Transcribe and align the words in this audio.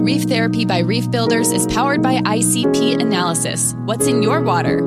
Reef 0.00 0.22
Therapy 0.22 0.64
by 0.64 0.78
Reef 0.78 1.10
Builders 1.10 1.52
is 1.52 1.66
powered 1.66 2.00
by 2.02 2.20
ICP 2.20 2.98
Analysis. 2.98 3.74
What's 3.84 4.06
in 4.06 4.22
your 4.22 4.40
water? 4.40 4.78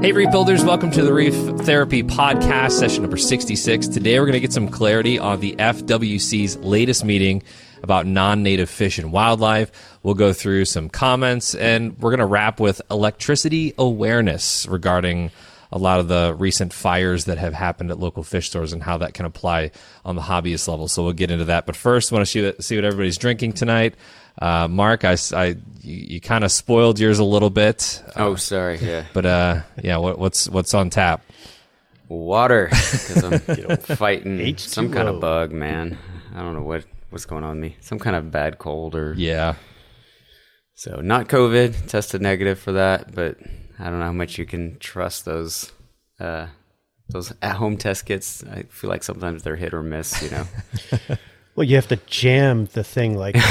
Hey, 0.00 0.12
Reef 0.12 0.30
Builders, 0.30 0.64
welcome 0.64 0.92
to 0.92 1.02
the 1.02 1.12
Reef 1.12 1.34
Therapy 1.64 2.04
Podcast, 2.04 2.72
session 2.72 3.02
number 3.02 3.16
66. 3.16 3.88
Today, 3.88 4.20
we're 4.20 4.26
going 4.26 4.34
to 4.34 4.40
get 4.40 4.52
some 4.52 4.68
clarity 4.68 5.18
on 5.18 5.40
the 5.40 5.56
FWC's 5.56 6.58
latest 6.58 7.04
meeting 7.04 7.42
about 7.82 8.06
non 8.06 8.44
native 8.44 8.70
fish 8.70 8.98
and 9.00 9.10
wildlife. 9.10 9.72
We'll 10.04 10.14
go 10.14 10.32
through 10.32 10.66
some 10.66 10.88
comments, 10.88 11.56
and 11.56 11.98
we're 11.98 12.10
going 12.10 12.20
to 12.20 12.26
wrap 12.26 12.60
with 12.60 12.80
electricity 12.88 13.74
awareness 13.78 14.64
regarding 14.68 15.32
a 15.72 15.78
lot 15.78 16.00
of 16.00 16.08
the 16.08 16.34
recent 16.38 16.72
fires 16.72 17.24
that 17.26 17.38
have 17.38 17.54
happened 17.54 17.90
at 17.90 17.98
local 17.98 18.22
fish 18.22 18.46
stores 18.48 18.72
and 18.72 18.82
how 18.82 18.98
that 18.98 19.14
can 19.14 19.26
apply 19.26 19.70
on 20.04 20.16
the 20.16 20.22
hobbyist 20.22 20.68
level. 20.68 20.88
So 20.88 21.02
we'll 21.04 21.12
get 21.12 21.30
into 21.30 21.46
that. 21.46 21.66
But 21.66 21.76
first, 21.76 22.12
I 22.12 22.16
want 22.16 22.26
to 22.26 22.30
see 22.30 22.44
what, 22.44 22.62
see 22.64 22.76
what 22.76 22.84
everybody's 22.84 23.18
drinking 23.18 23.54
tonight. 23.54 23.94
Uh, 24.40 24.68
Mark, 24.68 25.04
I, 25.04 25.16
I 25.34 25.46
you, 25.80 25.96
you 26.14 26.20
kind 26.20 26.44
of 26.44 26.52
spoiled 26.52 26.98
yours 27.00 27.18
a 27.18 27.24
little 27.24 27.50
bit. 27.50 28.02
Oh, 28.16 28.36
sorry. 28.36 28.78
Yeah. 28.78 29.04
But 29.14 29.26
uh, 29.26 29.62
yeah, 29.82 29.96
what, 29.96 30.18
what's 30.18 30.48
what's 30.48 30.74
on 30.74 30.90
tap? 30.90 31.22
Water, 32.08 32.68
because 32.70 33.24
I'm 33.24 33.76
fighting 33.96 34.38
H2O. 34.38 34.60
some 34.60 34.92
kind 34.92 35.08
of 35.08 35.20
bug, 35.20 35.52
man. 35.52 35.98
I 36.34 36.40
don't 36.42 36.54
know 36.54 36.62
what 36.62 36.84
what's 37.10 37.24
going 37.24 37.42
on 37.44 37.56
with 37.56 37.70
me. 37.70 37.76
Some 37.80 37.98
kind 37.98 38.14
of 38.14 38.30
bad 38.30 38.58
cold 38.58 38.94
or 38.94 39.14
Yeah, 39.14 39.54
so. 40.74 41.00
Not 41.00 41.28
COVID. 41.28 41.88
Tested 41.88 42.20
negative 42.20 42.58
for 42.58 42.72
that, 42.72 43.14
but 43.14 43.38
I 43.78 43.84
don't 43.84 43.98
know 43.98 44.06
how 44.06 44.12
much 44.12 44.38
you 44.38 44.46
can 44.46 44.78
trust 44.78 45.24
those 45.24 45.72
uh, 46.18 46.46
those 47.08 47.32
at 47.42 47.56
home 47.56 47.76
test 47.76 48.06
kits. 48.06 48.42
I 48.44 48.62
feel 48.64 48.90
like 48.90 49.02
sometimes 49.04 49.42
they're 49.42 49.56
hit 49.56 49.74
or 49.74 49.82
miss. 49.82 50.22
You 50.22 50.30
know. 50.30 50.46
Well, 51.56 51.64
you 51.64 51.76
have 51.76 51.88
to 51.88 51.96
jam 52.06 52.66
the 52.74 52.84
thing 52.84 53.16
like 53.16 53.34
it 53.38 53.42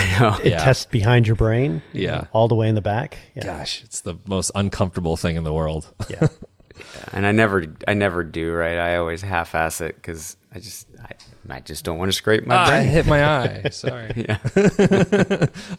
Yeah. 0.45 0.59
tests 0.63 0.85
behind 0.85 1.25
your 1.25 1.35
brain. 1.35 1.81
Yeah. 1.91 2.25
All 2.33 2.47
the 2.47 2.53
way 2.53 2.69
in 2.69 2.75
the 2.75 2.81
back. 2.81 3.17
Yeah. 3.35 3.45
gosh, 3.45 3.83
it's 3.83 4.01
the 4.01 4.13
most 4.27 4.51
uncomfortable 4.53 5.17
thing 5.17 5.37
in 5.37 5.43
the 5.43 5.51
world. 5.51 5.91
Yeah. 6.07 6.27
and 7.13 7.25
I 7.25 7.31
never, 7.31 7.65
I 7.87 7.95
never 7.95 8.23
do. 8.23 8.53
Right. 8.53 8.77
I 8.77 8.97
always 8.97 9.23
half-ass 9.23 9.81
it 9.81 9.95
because 9.95 10.37
I 10.53 10.59
just, 10.59 10.85
I, 11.03 11.13
I 11.55 11.59
just 11.61 11.83
don't 11.83 11.97
want 11.97 12.09
to 12.09 12.13
scrape 12.15 12.45
my 12.45 12.55
Ah, 12.55 12.65
I 12.73 12.81
hit 12.83 13.07
my 13.07 13.25
eye. 13.25 13.69
Sorry. 13.71 14.11
Yeah. 14.15 14.37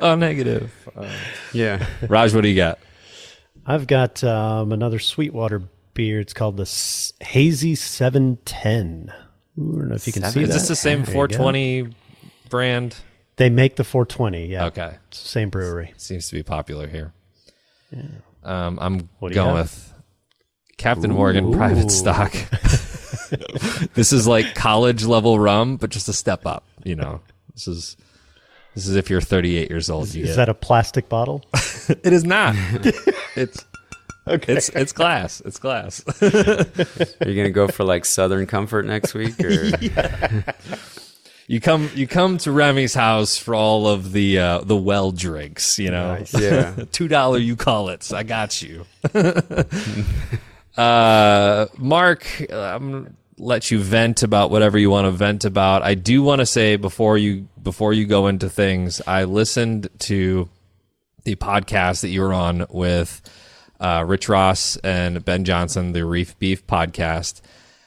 oh, 0.00 0.17
negative. 0.17 0.72
Yeah. 1.52 1.86
Raj, 2.08 2.34
what 2.34 2.41
do 2.41 2.48
you 2.48 2.56
got? 2.56 2.80
I've 3.67 3.86
got 3.86 4.22
um, 4.25 4.72
another 4.72 4.98
Sweetwater 4.98 5.62
beer. 5.95 6.20
It's 6.20 6.33
called 6.33 6.56
the 6.56 6.62
S- 6.62 7.12
Hazy 7.20 7.75
710. 7.75 9.12
Ooh, 9.58 9.62
I 9.75 9.78
don't 9.78 9.89
know 9.89 9.95
if 9.95 10.06
you 10.06 10.12
can 10.12 10.23
see 10.25 10.42
Is 10.42 10.48
that. 10.48 10.55
this 10.55 10.69
the 10.69 10.77
same 10.77 10.98
There 11.03 11.14
you 11.14 11.28
go. 11.28 11.34
420 11.36 11.89
brand? 12.48 12.97
They 13.36 13.50
make 13.50 13.77
the 13.77 13.84
420. 13.84 14.47
Yeah. 14.47 14.67
Okay, 14.67 14.95
It's 15.08 15.23
the 15.23 15.28
same 15.28 15.50
brewery. 15.50 15.92
seems 15.97 16.28
to 16.28 16.34
be 16.34 16.42
popular 16.42 16.86
here. 16.86 17.12
Um, 18.45 18.78
I'm 18.81 19.08
What 19.19 19.28
do 19.31 19.34
you 19.34 19.42
going 19.42 19.56
have? 19.56 19.64
with 19.67 19.92
Captain 20.77 21.11
Morgan 21.12 21.53
Private 21.53 21.91
Stock. 21.91 22.33
this 23.95 24.12
is 24.12 24.27
like 24.28 24.55
college 24.55 25.05
level 25.05 25.39
rum, 25.39 25.77
but 25.77 25.91
just 25.91 26.08
a 26.08 26.12
step 26.12 26.47
up. 26.47 26.64
You 26.84 26.95
know, 26.97 27.20
this 27.55 27.67
is 27.67 27.97
this 28.77 28.86
is 28.86 28.94
if 28.94 29.10
you're 29.10 29.20
38 29.20 29.69
years 29.69 29.91
old. 29.91 30.14
you 30.14 30.22
Is 30.22 30.30
get- 30.30 30.36
that 30.36 30.48
a 30.48 30.55
plastic 30.55 31.08
bottle? 31.08 31.44
it 31.88 32.12
is 32.12 32.22
not. 32.24 32.55
it's 33.34 33.64
okay. 34.28 34.55
it's 34.55 34.68
it's 34.68 34.92
glass. 34.92 35.41
It's 35.41 35.58
glass. 35.58 36.05
Are 36.22 37.28
you 37.28 37.34
gonna 37.34 37.50
go 37.50 37.66
for 37.66 37.83
like 37.83 38.05
Southern 38.05 38.46
Comfort 38.46 38.86
next 38.86 39.14
week 39.14 39.42
or? 39.42 39.70
You 41.48 41.60
come 41.60 41.88
you 41.94 42.06
come 42.08 42.38
to 42.38 42.50
Remy's 42.50 42.92
house 42.94 43.38
for 43.38 43.55
all 43.55 43.86
of 43.86 44.10
the 44.12 44.38
uh, 44.38 44.60
the 44.62 44.77
well 44.77 45.12
drinks, 45.12 45.78
you 45.78 45.90
know. 45.92 46.22
Yeah. 46.36 46.74
Two 46.92 47.06
dollar 47.08 47.38
you 47.38 47.55
call 47.56 47.88
it. 47.90 48.12
I 48.12 48.24
got 48.24 48.61
you. 48.62 48.84
uh, 50.77 51.67
Mark, 51.78 52.27
I'm 52.52 52.90
gonna 52.92 53.11
let 53.39 53.70
you 53.70 53.79
vent 53.79 54.23
about 54.23 54.51
whatever 54.51 54.79
you 54.79 54.91
want 54.91 55.07
to 55.07 55.11
vent 55.11 55.45
about. 55.45 55.83
I 55.83 55.95
do 55.95 56.23
want 56.23 56.41
to 56.41 56.47
say 56.47 56.77
before 56.77 57.19
you 57.19 57.48
before 57.63 57.92
you 57.92 58.07
go 58.07 58.27
into 58.29 58.48
things, 58.48 59.02
I 59.07 59.24
listened 59.24 59.89
to 60.01 60.48
the 61.24 61.36
podcast 61.36 62.02
that 62.02 62.08
you 62.08 62.23
were 62.23 62.33
on 62.33 62.67
with 62.70 63.20
uh, 63.80 64.05
Rich 64.07 64.29
Ross 64.29 64.77
and 64.79 65.25
Ben 65.25 65.45
Johnson, 65.45 65.92
the 65.92 66.05
Reef 66.05 66.39
Beef 66.39 66.67
podcast. 66.67 67.41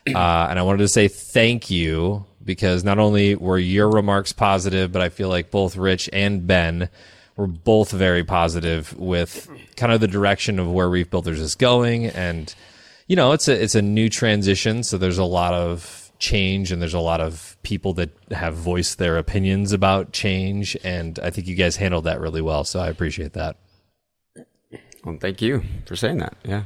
Uh, 0.07 0.47
and 0.49 0.59
I 0.59 0.61
wanted 0.61 0.79
to 0.79 0.87
say 0.87 1.07
thank 1.07 1.69
you 1.69 2.25
because 2.43 2.83
not 2.83 2.99
only 2.99 3.35
were 3.35 3.57
your 3.57 3.89
remarks 3.89 4.33
positive, 4.33 4.91
but 4.91 5.01
I 5.01 5.09
feel 5.09 5.29
like 5.29 5.51
both 5.51 5.75
Rich 5.75 6.09
and 6.11 6.47
Ben 6.47 6.89
were 7.35 7.47
both 7.47 7.91
very 7.91 8.23
positive 8.23 8.97
with 8.97 9.49
kind 9.77 9.91
of 9.91 10.01
the 10.01 10.07
direction 10.07 10.59
of 10.59 10.71
where 10.71 10.89
Reef 10.89 11.09
Builders 11.09 11.39
is 11.39 11.55
going. 11.55 12.07
And, 12.07 12.53
you 13.09 13.15
know, 13.15 13.33
it's 13.33 13.47
a, 13.47 13.61
it's 13.61 13.75
a 13.75 13.81
new 13.81 14.07
transition. 14.07 14.83
So 14.83 14.97
there's 14.97 15.17
a 15.17 15.25
lot 15.25 15.53
of 15.53 16.11
change 16.19 16.71
and 16.71 16.81
there's 16.81 16.93
a 16.93 16.99
lot 16.99 17.19
of 17.19 17.57
people 17.63 17.93
that 17.95 18.11
have 18.31 18.53
voiced 18.55 18.99
their 18.99 19.17
opinions 19.17 19.73
about 19.73 20.13
change. 20.13 20.77
And 20.83 21.17
I 21.23 21.31
think 21.31 21.47
you 21.47 21.55
guys 21.55 21.75
handled 21.75 22.03
that 22.03 22.21
really 22.21 22.41
well. 22.41 22.63
So 22.63 22.79
I 22.79 22.87
appreciate 22.87 23.33
that. 23.33 23.57
Well, 25.03 25.17
thank 25.19 25.41
you 25.41 25.63
for 25.85 25.95
saying 25.95 26.19
that. 26.19 26.35
Yeah. 26.43 26.63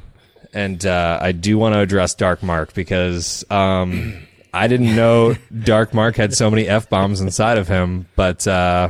and 0.54 0.86
uh, 0.86 1.20
I 1.22 1.32
do 1.32 1.58
want 1.58 1.76
to 1.76 1.80
address 1.80 2.14
Dark 2.14 2.44
Mark 2.44 2.74
because 2.74 3.46
um, 3.50 4.28
I 4.54 4.68
didn't 4.68 4.96
know 4.96 5.36
Dark 5.64 5.94
Mark 5.94 6.16
had 6.16 6.34
so 6.34 6.50
many 6.52 6.68
f 6.68 6.90
bombs 6.90 7.22
inside 7.22 7.58
of 7.58 7.68
him, 7.70 8.08
but 8.16 8.46
uh, 8.48 8.90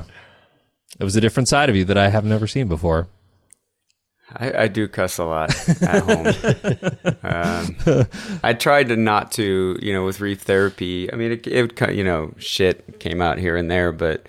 it 1.00 1.04
was 1.04 1.16
a 1.16 1.22
different 1.22 1.50
side 1.50 1.70
of 1.70 1.76
you 1.76 1.86
that 1.86 1.98
I 1.98 2.10
have 2.10 2.26
never 2.26 2.48
seen 2.48 2.68
before. 2.68 3.08
I, 4.36 4.64
I 4.64 4.68
do 4.68 4.88
cuss 4.88 5.18
a 5.18 5.26
lot 5.26 5.50
at 5.82 6.04
home. 6.04 7.16
um, 7.24 8.08
I 8.44 8.54
tried 8.54 8.90
to 8.90 8.96
not 8.96 9.32
to, 9.34 9.78
you 9.82 9.94
know, 9.94 10.06
with 10.06 10.20
reef 10.20 10.42
therapy. 10.42 11.12
I 11.12 11.16
mean, 11.16 11.34
it, 11.34 11.48
it 11.48 11.80
would, 11.80 11.96
you 11.96 12.04
know, 12.04 12.34
shit 12.38 13.00
came 13.00 13.22
out 13.22 13.38
here 13.38 13.56
and 13.56 13.70
there, 13.70 13.92
but 13.92 14.26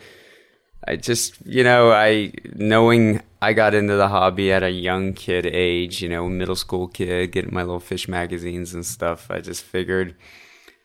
I 0.86 0.96
just, 0.96 1.34
you 1.46 1.64
know, 1.64 1.90
I 1.90 2.32
knowing 2.54 3.22
I 3.40 3.52
got 3.52 3.74
into 3.74 3.96
the 3.96 4.08
hobby 4.08 4.52
at 4.52 4.62
a 4.62 4.70
young 4.70 5.14
kid 5.14 5.46
age, 5.46 6.02
you 6.02 6.08
know, 6.08 6.28
middle 6.28 6.56
school 6.56 6.88
kid, 6.88 7.32
getting 7.32 7.54
my 7.54 7.62
little 7.62 7.80
fish 7.80 8.06
magazines 8.08 8.74
and 8.74 8.84
stuff. 8.84 9.30
I 9.30 9.40
just 9.40 9.62
figured, 9.62 10.14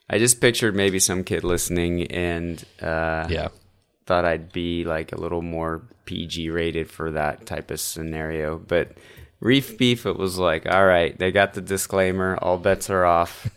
I 0.09 0.18
just 0.18 0.40
pictured 0.41 0.75
maybe 0.75 1.00
some 1.00 1.24
kid 1.24 1.44
listening 1.44 2.07
and 2.07 2.63
uh, 2.81 3.28
Yeah. 3.30 3.50
Thought 4.09 4.25
I'd 4.25 4.51
be 4.51 4.85
like 4.85 5.11
a 5.11 5.21
little 5.21 5.43
more 5.43 5.83
PG 6.05 6.49
rated 6.49 6.89
for 6.89 7.11
that 7.11 7.45
type 7.45 7.69
of 7.69 7.79
scenario. 7.79 8.57
But 8.57 8.97
Reef 9.39 9.77
Beef, 9.77 10.07
it 10.07 10.17
was 10.17 10.39
like, 10.39 10.65
all 10.67 10.87
right, 10.87 11.15
they 11.15 11.31
got 11.31 11.53
the 11.53 11.61
disclaimer, 11.61 12.35
all 12.41 12.57
bets 12.57 12.89
are 12.89 13.05
off. 13.05 13.47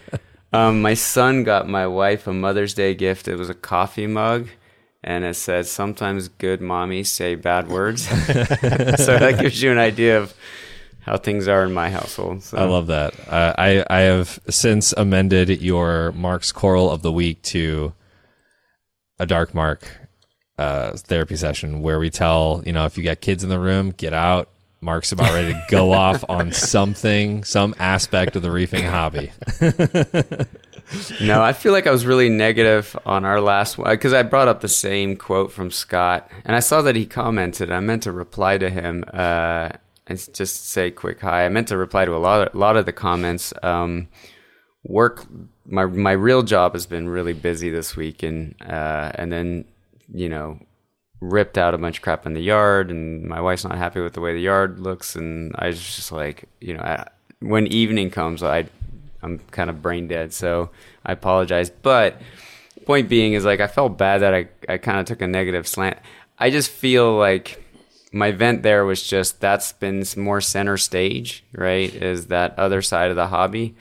um, 0.54 0.80
my 0.80 0.94
son 0.94 1.44
got 1.44 1.68
my 1.68 1.86
wife 1.86 2.26
a 2.26 2.32
Mother's 2.32 2.72
Day 2.72 2.94
gift. 2.94 3.28
It 3.28 3.36
was 3.36 3.50
a 3.50 3.54
coffee 3.54 4.06
mug. 4.06 4.48
And 5.04 5.24
it 5.26 5.34
said, 5.34 5.66
sometimes 5.66 6.28
good 6.28 6.60
mommies 6.60 7.08
say 7.08 7.34
bad 7.34 7.68
words. 7.68 8.08
so 8.08 9.18
that 9.18 9.38
gives 9.38 9.60
you 9.60 9.70
an 9.70 9.78
idea 9.78 10.18
of 10.22 10.32
how 11.00 11.18
things 11.18 11.48
are 11.48 11.64
in 11.64 11.74
my 11.74 11.90
household. 11.90 12.42
So. 12.44 12.56
I 12.56 12.64
love 12.64 12.86
that. 12.86 13.12
Uh, 13.28 13.52
I 13.58 13.84
I 13.90 14.00
have 14.00 14.40
since 14.48 14.94
amended 14.96 15.50
your 15.60 16.12
Mark's 16.12 16.50
Coral 16.50 16.90
of 16.90 17.02
the 17.02 17.12
Week 17.12 17.42
to 17.42 17.92
a 19.18 19.26
Dark 19.26 19.54
Mark 19.54 19.90
uh, 20.58 20.92
therapy 20.96 21.36
session 21.36 21.82
where 21.82 21.98
we 21.98 22.10
tell 22.10 22.62
you 22.66 22.72
know 22.72 22.84
if 22.84 22.98
you 22.98 23.04
got 23.04 23.20
kids 23.20 23.44
in 23.44 23.50
the 23.50 23.60
room, 23.60 23.90
get 23.90 24.12
out. 24.12 24.50
Mark's 24.80 25.10
about 25.10 25.32
ready 25.32 25.52
to 25.52 25.64
go 25.68 25.92
off 26.04 26.24
on 26.28 26.52
something, 26.52 27.42
some 27.42 27.74
aspect 27.78 28.36
of 28.36 28.42
the 28.42 28.50
reefing 28.50 28.84
hobby. 28.84 29.32
no, 31.20 31.42
I 31.42 31.52
feel 31.52 31.72
like 31.72 31.88
I 31.88 31.90
was 31.90 32.06
really 32.06 32.28
negative 32.28 32.96
on 33.04 33.24
our 33.24 33.40
last 33.40 33.76
one 33.76 33.90
because 33.90 34.12
I 34.12 34.22
brought 34.22 34.46
up 34.46 34.60
the 34.60 34.68
same 34.68 35.16
quote 35.16 35.50
from 35.52 35.70
Scott, 35.70 36.30
and 36.44 36.54
I 36.54 36.60
saw 36.60 36.82
that 36.82 36.94
he 36.94 37.06
commented. 37.06 37.72
I 37.72 37.80
meant 37.80 38.04
to 38.04 38.12
reply 38.12 38.56
to 38.58 38.70
him 38.70 39.04
uh, 39.12 39.70
and 40.06 40.34
just 40.34 40.68
say 40.68 40.92
quick 40.92 41.20
hi. 41.20 41.44
I 41.44 41.48
meant 41.48 41.68
to 41.68 41.76
reply 41.76 42.04
to 42.04 42.14
a 42.14 42.18
lot 42.18 42.46
of, 42.46 42.54
a 42.54 42.58
lot 42.58 42.76
of 42.76 42.86
the 42.86 42.92
comments. 42.92 43.52
Um, 43.64 44.08
work, 44.84 45.26
my 45.68 45.84
my 45.86 46.12
real 46.12 46.42
job 46.42 46.72
has 46.72 46.86
been 46.86 47.08
really 47.08 47.34
busy 47.34 47.70
this 47.70 47.94
week, 47.94 48.22
and 48.22 48.54
uh, 48.62 49.12
and 49.14 49.30
then 49.30 49.64
you 50.12 50.28
know 50.28 50.58
ripped 51.20 51.58
out 51.58 51.74
a 51.74 51.78
bunch 51.78 51.98
of 51.98 52.02
crap 52.02 52.26
in 52.26 52.34
the 52.34 52.40
yard, 52.40 52.90
and 52.90 53.24
my 53.24 53.40
wife's 53.40 53.64
not 53.64 53.76
happy 53.76 54.00
with 54.00 54.14
the 54.14 54.20
way 54.20 54.32
the 54.32 54.40
yard 54.40 54.80
looks, 54.80 55.14
and 55.14 55.54
I 55.58 55.68
was 55.68 55.78
just 55.78 56.12
like, 56.12 56.44
you 56.60 56.74
know, 56.74 56.80
I, 56.80 57.06
when 57.40 57.66
evening 57.66 58.10
comes, 58.10 58.42
I 58.42 58.66
I'm 59.22 59.38
kind 59.50 59.68
of 59.70 59.82
brain 59.82 60.08
dead, 60.08 60.32
so 60.32 60.70
I 61.04 61.12
apologize. 61.12 61.70
But 61.70 62.20
point 62.86 63.08
being 63.08 63.34
is 63.34 63.44
like 63.44 63.60
I 63.60 63.66
felt 63.66 63.98
bad 63.98 64.22
that 64.22 64.34
I 64.34 64.48
I 64.68 64.78
kind 64.78 64.98
of 64.98 65.06
took 65.06 65.22
a 65.22 65.26
negative 65.26 65.68
slant. 65.68 65.98
I 66.38 66.50
just 66.50 66.70
feel 66.70 67.16
like 67.16 67.64
my 68.12 68.30
vent 68.30 68.62
there 68.62 68.84
was 68.84 69.02
just 69.06 69.40
that's 69.40 69.72
been 69.72 70.04
more 70.16 70.40
center 70.40 70.78
stage, 70.78 71.44
right? 71.52 71.92
Is 71.92 72.28
that 72.28 72.58
other 72.58 72.80
side 72.80 73.10
of 73.10 73.16
the 73.16 73.26
hobby. 73.26 73.74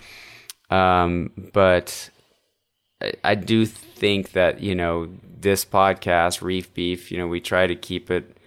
Um, 0.69 1.31
but 1.53 2.09
I, 3.01 3.13
I 3.23 3.35
do 3.35 3.65
think 3.65 4.31
that 4.33 4.61
you 4.61 4.75
know 4.75 5.09
this 5.39 5.65
podcast, 5.65 6.41
Reef 6.41 6.73
Beef, 6.73 7.11
you 7.11 7.17
know, 7.17 7.27
we 7.27 7.39
try 7.39 7.67
to 7.67 7.75
keep 7.75 8.09
it. 8.11 8.37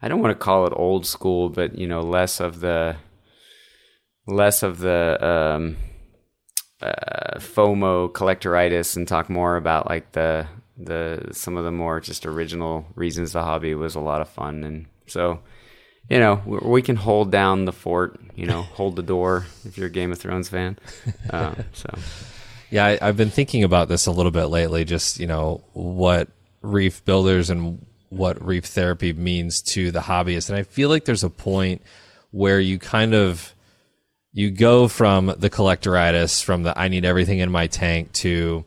I 0.00 0.08
don't 0.08 0.20
want 0.20 0.32
to 0.38 0.44
call 0.44 0.66
it 0.66 0.72
old 0.74 1.06
school, 1.06 1.48
but 1.48 1.78
you 1.78 1.86
know, 1.86 2.00
less 2.00 2.40
of 2.40 2.60
the 2.60 2.96
less 4.26 4.62
of 4.62 4.78
the 4.78 5.24
um, 5.24 5.76
uh, 6.80 7.38
FOMO 7.38 8.10
collectoritis, 8.12 8.96
and 8.96 9.06
talk 9.06 9.30
more 9.30 9.56
about 9.56 9.88
like 9.88 10.12
the 10.12 10.46
the 10.76 11.28
some 11.32 11.56
of 11.56 11.64
the 11.64 11.70
more 11.70 12.00
just 12.00 12.26
original 12.26 12.86
reasons 12.94 13.32
the 13.32 13.42
hobby 13.42 13.74
was 13.74 13.94
a 13.94 14.00
lot 14.00 14.20
of 14.20 14.28
fun, 14.28 14.64
and 14.64 14.86
so 15.06 15.40
you 16.12 16.18
know 16.18 16.42
we, 16.44 16.82
can 16.82 16.96
hold 16.96 17.30
down 17.30 17.64
the 17.64 17.72
fort, 17.72 18.20
you 18.36 18.44
know, 18.44 18.62
hold 18.74 18.96
the 18.96 19.02
door 19.02 19.46
if 19.64 19.78
you're 19.78 19.86
a 19.86 19.90
Game 19.90 20.12
of 20.12 20.18
Thrones 20.18 20.48
fan. 20.48 20.78
Uh, 21.30 21.54
so. 21.72 21.88
Yeah, 22.70 22.86
I, 22.86 22.98
I've 23.00 23.16
been 23.16 23.30
thinking 23.30 23.64
about 23.64 23.88
this 23.88 24.06
a 24.06 24.12
little 24.12 24.30
bit 24.30 24.46
lately. 24.46 24.84
Just 24.84 25.18
you 25.18 25.26
know 25.26 25.62
what 25.72 26.28
reef 26.60 27.04
builders 27.04 27.48
and 27.48 27.84
what 28.10 28.44
reef 28.44 28.66
therapy 28.66 29.14
means 29.14 29.62
to 29.62 29.90
the 29.90 30.00
hobbyist, 30.00 30.50
and 30.50 30.58
I 30.58 30.64
feel 30.64 30.90
like 30.90 31.06
there's 31.06 31.24
a 31.24 31.30
point 31.30 31.82
where 32.30 32.60
you 32.60 32.78
kind 32.78 33.14
of 33.14 33.54
you 34.32 34.50
go 34.50 34.88
from 34.88 35.26
the 35.38 35.50
collectoritis, 35.50 36.42
from 36.42 36.62
the 36.62 36.78
I 36.78 36.88
need 36.88 37.06
everything 37.06 37.38
in 37.38 37.50
my 37.50 37.68
tank 37.68 38.12
to 38.14 38.64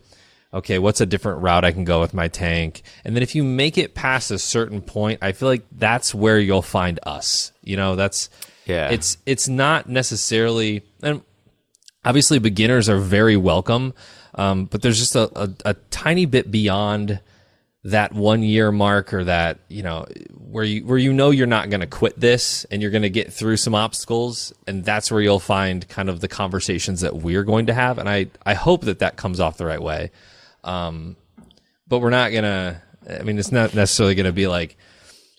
okay, 0.56 0.80
what's 0.80 1.02
a 1.02 1.06
different 1.06 1.42
route 1.42 1.66
I 1.66 1.72
can 1.72 1.84
go 1.84 2.00
with 2.00 2.14
my 2.14 2.30
tank? 2.30 2.82
And 3.04 3.16
then 3.16 3.22
if 3.22 3.36
you 3.36 3.44
make 3.44 3.78
it 3.78 3.94
past 3.94 4.32
a 4.32 4.40
certain 4.40 4.82
point, 4.82 5.20
I 5.22 5.34
feel 5.34 5.50
like 5.50 5.66
that's 5.72 6.16
where 6.16 6.40
you'll 6.40 6.62
find 6.62 7.00
us. 7.04 7.52
You 7.62 7.78
know, 7.78 7.96
that's 7.96 8.30
Yeah. 8.66 8.90
It's 8.90 9.18
it's 9.26 9.48
not 9.48 9.88
necessarily 9.90 10.84
and 11.04 11.22
obviously 12.04 12.40
beginners 12.40 12.88
are 12.88 13.00
very 13.00 13.36
welcome, 13.36 13.94
um, 14.36 14.66
but 14.66 14.82
there's 14.82 15.00
just 15.00 15.16
a, 15.16 15.30
a, 15.40 15.50
a 15.66 15.74
tiny 15.92 16.26
bit 16.26 16.50
beyond 16.50 17.20
that 17.84 18.14
one 18.14 18.42
year 18.42 18.72
mark 18.72 19.14
or 19.14 19.24
that 19.26 19.60
you 19.68 19.84
know 19.84 20.08
where 20.34 20.64
you 20.64 20.84
where 20.86 20.98
you 20.98 21.14
know 21.14 21.30
you're 21.30 21.46
not 21.46 21.70
going 21.70 21.82
to 21.82 21.88
quit 21.88 22.20
this 22.20 22.66
and 22.72 22.82
you're 22.82 22.90
going 22.90 23.04
to 23.04 23.12
get 23.12 23.32
through 23.32 23.56
some 23.56 23.76
obstacles 23.76 24.52
and 24.66 24.84
that's 24.84 25.12
where 25.12 25.22
you'll 25.22 25.40
find 25.40 25.88
kind 25.88 26.10
of 26.10 26.20
the 26.20 26.28
conversations 26.28 27.02
that 27.02 27.18
we're 27.18 27.44
going 27.44 27.68
to 27.68 27.76
have 27.76 28.00
and 28.00 28.10
I 28.10 28.26
I 28.44 28.56
hope 28.56 28.86
that 28.86 28.98
that 29.00 29.18
comes 29.18 29.40
off 29.40 29.58
the 29.58 29.68
right 29.68 29.82
way 29.82 30.10
um 30.66 31.16
but 31.88 32.00
we're 32.00 32.10
not 32.10 32.32
going 32.32 32.44
to 32.44 32.82
I 33.10 33.24
mean 33.24 33.38
it's 33.40 33.52
not 33.52 33.74
necessarily 33.74 34.16
going 34.16 34.26
to 34.26 34.34
be 34.34 34.48
like 34.48 34.78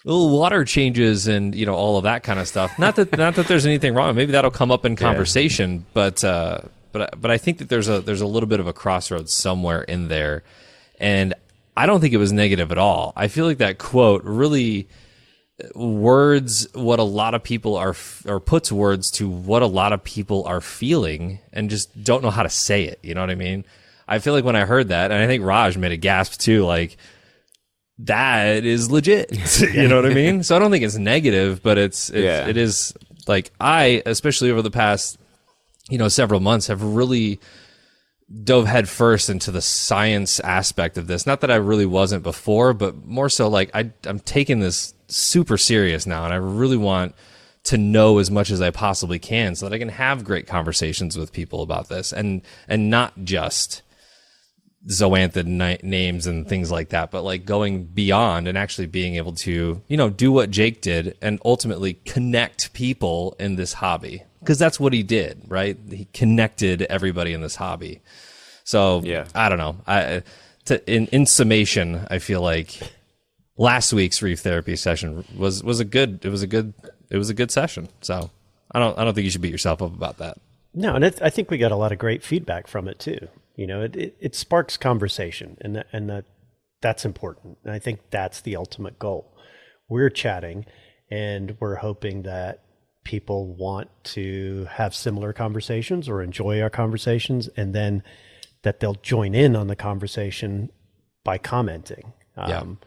little 0.05 0.31
water 0.31 0.64
changes 0.64 1.26
and 1.26 1.55
you 1.55 1.67
know 1.67 1.75
all 1.75 1.99
of 1.99 2.05
that 2.05 2.23
kind 2.23 2.38
of 2.38 2.49
stuff 2.49 2.78
not 2.78 2.96
that 2.96 3.17
not 3.19 3.34
that 3.34 3.49
there's 3.49 3.67
anything 3.67 3.93
wrong 3.93 4.14
maybe 4.14 4.32
that'll 4.32 4.50
come 4.50 4.70
up 4.70 4.84
in 4.84 4.96
conversation 4.96 5.84
but 5.93 6.23
uh 6.25 6.61
but 6.93 7.20
but 7.20 7.31
I 7.31 7.37
think 7.37 7.58
that 7.58 7.69
there's 7.69 7.88
a 7.88 8.00
there's 8.00 8.23
a 8.23 8.26
little 8.26 8.49
bit 8.49 8.61
of 8.61 8.67
a 8.67 8.73
crossroads 8.73 9.32
somewhere 9.32 9.82
in 9.82 10.08
there 10.08 10.44
and 10.99 11.34
I 11.76 11.84
don't 11.84 12.00
think 12.00 12.14
it 12.14 12.19
was 12.19 12.32
negative 12.32 12.72
at 12.72 12.79
all. 12.79 13.12
I 13.14 13.29
feel 13.29 13.44
like 13.44 13.58
that 13.58 13.76
quote 13.76 14.25
really 14.25 14.88
words 15.75 16.67
what 16.75 16.99
a 16.99 17.02
lot 17.02 17.34
of 17.34 17.43
people 17.43 17.76
are 17.76 17.94
or 18.26 18.40
puts 18.40 18.72
words 18.72 19.11
to 19.11 19.29
what 19.29 19.62
a 19.62 19.67
lot 19.67 19.93
of 19.93 20.02
people 20.05 20.44
are 20.44 20.61
feeling 20.61 21.38
and 21.52 21.69
just 21.69 22.02
don't 22.02 22.22
know 22.22 22.31
how 22.31 22.43
to 22.43 22.49
say 22.50 22.84
it. 22.84 22.99
You 23.02 23.14
know 23.14 23.20
what 23.20 23.31
I 23.31 23.34
mean? 23.34 23.64
I 24.08 24.19
feel 24.20 24.32
like 24.35 24.44
when 24.44 24.56
I 24.56 24.64
heard 24.64 24.88
that, 24.88 25.11
and 25.11 25.20
I 25.23 25.26
think 25.26 25.43
Raj 25.44 25.76
made 25.76 25.93
a 25.93 25.97
gasp 25.97 26.38
too, 26.41 26.64
like 26.64 26.97
that 27.99 28.64
is 28.64 28.91
legit. 28.91 29.32
you 29.75 29.88
know 29.88 29.97
what 30.00 30.11
I 30.11 30.14
mean? 30.14 30.43
So 30.43 30.55
I 30.55 30.58
don't 30.58 30.70
think 30.70 30.85
it's 30.85 30.97
negative, 30.97 31.62
but 31.62 31.79
it's, 31.79 32.11
it's 32.11 32.25
Yeah. 32.25 32.47
it 32.47 32.56
is 32.56 32.93
like 33.26 33.50
I, 33.61 34.03
especially 34.06 34.50
over 34.50 34.62
the 34.62 34.70
past, 34.70 35.19
you 35.88 35.99
know, 35.99 36.08
several 36.08 36.41
months, 36.41 36.67
have 36.67 36.82
really 36.82 37.41
dove 38.43 38.67
headfirst 38.67 39.31
into 39.31 39.50
the 39.50 39.62
science 39.62 40.41
aspect 40.41 40.99
of 40.99 41.06
this. 41.06 41.26
Not 41.26 41.41
that 41.43 41.50
I 41.50 41.56
really 41.56 41.87
wasn't 41.87 42.23
before, 42.23 42.75
but 42.75 43.05
more 43.06 43.29
so 43.29 43.49
like 43.49 43.70
I, 43.75 43.91
I'm 44.05 44.19
taking 44.20 44.61
this 44.61 44.94
super 45.08 45.56
serious 45.56 46.06
now, 46.06 46.25
and 46.25 46.35
I 46.35 46.37
really 46.37 46.76
want 46.76 47.14
to 47.64 47.79
know 47.79 48.19
as 48.19 48.31
much 48.31 48.50
as 48.50 48.61
I 48.61 48.70
possibly 48.70 49.19
can 49.19 49.55
so 49.56 49.69
that 49.69 49.75
I 49.75 49.79
can 49.79 49.88
have 49.88 50.23
great 50.25 50.47
conversations 50.47 51.17
with 51.17 51.32
people 51.32 51.62
about 51.62 51.88
this, 51.88 52.12
and 52.12 52.43
and 52.69 52.91
not 52.91 53.25
just 53.25 53.82
zoanthid 54.88 55.47
ni- 55.47 55.79
names 55.83 56.27
and 56.27 56.49
things 56.49 56.71
like 56.71 56.91
that, 56.91 57.11
but 57.11 57.23
like 57.23 57.44
going 57.44 57.85
beyond 57.85 58.47
and 58.49 58.56
actually 58.56 58.87
being 58.87 59.17
able 59.17 59.33
to, 59.33 59.83
you 59.88 59.97
know, 59.97 60.09
do 60.11 60.31
what 60.31 60.50
Jake 60.50 60.81
did 60.81 61.17
and 61.21 61.41
ultimately 61.44 61.94
connect 62.05 62.73
people 62.73 63.35
in 63.38 63.56
this 63.56 63.75
hobby. 63.75 64.23
Because 64.41 64.59
that's 64.59 64.79
what 64.79 64.93
he 64.93 65.03
did, 65.03 65.43
right? 65.49 65.77
He 65.91 66.06
connected 66.15 66.83
everybody 66.83 67.33
in 67.33 67.41
this 67.41 67.56
hobby. 67.56 68.00
So 68.65 69.00
Yeah. 69.05 69.27
I 69.35 69.49
don't 69.49 69.59
know. 69.59 69.77
I 69.87 70.23
to, 70.67 70.93
in 70.93 71.06
in 71.09 71.27
summation, 71.27 72.06
I 72.11 72.19
feel 72.19 72.41
like 72.43 72.79
last 73.56 73.93
week's 73.93 74.23
reef 74.23 74.41
therapy 74.41 74.77
session 74.77 75.25
was 75.37 75.62
was 75.65 75.81
a 75.81 75.85
good 75.85 76.25
it 76.25 76.29
was 76.29 76.43
a 76.43 76.47
good 76.47 76.75
it 77.11 77.17
was 77.17 77.31
a 77.31 77.35
good 77.35 77.50
session. 77.50 77.89
So 78.03 78.31
I 78.71 78.79
don't 78.79 78.97
I 78.99 79.05
don't 79.05 79.15
think 79.15 79.25
you 79.25 79.31
should 79.31 79.41
beat 79.43 79.53
yourself 79.53 79.82
up 79.82 79.94
about 79.94 80.19
that. 80.19 80.39
No, 80.75 80.94
and 80.94 81.05
it, 81.05 81.21
I 81.23 81.31
think 81.31 81.50
we 81.50 81.59
got 81.59 81.73
a 81.73 81.77
lot 81.77 81.91
of 81.93 81.99
great 81.99 82.23
feedback 82.23 82.67
from 82.67 82.87
it 82.87 82.99
too. 82.99 83.29
You 83.56 83.67
know, 83.67 83.82
it, 83.82 83.97
it, 83.97 84.17
it 84.20 84.35
sparks 84.35 84.76
conversation, 84.76 85.56
and 85.61 85.76
that, 85.76 85.87
and 85.93 86.08
that 86.11 86.25
that's 86.82 87.05
important. 87.05 87.58
And 87.64 87.73
I 87.73 87.79
think 87.79 88.00
that's 88.11 88.41
the 88.41 88.56
ultimate 88.56 88.99
goal. 88.99 89.35
We're 89.88 90.11
chatting, 90.11 90.67
and 91.11 91.56
we're 91.58 91.76
hoping 91.76 92.23
that 92.23 92.62
people 93.05 93.55
want 93.55 93.88
to 94.03 94.67
have 94.70 94.94
similar 94.94 95.32
conversations 95.32 96.08
or 96.08 96.23
enjoy 96.23 96.61
our 96.61 96.70
conversations, 96.70 97.49
and 97.56 97.75
then 97.75 98.03
that 98.62 98.81
they'll 98.81 98.94
join 98.94 99.35
in 99.35 99.56
on 99.56 99.69
the 99.69 99.76
conversation 99.76 100.70
by 101.25 101.38
commenting. 101.38 102.12
Yeah. 102.37 102.58
Um, 102.58 102.79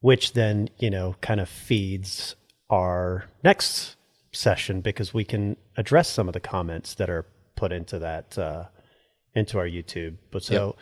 which 0.00 0.32
then 0.32 0.68
you 0.78 0.90
know 0.90 1.14
kind 1.20 1.40
of 1.40 1.48
feeds 1.48 2.34
our 2.70 3.26
next 3.44 3.96
session 4.32 4.80
because 4.80 5.12
we 5.12 5.24
can 5.24 5.56
address 5.76 6.08
some 6.08 6.28
of 6.28 6.32
the 6.32 6.40
comments 6.40 6.94
that 6.94 7.10
are 7.10 7.26
put 7.56 7.72
into 7.72 7.98
that 7.98 8.38
uh, 8.38 8.64
into 9.34 9.58
our 9.58 9.66
YouTube. 9.66 10.16
But 10.30 10.42
so, 10.42 10.76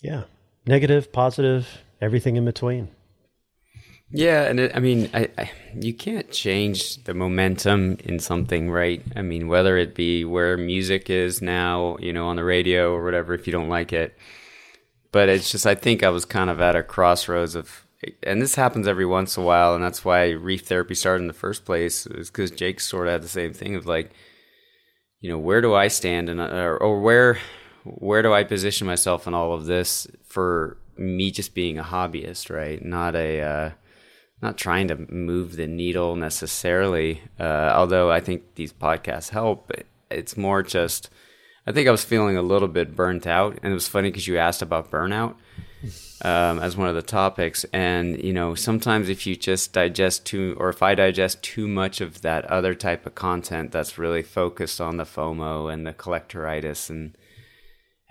yeah, 0.00 0.24
negative, 0.66 1.12
positive, 1.12 1.82
everything 2.00 2.36
in 2.36 2.44
between. 2.44 2.88
Yeah, 4.14 4.42
and 4.42 4.60
it, 4.60 4.72
I 4.74 4.78
mean, 4.80 5.08
I, 5.14 5.30
I 5.38 5.50
you 5.74 5.94
can't 5.94 6.30
change 6.30 7.02
the 7.04 7.14
momentum 7.14 7.96
in 8.04 8.18
something, 8.18 8.70
right? 8.70 9.02
I 9.16 9.22
mean, 9.22 9.48
whether 9.48 9.78
it 9.78 9.94
be 9.94 10.22
where 10.24 10.58
music 10.58 11.08
is 11.08 11.40
now, 11.40 11.96
you 11.98 12.12
know, 12.12 12.26
on 12.26 12.36
the 12.36 12.44
radio 12.44 12.92
or 12.92 13.02
whatever, 13.04 13.32
if 13.32 13.46
you 13.46 13.52
don't 13.54 13.70
like 13.70 13.92
it. 13.92 14.16
But 15.12 15.30
it's 15.30 15.50
just, 15.50 15.66
I 15.66 15.74
think 15.74 16.02
I 16.02 16.10
was 16.10 16.26
kind 16.26 16.50
of 16.50 16.60
at 16.60 16.76
a 16.76 16.82
crossroads 16.82 17.54
of, 17.54 17.86
and 18.22 18.42
this 18.42 18.54
happens 18.54 18.86
every 18.86 19.06
once 19.06 19.36
in 19.36 19.42
a 19.42 19.46
while, 19.46 19.74
and 19.74 19.82
that's 19.82 20.04
why 20.04 20.28
reef 20.30 20.66
therapy 20.66 20.94
started 20.94 21.22
in 21.22 21.28
the 21.28 21.32
first 21.32 21.64
place, 21.64 22.06
is 22.06 22.30
because 22.30 22.50
Jake 22.50 22.80
sort 22.80 23.06
of 23.06 23.12
had 23.12 23.22
the 23.22 23.28
same 23.28 23.54
thing 23.54 23.74
of 23.74 23.86
like, 23.86 24.10
you 25.22 25.30
know, 25.30 25.38
where 25.38 25.60
do 25.60 25.72
I 25.72 25.88
stand, 25.88 26.28
and 26.28 26.40
or, 26.40 26.76
or 26.76 27.00
where 27.00 27.38
where 27.84 28.22
do 28.22 28.34
I 28.34 28.44
position 28.44 28.86
myself 28.86 29.26
in 29.26 29.34
all 29.34 29.54
of 29.54 29.66
this 29.66 30.06
for 30.24 30.76
me 30.96 31.30
just 31.30 31.54
being 31.54 31.78
a 31.78 31.84
hobbyist, 31.84 32.54
right? 32.54 32.84
Not 32.84 33.14
a 33.14 33.40
uh, 33.40 33.70
not 34.42 34.58
trying 34.58 34.88
to 34.88 34.96
move 34.96 35.54
the 35.56 35.68
needle 35.68 36.16
necessarily. 36.16 37.22
Uh, 37.38 37.72
although 37.74 38.10
I 38.10 38.20
think 38.20 38.56
these 38.56 38.72
podcasts 38.72 39.30
help, 39.30 39.72
it's 40.10 40.36
more 40.36 40.62
just. 40.62 41.08
I 41.64 41.70
think 41.70 41.86
I 41.86 41.92
was 41.92 42.04
feeling 42.04 42.36
a 42.36 42.42
little 42.42 42.66
bit 42.66 42.96
burnt 42.96 43.24
out, 43.24 43.56
and 43.62 43.70
it 43.70 43.74
was 43.74 43.86
funny 43.86 44.10
because 44.10 44.26
you 44.26 44.36
asked 44.36 44.62
about 44.62 44.90
burnout 44.90 45.36
um, 46.22 46.60
as 46.60 46.76
one 46.76 46.88
of 46.88 46.94
the 46.94 47.02
topics, 47.02 47.64
and 47.72 48.22
you 48.22 48.32
know 48.32 48.54
sometimes 48.54 49.08
if 49.08 49.26
you 49.26 49.36
just 49.36 49.72
digest 49.72 50.24
too, 50.24 50.56
or 50.58 50.68
if 50.68 50.82
I 50.82 50.94
digest 50.94 51.42
too 51.42 51.68
much 51.68 52.00
of 52.00 52.22
that 52.22 52.44
other 52.46 52.74
type 52.74 53.06
of 53.06 53.14
content 53.14 53.72
that's 53.72 53.98
really 53.98 54.22
focused 54.22 54.80
on 54.80 54.96
the 54.96 55.04
FOMO 55.04 55.72
and 55.72 55.86
the 55.86 55.92
collectoritis 55.92 56.88
and 56.90 57.16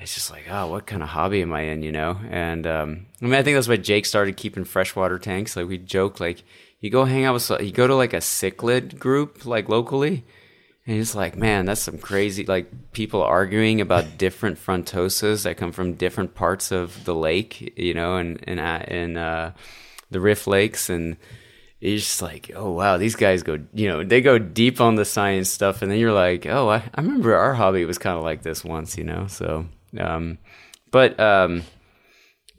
it's 0.01 0.15
just 0.15 0.31
like, 0.31 0.45
oh, 0.49 0.67
what 0.67 0.87
kind 0.87 1.03
of 1.03 1.09
hobby 1.09 1.43
am 1.43 1.53
I 1.53 1.61
in, 1.61 1.83
you 1.83 1.91
know? 1.91 2.17
And 2.29 2.65
um, 2.65 3.05
I 3.21 3.25
mean, 3.25 3.35
I 3.35 3.43
think 3.43 3.55
that's 3.55 3.67
why 3.67 3.77
Jake 3.77 4.07
started 4.07 4.35
keeping 4.35 4.63
freshwater 4.63 5.19
tanks. 5.19 5.55
Like 5.55 5.67
we 5.67 5.77
joke, 5.77 6.19
like 6.19 6.43
you 6.79 6.89
go 6.89 7.05
hang 7.05 7.23
out 7.23 7.35
with, 7.35 7.61
you 7.61 7.71
go 7.71 7.85
to 7.85 7.95
like 7.95 8.13
a 8.13 8.17
cichlid 8.17 8.97
group, 8.97 9.45
like 9.45 9.69
locally, 9.69 10.25
and 10.88 11.00
it's 11.00 11.13
like, 11.15 11.35
man, 11.35 11.65
that's 11.65 11.81
some 11.81 11.97
crazy, 12.00 12.45
like 12.45 12.91
people 12.91 13.21
arguing 13.21 13.81
about 13.81 14.05
different 14.17 14.57
frontosas 14.57 15.43
that 15.43 15.57
come 15.57 15.71
from 15.71 15.93
different 15.93 16.33
parts 16.35 16.71
of 16.71 17.05
the 17.05 17.15
lake, 17.15 17.73
you 17.77 17.93
know, 17.93 18.17
and 18.17 18.39
and 18.47 18.59
and 18.59 19.17
uh, 19.17 19.51
the 20.09 20.19
Rift 20.19 20.47
Lakes, 20.47 20.89
and 20.89 21.17
it's 21.79 22.03
just 22.03 22.21
like, 22.21 22.51
oh 22.55 22.71
wow, 22.71 22.97
these 22.97 23.15
guys 23.15 23.43
go, 23.43 23.57
you 23.73 23.88
know, 23.88 24.03
they 24.03 24.21
go 24.21 24.38
deep 24.39 24.79
on 24.81 24.95
the 24.95 25.05
science 25.05 25.50
stuff, 25.50 25.81
and 25.81 25.91
then 25.91 26.00
you're 26.00 26.13
like, 26.13 26.45
oh, 26.45 26.69
I, 26.69 26.83
I 26.95 27.01
remember 27.01 27.35
our 27.35 27.53
hobby 27.53 27.85
was 27.85 27.97
kind 27.97 28.17
of 28.17 28.23
like 28.23 28.41
this 28.43 28.63
once, 28.63 28.97
you 28.97 29.03
know, 29.03 29.27
so. 29.27 29.65
Um, 29.97 30.38
but 30.91 31.19
um, 31.19 31.63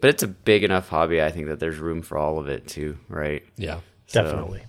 but 0.00 0.10
it's 0.10 0.22
a 0.22 0.28
big 0.28 0.64
enough 0.64 0.88
hobby. 0.88 1.22
I 1.22 1.30
think 1.30 1.46
that 1.48 1.60
there's 1.60 1.78
room 1.78 2.02
for 2.02 2.18
all 2.18 2.38
of 2.38 2.48
it 2.48 2.66
too, 2.66 2.98
right? 3.08 3.42
Yeah. 3.56 3.80
So- 4.06 4.22
Definitely. 4.24 4.62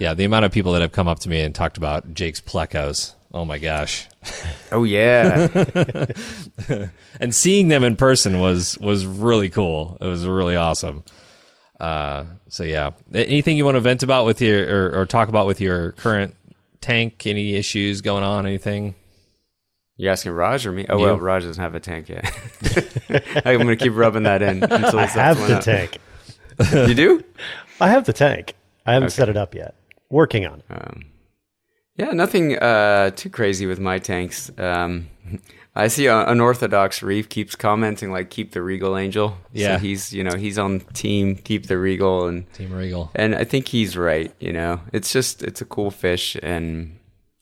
Yeah, 0.00 0.14
the 0.14 0.24
amount 0.24 0.44
of 0.44 0.52
people 0.52 0.72
that 0.72 0.82
have 0.82 0.92
come 0.92 1.08
up 1.08 1.18
to 1.20 1.28
me 1.28 1.40
and 1.42 1.54
talked 1.54 1.76
about 1.76 2.14
Jake's 2.14 2.40
plecos, 2.40 3.14
Oh 3.34 3.46
my 3.46 3.58
gosh. 3.58 4.08
Oh 4.70 4.84
yeah. 4.84 5.48
and 7.20 7.34
seeing 7.34 7.68
them 7.68 7.82
in 7.82 7.96
person 7.96 8.40
was 8.40 8.76
was 8.78 9.06
really 9.06 9.48
cool. 9.48 9.96
It 10.00 10.06
was 10.06 10.26
really 10.26 10.54
awesome. 10.56 11.02
Uh, 11.80 12.24
so 12.48 12.62
yeah, 12.62 12.90
anything 13.14 13.56
you 13.56 13.64
want 13.64 13.76
to 13.76 13.80
vent 13.80 14.02
about 14.02 14.26
with 14.26 14.42
your 14.42 14.90
or, 14.90 15.00
or 15.00 15.06
talk 15.06 15.28
about 15.28 15.46
with 15.46 15.60
your 15.62 15.92
current 15.92 16.36
tank? 16.82 17.26
Any 17.26 17.54
issues 17.54 18.02
going 18.02 18.22
on? 18.22 18.44
Anything? 18.44 18.94
You 19.96 20.10
asking 20.10 20.32
Raj 20.32 20.66
or 20.66 20.72
me? 20.72 20.84
Oh 20.90 20.98
You. 20.98 21.04
well, 21.04 21.18
Raj 21.18 21.44
doesn't 21.44 21.62
have 21.62 21.74
a 21.74 21.80
tank 21.80 22.10
yet. 22.10 22.30
I'm 23.46 23.58
gonna 23.58 23.76
keep 23.76 23.94
rubbing 23.96 24.24
that 24.24 24.42
in 24.42 24.62
until 24.62 24.98
I 24.98 25.06
he 25.06 25.18
have 25.18 25.38
the 25.38 25.56
up. 25.56 25.64
tank. 25.64 25.98
You 26.72 26.94
do? 26.94 27.24
I 27.80 27.88
have 27.88 28.04
the 28.04 28.12
tank. 28.12 28.54
I 28.86 28.94
haven't 28.94 29.10
set 29.10 29.28
it 29.28 29.36
up 29.36 29.54
yet. 29.54 29.74
Working 30.10 30.46
on 30.46 30.60
it. 30.60 30.64
Um, 30.70 31.04
yeah, 31.96 32.10
nothing 32.12 32.58
uh, 32.58 33.10
too 33.10 33.30
crazy 33.30 33.66
with 33.66 33.78
my 33.78 33.98
tanks. 33.98 34.50
Um, 34.58 35.08
I 35.74 35.88
see 35.88 36.06
uh, 36.06 36.30
unorthodox 36.30 37.02
Reef 37.02 37.30
keeps 37.30 37.54
commenting 37.56 38.12
like 38.12 38.28
"Keep 38.28 38.52
the 38.52 38.60
Regal 38.60 38.94
Angel." 38.96 39.38
Yeah. 39.52 39.76
so 39.76 39.80
he's 39.80 40.12
you 40.12 40.22
know 40.22 40.36
he's 40.36 40.58
on 40.58 40.80
team 40.92 41.36
Keep 41.36 41.66
the 41.66 41.78
Regal, 41.78 42.26
and 42.26 42.52
Team 42.52 42.72
Regal. 42.74 43.10
and 43.14 43.34
I 43.34 43.44
think 43.44 43.68
he's 43.68 43.96
right. 43.96 44.34
You 44.38 44.52
know, 44.52 44.80
it's 44.92 45.10
just 45.12 45.42
it's 45.42 45.62
a 45.62 45.64
cool 45.64 45.90
fish, 45.90 46.36
and 46.42 46.98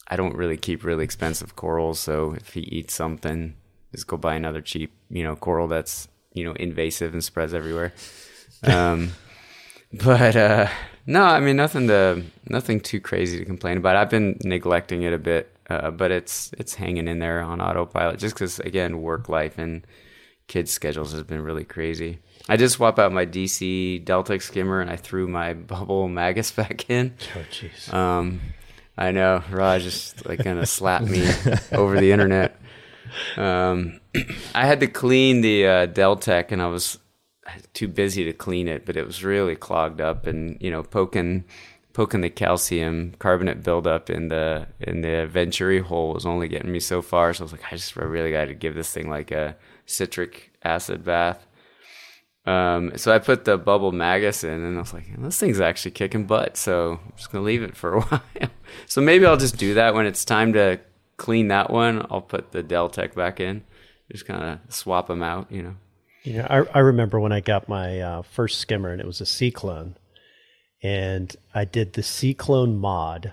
I 0.07 0.15
don't 0.15 0.37
really 0.37 0.57
keep 0.57 0.85
really 0.85 1.03
expensive 1.03 1.57
corals. 1.57 1.99
So 1.99 2.35
if 2.35 2.55
he 2.55 2.61
eats 2.61 2.95
something, 2.95 3.57
just 3.93 4.07
go 4.07 4.17
buy 4.17 4.37
another 4.37 4.61
cheap 4.61 4.93
you 5.11 5.25
know 5.25 5.35
coral 5.35 5.67
that's 5.67 6.07
you 6.33 6.45
know 6.45 6.53
invasive 6.53 7.13
and 7.13 7.25
spreads 7.25 7.55
everywhere. 7.55 7.93
Um, 8.63 9.13
but 9.91 10.37
uh, 10.37 10.69
no, 11.07 11.23
I 11.23 11.41
mean 11.41 11.57
nothing 11.57 11.89
to 11.89 12.23
nothing 12.49 12.81
too 12.81 13.01
crazy 13.01 13.39
to 13.39 13.45
complain 13.45 13.77
about. 13.77 13.97
I've 13.97 14.11
been 14.11 14.39
neglecting 14.43 15.03
it 15.03 15.13
a 15.13 15.19
bit, 15.19 15.55
uh, 15.69 15.91
but 15.91 16.11
it's 16.11 16.53
it's 16.59 16.75
hanging 16.75 17.09
in 17.09 17.19
there 17.19 17.41
on 17.43 17.61
autopilot 17.61 18.19
just 18.19 18.35
because 18.35 18.59
again 18.61 19.03
work 19.03 19.29
life 19.29 19.59
and 19.59 19.87
kids' 20.47 20.73
schedules 20.73 21.13
has 21.13 21.23
been 21.23 21.43
really 21.43 21.65
crazy. 21.65 22.19
I 22.49 22.57
did 22.57 22.71
swap 22.71 22.99
out 22.99 23.13
my 23.13 23.25
DC 23.25 24.05
Deltec 24.05 24.43
skimmer 24.43 24.81
and 24.81 24.91
I 24.91 24.97
threw 24.97 25.29
my 25.29 25.55
bubble 25.73 26.09
magus 26.09 26.51
back 26.51 26.91
in. 26.91 27.15
Oh, 27.37 27.45
jeez. 27.51 27.93
Um, 27.93 28.41
I 28.99 29.13
know 29.13 29.43
Raj 29.51 29.83
just 29.83 30.27
like 30.27 30.43
gonna 30.43 30.67
slap 30.67 31.03
me 31.03 31.27
over 31.73 31.99
the 31.99 32.13
internet. 32.13 32.57
Um, 33.37 34.01
I 34.55 34.67
had 34.67 34.79
to 34.81 34.87
clean 34.87 35.41
the 35.41 35.67
uh, 35.67 35.87
Deltec, 35.89 36.53
and 36.53 36.63
I 36.63 36.67
was 36.67 36.97
too 37.75 37.89
busy 37.89 38.25
to 38.25 38.33
clean 38.33 38.69
it, 38.69 38.85
but 38.87 38.97
it 38.97 39.07
was 39.07 39.25
really 39.25 39.57
clogged 39.57 40.01
up, 40.01 40.27
and 40.27 40.57
you 40.61 40.71
know, 40.71 40.83
poking 40.83 41.45
poking 41.93 42.21
the 42.21 42.31
calcium 42.31 43.13
carbonate 43.19 43.63
buildup 43.63 44.09
in 44.11 44.29
the 44.29 44.67
in 44.81 45.01
the 45.01 45.27
venturi 45.27 45.81
hole 45.81 46.15
was 46.15 46.25
only 46.27 46.49
getting 46.49 46.73
me 46.73 46.81
so 46.81 47.03
far. 47.03 47.33
So 47.35 47.43
I 47.43 47.45
was 47.45 47.53
like, 47.53 47.65
I 47.73 47.77
just 47.77 47.97
really 47.97 48.31
got 48.31 48.47
to 48.47 48.55
give 48.55 48.75
this 48.75 48.93
thing 48.93 49.11
like 49.11 49.31
a 49.31 49.57
citric 49.87 50.53
acid 50.63 51.05
bath. 51.05 51.47
Um, 52.47 52.97
so 52.97 53.13
I 53.13 53.19
put 53.19 53.45
the 53.45 53.59
bubble 53.59 53.93
magus 53.93 54.45
in, 54.45 54.51
and 54.65 54.77
I 54.77 54.81
was 54.81 54.95
like, 54.95 55.05
this 55.21 55.39
thing's 55.39 55.61
actually 55.61 55.91
kicking 55.93 56.27
butt. 56.27 56.57
So 56.57 57.01
I'm 57.05 57.13
just 57.17 57.31
gonna 57.31 57.45
leave 57.45 57.63
it 57.63 57.77
for 57.77 57.97
a 57.97 58.01
while. 58.03 58.23
so 58.87 59.01
maybe 59.01 59.27
I'll 59.27 59.37
just 59.37 59.57
do 59.57 59.75
that 59.75 59.95
when 59.95 60.07
it's 60.07 60.25
time 60.25 60.53
to 60.55 60.81
clean 61.17 61.49
that 61.49 61.71
one. 61.71 62.07
I'll 62.11 62.23
put 62.23 62.53
the 62.53 62.63
Deltec 62.63 63.15
back 63.15 63.41
in, 63.41 63.65
just 64.11 64.27
kind 64.27 64.43
of 64.43 64.75
swap 64.75 65.09
them 65.09 65.23
out. 65.23 65.51
You 65.51 65.63
know. 65.63 65.77
You 66.23 66.39
know, 66.39 66.47
I, 66.51 66.79
I 66.79 66.79
remember 66.81 67.19
when 67.19 67.33
I 67.33 67.41
got 67.41 67.69
my 67.69 68.01
uh, 68.01 68.23
first 68.23 68.59
skimmer 68.59 68.91
and 68.91 69.01
it 69.01 69.07
was 69.07 69.21
a 69.21 69.27
Cyclone, 69.27 69.97
and 70.83 71.35
I 71.55 71.65
did 71.65 71.95
the 71.95 72.03
Cyclone 72.03 72.77
mod. 72.79 73.33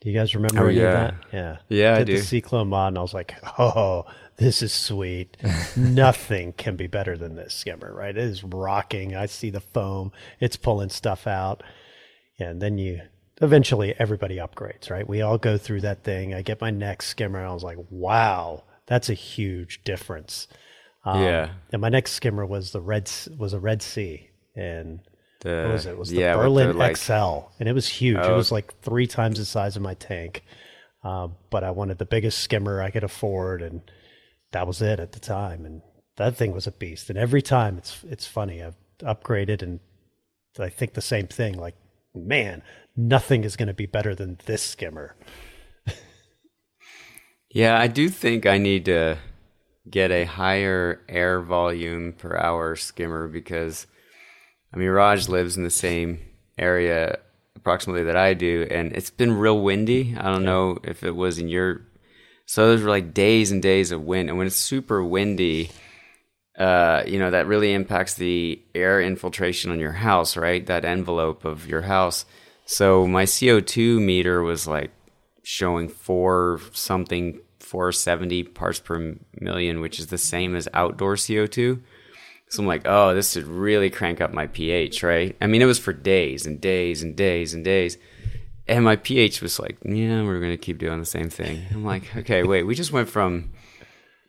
Do 0.00 0.08
you 0.10 0.16
guys 0.16 0.34
remember 0.34 0.64
Oh, 0.66 0.68
yeah. 0.68 0.92
that? 0.92 1.14
Yeah, 1.32 1.56
Yeah, 1.68 1.94
I 1.94 1.98
did 1.98 2.06
do. 2.06 2.16
the 2.18 2.22
Cyclone 2.22 2.68
mod, 2.68 2.88
and 2.88 2.98
I 2.98 3.02
was 3.02 3.14
like, 3.14 3.34
oh, 3.58 4.04
this 4.36 4.62
is 4.62 4.72
sweet. 4.72 5.36
Nothing 5.76 6.52
can 6.52 6.76
be 6.76 6.86
better 6.86 7.16
than 7.16 7.34
this 7.34 7.54
skimmer, 7.54 7.92
right? 7.92 8.16
It 8.16 8.22
is 8.22 8.44
rocking. 8.44 9.16
I 9.16 9.26
see 9.26 9.50
the 9.50 9.60
foam. 9.60 10.12
It's 10.38 10.56
pulling 10.56 10.90
stuff 10.90 11.26
out, 11.26 11.64
and 12.38 12.62
then 12.62 12.78
you 12.78 13.00
eventually 13.42 13.94
everybody 13.98 14.36
upgrades, 14.36 14.90
right? 14.90 15.08
We 15.08 15.22
all 15.22 15.38
go 15.38 15.58
through 15.58 15.80
that 15.80 16.04
thing. 16.04 16.34
I 16.34 16.42
get 16.42 16.60
my 16.60 16.70
next 16.70 17.06
skimmer, 17.08 17.40
and 17.40 17.48
I 17.48 17.52
was 17.54 17.64
like, 17.64 17.78
wow, 17.90 18.62
that's 18.86 19.08
a 19.10 19.14
huge 19.14 19.82
difference. 19.82 20.46
Um, 21.14 21.22
Yeah. 21.22 21.50
And 21.72 21.80
my 21.82 21.88
next 21.88 22.12
skimmer 22.12 22.44
was 22.46 22.72
the 22.72 22.80
red 22.80 23.10
was 23.36 23.52
a 23.52 23.58
Red 23.60 23.82
Sea, 23.82 24.28
and 24.54 25.00
The, 25.40 25.64
what 25.66 25.72
was 25.72 25.86
it? 25.86 25.90
It 25.90 25.98
was 25.98 26.10
the 26.10 26.20
yeah, 26.20 26.34
Berlin 26.36 26.76
like- 26.76 26.96
XL, 26.96 27.46
and 27.60 27.68
it 27.68 27.72
was 27.74 27.88
huge. 27.88 28.18
Oh. 28.20 28.32
It 28.34 28.36
was 28.36 28.50
like 28.52 28.74
three 28.82 29.06
times 29.06 29.38
the 29.38 29.44
size 29.44 29.76
of 29.76 29.82
my 29.82 29.94
tank. 29.94 30.42
Uh, 31.04 31.28
but 31.50 31.62
I 31.62 31.70
wanted 31.70 31.98
the 31.98 32.04
biggest 32.04 32.38
skimmer 32.38 32.82
I 32.82 32.90
could 32.90 33.04
afford, 33.04 33.62
and 33.62 33.82
that 34.52 34.66
was 34.66 34.82
it 34.82 34.98
at 34.98 35.12
the 35.12 35.20
time. 35.20 35.64
And 35.64 35.80
that 36.16 36.36
thing 36.36 36.52
was 36.52 36.66
a 36.66 36.72
beast. 36.72 37.08
And 37.08 37.18
every 37.18 37.40
time 37.42 37.78
it's 37.78 38.02
it's 38.08 38.26
funny. 38.26 38.62
I've 38.62 38.76
upgraded, 39.00 39.62
and 39.62 39.78
I 40.58 40.68
think 40.68 40.94
the 40.94 41.00
same 41.00 41.28
thing. 41.28 41.54
Like, 41.56 41.76
man, 42.14 42.62
nothing 42.96 43.44
is 43.44 43.54
going 43.54 43.68
to 43.68 43.74
be 43.74 43.86
better 43.86 44.14
than 44.14 44.38
this 44.46 44.62
skimmer. 44.62 45.14
Yeah, 47.50 47.78
I 47.78 47.86
do 47.86 48.08
think 48.10 48.44
I 48.44 48.58
need 48.58 48.84
to 48.86 49.16
get 49.90 50.10
a 50.10 50.24
higher 50.24 51.00
air 51.08 51.40
volume 51.40 52.12
per 52.12 52.36
hour 52.36 52.76
skimmer 52.76 53.28
because, 53.28 53.86
I 54.72 54.76
mean, 54.76 54.88
Raj 54.88 55.28
lives 55.28 55.56
in 55.56 55.64
the 55.64 55.70
same 55.70 56.20
area 56.58 57.18
approximately 57.56 58.04
that 58.04 58.16
I 58.16 58.34
do, 58.34 58.66
and 58.70 58.92
it's 58.92 59.10
been 59.10 59.38
real 59.38 59.60
windy. 59.60 60.16
I 60.18 60.30
don't 60.30 60.44
know 60.44 60.78
if 60.84 61.02
it 61.02 61.14
was 61.14 61.38
in 61.38 61.48
your. 61.48 61.82
So 62.46 62.68
those 62.68 62.82
were 62.82 62.88
like 62.88 63.12
days 63.12 63.50
and 63.50 63.62
days 63.62 63.92
of 63.92 64.02
wind, 64.02 64.28
and 64.28 64.38
when 64.38 64.46
it's 64.46 64.56
super 64.56 65.04
windy, 65.04 65.70
uh, 66.58 67.02
you 67.06 67.18
know 67.18 67.30
that 67.30 67.46
really 67.46 67.72
impacts 67.72 68.14
the 68.14 68.62
air 68.74 69.00
infiltration 69.00 69.70
on 69.70 69.78
your 69.78 69.92
house, 69.92 70.36
right? 70.36 70.64
That 70.64 70.84
envelope 70.84 71.44
of 71.44 71.68
your 71.68 71.82
house. 71.82 72.24
So 72.64 73.06
my 73.06 73.24
CO2 73.24 74.00
meter 74.00 74.42
was 74.42 74.66
like 74.66 74.90
showing 75.42 75.88
four 75.88 76.60
something 76.72 77.40
470 77.68 78.44
parts 78.44 78.80
per 78.80 79.16
million, 79.40 79.80
which 79.80 79.98
is 79.98 80.06
the 80.06 80.18
same 80.18 80.56
as 80.56 80.68
outdoor 80.72 81.14
CO2. 81.14 81.80
So 82.48 82.62
I'm 82.62 82.66
like, 82.66 82.82
oh, 82.86 83.14
this 83.14 83.32
should 83.32 83.46
really 83.46 83.90
crank 83.90 84.20
up 84.20 84.32
my 84.32 84.46
pH, 84.46 85.02
right? 85.02 85.36
I 85.40 85.46
mean, 85.46 85.60
it 85.60 85.66
was 85.66 85.78
for 85.78 85.92
days 85.92 86.46
and 86.46 86.60
days 86.60 87.02
and 87.02 87.14
days 87.14 87.52
and 87.52 87.62
days. 87.62 87.98
And 88.66 88.84
my 88.84 88.96
pH 88.96 89.42
was 89.42 89.58
like, 89.58 89.76
yeah, 89.84 90.22
we're 90.22 90.40
going 90.40 90.52
to 90.52 90.56
keep 90.56 90.78
doing 90.78 90.98
the 90.98 91.06
same 91.06 91.28
thing. 91.28 91.64
I'm 91.70 91.84
like, 91.84 92.04
okay, 92.16 92.42
wait, 92.42 92.64
we 92.64 92.74
just 92.74 92.92
went 92.92 93.08
from, 93.08 93.52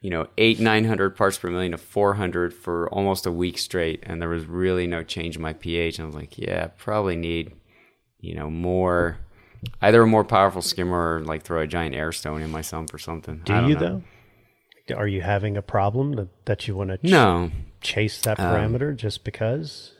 you 0.02 0.10
know, 0.10 0.28
eight, 0.38 0.60
900 0.60 1.16
parts 1.16 1.38
per 1.38 1.50
million 1.50 1.72
to 1.72 1.78
400 1.78 2.54
for 2.54 2.90
almost 2.90 3.26
a 3.26 3.32
week 3.32 3.58
straight. 3.58 4.04
And 4.04 4.22
there 4.22 4.30
was 4.30 4.46
really 4.46 4.86
no 4.86 5.02
change 5.04 5.38
in 5.38 5.42
my 5.42 5.54
pH. 5.54 5.98
And 5.98 6.04
I 6.04 6.08
was 6.08 6.16
like, 6.16 6.38
yeah, 6.38 6.68
probably 6.78 7.16
need, 7.16 7.54
you 8.20 8.36
know, 8.36 8.50
more, 8.50 9.18
either 9.82 10.02
a 10.04 10.08
more 10.08 10.24
powerful 10.24 10.62
skimmer 10.62 11.16
or 11.18 11.22
like 11.22 11.44
throw 11.44 11.62
a 11.62 11.68
giant 11.68 11.96
air 11.96 12.12
stone 12.12 12.42
in 12.42 12.52
my 12.52 12.62
sump 12.62 12.94
or 12.94 12.98
something. 12.98 13.42
Do 13.46 13.54
I 13.54 13.62
don't 13.62 13.70
you 13.70 13.76
know. 13.76 14.02
though? 14.88 14.96
Are 14.96 15.08
you 15.08 15.22
having 15.22 15.56
a 15.56 15.62
problem 15.62 16.14
that, 16.14 16.46
that 16.46 16.68
you 16.68 16.76
want 16.76 16.90
to 16.90 16.98
ch- 16.98 17.12
No. 17.12 17.52
chase 17.82 18.20
that 18.22 18.40
Um, 18.40 18.46
parameter 18.48 18.96
just 18.96 19.24
because? 19.24 19.94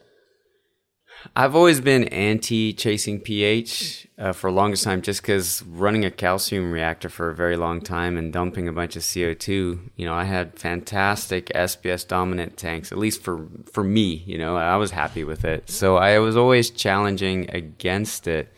I've 1.36 1.54
always 1.54 1.82
been 1.82 2.06
anti 2.06 2.72
chasing 2.74 3.20
pH 3.20 4.08
uh, 4.18 4.32
for 4.32 4.50
the 4.50 4.56
longest 4.56 4.86
time 4.86 5.02
just 5.02 5.22
because 5.22 5.62
running 5.64 6.06
a 6.06 6.12
calcium 6.12 6.72
reactor 6.72 7.10
for 7.10 7.30
a 7.30 7.36
very 7.36 7.58
long 7.58 7.82
time 7.82 8.18
and 8.18 8.32
dumping 8.32 8.68
a 8.70 8.72
bunch 8.72 8.96
of 8.96 9.02
CO2, 9.02 9.80
you 9.98 10.06
know, 10.06 10.14
I 10.14 10.24
had 10.24 10.58
fantastic 10.58 11.52
SPS 11.54 12.08
dominant 12.08 12.56
tanks, 12.56 12.92
at 12.94 12.98
least 12.98 13.22
for, 13.22 13.48
for 13.72 13.84
me, 13.84 14.24
you 14.26 14.38
know, 14.38 14.56
I 14.56 14.78
was 14.78 14.92
happy 14.92 15.26
with 15.26 15.44
it. 15.44 15.70
So 15.70 15.98
I 15.98 16.20
was 16.20 16.38
always 16.38 16.70
challenging 16.70 17.50
against 17.54 18.26
it. 18.28 18.54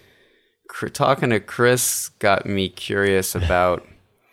Talking 0.94 1.30
to 1.30 1.40
Chris 1.40 2.10
got 2.20 2.46
me 2.46 2.70
curious 2.70 3.36
about 3.36 3.86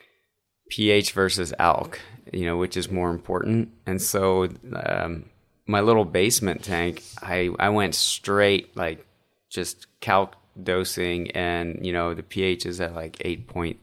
pH 0.71 1.13
versus 1.13 1.53
alk, 1.59 1.97
you 2.33 2.47
know, 2.47 2.57
which 2.57 2.77
is 2.77 2.91
more 2.91 3.11
important. 3.11 3.71
And 3.87 4.01
so, 4.01 4.49
um, 4.75 5.27
my 5.67 5.81
little 5.81 6.05
basement 6.05 6.63
tank, 6.65 7.03
I, 7.23 7.51
I 7.59 7.69
went 7.69 7.95
straight 7.95 8.77
like 8.77 9.05
just 9.51 9.87
calc 10.01 10.35
dosing 10.63 11.31
and 11.33 11.87
you 11.87 11.93
know 11.93 12.15
the 12.15 12.23
pH 12.23 12.67
is 12.67 12.81
at 12.81 12.95
like 12.95 13.19
8.3, 13.19 13.79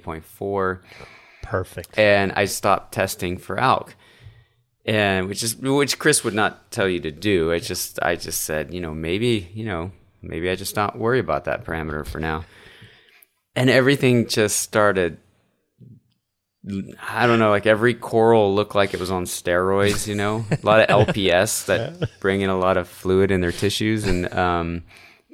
8.4 0.00 0.80
Perfect. 1.42 1.98
and 1.98 2.32
I 2.32 2.44
stopped 2.44 2.92
testing 2.92 3.38
for 3.38 3.56
alk. 3.56 3.90
And 4.84 5.28
which 5.28 5.42
is 5.42 5.56
which 5.56 5.98
Chris 5.98 6.24
would 6.24 6.34
not 6.34 6.70
tell 6.70 6.88
you 6.88 6.98
to 7.00 7.10
do. 7.10 7.52
I 7.52 7.58
just 7.58 7.98
I 8.02 8.16
just 8.16 8.42
said, 8.42 8.72
you 8.72 8.80
know, 8.80 8.94
maybe, 8.94 9.50
you 9.52 9.64
know, 9.66 9.92
maybe 10.22 10.50
I 10.50 10.56
just 10.56 10.76
not 10.76 10.98
worry 10.98 11.18
about 11.18 11.44
that 11.44 11.64
parameter 11.64 12.06
for 12.06 12.20
now. 12.20 12.44
And 13.56 13.70
everything 13.70 14.28
just 14.28 14.60
started 14.60 15.18
I 17.08 17.26
don't 17.26 17.38
know, 17.38 17.50
like 17.50 17.66
every 17.66 17.94
coral 17.94 18.54
looked 18.54 18.74
like 18.74 18.92
it 18.92 19.00
was 19.00 19.10
on 19.10 19.24
steroids, 19.24 20.06
you 20.06 20.14
know? 20.14 20.44
A 20.50 20.66
lot 20.66 20.80
of 20.80 21.06
LPS 21.06 21.66
that 21.66 22.10
bring 22.20 22.42
in 22.42 22.50
a 22.50 22.58
lot 22.58 22.76
of 22.76 22.88
fluid 22.88 23.30
in 23.30 23.40
their 23.40 23.52
tissues 23.52 24.04
and 24.04 24.32
um 24.34 24.82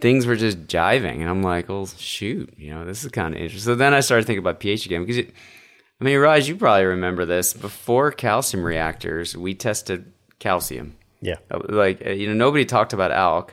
things 0.00 0.26
were 0.26 0.36
just 0.36 0.66
jiving, 0.66 1.20
and 1.20 1.30
I'm 1.30 1.42
like, 1.42 1.68
well, 1.68 1.86
shoot, 1.86 2.52
you 2.58 2.74
know, 2.74 2.84
this 2.84 3.04
is 3.04 3.10
kind 3.10 3.34
of 3.34 3.40
interesting. 3.40 3.72
So 3.72 3.74
then 3.74 3.94
I 3.94 4.00
started 4.00 4.26
thinking 4.26 4.40
about 4.40 4.60
pH 4.60 4.84
again 4.84 5.00
because, 5.02 5.18
it, 5.18 5.32
I 6.00 6.04
mean, 6.04 6.18
Raj, 6.18 6.46
you 6.46 6.56
probably 6.56 6.84
remember 6.84 7.24
this. 7.24 7.54
Before 7.54 8.10
calcium 8.10 8.64
reactors, 8.64 9.34
we 9.36 9.54
tested 9.54 10.12
calcium. 10.38 10.96
Yeah. 11.22 11.36
Like, 11.50 12.04
uh, 12.04 12.10
you 12.10 12.26
know, 12.26 12.34
nobody 12.34 12.64
talked 12.66 12.92
about 12.92 13.12
alk. 13.12 13.50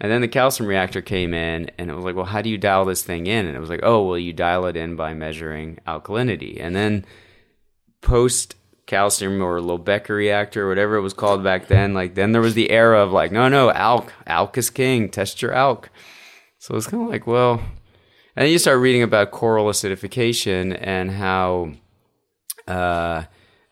And 0.00 0.10
then 0.10 0.22
the 0.22 0.28
calcium 0.28 0.66
reactor 0.66 1.02
came 1.02 1.34
in, 1.34 1.70
and 1.76 1.90
it 1.90 1.94
was 1.94 2.04
like, 2.04 2.16
well, 2.16 2.24
how 2.24 2.40
do 2.40 2.48
you 2.48 2.56
dial 2.56 2.86
this 2.86 3.02
thing 3.02 3.26
in? 3.26 3.46
And 3.46 3.54
it 3.54 3.60
was 3.60 3.68
like, 3.68 3.80
oh, 3.82 4.02
well, 4.06 4.18
you 4.18 4.32
dial 4.32 4.64
it 4.64 4.76
in 4.76 4.96
by 4.96 5.12
measuring 5.12 5.78
alkalinity. 5.86 6.58
And 6.58 6.74
then 6.74 7.04
post 8.00 8.54
calcium 8.86 9.42
or 9.42 9.60
Lobecker 9.60 10.16
reactor, 10.16 10.68
whatever 10.68 10.96
it 10.96 11.02
was 11.02 11.12
called 11.12 11.44
back 11.44 11.68
then, 11.68 11.94
like 11.94 12.14
then 12.14 12.32
there 12.32 12.40
was 12.40 12.54
the 12.54 12.70
era 12.70 13.02
of 13.02 13.12
like, 13.12 13.30
no, 13.30 13.48
no, 13.48 13.70
alk, 13.70 14.08
alk 14.26 14.56
is 14.58 14.70
king, 14.70 15.08
test 15.08 15.40
your 15.42 15.52
alk. 15.52 15.86
So 16.58 16.76
it's 16.76 16.86
kind 16.86 17.04
of 17.04 17.08
like, 17.08 17.26
well, 17.26 17.60
and 18.34 18.44
then 18.46 18.50
you 18.50 18.58
start 18.58 18.80
reading 18.80 19.02
about 19.02 19.30
coral 19.30 19.66
acidification 19.66 20.76
and 20.80 21.10
how, 21.10 21.72
uh, 22.66 23.24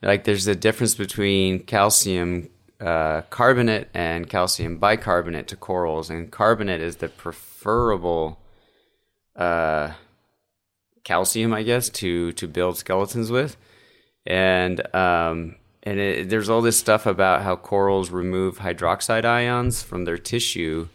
like 0.02 0.24
there's 0.24 0.46
a 0.46 0.54
difference 0.54 0.94
between 0.94 1.60
calcium 1.64 2.48
uh, 2.80 3.22
carbonate 3.30 3.88
and 3.92 4.28
calcium 4.28 4.78
bicarbonate 4.78 5.48
to 5.48 5.56
corals, 5.56 6.10
and 6.10 6.30
carbonate 6.30 6.80
is 6.80 6.96
the 6.96 7.08
preferable 7.08 8.38
uh, 9.36 9.92
calcium, 11.04 11.52
I 11.52 11.62
guess, 11.62 11.88
to 11.90 12.32
to 12.32 12.46
build 12.46 12.76
skeletons 12.76 13.30
with, 13.30 13.56
and 14.26 14.94
um, 14.94 15.56
and 15.82 15.98
it, 15.98 16.28
there's 16.28 16.48
all 16.48 16.62
this 16.62 16.78
stuff 16.78 17.06
about 17.06 17.42
how 17.42 17.56
corals 17.56 18.10
remove 18.10 18.58
hydroxide 18.58 19.24
ions 19.24 19.82
from 19.82 20.04
their 20.04 20.18
tissue 20.18 20.88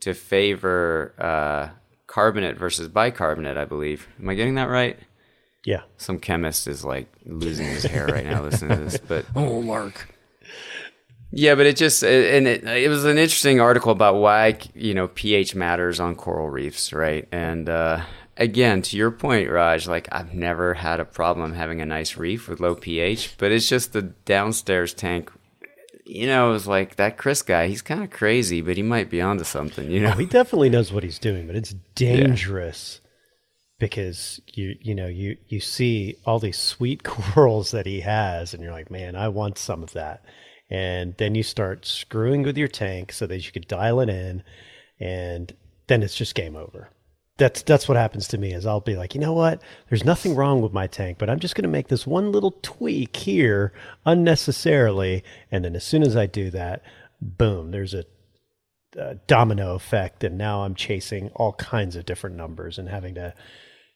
to 0.00 0.14
favor 0.14 1.14
uh, 1.18 1.74
carbonate 2.06 2.56
versus 2.56 2.88
bicarbonate. 2.88 3.56
I 3.56 3.64
believe. 3.64 4.08
Am 4.20 4.28
I 4.28 4.34
getting 4.34 4.54
that 4.54 4.68
right? 4.68 4.98
Yeah. 5.64 5.82
Some 5.96 6.18
chemist 6.18 6.68
is 6.68 6.84
like 6.84 7.10
losing 7.24 7.66
his 7.66 7.84
hair 7.84 8.06
right 8.06 8.26
now 8.26 8.42
listening 8.42 8.76
to 8.76 8.84
this, 8.84 8.98
but 8.98 9.24
Oh, 9.34 9.62
Mark. 9.62 10.14
Yeah, 11.36 11.56
but 11.56 11.66
it 11.66 11.76
just 11.76 12.04
and 12.04 12.46
it, 12.46 12.62
it 12.62 12.88
was 12.88 13.04
an 13.04 13.18
interesting 13.18 13.60
article 13.60 13.90
about 13.90 14.14
why 14.14 14.56
you 14.74 14.94
know 14.94 15.08
pH 15.08 15.56
matters 15.56 15.98
on 15.98 16.14
coral 16.14 16.48
reefs, 16.48 16.92
right? 16.92 17.26
And 17.32 17.68
uh, 17.68 18.02
again, 18.36 18.82
to 18.82 18.96
your 18.96 19.10
point, 19.10 19.50
Raj, 19.50 19.88
like 19.88 20.08
I've 20.12 20.32
never 20.32 20.74
had 20.74 21.00
a 21.00 21.04
problem 21.04 21.54
having 21.54 21.80
a 21.80 21.86
nice 21.86 22.16
reef 22.16 22.48
with 22.48 22.60
low 22.60 22.76
pH, 22.76 23.34
but 23.36 23.50
it's 23.50 23.68
just 23.68 23.92
the 23.92 24.02
downstairs 24.02 24.94
tank. 24.94 25.32
You 26.06 26.28
know, 26.28 26.50
it 26.50 26.52
was 26.52 26.68
like 26.68 26.96
that 26.96 27.16
Chris 27.16 27.42
guy. 27.42 27.66
He's 27.66 27.82
kind 27.82 28.04
of 28.04 28.10
crazy, 28.10 28.60
but 28.60 28.76
he 28.76 28.82
might 28.84 29.10
be 29.10 29.20
onto 29.20 29.42
something. 29.42 29.90
You 29.90 30.02
know, 30.02 30.12
He 30.12 30.26
definitely 30.26 30.68
knows 30.70 30.92
what 30.92 31.02
he's 31.02 31.18
doing, 31.18 31.48
but 31.48 31.56
it's 31.56 31.74
dangerous 31.96 33.00
because 33.80 34.40
you 34.46 34.76
you 34.80 34.94
know 34.94 35.08
you 35.08 35.36
you 35.48 35.58
see 35.58 36.16
all 36.24 36.38
these 36.38 36.58
sweet 36.58 37.02
corals 37.04 37.72
that 37.72 37.86
he 37.86 38.00
has, 38.02 38.54
and 38.54 38.62
you're 38.62 38.72
like, 38.72 38.90
man, 38.90 39.16
I 39.16 39.28
want 39.30 39.58
some 39.58 39.82
of 39.82 39.94
that. 39.94 40.24
And 40.70 41.14
then 41.18 41.34
you 41.34 41.42
start 41.42 41.86
screwing 41.86 42.42
with 42.42 42.56
your 42.56 42.68
tank 42.68 43.12
so 43.12 43.26
that 43.26 43.44
you 43.44 43.52
could 43.52 43.68
dial 43.68 44.00
it 44.00 44.08
in, 44.08 44.42
and 44.98 45.54
then 45.86 46.02
it's 46.02 46.16
just 46.16 46.34
game 46.34 46.56
over. 46.56 46.88
That's 47.36 47.62
that's 47.62 47.88
what 47.88 47.98
happens 47.98 48.28
to 48.28 48.38
me. 48.38 48.52
Is 48.52 48.64
I'll 48.64 48.80
be 48.80 48.96
like, 48.96 49.14
you 49.14 49.20
know 49.20 49.32
what? 49.32 49.60
There's 49.88 50.04
nothing 50.04 50.34
wrong 50.34 50.62
with 50.62 50.72
my 50.72 50.86
tank, 50.86 51.18
but 51.18 51.28
I'm 51.28 51.40
just 51.40 51.54
going 51.54 51.64
to 51.64 51.68
make 51.68 51.88
this 51.88 52.06
one 52.06 52.32
little 52.32 52.58
tweak 52.62 53.16
here 53.16 53.72
unnecessarily, 54.06 55.22
and 55.50 55.64
then 55.64 55.76
as 55.76 55.84
soon 55.84 56.02
as 56.02 56.16
I 56.16 56.26
do 56.26 56.50
that, 56.50 56.82
boom, 57.20 57.70
there's 57.70 57.94
a 57.94 58.04
uh, 58.98 59.14
domino 59.26 59.74
effect 59.74 60.22
and 60.22 60.38
now 60.38 60.62
i'm 60.62 60.74
chasing 60.74 61.28
all 61.34 61.52
kinds 61.54 61.96
of 61.96 62.06
different 62.06 62.36
numbers 62.36 62.78
and 62.78 62.88
having 62.88 63.14
to 63.14 63.34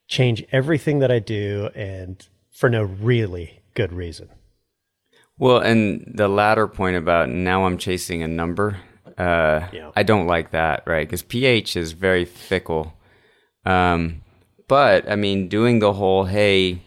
change 0.08 0.44
everything 0.50 0.98
that 0.98 1.10
i 1.10 1.18
do 1.18 1.70
and 1.74 2.28
for 2.50 2.68
no 2.68 2.82
really 2.82 3.60
good 3.74 3.92
reason 3.92 4.28
Well, 5.38 5.58
and 5.58 6.12
the 6.14 6.28
latter 6.28 6.66
point 6.66 6.96
about 6.96 7.28
now 7.28 7.64
I'm 7.64 7.78
chasing 7.78 8.22
a 8.22 8.28
number, 8.28 8.78
uh, 9.16 9.68
Yeah. 9.72 9.90
I 9.94 10.02
don't 10.02 10.26
like 10.26 10.50
that, 10.50 10.82
right? 10.86 11.06
Because 11.06 11.22
pH 11.22 11.76
is 11.76 11.92
very 11.92 12.24
fickle. 12.24 12.94
Um, 13.64 14.22
but 14.66 15.10
I 15.10 15.16
mean, 15.16 15.48
doing 15.48 15.78
the 15.78 15.92
whole 15.92 16.24
hey, 16.24 16.80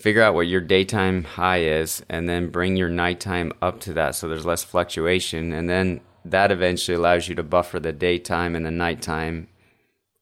figure 0.00 0.22
out 0.22 0.34
what 0.34 0.46
your 0.46 0.60
daytime 0.60 1.24
high 1.24 1.60
is, 1.60 2.02
and 2.08 2.28
then 2.28 2.50
bring 2.50 2.76
your 2.76 2.88
nighttime 2.88 3.52
up 3.62 3.80
to 3.80 3.92
that, 3.92 4.14
so 4.14 4.28
there's 4.28 4.46
less 4.46 4.64
fluctuation, 4.64 5.52
and 5.52 5.68
then 5.68 6.00
that 6.24 6.50
eventually 6.50 6.96
allows 6.96 7.28
you 7.28 7.34
to 7.34 7.42
buffer 7.42 7.78
the 7.78 7.92
daytime 7.92 8.56
and 8.56 8.64
the 8.64 8.70
nighttime 8.70 9.48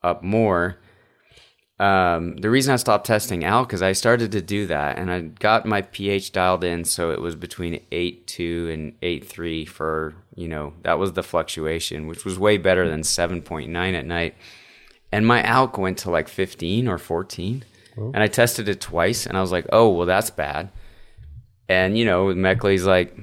up 0.03 0.23
more. 0.23 0.79
Um, 1.83 2.37
the 2.37 2.49
reason 2.49 2.73
I 2.73 2.77
stopped 2.77 3.09
testing 3.09 3.41
alk 3.41 3.73
is 3.73 3.83
I 3.83 3.91
started 3.91 4.31
to 4.33 4.41
do 4.41 4.67
that, 4.69 4.99
and 4.99 5.11
I 5.11 5.23
got 5.23 5.67
my 5.67 5.83
pH 5.83 6.31
dialed 6.31 6.63
in, 6.63 6.85
so 6.85 7.11
it 7.11 7.21
was 7.21 7.35
between 7.35 7.83
eight 7.91 8.29
two 8.29 8.71
and 8.73 8.93
eight 9.03 9.25
three 9.27 9.65
for 9.65 10.15
you 10.37 10.47
know 10.47 10.75
that 10.83 11.01
was 11.01 11.15
the 11.15 11.25
fluctuation, 11.25 12.07
which 12.07 12.25
was 12.25 12.39
way 12.39 12.57
better 12.57 12.89
than 12.89 13.03
seven 13.03 13.43
point 13.43 13.69
nine 13.69 13.97
at 13.97 14.07
night. 14.07 14.37
And 15.11 15.27
my 15.27 15.43
alk 15.43 15.77
went 15.77 15.99
to 15.99 16.11
like 16.11 16.29
fifteen 16.29 16.87
or 16.87 16.99
fourteen, 16.99 17.65
and 17.97 18.23
I 18.23 18.29
tested 18.29 18.69
it 18.69 18.81
twice, 18.81 19.27
and 19.27 19.37
I 19.37 19.41
was 19.41 19.51
like, 19.51 19.67
oh 19.73 19.89
well, 19.89 20.07
that's 20.07 20.31
bad. 20.31 20.71
And 21.69 21.99
you 21.99 22.05
know, 22.05 22.27
Meckley's 22.27 22.87
like, 22.87 23.19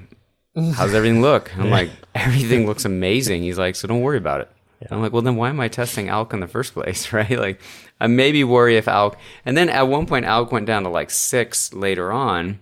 how's 0.76 0.94
everything 0.94 1.22
look? 1.22 1.58
I'm 1.58 1.70
like, 1.70 1.92
everything 2.14 2.66
looks 2.66 2.84
amazing. 2.84 3.42
He's 3.44 3.58
like, 3.58 3.76
so 3.76 3.88
don't 3.88 4.02
worry 4.02 4.18
about 4.18 4.42
it. 4.42 4.52
And 4.82 4.92
I'm 4.92 5.02
like, 5.02 5.12
well, 5.12 5.22
then 5.22 5.36
why 5.36 5.50
am 5.50 5.60
I 5.60 5.68
testing 5.68 6.08
ALK 6.08 6.34
in 6.34 6.40
the 6.40 6.48
first 6.48 6.74
place, 6.74 7.12
right? 7.14 7.30
Like, 7.30 7.62
I 8.00 8.08
maybe 8.08 8.44
worry 8.44 8.78
if 8.78 8.86
ALK. 8.86 9.16
And 9.46 9.58
then 9.58 9.70
at 9.70 9.88
one 9.88 10.06
point, 10.06 10.26
ALK 10.26 10.52
went 10.52 10.66
down 10.66 10.84
to 10.84 10.90
like 10.90 11.10
six 11.10 11.74
later 11.74 12.12
on. 12.12 12.60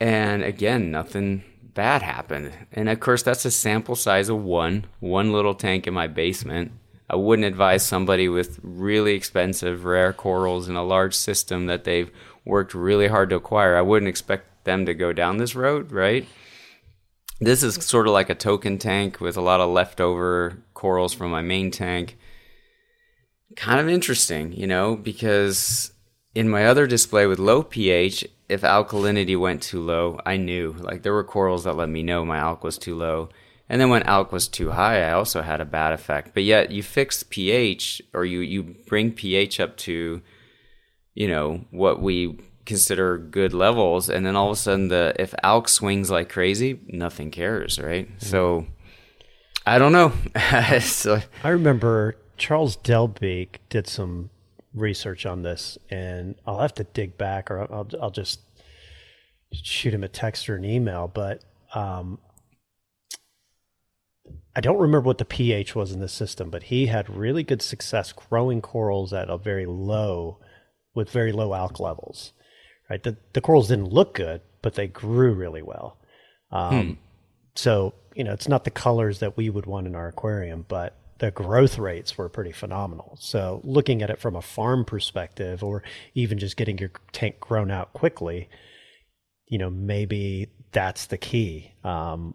And 0.00 0.42
again, 0.42 0.90
nothing 0.90 1.42
bad 1.62 2.02
happened. 2.02 2.52
And 2.72 2.88
of 2.88 3.00
course, 3.00 3.22
that's 3.22 3.44
a 3.44 3.50
sample 3.50 3.96
size 3.96 4.28
of 4.28 4.42
one, 4.42 4.86
one 5.00 5.32
little 5.32 5.54
tank 5.54 5.86
in 5.86 5.94
my 5.94 6.06
basement. 6.06 6.72
I 7.10 7.16
wouldn't 7.16 7.46
advise 7.46 7.86
somebody 7.86 8.28
with 8.28 8.60
really 8.62 9.14
expensive 9.14 9.84
rare 9.84 10.12
corals 10.12 10.68
in 10.68 10.76
a 10.76 10.84
large 10.84 11.14
system 11.14 11.66
that 11.66 11.84
they've 11.84 12.10
worked 12.44 12.74
really 12.74 13.08
hard 13.08 13.30
to 13.30 13.36
acquire. 13.36 13.76
I 13.76 13.82
wouldn't 13.82 14.08
expect 14.08 14.64
them 14.64 14.86
to 14.86 14.94
go 14.94 15.12
down 15.12 15.38
this 15.38 15.54
road, 15.54 15.92
right? 15.92 16.26
This 17.40 17.62
is 17.62 17.76
sort 17.76 18.08
of 18.08 18.12
like 18.12 18.28
a 18.28 18.34
token 18.34 18.78
tank 18.78 19.20
with 19.20 19.36
a 19.36 19.40
lot 19.40 19.60
of 19.60 19.70
leftover 19.70 20.58
corals 20.78 21.12
from 21.12 21.32
my 21.32 21.42
main 21.42 21.72
tank. 21.72 22.16
Kind 23.56 23.80
of 23.80 23.88
interesting, 23.88 24.52
you 24.52 24.68
know, 24.68 24.94
because 24.94 25.92
in 26.36 26.48
my 26.48 26.66
other 26.66 26.86
display 26.86 27.26
with 27.26 27.40
low 27.40 27.64
pH, 27.64 28.24
if 28.48 28.60
alkalinity 28.60 29.36
went 29.36 29.60
too 29.60 29.82
low, 29.82 30.20
I 30.24 30.36
knew. 30.36 30.76
Like 30.78 31.02
there 31.02 31.12
were 31.12 31.24
corals 31.24 31.64
that 31.64 31.74
let 31.74 31.88
me 31.88 32.04
know 32.04 32.24
my 32.24 32.38
alk 32.38 32.62
was 32.62 32.78
too 32.78 32.94
low. 32.94 33.28
And 33.68 33.80
then 33.80 33.90
when 33.90 34.04
alk 34.04 34.30
was 34.30 34.46
too 34.46 34.70
high, 34.70 35.02
I 35.02 35.12
also 35.12 35.42
had 35.42 35.60
a 35.60 35.64
bad 35.64 35.92
effect. 35.92 36.32
But 36.32 36.44
yet 36.44 36.70
you 36.70 36.84
fix 36.84 37.24
pH 37.24 38.00
or 38.14 38.24
you, 38.24 38.38
you 38.38 38.62
bring 38.86 39.10
pH 39.10 39.58
up 39.58 39.76
to, 39.78 40.22
you 41.14 41.28
know, 41.28 41.64
what 41.72 42.00
we 42.00 42.38
consider 42.66 43.18
good 43.18 43.52
levels 43.52 44.08
and 44.08 44.24
then 44.24 44.36
all 44.36 44.50
of 44.50 44.52
a 44.52 44.60
sudden 44.60 44.88
the 44.88 45.14
if 45.18 45.34
alk 45.42 45.66
swings 45.70 46.10
like 46.10 46.28
crazy 46.28 46.78
nothing 46.86 47.30
cares 47.30 47.78
right 47.78 48.10
so 48.18 48.66
i 49.68 49.78
don't 49.78 49.92
know 49.92 50.12
so, 50.80 51.20
i 51.44 51.48
remember 51.48 52.16
charles 52.36 52.76
delbeek 52.78 53.56
did 53.68 53.86
some 53.86 54.30
research 54.74 55.26
on 55.26 55.42
this 55.42 55.78
and 55.90 56.34
i'll 56.46 56.60
have 56.60 56.74
to 56.74 56.84
dig 56.84 57.16
back 57.16 57.50
or 57.50 57.60
i'll, 57.72 57.88
I'll 58.00 58.10
just 58.10 58.40
shoot 59.52 59.94
him 59.94 60.04
a 60.04 60.08
text 60.08 60.48
or 60.48 60.56
an 60.56 60.64
email 60.64 61.10
but 61.12 61.42
um, 61.74 62.18
I 64.58 64.60
don't 64.60 64.78
remember 64.78 65.06
what 65.06 65.18
the 65.18 65.24
pH 65.24 65.76
was 65.76 65.92
in 65.92 66.00
the 66.00 66.08
system, 66.08 66.50
but 66.50 66.64
he 66.64 66.86
had 66.86 67.08
really 67.08 67.44
good 67.44 67.62
success 67.62 68.12
growing 68.12 68.60
corals 68.60 69.12
at 69.12 69.30
a 69.30 69.38
very 69.38 69.66
low, 69.66 70.38
with 70.94 71.10
very 71.10 71.30
low 71.30 71.50
alk 71.50 71.78
levels. 71.78 72.32
Right, 72.90 73.00
the 73.00 73.18
the 73.34 73.40
corals 73.40 73.68
didn't 73.68 73.92
look 73.92 74.14
good, 74.14 74.40
but 74.62 74.74
they 74.74 74.88
grew 74.88 75.32
really 75.32 75.62
well. 75.62 75.98
Um, 76.50 76.98
So 77.54 77.94
you 78.18 78.24
know, 78.24 78.32
it's 78.32 78.48
not 78.48 78.64
the 78.64 78.70
colors 78.70 79.20
that 79.20 79.36
we 79.36 79.48
would 79.48 79.64
want 79.64 79.86
in 79.86 79.94
our 79.94 80.08
aquarium, 80.08 80.66
but 80.66 80.96
the 81.18 81.30
growth 81.30 81.78
rates 81.78 82.18
were 82.18 82.28
pretty 82.28 82.50
phenomenal. 82.50 83.16
So 83.20 83.60
looking 83.62 84.02
at 84.02 84.10
it 84.10 84.18
from 84.18 84.34
a 84.34 84.42
farm 84.42 84.84
perspective, 84.84 85.62
or 85.62 85.84
even 86.14 86.36
just 86.38 86.56
getting 86.56 86.78
your 86.78 86.90
tank 87.12 87.38
grown 87.38 87.70
out 87.70 87.92
quickly, 87.92 88.48
you 89.46 89.56
know, 89.56 89.70
maybe 89.70 90.48
that's 90.72 91.06
the 91.06 91.16
key. 91.16 91.74
Um, 91.84 92.34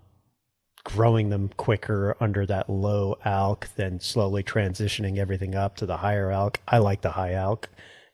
growing 0.86 1.30
them 1.30 1.50
quicker 1.58 2.16
under 2.22 2.46
that 2.46 2.70
low 2.70 3.18
alk, 3.26 3.68
then 3.76 4.00
slowly 4.00 4.42
transitioning 4.42 5.18
everything 5.18 5.54
up 5.54 5.76
to 5.78 5.86
the 5.86 5.98
higher 5.98 6.30
alk. 6.30 6.58
I 6.66 6.78
like 6.78 7.02
the 7.02 7.12
high 7.12 7.34
alk 7.34 7.66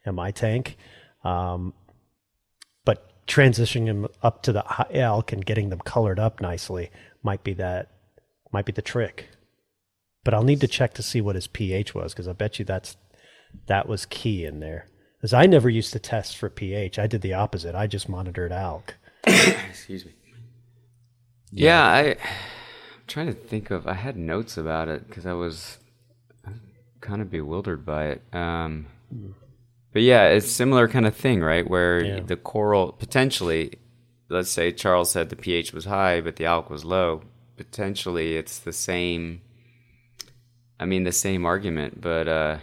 in 0.07 0.15
my 0.15 0.31
tank. 0.31 0.75
Um, 1.23 1.73
but 2.83 3.27
transitioning 3.27 3.85
them 3.85 4.07
up 4.23 4.41
to 4.43 4.51
the 4.51 4.61
high 4.61 4.91
alk 4.91 5.31
and 5.33 5.45
getting 5.45 5.69
them 5.69 5.79
colored 5.79 6.19
up 6.19 6.41
nicely 6.41 6.89
might 7.23 7.43
be 7.43 7.53
that 7.53 7.89
might 8.51 8.65
be 8.65 8.71
the 8.71 8.81
trick. 8.81 9.29
but 10.23 10.33
I'll 10.33 10.43
need 10.43 10.61
to 10.61 10.67
check 10.67 10.93
to 10.95 11.03
see 11.03 11.21
what 11.21 11.35
his 11.35 11.47
pH 11.47 11.93
was 11.95 12.13
because 12.13 12.27
I 12.27 12.33
bet 12.33 12.59
you 12.59 12.65
that's 12.65 12.97
that 13.67 13.87
was 13.87 14.05
key 14.05 14.45
in 14.45 14.59
there. 14.59 14.87
Because 15.17 15.33
I 15.33 15.45
never 15.47 15.69
used 15.69 15.91
to 15.93 15.99
test 15.99 16.37
for 16.37 16.49
pH. 16.49 16.97
I 16.99 17.07
did 17.07 17.21
the 17.21 17.33
opposite. 17.33 17.73
I 17.75 17.87
just 17.87 18.07
monitored 18.09 18.51
alk. 18.51 18.91
Excuse 19.25 20.05
me. 20.05 20.13
Yeah, 21.51 21.83
I, 21.83 21.99
I'm 22.11 22.17
trying 23.07 23.27
to 23.27 23.33
think 23.33 23.71
of. 23.71 23.87
I 23.87 23.93
had 23.93 24.15
notes 24.17 24.55
about 24.57 24.87
it 24.87 25.07
because 25.07 25.25
I 25.25 25.33
was 25.33 25.77
kind 27.01 27.21
of 27.21 27.29
bewildered 27.31 27.85
by 27.85 28.07
it. 28.07 28.21
Um, 28.33 28.85
but 29.93 30.03
yeah, 30.03 30.27
it's 30.27 30.49
similar 30.51 30.87
kind 30.87 31.05
of 31.07 31.15
thing, 31.15 31.41
right? 31.41 31.67
Where 31.67 32.03
Yeah. 32.03 32.19
the 32.21 32.35
coral 32.35 32.91
potentially, 32.91 33.73
let's 34.29 34.49
say 34.49 34.71
Charles 34.71 35.11
said 35.11 35.29
the 35.29 35.35
pH 35.35 35.73
was 35.73 35.85
high, 35.85 36.21
but 36.21 36.35
the 36.35 36.45
alk 36.45 36.69
was 36.69 36.85
low. 36.85 37.23
Potentially, 37.57 38.35
it's 38.37 38.59
the 38.59 38.71
same. 38.71 39.41
I 40.79 40.85
mean, 40.85 41.03
the 41.03 41.11
same 41.11 41.45
argument, 41.45 41.99
but 41.99 42.27
uh, 42.27 42.57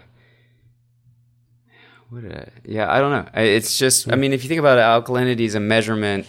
what 2.08 2.24
I, 2.24 2.48
yeah, 2.64 2.90
I 2.90 3.00
don't 3.00 3.10
know. 3.10 3.42
It's 3.42 3.78
just, 3.78 4.10
I 4.10 4.16
mean, 4.16 4.32
if 4.32 4.42
you 4.42 4.48
think 4.48 4.60
about 4.60 4.78
it, 4.78 4.82
alkalinity 4.82 5.40
is 5.40 5.54
a 5.54 5.60
measurement 5.60 6.26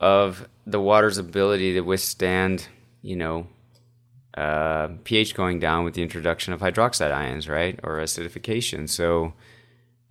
of 0.00 0.48
the 0.66 0.80
water's 0.80 1.18
ability 1.18 1.74
to 1.74 1.82
withstand, 1.82 2.66
you 3.02 3.16
know, 3.16 3.46
uh, 4.36 4.88
pH 5.04 5.34
going 5.34 5.60
down 5.60 5.84
with 5.84 5.94
the 5.94 6.02
introduction 6.02 6.52
of 6.52 6.60
hydroxide 6.60 7.12
ions, 7.12 7.48
right, 7.48 7.78
or 7.82 7.98
acidification. 7.98 8.88
So, 8.88 9.34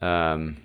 um, 0.02 0.58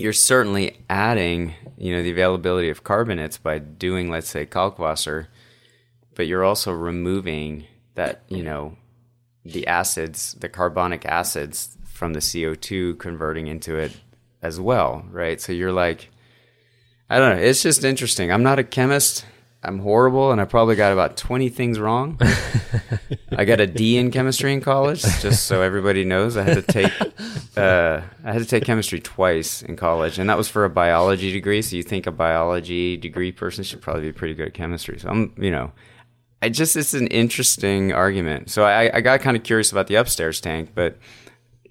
you're 0.00 0.12
certainly 0.14 0.78
adding, 0.88 1.54
you 1.76 1.94
know, 1.94 2.02
the 2.02 2.10
availability 2.10 2.70
of 2.70 2.82
carbonates 2.82 3.36
by 3.36 3.58
doing, 3.58 4.08
let's 4.08 4.30
say, 4.30 4.46
Kalkwasser, 4.46 5.26
but 6.14 6.26
you're 6.26 6.42
also 6.42 6.72
removing 6.72 7.66
that, 7.96 8.22
you 8.28 8.42
know, 8.42 8.76
the 9.44 9.66
acids, 9.66 10.34
the 10.40 10.48
carbonic 10.48 11.04
acids 11.04 11.76
from 11.84 12.14
the 12.14 12.20
CO2 12.20 12.98
converting 12.98 13.46
into 13.46 13.76
it 13.76 14.00
as 14.40 14.58
well, 14.58 15.04
right? 15.10 15.38
So 15.38 15.52
you're 15.52 15.72
like, 15.72 16.10
I 17.10 17.18
don't 17.18 17.36
know. 17.36 17.42
It's 17.42 17.62
just 17.62 17.84
interesting. 17.84 18.32
I'm 18.32 18.42
not 18.42 18.58
a 18.58 18.64
chemist. 18.64 19.26
I'm 19.62 19.78
horrible, 19.80 20.32
and 20.32 20.40
I 20.40 20.46
probably 20.46 20.74
got 20.74 20.92
about 20.92 21.18
20 21.18 21.50
things 21.50 21.78
wrong. 21.78 22.18
I 23.30 23.44
got 23.44 23.60
a 23.60 23.66
D 23.66 23.98
in 23.98 24.10
chemistry 24.10 24.54
in 24.54 24.62
college, 24.62 25.02
just 25.20 25.44
so 25.44 25.60
everybody 25.60 26.04
knows. 26.04 26.36
I 26.38 26.44
had 26.44 26.66
to 26.66 26.72
take 26.72 26.92
uh, 27.56 28.00
I 28.24 28.32
had 28.32 28.40
to 28.40 28.46
take 28.46 28.64
chemistry 28.64 29.00
twice 29.00 29.62
in 29.62 29.76
college, 29.76 30.18
and 30.18 30.30
that 30.30 30.38
was 30.38 30.48
for 30.48 30.64
a 30.64 30.70
biology 30.70 31.30
degree. 31.30 31.60
So 31.60 31.76
you 31.76 31.82
think 31.82 32.06
a 32.06 32.12
biology 32.12 32.96
degree 32.96 33.32
person 33.32 33.62
should 33.62 33.82
probably 33.82 34.02
be 34.02 34.12
pretty 34.12 34.34
good 34.34 34.48
at 34.48 34.54
chemistry. 34.54 34.98
So 34.98 35.10
I'm, 35.10 35.34
you 35.36 35.50
know, 35.50 35.72
I 36.40 36.48
just 36.48 36.74
it's 36.74 36.94
an 36.94 37.08
interesting 37.08 37.92
argument. 37.92 38.50
So 38.50 38.64
I, 38.64 38.96
I 38.96 39.00
got 39.02 39.20
kind 39.20 39.36
of 39.36 39.42
curious 39.42 39.70
about 39.70 39.88
the 39.88 39.96
upstairs 39.96 40.40
tank, 40.40 40.70
but 40.74 40.96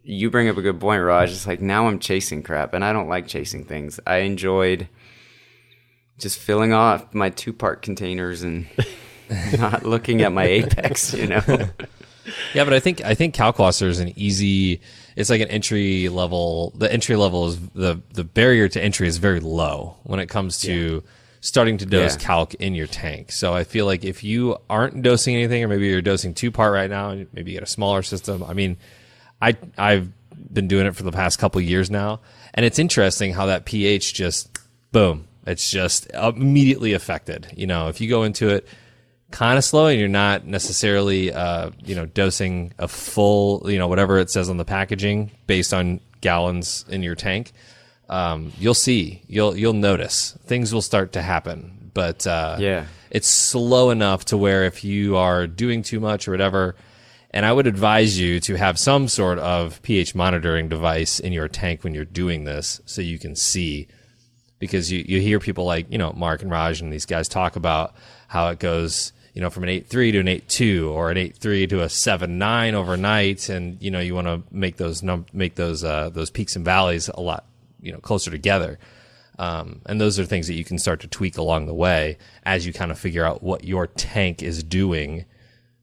you 0.04 0.30
bring 0.30 0.48
up 0.48 0.58
a 0.58 0.62
good 0.62 0.80
point, 0.80 1.02
Raj. 1.04 1.32
It's 1.32 1.48
like 1.48 1.62
now 1.62 1.88
I'm 1.88 1.98
chasing 1.98 2.44
crap, 2.44 2.74
and 2.74 2.86
I 2.86 2.94
don't 2.94 3.10
like 3.10 3.28
chasing 3.28 3.64
things. 3.64 4.00
I 4.06 4.18
enjoyed 4.18 4.88
just 6.20 6.38
filling 6.38 6.74
off 6.74 7.14
my 7.14 7.30
two 7.30 7.54
part 7.54 7.82
containers 7.82 8.44
and 8.44 8.68
not 9.58 9.84
looking 9.86 10.22
at 10.22 10.32
my 10.32 10.46
apex, 10.46 11.14
you 11.14 11.28
know. 11.28 11.42
Yeah, 12.54 12.64
but 12.64 12.74
I 12.74 12.80
think 12.80 13.04
I 13.04 13.16
think 13.16 13.34
Kalkwasser 13.34 13.88
is 13.88 14.00
an 14.00 14.14
easy. 14.16 14.82
It's 15.16 15.32
like 15.32 15.42
an 15.42 15.48
entry 15.48 16.10
level. 16.10 16.72
The 16.76 16.92
entry 16.92 17.16
level 17.16 17.48
is 17.48 17.60
the 17.70 18.02
the 18.14 18.24
barrier 18.24 18.68
to 18.70 18.80
entry 18.84 19.08
is 19.08 19.18
very 19.18 19.40
low 19.40 19.96
when 20.04 20.20
it 20.20 20.28
comes 20.28 20.60
to 20.60 21.02
starting 21.42 21.80
to 21.80 21.88
dose 21.88 22.14
Yeah. 22.16 22.22
calc 22.22 22.54
in 22.56 22.76
your 22.76 22.86
tank. 22.86 23.32
So 23.32 23.56
I 23.56 23.64
feel 23.64 23.88
like 23.88 24.04
if 24.04 24.24
you 24.24 24.58
aren't 24.70 25.02
dosing 25.02 25.34
anything, 25.34 25.64
or 25.64 25.68
maybe 25.68 25.88
you're 25.88 26.04
dosing 26.04 26.36
two 26.36 26.52
part 26.52 26.72
right 26.72 26.90
now, 26.90 27.10
and 27.10 27.26
maybe 27.34 27.50
you 27.52 27.58
get 27.58 27.64
a 27.64 27.72
smaller 27.72 28.04
system. 28.04 28.44
I 28.44 28.54
mean, 28.54 28.78
I 29.42 29.58
I've 29.76 30.12
been 30.54 30.68
doing 30.68 30.86
it 30.86 30.96
for 30.96 31.02
the 31.04 31.12
past 31.12 31.40
couple 31.40 31.60
years 31.62 31.90
now, 31.90 32.20
and 32.54 32.64
it's 32.64 32.78
interesting 32.78 33.34
how 33.34 33.48
that 33.48 33.66
pH 33.66 34.14
just 34.14 34.56
boom, 34.92 35.28
it's 35.46 35.70
just 35.72 36.10
immediately 36.12 36.94
affected. 36.94 37.48
You 37.56 37.68
know, 37.68 37.88
if 37.88 38.00
you 38.02 38.10
go 38.10 38.24
into 38.24 38.50
it 38.50 38.68
kind 39.32 39.58
of 39.58 39.64
slow 39.64 39.88
and 39.88 40.00
you're 40.00 40.10
not 40.10 40.46
necessarily 40.46 41.32
uh, 41.32 41.70
you 41.86 41.94
know 41.96 42.06
dosing 42.08 42.74
a 42.80 42.88
full 42.88 43.70
you 43.72 43.78
know 43.78 43.88
whatever 43.88 44.18
it 44.18 44.30
says 44.30 44.50
on 44.50 44.58
the 44.58 44.66
packaging 44.66 45.30
based 45.46 45.72
on 45.74 46.00
gallons 46.22 46.84
in 46.90 47.04
your 47.04 47.14
tank 47.14 47.52
um, 48.10 48.52
you'll 48.58 48.74
see 48.74 49.22
you'll 49.28 49.56
you'll 49.56 49.74
notice 49.74 50.36
things 50.46 50.74
will 50.74 50.82
start 50.82 51.12
to 51.14 51.22
happen 51.22 51.92
but 51.94 52.26
uh, 52.26 52.58
Yeah. 52.60 52.86
it's 53.12 53.28
slow 53.28 53.92
enough 53.92 54.26
to 54.26 54.38
where 54.38 54.64
if 54.66 54.84
you 54.84 55.16
are 55.16 55.46
doing 55.46 55.84
too 55.84 56.00
much 56.00 56.28
or 56.28 56.32
whatever 56.32 56.76
and 57.30 57.46
I 57.46 57.54
would 57.54 57.68
advise 57.68 58.20
you 58.20 58.40
to 58.40 58.56
have 58.56 58.80
some 58.80 59.08
sort 59.08 59.38
of 59.38 59.80
pH 59.84 60.16
monitoring 60.16 60.70
device 60.70 61.20
in 61.20 61.34
your 61.34 61.48
tank 61.48 61.84
when 61.84 61.94
you're 61.94 62.04
doing 62.04 62.46
this 62.46 62.82
so 62.86 63.04
you 63.04 63.20
can 63.20 63.36
see 63.36 63.88
because 64.60 64.92
you, 64.92 65.04
you 65.08 65.20
hear 65.22 65.40
people 65.40 65.66
like, 65.66 65.92
you 65.92 65.98
know, 65.98 66.14
Mark 66.14 66.42
and 66.42 66.52
Raj 66.52 66.82
and 66.82 66.92
these 66.92 67.06
guys 67.06 67.28
talk 67.28 67.56
about 67.56 67.96
how 68.28 68.50
it 68.50 68.60
goes, 68.60 69.14
you 69.34 69.42
know, 69.42 69.50
from 69.50 69.64
an 69.64 69.70
8-3 69.70 70.12
to 70.12 70.20
an 70.20 70.28
8-2 70.28 70.92
or 70.92 71.10
an 71.10 71.18
8-3 71.18 71.70
to 71.70 71.82
a 71.82 71.86
7-9 71.86 72.74
overnight. 72.74 73.50
And, 73.50 73.82
you 73.82 73.90
know, 73.90 74.00
you 74.00 74.14
want 74.14 74.28
to 74.28 74.44
make 74.52 74.78
those 74.78 75.02
num- 75.02 75.26
make 75.34 75.56
those, 75.56 75.84
uh, 75.84 76.10
those 76.10 76.30
peaks 76.30 76.56
and 76.56 76.66
valleys 76.66 77.08
a 77.08 77.22
lot, 77.22 77.46
you 77.82 77.92
know, 77.92 78.00
closer 78.00 78.30
together. 78.30 78.78
Um, 79.40 79.82
and 79.86 80.02
those 80.02 80.20
are 80.20 80.26
things 80.26 80.48
that 80.48 80.56
you 80.56 80.66
can 80.66 80.78
start 80.78 81.00
to 81.00 81.08
tweak 81.08 81.38
along 81.38 81.66
the 81.66 81.74
way 81.74 82.18
as 82.44 82.66
you 82.66 82.74
kind 82.74 82.92
of 82.92 83.00
figure 83.00 83.26
out 83.26 83.42
what 83.42 83.64
your 83.64 83.88
tank 83.88 84.44
is 84.44 84.62
doing 84.64 85.24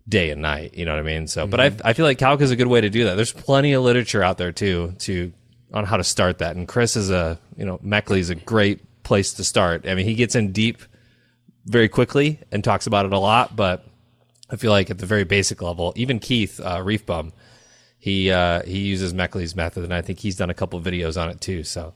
day 0.06 0.30
and 0.30 0.42
night. 0.42 0.74
You 0.74 0.84
know 0.84 0.92
what 0.92 1.00
I 1.00 1.02
mean? 1.02 1.26
So, 1.26 1.46
but 1.46 1.60
I, 1.60 1.72
I 1.82 1.92
feel 1.94 2.04
like 2.04 2.18
calc 2.18 2.42
is 2.42 2.50
a 2.50 2.56
good 2.56 2.66
way 2.66 2.82
to 2.82 2.90
do 2.90 3.04
that. 3.04 3.14
There's 3.14 3.32
plenty 3.32 3.72
of 3.72 3.82
literature 3.82 4.22
out 4.22 4.36
there 4.36 4.52
too, 4.52 4.94
to, 5.00 5.32
on 5.72 5.84
how 5.84 5.96
to 5.96 6.04
start 6.04 6.38
that. 6.38 6.56
And 6.56 6.66
Chris 6.68 6.96
is 6.96 7.10
a, 7.10 7.38
you 7.56 7.64
know, 7.64 7.78
Meckley 7.78 8.18
is 8.18 8.30
a 8.30 8.34
great 8.34 8.80
place 9.02 9.32
to 9.34 9.44
start. 9.44 9.86
I 9.86 9.94
mean, 9.94 10.06
he 10.06 10.14
gets 10.14 10.34
in 10.34 10.52
deep 10.52 10.82
very 11.64 11.88
quickly 11.88 12.40
and 12.52 12.62
talks 12.62 12.86
about 12.86 13.06
it 13.06 13.12
a 13.12 13.18
lot, 13.18 13.56
but 13.56 13.84
I 14.50 14.56
feel 14.56 14.70
like 14.70 14.90
at 14.90 14.98
the 14.98 15.06
very 15.06 15.24
basic 15.24 15.62
level, 15.62 15.92
even 15.96 16.18
Keith, 16.18 16.60
uh, 16.60 16.80
Reef 16.82 17.04
Bum, 17.04 17.32
he, 17.98 18.30
uh, 18.30 18.62
he 18.62 18.78
uses 18.78 19.12
Meckley's 19.12 19.56
method 19.56 19.84
and 19.84 19.92
I 19.92 20.02
think 20.02 20.20
he's 20.20 20.36
done 20.36 20.50
a 20.50 20.54
couple 20.54 20.80
videos 20.80 21.20
on 21.20 21.28
it 21.28 21.40
too. 21.40 21.64
So 21.64 21.94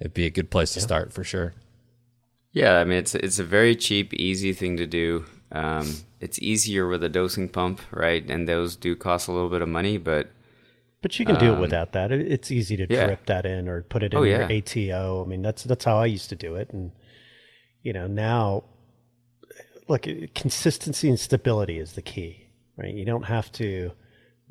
it'd 0.00 0.14
be 0.14 0.26
a 0.26 0.30
good 0.30 0.50
place 0.50 0.74
to 0.74 0.80
start 0.80 1.12
for 1.12 1.24
sure. 1.24 1.54
Yeah, 2.52 2.78
I 2.78 2.84
mean 2.84 2.98
it's 2.98 3.14
it's 3.14 3.38
a 3.38 3.44
very 3.44 3.76
cheap, 3.76 4.12
easy 4.14 4.52
thing 4.52 4.78
to 4.78 4.86
do. 4.86 5.26
Um, 5.52 5.96
it's 6.20 6.38
easier 6.40 6.88
with 6.88 7.02
a 7.04 7.08
dosing 7.08 7.48
pump, 7.48 7.80
right? 7.90 8.28
And 8.28 8.48
those 8.48 8.74
do 8.76 8.96
cost 8.96 9.28
a 9.28 9.32
little 9.32 9.48
bit 9.50 9.62
of 9.62 9.68
money, 9.68 9.98
but 9.98 10.30
But 11.00 11.18
you 11.18 11.24
can 11.24 11.38
do 11.38 11.54
it 11.54 11.60
without 11.60 11.92
that. 11.92 12.10
It's 12.10 12.50
easy 12.50 12.76
to 12.76 12.82
Um, 12.84 12.88
yeah. 12.90 13.06
drip 13.06 13.26
that 13.26 13.46
in 13.46 13.68
or 13.68 13.82
put 13.82 14.02
it 14.02 14.12
in 14.12 14.18
Oh, 14.18 14.24
your 14.24 14.50
yeah. 14.50 14.58
ATO. 14.58 15.24
I 15.24 15.28
mean, 15.28 15.42
that's 15.42 15.62
that's 15.62 15.84
how 15.84 15.98
I 15.98 16.06
used 16.06 16.28
to 16.30 16.36
do 16.36 16.56
it. 16.56 16.70
And 16.72 16.90
you 17.82 17.92
know, 17.92 18.06
now 18.08 18.64
look, 19.86 20.06
consistency 20.34 21.08
and 21.08 21.18
stability 21.20 21.78
is 21.78 21.92
the 21.92 22.02
key, 22.02 22.46
right? 22.76 22.92
You 22.92 23.04
don't 23.04 23.24
have 23.26 23.50
to 23.52 23.92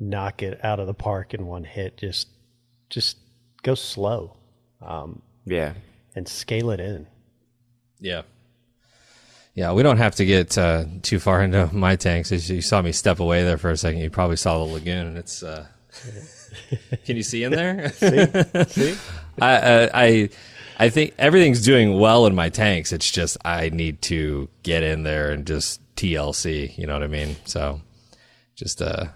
knock 0.00 0.42
it 0.42 0.58
out 0.64 0.80
of 0.80 0.86
the 0.86 0.94
park 0.94 1.34
in 1.34 1.46
one 1.46 1.64
hit. 1.64 1.98
Just 1.98 2.28
just 2.88 3.18
go 3.62 3.74
slow 3.74 4.36
um, 4.80 5.20
yeah, 5.44 5.74
and 6.14 6.26
scale 6.26 6.70
it 6.70 6.80
in. 6.80 7.06
Yeah. 8.00 8.22
Yeah, 9.54 9.72
we 9.72 9.82
don't 9.82 9.98
have 9.98 10.14
to 10.14 10.24
get 10.24 10.56
uh, 10.56 10.84
too 11.02 11.18
far 11.18 11.42
into 11.42 11.66
my 11.74 11.96
tanks. 11.96 12.30
As 12.32 12.48
you 12.48 12.62
saw 12.62 12.80
me 12.80 12.92
step 12.92 13.18
away 13.20 13.42
there 13.42 13.58
for 13.58 13.70
a 13.70 13.76
second, 13.76 14.00
you 14.00 14.08
probably 14.08 14.36
saw 14.36 14.64
the 14.64 14.72
lagoon. 14.72 15.16
It's 15.16 15.42
uh, 15.42 15.66
can 17.04 17.16
you 17.16 17.22
see 17.22 17.42
in 17.44 17.52
there? 17.52 17.90
See? 17.92 18.96
I, 19.40 19.54
uh, 19.54 19.88
I 19.94 20.28
I 20.78 20.88
think 20.90 21.14
everything's 21.18 21.62
doing 21.62 21.98
well 21.98 22.26
in 22.26 22.34
my 22.34 22.48
tanks. 22.48 22.92
It's 22.92 23.10
just 23.10 23.36
I 23.44 23.68
need 23.70 24.00
to 24.02 24.48
get 24.62 24.82
in 24.82 25.02
there 25.02 25.30
and 25.30 25.46
just 25.46 25.80
TLC. 25.96 26.76
You 26.78 26.86
know 26.86 26.94
what 26.94 27.02
I 27.02 27.08
mean? 27.08 27.36
So 27.44 27.80
just 28.54 28.80
a 28.80 29.12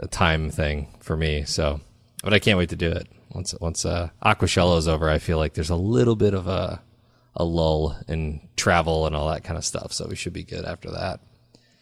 a 0.00 0.06
time 0.06 0.50
thing 0.50 0.88
for 1.00 1.16
me. 1.16 1.44
So, 1.44 1.80
but 2.22 2.32
I 2.32 2.38
can't 2.38 2.58
wait 2.58 2.68
to 2.70 2.76
do 2.76 2.90
it 2.90 3.08
once 3.34 3.54
once 3.60 3.84
uh, 3.84 4.10
Aquashella 4.24 4.78
is 4.78 4.88
over. 4.88 5.08
I 5.10 5.18
feel 5.18 5.38
like 5.38 5.54
there's 5.54 5.70
a 5.70 5.76
little 5.76 6.16
bit 6.16 6.34
of 6.34 6.46
a 6.46 6.82
a 7.36 7.44
lull 7.44 7.96
in 8.08 8.40
travel 8.56 9.06
and 9.06 9.14
all 9.14 9.28
that 9.28 9.44
kind 9.44 9.56
of 9.56 9.64
stuff. 9.64 9.92
So 9.92 10.06
we 10.08 10.16
should 10.16 10.32
be 10.32 10.42
good 10.42 10.64
after 10.64 10.90
that. 10.90 11.20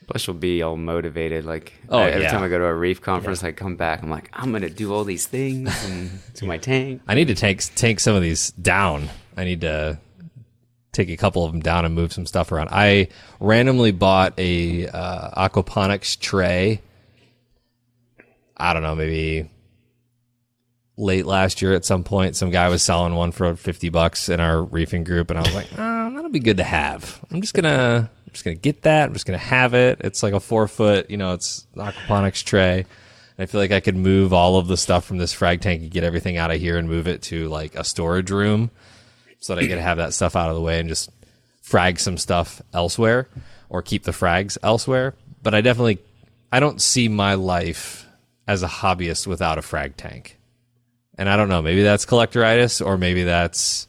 Bush 0.06 0.28
will 0.28 0.34
be 0.34 0.62
all 0.62 0.76
motivated. 0.76 1.44
Like 1.44 1.72
Oh, 1.88 1.98
I- 1.98 2.10
every 2.10 2.22
yeah. 2.22 2.30
time 2.30 2.42
I 2.42 2.48
go 2.48 2.58
to 2.58 2.64
a 2.64 2.74
reef 2.74 3.00
conference, 3.00 3.42
I 3.42 3.52
come 3.52 3.76
back. 3.76 4.02
I'm 4.02 4.10
like, 4.10 4.30
I'm 4.32 4.52
gonna 4.52 4.70
do 4.70 4.92
all 4.94 5.04
these 5.04 5.26
things 5.26 5.84
and 5.90 6.10
to 6.34 6.46
my 6.46 6.58
tank. 6.58 7.02
I 7.08 7.14
need 7.14 7.28
to 7.28 7.34
take 7.34 7.60
take 7.74 7.98
some 8.00 8.14
of 8.14 8.22
these 8.22 8.50
down. 8.52 9.08
I 9.36 9.44
need 9.44 9.62
to 9.62 9.98
take 10.92 11.08
a 11.10 11.16
couple 11.16 11.44
of 11.44 11.52
them 11.52 11.60
down 11.60 11.84
and 11.84 11.94
move 11.94 12.12
some 12.12 12.24
stuff 12.24 12.52
around. 12.52 12.68
I 12.72 13.08
randomly 13.40 13.90
bought 13.92 14.32
a 14.38 14.86
uh, 14.88 15.48
aquaponics 15.48 16.18
tray. 16.18 16.80
I 18.56 18.72
don't 18.72 18.82
know, 18.82 18.94
maybe 18.94 19.50
late 20.96 21.26
last 21.26 21.60
year 21.60 21.74
at 21.74 21.84
some 21.84 22.04
point. 22.04 22.36
Some 22.36 22.50
guy 22.50 22.68
was 22.68 22.82
selling 22.82 23.14
one 23.14 23.32
for 23.32 23.54
fifty 23.56 23.88
bucks 23.90 24.28
in 24.30 24.40
our 24.40 24.64
reefing 24.64 25.04
group, 25.04 25.30
and 25.30 25.38
I 25.38 25.42
was 25.42 25.54
like, 25.54 25.66
oh, 25.76 26.14
that'll 26.14 26.30
be 26.30 26.38
good 26.40 26.56
to 26.58 26.64
have. 26.64 27.20
I'm 27.30 27.40
just 27.42 27.52
gonna 27.54 28.10
just 28.36 28.44
gonna 28.44 28.56
get 28.56 28.82
that. 28.82 29.08
I'm 29.08 29.12
just 29.12 29.26
gonna 29.26 29.38
have 29.38 29.74
it. 29.74 30.00
It's 30.02 30.22
like 30.22 30.34
a 30.34 30.40
four 30.40 30.68
foot, 30.68 31.10
you 31.10 31.16
know, 31.16 31.32
it's 31.32 31.66
aquaponics 31.74 32.44
tray. 32.44 32.80
And 32.80 33.42
I 33.42 33.46
feel 33.46 33.60
like 33.60 33.72
I 33.72 33.80
could 33.80 33.96
move 33.96 34.32
all 34.32 34.58
of 34.58 34.66
the 34.66 34.76
stuff 34.76 35.04
from 35.04 35.18
this 35.18 35.32
frag 35.32 35.60
tank 35.60 35.82
and 35.82 35.90
get 35.90 36.04
everything 36.04 36.36
out 36.36 36.50
of 36.50 36.60
here 36.60 36.76
and 36.76 36.88
move 36.88 37.08
it 37.08 37.22
to 37.22 37.48
like 37.48 37.74
a 37.74 37.84
storage 37.84 38.30
room 38.30 38.70
so 39.40 39.54
that 39.54 39.64
I 39.64 39.66
could 39.66 39.78
have 39.78 39.98
that 39.98 40.14
stuff 40.14 40.36
out 40.36 40.48
of 40.48 40.54
the 40.54 40.60
way 40.60 40.78
and 40.78 40.88
just 40.88 41.10
frag 41.62 41.98
some 41.98 42.16
stuff 42.16 42.62
elsewhere 42.72 43.28
or 43.68 43.82
keep 43.82 44.04
the 44.04 44.12
frags 44.12 44.58
elsewhere. 44.62 45.14
But 45.42 45.54
I 45.54 45.60
definitely 45.60 45.98
I 46.52 46.60
don't 46.60 46.80
see 46.80 47.08
my 47.08 47.34
life 47.34 48.06
as 48.46 48.62
a 48.62 48.68
hobbyist 48.68 49.26
without 49.26 49.58
a 49.58 49.62
frag 49.62 49.96
tank. 49.96 50.38
And 51.18 51.28
I 51.28 51.36
don't 51.36 51.48
know, 51.48 51.62
maybe 51.62 51.82
that's 51.82 52.04
collectoritis 52.04 52.84
or 52.84 52.98
maybe 52.98 53.24
that's 53.24 53.88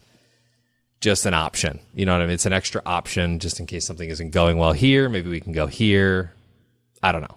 just 1.02 1.26
an 1.26 1.34
option. 1.34 1.80
You 1.94 2.06
know 2.06 2.14
what 2.14 2.22
I 2.22 2.26
mean? 2.26 2.34
It's 2.34 2.46
an 2.46 2.54
extra 2.54 2.82
option 2.86 3.40
just 3.40 3.60
in 3.60 3.66
case 3.66 3.86
something 3.86 4.10
isn't 4.10 4.32
going 4.32 4.58
well 4.58 4.74
here. 4.74 5.10
Maybe 5.10 5.30
we 5.30 5.40
can 5.40 5.54
go 5.54 5.68
here. 5.68 6.34
I 7.04 7.12
don't 7.12 7.22
know. 7.22 7.36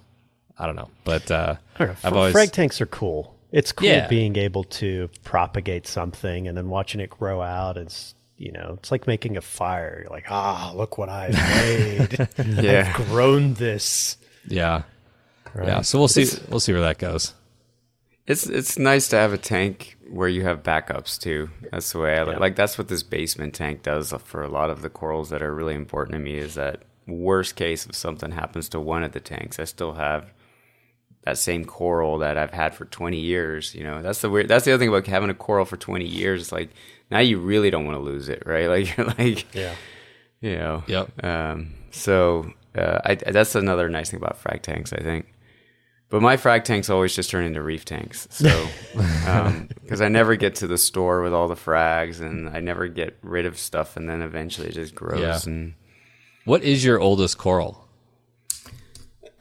I 0.58 0.66
don't 0.66 0.76
know. 0.76 0.88
But 1.04 1.30
uh, 1.30 1.56
I 1.76 1.78
don't 1.78 1.88
know. 1.88 1.96
I've 2.04 2.16
always 2.16 2.32
frag 2.32 2.52
tanks 2.52 2.80
are 2.80 2.86
cool. 2.86 3.36
It's 3.52 3.72
cool 3.72 3.88
Yeah. 3.88 4.06
being 4.08 4.36
able 4.36 4.64
to 4.64 5.10
propagate 5.24 5.86
something 5.86 6.46
and 6.48 6.56
then 6.56 6.68
watching 6.68 7.00
it 7.00 7.10
grow 7.10 7.42
out. 7.42 7.76
It's 7.76 8.14
you 8.36 8.52
know, 8.52 8.76
it's 8.78 8.90
like 8.90 9.06
making 9.06 9.36
a 9.36 9.42
fire. 9.42 10.00
You're 10.02 10.10
like, 10.10 10.24
ah, 10.30 10.72
look 10.74 10.96
what 10.96 11.10
I've 11.10 11.34
made. 11.56 12.28
Yeah. 12.64 12.94
I've 12.96 13.06
grown 13.08 13.52
this. 13.54 14.16
yeah. 14.46 14.84
Right? 15.52 15.66
Yeah. 15.68 15.80
So 15.82 15.98
we'll 15.98 16.08
see 16.08 16.26
we'll 16.48 16.60
see 16.60 16.72
where 16.72 16.80
that 16.82 16.98
goes. 16.98 17.34
It's 18.30 18.46
it's 18.46 18.78
nice 18.78 19.08
to 19.08 19.16
have 19.16 19.32
a 19.32 19.38
tank 19.38 19.96
where 20.08 20.28
you 20.28 20.42
have 20.44 20.62
backups 20.62 21.18
too. 21.18 21.50
That's 21.70 21.90
the 21.92 21.98
way 21.98 22.18
I 22.18 22.22
like. 22.22 22.38
Like 22.40 22.56
that's 22.56 22.78
what 22.78 22.88
this 22.88 23.02
basement 23.02 23.54
tank 23.54 23.82
does 23.82 24.12
for 24.24 24.42
a 24.42 24.48
lot 24.48 24.70
of 24.70 24.82
the 24.82 24.90
corals 24.90 25.30
that 25.30 25.42
are 25.42 25.54
really 25.54 25.74
important 25.74 26.12
to 26.14 26.18
me. 26.20 26.36
Is 26.38 26.54
that 26.54 26.82
worst 27.06 27.56
case 27.56 27.86
if 27.86 27.94
something 27.96 28.30
happens 28.30 28.68
to 28.70 28.80
one 28.80 29.02
of 29.02 29.12
the 29.12 29.20
tanks, 29.20 29.58
I 29.58 29.64
still 29.64 29.94
have 29.94 30.32
that 31.24 31.38
same 31.38 31.64
coral 31.64 32.18
that 32.18 32.38
I've 32.38 32.52
had 32.52 32.74
for 32.74 32.84
20 32.86 33.18
years. 33.18 33.74
You 33.74 33.84
know, 33.84 34.00
that's 34.00 34.20
the 34.20 34.30
weird. 34.30 34.48
That's 34.48 34.64
the 34.64 34.72
other 34.72 34.78
thing 34.78 34.88
about 34.88 35.06
having 35.06 35.28
a 35.30 35.34
coral 35.34 35.64
for 35.64 35.76
20 35.76 36.06
years. 36.06 36.40
It's 36.42 36.52
like 36.52 36.70
now 37.10 37.18
you 37.18 37.38
really 37.38 37.70
don't 37.70 37.84
want 37.84 37.96
to 37.98 38.02
lose 38.02 38.28
it, 38.28 38.42
right? 38.46 38.68
Like 38.68 38.96
you're 38.96 39.06
like, 39.06 39.54
Yeah. 39.54 39.74
you 40.40 40.56
know. 40.56 40.84
Yep. 40.86 41.24
Um, 41.24 41.74
so 41.90 42.50
uh, 42.76 43.00
I, 43.04 43.14
that's 43.16 43.54
another 43.54 43.88
nice 43.88 44.10
thing 44.10 44.18
about 44.20 44.38
frag 44.38 44.62
tanks, 44.62 44.92
I 44.92 45.00
think. 45.02 45.26
But 46.10 46.22
my 46.22 46.36
frag 46.36 46.64
tanks 46.64 46.90
always 46.90 47.14
just 47.14 47.30
turn 47.30 47.44
into 47.44 47.62
reef 47.62 47.84
tanks. 47.84 48.26
So, 48.30 48.66
because 49.80 50.00
I 50.00 50.08
never 50.08 50.34
get 50.34 50.56
to 50.56 50.66
the 50.66 50.76
store 50.76 51.22
with 51.22 51.32
all 51.32 51.46
the 51.46 51.54
frags, 51.54 52.20
and 52.20 52.48
I 52.48 52.58
never 52.60 52.88
get 52.88 53.16
rid 53.22 53.46
of 53.46 53.56
stuff, 53.56 53.96
and 53.96 54.10
then 54.10 54.20
eventually 54.20 54.68
it 54.68 54.74
just 54.74 54.94
grows. 54.94 55.20
Yeah. 55.20 55.52
And 55.52 55.74
What 56.44 56.62
is 56.64 56.84
your 56.84 56.98
oldest 57.00 57.38
coral? 57.38 57.86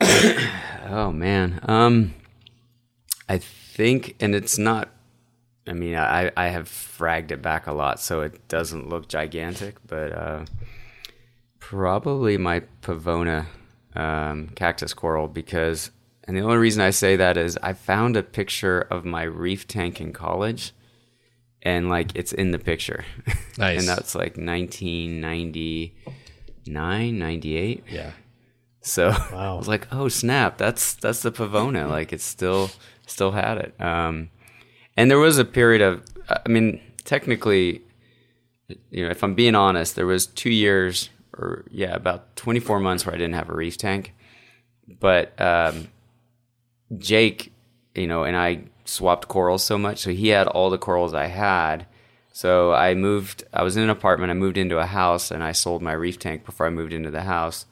oh 0.00 1.10
man, 1.12 1.60
um, 1.64 2.14
I 3.28 3.38
think, 3.38 4.14
and 4.20 4.34
it's 4.34 4.56
not. 4.56 4.90
I 5.66 5.72
mean, 5.72 5.94
I 5.96 6.30
I 6.36 6.48
have 6.48 6.68
fragged 6.68 7.32
it 7.32 7.42
back 7.42 7.66
a 7.66 7.72
lot, 7.72 8.00
so 8.00 8.20
it 8.22 8.46
doesn't 8.48 8.88
look 8.88 9.08
gigantic, 9.08 9.76
but 9.86 10.12
uh, 10.12 10.44
probably 11.58 12.38
my 12.38 12.60
Pavona 12.82 13.46
um, 13.94 14.48
cactus 14.54 14.94
coral 14.94 15.28
because, 15.28 15.90
and 16.30 16.38
the 16.38 16.42
only 16.42 16.58
reason 16.58 16.80
I 16.80 16.90
say 16.90 17.16
that 17.16 17.36
is 17.36 17.58
I 17.60 17.72
found 17.72 18.16
a 18.16 18.22
picture 18.22 18.80
of 18.82 19.04
my 19.04 19.24
reef 19.24 19.66
tank 19.66 20.00
in 20.00 20.12
college, 20.12 20.70
and 21.60 21.88
like 21.90 22.12
it's 22.14 22.32
in 22.32 22.52
the 22.52 22.58
picture, 22.60 23.04
Nice. 23.58 23.80
and 23.80 23.88
that's 23.88 24.14
like 24.14 24.36
1999, 24.36 27.18
98. 27.18 27.82
Yeah. 27.90 28.12
So 28.80 29.08
Wow. 29.10 29.26
I 29.54 29.58
was 29.58 29.66
like, 29.68 29.88
"Oh 29.92 30.06
snap! 30.08 30.56
That's 30.56 30.94
that's 30.94 31.22
the 31.22 31.32
Pavona. 31.32 31.88
Like 31.90 32.12
it's 32.12 32.22
still 32.24 32.70
still 33.06 33.32
had 33.32 33.58
it." 33.58 33.74
Um, 33.80 34.30
and 34.96 35.10
there 35.10 35.18
was 35.18 35.36
a 35.38 35.44
period 35.44 35.82
of, 35.82 36.02
I 36.28 36.48
mean, 36.48 36.80
technically, 37.04 37.82
you 38.90 39.04
know, 39.04 39.10
if 39.10 39.22
I'm 39.24 39.34
being 39.34 39.54
honest, 39.56 39.96
there 39.96 40.06
was 40.06 40.26
two 40.26 40.50
years 40.50 41.10
or 41.36 41.64
yeah, 41.70 41.94
about 41.94 42.36
24 42.36 42.78
months 42.80 43.04
where 43.04 43.14
I 43.14 43.18
didn't 43.18 43.34
have 43.34 43.50
a 43.50 43.54
reef 43.54 43.76
tank. 43.76 44.14
But 45.00 45.38
um, 45.40 45.88
Jake, 46.98 47.52
you 47.94 48.06
know, 48.06 48.24
and 48.24 48.36
I 48.36 48.64
swapped 48.84 49.28
corals 49.28 49.64
so 49.64 49.78
much, 49.78 49.98
so 49.98 50.10
he 50.10 50.28
had 50.28 50.46
all 50.48 50.70
the 50.70 50.78
corals 50.78 51.14
I 51.14 51.26
had. 51.26 51.86
So 52.32 52.72
I 52.72 52.94
moved. 52.94 53.44
I 53.52 53.62
was 53.62 53.76
in 53.76 53.82
an 53.82 53.90
apartment. 53.90 54.30
I 54.30 54.34
moved 54.34 54.56
into 54.56 54.78
a 54.78 54.86
house, 54.86 55.30
and 55.30 55.42
I 55.42 55.52
sold 55.52 55.82
my 55.82 55.92
reef 55.92 56.18
tank 56.18 56.44
before 56.44 56.66
I 56.66 56.70
moved 56.70 56.92
into 56.92 57.10
the 57.10 57.22
house. 57.22 57.66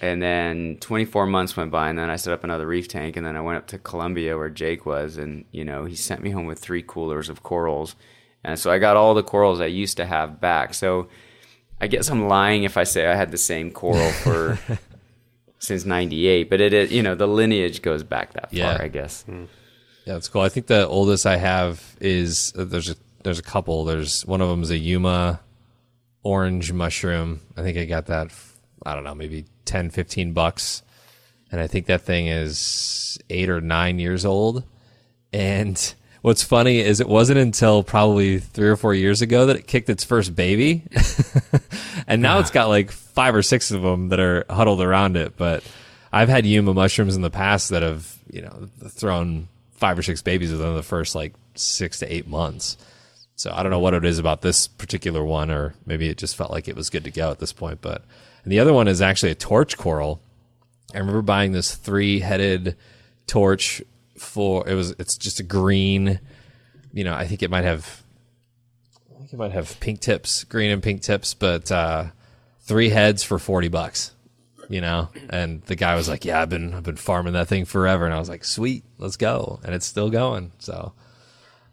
And 0.00 0.20
then 0.20 0.78
24 0.80 1.26
months 1.26 1.56
went 1.56 1.70
by, 1.70 1.88
and 1.88 1.98
then 1.98 2.10
I 2.10 2.16
set 2.16 2.32
up 2.32 2.42
another 2.42 2.66
reef 2.66 2.88
tank, 2.88 3.16
and 3.16 3.24
then 3.24 3.36
I 3.36 3.40
went 3.40 3.58
up 3.58 3.68
to 3.68 3.78
Columbia 3.78 4.36
where 4.36 4.50
Jake 4.50 4.84
was, 4.84 5.16
and 5.16 5.44
you 5.52 5.64
know 5.64 5.84
he 5.84 5.94
sent 5.94 6.22
me 6.22 6.30
home 6.30 6.46
with 6.46 6.58
three 6.58 6.82
coolers 6.82 7.28
of 7.28 7.42
corals, 7.42 7.94
and 8.42 8.58
so 8.58 8.70
I 8.70 8.78
got 8.78 8.96
all 8.96 9.14
the 9.14 9.22
corals 9.22 9.60
I 9.60 9.66
used 9.66 9.96
to 9.98 10.06
have 10.06 10.40
back. 10.40 10.74
So 10.74 11.08
I 11.80 11.86
guess 11.86 12.10
I'm 12.10 12.26
lying 12.28 12.64
if 12.64 12.76
I 12.76 12.84
say 12.84 13.06
I 13.06 13.14
had 13.14 13.30
the 13.30 13.38
same 13.38 13.70
coral 13.70 14.10
for 14.10 14.58
since 15.62 15.84
'98, 15.84 16.50
but 16.50 16.60
it 16.60 16.72
is 16.72 16.92
you 16.92 17.02
know 17.02 17.14
the 17.14 17.28
lineage 17.28 17.80
goes 17.82 18.02
back 18.02 18.32
that 18.34 18.50
far, 18.50 18.82
I 18.82 18.88
guess. 18.88 19.24
Yeah, 19.28 20.14
that's 20.14 20.28
cool. 20.28 20.42
I 20.42 20.48
think 20.48 20.66
the 20.66 20.86
oldest 20.88 21.26
I 21.26 21.36
have 21.36 21.96
is 22.00 22.52
uh, 22.58 22.64
there's 22.64 22.90
a 22.90 22.96
there's 23.22 23.38
a 23.38 23.42
couple. 23.42 23.84
There's 23.84 24.26
one 24.26 24.40
of 24.40 24.48
them 24.48 24.62
is 24.62 24.70
a 24.70 24.78
Yuma 24.78 25.40
orange 26.24 26.72
mushroom. 26.72 27.40
I 27.56 27.62
think 27.62 27.78
I 27.78 27.84
got 27.84 28.06
that 28.06 28.26
f- 28.26 28.58
I 28.84 28.94
don't 28.94 29.04
know, 29.04 29.14
maybe 29.14 29.44
10 29.64 29.90
15 29.90 30.32
bucks. 30.32 30.82
And 31.50 31.60
I 31.60 31.66
think 31.66 31.86
that 31.86 32.00
thing 32.02 32.26
is 32.28 33.18
8 33.28 33.48
or 33.50 33.60
9 33.60 33.98
years 33.98 34.24
old. 34.24 34.64
And 35.32 35.94
what's 36.22 36.42
funny 36.42 36.78
is 36.80 37.00
it 37.00 37.08
wasn't 37.08 37.38
until 37.38 37.82
probably 37.82 38.38
3 38.38 38.68
or 38.68 38.76
4 38.76 38.94
years 38.94 39.22
ago 39.22 39.46
that 39.46 39.56
it 39.56 39.66
kicked 39.66 39.90
its 39.90 40.04
first 40.04 40.34
baby. 40.34 40.84
and 42.06 42.22
now 42.22 42.38
it's 42.38 42.50
ah. 42.50 42.54
got 42.54 42.68
like 42.68 42.90
5 42.90 43.34
or 43.34 43.42
6 43.42 43.70
of 43.72 43.82
them 43.82 44.08
that 44.08 44.20
are 44.20 44.44
huddled 44.48 44.80
around 44.80 45.16
it, 45.16 45.36
but 45.36 45.62
I've 46.12 46.28
had 46.28 46.46
Yuma 46.46 46.74
mushrooms 46.74 47.16
in 47.16 47.22
the 47.22 47.30
past 47.30 47.70
that 47.70 47.82
have, 47.82 48.18
you 48.30 48.42
know, 48.42 48.68
thrown 48.88 49.48
five 49.72 49.98
or 49.98 50.02
six 50.02 50.22
babies 50.22 50.52
within 50.52 50.76
the 50.76 50.82
first 50.82 51.14
like 51.14 51.34
six 51.54 51.98
to 52.00 52.12
eight 52.12 52.28
months. 52.28 52.76
So 53.34 53.50
I 53.52 53.62
don't 53.62 53.72
know 53.72 53.80
what 53.80 53.94
it 53.94 54.04
is 54.04 54.18
about 54.18 54.42
this 54.42 54.68
particular 54.68 55.24
one, 55.24 55.50
or 55.50 55.74
maybe 55.86 56.08
it 56.08 56.18
just 56.18 56.36
felt 56.36 56.52
like 56.52 56.68
it 56.68 56.76
was 56.76 56.90
good 56.90 57.04
to 57.04 57.10
go 57.10 57.30
at 57.30 57.40
this 57.40 57.52
point. 57.52 57.80
But 57.80 58.04
and 58.44 58.52
the 58.52 58.60
other 58.60 58.72
one 58.72 58.88
is 58.88 59.00
actually 59.00 59.32
a 59.32 59.34
torch 59.36 59.76
coral. 59.78 60.20
I 60.94 60.98
remember 60.98 61.22
buying 61.22 61.52
this 61.52 61.74
three-headed 61.74 62.76
torch 63.26 63.82
for 64.22 64.68
it 64.68 64.74
was 64.74 64.90
it's 64.98 65.16
just 65.16 65.40
a 65.40 65.42
green. 65.42 66.20
You 66.92 67.04
know, 67.04 67.14
I 67.14 67.26
think 67.26 67.42
it 67.42 67.50
might 67.50 67.64
have. 67.64 68.02
I 69.10 69.18
think 69.18 69.32
it 69.32 69.36
might 69.36 69.52
have 69.52 69.78
pink 69.80 70.00
tips, 70.00 70.44
green 70.44 70.70
and 70.70 70.82
pink 70.82 71.02
tips, 71.02 71.34
but 71.34 71.70
uh, 71.72 72.06
three 72.60 72.88
heads 72.90 73.22
for 73.22 73.38
forty 73.38 73.68
bucks 73.68 74.12
you 74.68 74.80
know 74.80 75.08
and 75.28 75.60
the 75.62 75.74
guy 75.74 75.96
was 75.96 76.08
like 76.08 76.24
yeah 76.24 76.40
i've 76.40 76.48
been 76.48 76.72
i've 76.72 76.84
been 76.84 76.94
farming 76.96 77.32
that 77.32 77.48
thing 77.48 77.64
forever 77.64 78.04
and 78.04 78.14
i 78.14 78.18
was 78.18 78.28
like 78.28 78.44
sweet 78.44 78.84
let's 78.96 79.16
go 79.16 79.58
and 79.64 79.74
it's 79.74 79.84
still 79.84 80.08
going 80.08 80.52
so 80.60 80.92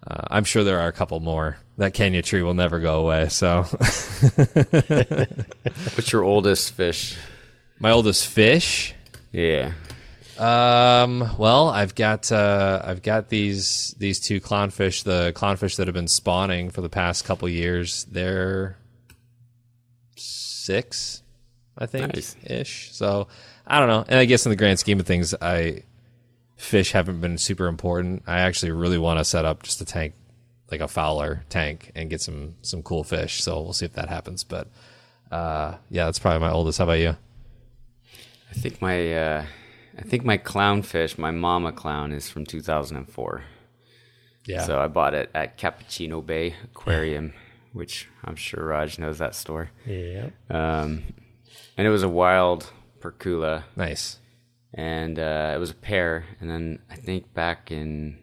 uh, 0.08 0.24
i'm 0.32 0.44
sure 0.44 0.64
there 0.64 0.80
are 0.80 0.88
a 0.88 0.92
couple 0.92 1.20
more 1.20 1.58
that 1.78 1.94
kenya 1.94 2.24
tree 2.24 2.42
will 2.42 2.56
never 2.56 2.80
go 2.80 3.00
away 3.00 3.30
so 3.30 3.62
What's 5.94 6.12
your 6.12 6.24
oldest 6.24 6.74
fish? 6.74 7.16
my 7.80 7.92
oldest 7.92 8.26
fish 8.28 8.96
Yeah. 9.32 9.74
Um 10.40 11.36
well 11.38 11.68
i've 11.70 11.94
got 11.96 12.32
uh 12.32 12.82
i've 12.86 13.02
got 13.02 13.28
these 13.30 13.94
these 13.98 14.20
two 14.20 14.40
clownfish 14.40 15.04
the 15.04 15.34
clownfish 15.36 15.76
that 15.76 15.88
have 15.88 15.94
been 15.94 16.08
spawning 16.08 16.70
for 16.70 16.82
the 16.82 16.90
past 16.90 17.26
couple 17.26 17.48
years. 17.50 18.06
They're 18.06 18.78
six 20.16 21.24
i 21.78 21.86
think 21.86 22.14
Nice. 22.16 22.36
ish. 22.44 22.90
So 22.94 23.28
i 23.68 23.80
don't 23.80 23.88
know. 23.90 24.06
And 24.08 24.20
i 24.20 24.26
guess 24.26 24.46
in 24.46 24.50
the 24.50 24.56
grand 24.56 24.80
scheme 24.80 25.00
of 25.00 25.06
things 25.06 25.34
i 25.42 25.84
fish 26.58 26.92
haven't 26.92 27.22
been 27.22 27.38
super 27.38 27.68
important. 27.68 28.24
I 28.28 28.40
actually 28.42 28.72
really 28.72 28.98
want 28.98 29.18
to 29.20 29.24
set 29.26 29.46
up 29.46 29.64
just 29.64 29.80
a 29.80 29.86
tank 29.86 30.14
like 30.72 30.82
a 30.82 30.88
fowler 30.90 31.44
tank 31.50 31.92
and 31.96 32.10
get 32.10 32.22
some 32.22 32.56
some 32.62 32.84
cool 32.84 33.04
fish. 33.04 33.42
So 33.42 33.62
we'll 33.62 33.74
see 33.74 33.86
if 33.86 33.94
that 33.94 34.10
happens. 34.10 34.44
But 34.44 34.68
uh 35.32 35.76
yeah 35.90 36.06
that's 36.06 36.20
probably 36.20 36.40
my 36.40 36.52
oldest. 36.52 36.78
How 36.80 36.84
about 36.84 37.00
you? 37.00 37.16
I 38.52 38.54
think 38.54 38.82
my 38.82 39.14
uh, 39.14 39.46
I 40.00 40.04
think 40.04 40.24
my 40.24 40.38
clownfish, 40.38 41.18
my 41.18 41.32
mama 41.32 41.72
clown, 41.72 42.12
is 42.12 42.30
from 42.30 42.46
2004. 42.46 43.44
yeah 44.46 44.64
So 44.64 44.80
I 44.80 44.88
bought 44.88 45.14
it 45.14 45.30
at 45.36 45.58
Cappuccino 45.58 46.26
Bay 46.26 46.56
Aquarium, 46.64 47.34
which 47.74 48.08
I'm 48.24 48.36
sure 48.36 48.66
Raj 48.66 48.98
knows 48.98 49.18
that 49.18 49.36
store. 49.36 49.72
Yeah. 49.86 50.30
Um, 50.50 51.04
and 51.78 51.86
it 51.86 51.90
was 51.90 52.04
a 52.04 52.10
wild 52.10 52.72
percula, 53.02 53.66
nice 53.76 54.20
and 54.74 55.18
uh, 55.18 55.52
it 55.56 55.60
was 55.60 55.72
a 55.72 55.76
pair. 55.76 56.26
And 56.40 56.50
then 56.50 56.80
I 56.90 56.96
think 56.96 57.34
back 57.34 57.72
in 57.72 58.18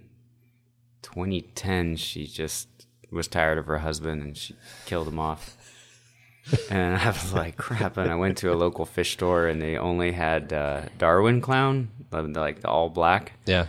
2010, 1.03 1.97
she 1.97 2.27
just 2.27 2.69
was 3.11 3.29
tired 3.29 3.59
of 3.59 3.67
her 3.67 3.79
husband 3.79 4.23
and 4.23 4.37
she 4.37 4.57
killed 4.85 5.09
him 5.09 5.19
off. 5.19 5.56
And 6.71 6.97
I 6.97 7.09
was 7.09 7.33
like, 7.33 7.57
crap. 7.57 7.97
And 7.97 8.11
I 8.11 8.15
went 8.15 8.39
to 8.39 8.53
a 8.53 8.55
local 8.55 8.87
fish 8.87 9.13
store 9.13 9.47
and 9.47 9.61
they 9.61 9.77
only 9.77 10.13
had 10.13 10.53
uh, 10.53 10.83
Darwin 10.99 11.41
clown, 11.41 11.89
like 12.13 12.61
the 12.61 12.69
all 12.69 12.89
black. 12.89 13.33
Yeah. 13.47 13.67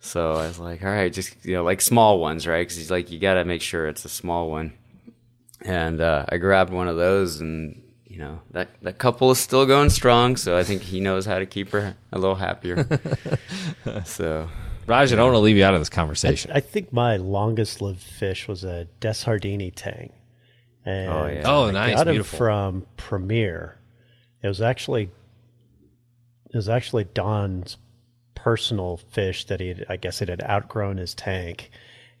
So 0.00 0.32
I 0.34 0.46
was 0.46 0.58
like, 0.58 0.84
all 0.84 0.90
right, 0.90 1.12
just, 1.12 1.44
you 1.44 1.54
know, 1.54 1.64
like 1.64 1.80
small 1.80 2.20
ones, 2.20 2.46
right? 2.46 2.60
Because 2.60 2.76
he's 2.76 2.90
like, 2.90 3.10
you 3.10 3.18
got 3.18 3.34
to 3.34 3.44
make 3.44 3.60
sure 3.62 3.88
it's 3.88 4.04
a 4.04 4.08
small 4.08 4.50
one. 4.50 4.72
And 5.62 6.00
uh, 6.00 6.26
I 6.28 6.36
grabbed 6.36 6.72
one 6.72 6.86
of 6.86 6.96
those 6.96 7.40
and, 7.40 7.82
you 8.06 8.18
know, 8.18 8.40
that, 8.52 8.68
that 8.82 8.98
couple 8.98 9.30
is 9.32 9.40
still 9.40 9.66
going 9.66 9.90
strong. 9.90 10.36
So 10.36 10.56
I 10.56 10.62
think 10.62 10.82
he 10.82 11.00
knows 11.00 11.26
how 11.26 11.40
to 11.40 11.46
keep 11.46 11.70
her 11.70 11.96
a 12.12 12.18
little 12.18 12.36
happier. 12.36 12.86
so 14.04 14.48
Raj, 14.86 15.12
I 15.12 15.16
don't 15.16 15.26
want 15.26 15.34
to 15.34 15.40
leave 15.40 15.56
you 15.56 15.64
out 15.64 15.74
of 15.74 15.80
this 15.80 15.88
conversation. 15.88 16.52
I 16.54 16.60
think 16.60 16.92
my 16.92 17.16
longest 17.16 17.82
lived 17.82 18.02
fish 18.02 18.46
was 18.46 18.62
a 18.62 18.86
Desjardini 19.00 19.72
tang. 19.74 20.12
And 20.86 21.10
Oh, 21.10 21.26
yeah. 21.26 21.42
Oh, 21.44 21.66
I 21.66 21.70
nice, 21.72 21.96
Got 21.96 22.08
him 22.08 22.14
beautiful. 22.14 22.38
from 22.38 22.86
Premier. 22.96 23.76
It 24.42 24.48
was 24.48 24.62
actually 24.62 25.10
it 26.50 26.56
was 26.56 26.68
actually 26.68 27.04
Don's 27.04 27.76
personal 28.34 28.96
fish 28.96 29.44
that 29.46 29.60
he 29.60 29.68
had, 29.68 29.86
I 29.88 29.96
guess 29.96 30.22
it 30.22 30.28
had 30.28 30.42
outgrown 30.42 30.96
his 30.96 31.12
tank. 31.14 31.70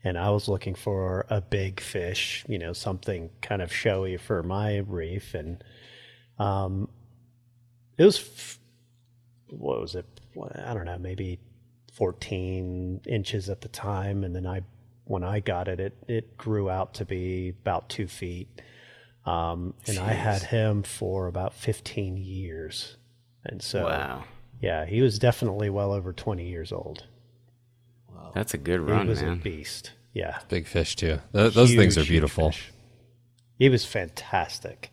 And 0.04 0.18
I 0.18 0.30
was 0.30 0.46
looking 0.48 0.74
for 0.74 1.24
a 1.30 1.40
big 1.40 1.80
fish, 1.80 2.44
you 2.48 2.58
know, 2.58 2.72
something 2.72 3.30
kind 3.40 3.62
of 3.62 3.72
showy 3.72 4.16
for 4.16 4.42
my 4.42 4.78
reef. 4.78 5.32
And 5.34 5.62
um, 6.38 6.88
it 7.96 8.04
was, 8.04 8.18
f- 8.18 8.58
what 9.48 9.80
was 9.80 9.94
it? 9.94 10.04
I 10.66 10.74
don't 10.74 10.84
know, 10.84 10.98
maybe 10.98 11.38
14 11.94 13.00
inches 13.06 13.48
at 13.48 13.62
the 13.62 13.68
time. 13.68 14.22
And 14.22 14.34
then 14.34 14.46
I, 14.46 14.60
when 15.06 15.24
I 15.24 15.40
got 15.40 15.68
it, 15.68 15.80
it, 15.80 15.96
it 16.08 16.36
grew 16.36 16.68
out 16.70 16.94
to 16.94 17.04
be 17.04 17.48
about 17.50 17.88
two 17.88 18.06
feet. 18.06 18.48
Um, 19.24 19.74
and 19.88 19.98
I 19.98 20.12
had 20.12 20.42
him 20.42 20.82
for 20.82 21.26
about 21.26 21.54
15 21.54 22.16
years. 22.16 22.96
And 23.44 23.60
so, 23.62 23.84
wow, 23.84 24.24
yeah, 24.60 24.84
he 24.84 25.00
was 25.02 25.18
definitely 25.18 25.70
well 25.70 25.92
over 25.92 26.12
20 26.12 26.46
years 26.48 26.70
old. 26.72 27.04
Wow. 28.14 28.32
that's 28.34 28.54
a 28.54 28.58
good 28.58 28.80
He 28.80 28.86
run, 28.86 29.08
was 29.08 29.22
a 29.22 29.26
man. 29.26 29.38
beast. 29.38 29.92
Yeah. 30.12 30.38
Big 30.48 30.66
fish 30.66 30.96
too. 30.96 31.18
Th- 31.32 31.52
those 31.54 31.74
things 31.74 31.96
are 31.96 32.00
Huge, 32.00 32.08
huge 32.08 32.08
beautiful. 32.08 32.52
He 33.58 33.68
was 33.68 33.84
fantastic. 33.84 34.90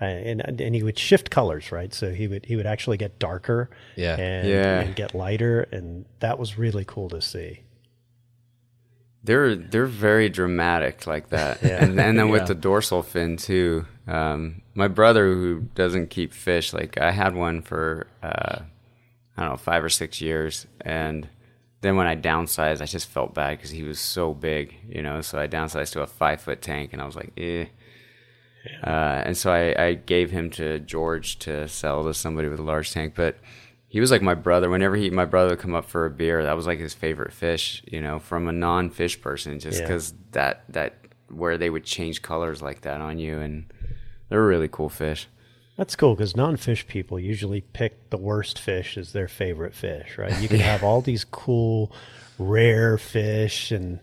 Uh, 0.00 0.06
and 0.06 0.60
and 0.60 0.74
he 0.74 0.82
would 0.82 0.98
shift 0.98 1.30
colors, 1.30 1.70
right? 1.70 1.94
So 1.94 2.12
he 2.12 2.26
would 2.26 2.46
he 2.46 2.56
would 2.56 2.66
actually 2.66 2.96
get 2.96 3.18
darker, 3.20 3.70
Yeah. 3.96 4.16
and, 4.18 4.48
Yeah. 4.48 4.80
and 4.80 4.96
get 4.96 5.14
lighter, 5.14 5.62
and 5.70 6.04
that 6.18 6.38
was 6.38 6.58
really 6.58 6.84
cool 6.84 7.08
to 7.10 7.20
see. 7.20 7.60
They're 9.24 9.56
they're 9.56 9.86
very 9.86 10.28
dramatic 10.28 11.06
like 11.06 11.30
that, 11.30 11.62
Yeah. 11.62 11.82
and 11.82 11.98
and 11.98 12.18
then 12.18 12.26
Yeah. 12.26 12.32
with 12.32 12.46
the 12.46 12.54
dorsal 12.54 13.02
fin 13.02 13.36
too. 13.38 13.86
Um, 14.06 14.60
my 14.74 14.86
brother 14.88 15.26
who 15.32 15.60
doesn't 15.74 16.10
keep 16.10 16.32
fish, 16.34 16.72
like 16.74 16.98
I 16.98 17.10
had 17.10 17.34
one 17.34 17.62
for 17.62 18.06
uh, 18.22 18.58
I 19.36 19.40
don't 19.42 19.50
know 19.52 19.56
five 19.56 19.82
or 19.82 19.88
six 19.88 20.20
years, 20.20 20.66
and 20.82 21.26
then 21.80 21.96
when 21.96 22.06
I 22.06 22.16
downsized, 22.16 22.82
I 22.82 22.86
just 22.86 23.08
felt 23.08 23.34
bad 23.34 23.56
because 23.58 23.70
he 23.70 23.82
was 23.82 23.98
so 23.98 24.34
big, 24.34 24.74
you 24.88 25.02
know. 25.02 25.20
So 25.22 25.38
I 25.38 25.46
downsized 25.48 25.92
to 25.92 26.02
a 26.02 26.06
five 26.06 26.40
foot 26.42 26.60
tank, 26.60 26.92
and 26.92 27.00
I 27.00 27.06
was 27.06 27.16
like, 27.16 27.32
eh. 27.38 27.66
Uh, 28.82 29.22
and 29.26 29.36
so 29.36 29.52
I, 29.52 29.88
I 29.88 29.92
gave 29.94 30.30
him 30.30 30.48
to 30.50 30.78
George 30.80 31.38
to 31.40 31.68
sell 31.68 32.04
to 32.04 32.14
somebody 32.14 32.48
with 32.48 32.58
a 32.60 32.62
large 32.62 32.92
tank, 32.92 33.12
but 33.14 33.36
he 33.94 34.00
was 34.00 34.10
like 34.10 34.22
my 34.22 34.34
brother. 34.34 34.68
Whenever 34.68 34.96
he, 34.96 35.08
my 35.08 35.24
brother 35.24 35.50
would 35.50 35.60
come 35.60 35.72
up 35.72 35.84
for 35.84 36.04
a 36.04 36.10
beer, 36.10 36.42
that 36.42 36.56
was 36.56 36.66
like 36.66 36.80
his 36.80 36.94
favorite 36.94 37.32
fish, 37.32 37.80
you 37.86 38.00
know, 38.00 38.18
from 38.18 38.48
a 38.48 38.52
non-fish 38.52 39.20
person, 39.20 39.60
just 39.60 39.78
Yeah. 39.78 39.86
because 39.86 40.14
that 40.32 40.64
that 40.70 40.94
where 41.28 41.56
they 41.56 41.70
would 41.70 41.84
change 41.84 42.20
colors 42.20 42.60
like 42.60 42.80
that 42.80 43.00
on 43.00 43.20
you, 43.20 43.38
and 43.38 43.72
they're 44.30 44.44
really 44.44 44.66
cool 44.66 44.88
fish. 44.88 45.28
That's 45.76 45.94
cool 45.94 46.16
because 46.16 46.34
non-fish 46.34 46.88
people 46.88 47.20
usually 47.20 47.60
pick 47.60 48.10
the 48.10 48.16
worst 48.16 48.58
fish 48.58 48.98
as 48.98 49.12
their 49.12 49.28
favorite 49.28 49.76
fish, 49.76 50.18
right? 50.18 50.42
You 50.42 50.48
can 50.54 50.58
have 50.58 50.82
all 50.82 51.00
these 51.00 51.22
cool, 51.22 51.92
rare 52.36 52.98
fish, 52.98 53.70
and 53.70 54.00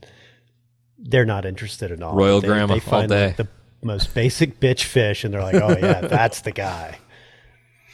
they're 0.98 1.26
not 1.26 1.46
interested 1.46 1.92
at 1.92 2.02
all. 2.02 2.16
Royal 2.16 2.40
they, 2.40 2.48
Grandma 2.48 2.68
they 2.68 2.74
all 2.76 2.80
find 2.80 3.10
day. 3.10 3.28
like, 3.28 3.36
the 3.36 3.48
most 3.84 4.14
basic 4.16 4.62
bitch 4.62 4.84
fish, 4.86 5.26
and 5.26 5.34
they're 5.34 5.44
like, 5.44 5.56
"Oh 5.56 5.78
yeah, 5.78 6.00
that's 6.08 6.40
the 6.44 6.52
guy." 6.54 6.98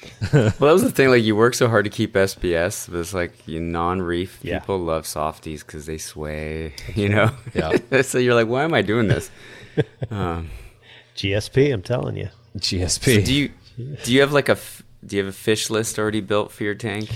Well, 0.31 0.49
that 0.51 0.59
was 0.59 0.83
the 0.83 0.91
thing. 0.91 1.09
Like 1.09 1.23
you 1.23 1.35
work 1.35 1.53
so 1.53 1.67
hard 1.67 1.85
to 1.85 1.91
keep 1.91 2.13
SPS, 2.13 2.89
but 2.89 2.99
it's 2.99 3.13
like 3.13 3.47
you 3.47 3.59
non-reef 3.59 4.39
Yeah. 4.41 4.59
people 4.59 4.79
love 4.79 5.05
softies 5.07 5.63
because 5.63 5.85
they 5.85 5.97
sway, 5.97 6.73
you 6.95 7.09
know. 7.09 7.31
Yeah. 7.53 7.77
so 8.03 8.17
you're 8.17 8.33
like, 8.35 8.47
why 8.47 8.63
am 8.63 8.73
I 8.73 8.81
doing 8.81 9.07
this? 9.07 9.29
um, 10.11 10.49
GSP, 11.15 11.73
I'm 11.73 11.81
telling 11.81 12.15
you. 12.17 12.29
GSP. 12.57 13.25
do 13.25 13.33
you 13.33 13.51
do 14.03 14.11
you 14.13 14.21
have 14.21 14.33
like 14.33 14.49
a 14.49 14.57
do 15.05 15.15
you 15.17 15.23
have 15.23 15.33
a 15.33 15.35
fish 15.37 15.69
list 15.69 15.99
already 15.99 16.21
built 16.21 16.51
for 16.51 16.63
your 16.63 16.75
tank? 16.75 17.09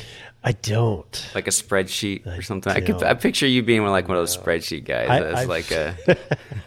I 0.44 0.54
don't. 0.54 1.30
like 1.36 1.48
a 1.48 1.52
spreadsheet 1.52 2.26
or 2.26 2.41
something. 2.41 2.72
I 2.72 2.80
don't. 2.80 3.00
could 3.00 3.08
I 3.08 3.13
picture 3.13 3.46
you 3.48 3.62
being 3.63 3.86
like 3.86 4.08
one 4.08 4.17
of 4.17 4.22
those 4.22 4.36
spreadsheet 4.38 4.86
guys. 4.86 5.10
I- 5.10 5.20
that's 5.20 5.38
I've- 5.41 5.48
like 5.50 5.72
a. 5.72 5.96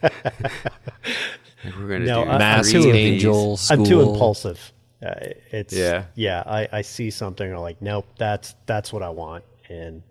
like 0.02 1.76
we're 1.78 1.88
gonna 1.88 2.04
No, 2.04 2.24
do 2.24 2.30
I- 2.30 2.38
Mass 2.38 2.70
three 2.70 2.78
of 2.80 2.84
these. 2.92 2.94
Angel 2.94 3.56
School. 3.56 3.78
I'm 3.78 3.84
too 3.84 4.00
impulsive. 4.00 4.72
Uh, 5.04 5.28
it's 5.50 5.74
Yeah. 5.74 6.04
yeah. 6.14 6.42
I, 6.46 6.68
I 6.72 6.82
see 6.82 7.10
something 7.10 7.52
I'm 7.52 7.58
like, 7.60 7.82
nope, 7.82 8.06
that's 8.16 8.54
that's 8.66 8.92
what 8.92 9.02
I 9.02 9.10
want. 9.10 9.44
And 9.68 10.02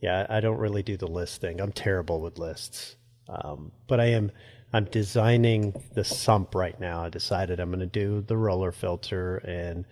yeah, 0.00 0.26
I 0.28 0.40
don't 0.40 0.58
really 0.58 0.82
do 0.82 0.96
the 0.96 1.06
list 1.06 1.40
thing. 1.40 1.60
I'm 1.60 1.72
terrible 1.72 2.20
with 2.20 2.38
lists. 2.38 2.96
Um, 3.28 3.72
but 3.86 4.00
I 4.00 4.06
am. 4.06 4.30
I'm 4.72 4.84
designing 4.86 5.72
the 5.94 6.04
sump 6.04 6.54
right 6.54 6.78
now. 6.78 7.04
I 7.04 7.08
decided 7.08 7.60
I'm 7.60 7.70
going 7.70 7.80
to 7.80 7.86
do 7.86 8.22
the 8.26 8.36
roller 8.36 8.72
filter 8.72 9.38
and 9.38 9.84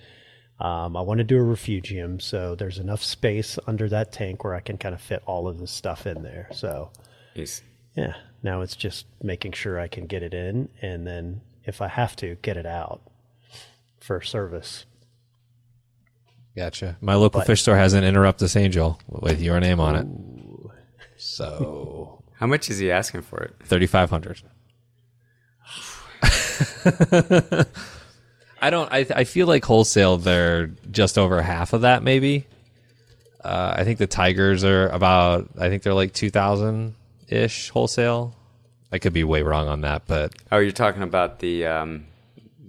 um, 0.61 0.97
I 0.97 1.01
want 1.01 1.19
to 1.19 1.25
do 1.25 1.39
a 1.39 1.43
refugium. 1.43 2.21
So 2.21 2.55
there's 2.55 2.79
enough 2.79 3.03
space 3.03 3.59
under 3.67 3.89
that 3.89 4.13
tank 4.13 4.45
where 4.45 4.55
I 4.55 4.61
can 4.61 4.77
kind 4.77 4.95
of 4.95 5.01
fit 5.01 5.23
all 5.27 5.49
of 5.49 5.59
this 5.59 5.71
stuff 5.71 6.07
in 6.07 6.23
there. 6.23 6.49
So 6.53 6.91
Yes. 7.35 7.63
yeah, 7.97 8.15
now 8.43 8.61
it's 8.63 8.77
just 8.77 9.07
making 9.23 9.53
sure 9.53 9.79
I 9.81 9.89
can 9.89 10.07
get 10.07 10.23
it 10.23 10.35
in 10.35 10.69
and 10.83 11.07
then 11.07 11.41
if 11.65 11.81
I 11.81 11.89
have 11.89 12.15
to, 12.17 12.35
get 12.43 12.57
it 12.57 12.67
out 12.67 13.01
for 14.05 14.21
service. 14.21 14.85
Gotcha. 16.55 16.97
My 17.01 17.15
local 17.15 17.41
fish 17.41 17.63
store 17.63 17.77
has 17.77 17.95
an 17.95 18.05
interruptus 18.05 18.55
angel 18.55 19.01
with 19.09 19.41
your 19.41 19.59
name 19.61 19.81
on 19.81 19.97
it. 19.97 20.07
So 21.17 22.23
How 22.39 22.47
much 22.47 22.69
is 22.71 22.79
he 22.79 22.91
asking 22.93 23.23
for 23.23 23.41
it? 23.43 23.55
thirty 23.65 23.87
five 23.87 24.11
hundred. 24.11 24.43
I 28.61 28.71
don't. 28.71 28.93
I 28.93 29.07
I 29.15 29.25
feel 29.25 29.47
like 29.47 29.65
wholesale 29.65 30.17
they're 30.17 30.69
just 30.91 31.19
over 31.19 31.43
half 31.43 31.73
of 31.73 31.81
that 31.83 32.03
maybe. 32.03 32.47
Uh, 33.43 33.75
I 33.79 33.85
think 33.85 33.99
the 33.99 34.07
tigers 34.07 34.65
are 34.65 34.89
about. 34.89 35.49
I 35.59 35.69
think 35.69 35.83
they're 35.83 35.95
like 35.95 36.13
two 36.13 36.31
thousand 36.31 36.95
ish 37.29 37.71
wholesale. 37.71 38.35
I 38.93 38.99
could 38.99 39.13
be 39.13 39.25
way 39.25 39.43
wrong 39.43 39.67
on 39.67 39.81
that, 39.81 40.03
but 40.07 40.35
Oh, 40.53 40.59
you're 40.59 40.71
talking 40.71 41.03
about 41.03 41.41
the 41.41 41.67
um, 41.67 42.07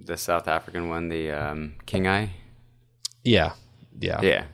the 0.05 0.17
South 0.17 0.47
African 0.47 0.89
one, 0.89 1.09
the 1.09 1.31
um, 1.31 1.75
kingi. 1.85 2.29
yeah, 3.23 3.53
yeah, 3.99 4.21
yeah. 4.21 4.45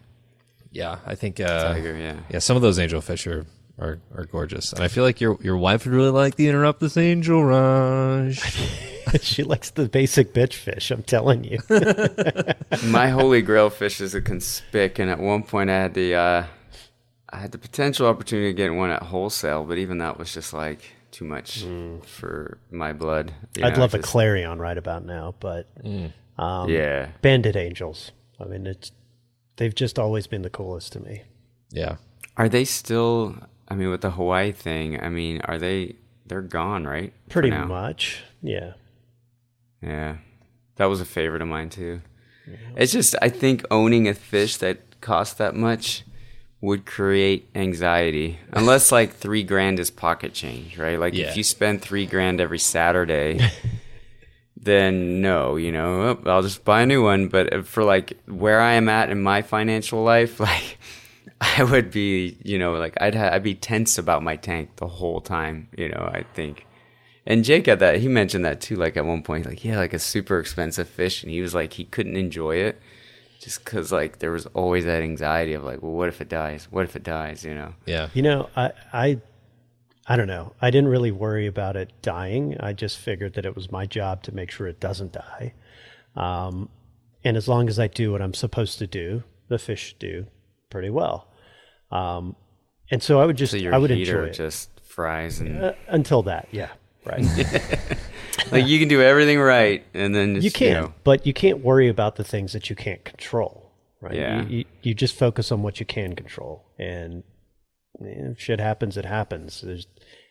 Yeah, 0.72 1.00
I 1.06 1.16
think 1.16 1.40
uh, 1.40 1.74
tiger. 1.74 1.98
Yeah. 1.98 2.16
yeah, 2.30 2.40
some 2.40 2.56
of 2.56 2.62
those 2.62 2.80
angel 2.80 3.02
fish 3.02 3.28
are, 3.28 3.46
are 3.78 4.00
are 4.16 4.26
gorgeous, 4.26 4.72
and 4.72 4.82
I 4.84 4.88
feel 4.88 5.04
like 5.04 5.20
your 5.20 5.38
your 5.42 5.58
wife 5.58 5.86
would 5.86 5.94
really 5.94 6.12
like 6.12 6.36
the 6.36 6.48
interruptus 6.48 6.96
angel 6.96 7.44
rush. 7.44 8.72
she 9.22 9.44
likes 9.44 9.72
the 9.72 9.90
basic 9.90 10.34
bitch 10.34 10.54
fish, 10.54 10.92
I'm 10.92 11.04
telling 11.04 11.44
you. 11.44 11.60
My 12.90 13.10
holy 13.10 13.42
grail 13.42 13.70
fish 13.70 14.00
is 14.00 14.16
a 14.16 14.22
conspic, 14.22 14.98
and 14.98 15.10
at 15.10 15.20
one 15.20 15.44
point 15.44 15.70
I 15.70 15.74
had 15.74 15.94
the 15.94 16.16
uh, 16.16 16.46
I 17.30 17.38
had 17.38 17.52
the 17.52 17.58
potential 17.58 18.08
opportunity 18.08 18.50
to 18.50 18.54
get 18.54 18.74
one 18.74 18.92
at 18.92 19.04
wholesale, 19.04 19.66
but 19.66 19.78
even 19.78 19.98
that 19.98 20.18
was 20.18 20.34
just 20.34 20.54
like 20.54 20.84
too 21.12 21.26
much 21.26 21.64
for 22.06 22.58
my 22.72 22.94
blood. 22.94 23.34
you 23.58 23.64
I'd 23.66 23.74
know, 23.76 23.82
love 23.82 23.94
a 23.94 24.00
clarion 24.00 24.60
right 24.60 24.78
about 24.78 25.06
now, 25.06 25.36
but 25.40 25.68
um, 26.38 26.70
Yeah, 26.70 27.10
bandit 27.22 27.56
angels. 27.56 28.12
I 28.40 28.46
mean, 28.46 28.66
it's 28.68 28.92
they've 29.58 29.76
just 29.76 30.00
always 30.00 30.28
been 30.28 30.42
the 30.42 30.50
coolest 30.50 30.94
to 30.94 31.00
me. 31.00 31.24
yeah, 31.70 31.98
Are 32.38 32.50
they 32.50 32.66
still? 32.66 33.36
I 33.68 33.76
mean, 33.76 33.90
with 33.90 34.02
the 34.02 34.12
Hawaii 34.12 34.52
thing, 34.52 35.02
I 35.02 35.10
mean, 35.10 35.42
are 35.46 35.58
they? 35.58 35.96
They're 36.26 36.42
gone, 36.42 36.86
right? 36.86 37.14
Pretty 37.30 37.52
much, 37.52 38.24
yeah. 38.42 38.74
Yeah, 39.82 40.18
that 40.78 40.86
was 40.86 41.02
a 41.02 41.06
favorite 41.06 41.42
of 41.42 41.48
mine 41.48 41.70
too. 41.70 42.02
It's 42.76 42.92
just 42.92 43.16
I 43.22 43.30
think 43.30 43.66
owning 43.72 44.08
a 44.08 44.14
fish 44.14 44.58
that 44.58 45.00
costs 45.02 45.36
that 45.36 45.56
much 45.56 46.04
would 46.62 46.86
create 46.86 47.50
anxiety 47.56 48.38
unless 48.54 48.92
like 48.92 49.14
three 49.14 49.42
grand 49.44 49.80
is 49.80 49.90
pocket 49.90 50.34
change, 50.34 50.78
right? 50.78 51.00
Like 51.00 51.14
Yeah. 51.16 51.30
if 51.30 51.36
you 51.38 51.44
spend 51.44 51.82
three 51.82 52.06
grand 52.06 52.40
every 52.40 52.60
Saturday. 52.60 53.40
Then 54.64 55.22
no, 55.22 55.56
you 55.56 55.72
know, 55.72 56.20
oh, 56.24 56.30
I'll 56.30 56.44
just 56.44 56.64
buy 56.64 56.82
a 56.84 56.86
new 56.86 57.04
one. 57.04 57.30
But 57.30 57.66
for 57.66 57.84
like 57.84 58.14
where 58.28 58.60
I 58.62 58.74
am 58.74 58.90
at 58.90 59.10
in 59.10 59.22
my 59.24 59.42
financial 59.42 60.04
life, 60.04 60.40
like 60.40 60.78
I 61.40 61.64
would 61.64 61.90
be, 61.90 62.38
you 62.44 62.60
know, 62.60 62.74
like 62.74 62.94
I'd 63.02 63.16
ha- 63.16 63.30
I'd 63.34 63.42
be 63.42 63.56
tense 63.56 63.98
about 63.98 64.22
my 64.22 64.36
tank 64.36 64.76
the 64.76 64.88
whole 64.88 65.20
time, 65.20 65.68
you 65.76 65.90
know. 65.90 66.08
I 66.14 66.26
think, 66.36 66.68
And 67.26 67.44
Jake 67.44 67.66
had 67.66 67.80
that. 67.80 68.02
He 68.02 68.08
mentioned 68.08 68.46
that 68.46 68.62
too. 68.62 68.76
Like 68.76 68.96
at 68.98 69.06
one 69.06 69.24
point, 69.24 69.48
like 69.48 69.66
yeah, 69.66 69.78
like 69.78 69.94
a 69.94 70.00
super 70.00 70.38
expensive 70.38 70.88
fish, 70.88 71.24
and 71.24 71.32
he 71.32 71.42
was 71.42 71.56
like 71.56 71.74
he 71.74 71.86
couldn't 71.86 72.16
enjoy 72.18 72.58
it 72.58 72.80
just 73.42 73.66
because 73.66 73.92
like 73.92 74.20
there 74.20 74.32
was 74.32 74.46
always 74.48 74.86
that 74.86 75.02
anxiety 75.02 75.54
of 75.54 75.64
like, 75.64 75.82
well, 75.82 75.92
what 75.92 76.08
if 76.08 76.22
it 76.22 76.30
dies? 76.30 76.68
What 76.70 76.86
if 76.86 76.96
it 76.96 77.04
dies? 77.04 77.44
You 77.44 77.56
know? 77.56 77.74
Yeah. 77.88 78.10
You 78.14 78.22
know, 78.22 78.50
I, 78.56 78.72
I, 78.94 79.22
I 80.08 80.16
don't 80.16 80.28
know. 80.28 80.54
I 80.62 80.70
didn't 80.70 80.90
really 80.90 81.12
worry 81.12 81.48
about 81.48 81.76
it 81.76 81.92
dying. 82.04 82.56
I 82.60 82.74
just 82.74 83.00
figured 83.00 83.34
that 83.34 83.46
it 83.46 83.56
was 83.56 83.72
my 83.72 83.88
job 83.88 84.22
to 84.24 84.32
make 84.32 84.52
sure 84.52 84.68
it 84.68 84.80
doesn't 84.80 85.14
die. 85.14 85.54
Um, 86.16 86.70
and 87.24 87.36
as 87.36 87.48
long 87.48 87.68
as 87.68 87.80
I 87.80 87.88
do 87.88 88.12
what 88.12 88.22
I'm 88.22 88.34
supposed 88.34 88.78
to 88.80 88.88
do, 88.88 89.24
the 89.48 89.58
fish 89.58 89.96
do 89.98 90.28
pretty 90.70 90.90
well. 90.90 91.28
Um, 91.92 92.36
and 92.92 93.02
so 93.02 93.20
I 93.20 93.26
would 93.26 93.38
just, 93.38 93.52
So 93.52 93.58
your 93.58 93.74
I 93.74 93.78
would 93.80 93.90
heater 93.90 94.20
enjoy 94.20 94.30
it 94.30 94.34
just 94.34 94.70
fries 94.84 95.40
and 95.40 95.64
uh, 95.64 95.74
until 95.88 96.24
that. 96.24 96.48
Yeah, 96.52 96.70
right. 97.06 97.24
like 98.52 98.68
you 98.68 98.80
can 98.80 98.88
do 98.88 99.02
everything 99.02 99.40
right, 99.40 99.86
and 99.94 100.16
then 100.16 100.36
just, 100.36 100.46
you 100.46 100.52
can, 100.52 100.74
know, 100.74 100.94
but 101.04 101.26
you 101.26 101.34
can't 101.34 101.64
worry 101.64 101.88
about 101.88 102.16
the 102.16 102.24
things 102.24 102.54
that 102.54 102.70
you 102.70 102.76
can't 102.76 103.04
control. 103.04 103.72
Right. 104.00 104.16
Yeah. 104.16 104.42
You, 104.44 104.58
you, 104.58 104.66
you 104.82 104.94
just 104.94 105.16
focus 105.16 105.52
on 105.52 105.62
what 105.62 105.80
you 105.80 105.86
can 105.86 106.16
control, 106.16 106.66
and 106.78 107.24
if 108.00 108.40
shit 108.40 108.60
happens, 108.60 108.98
it 108.98 109.06
happens. 109.06 109.62
There's, 109.62 109.88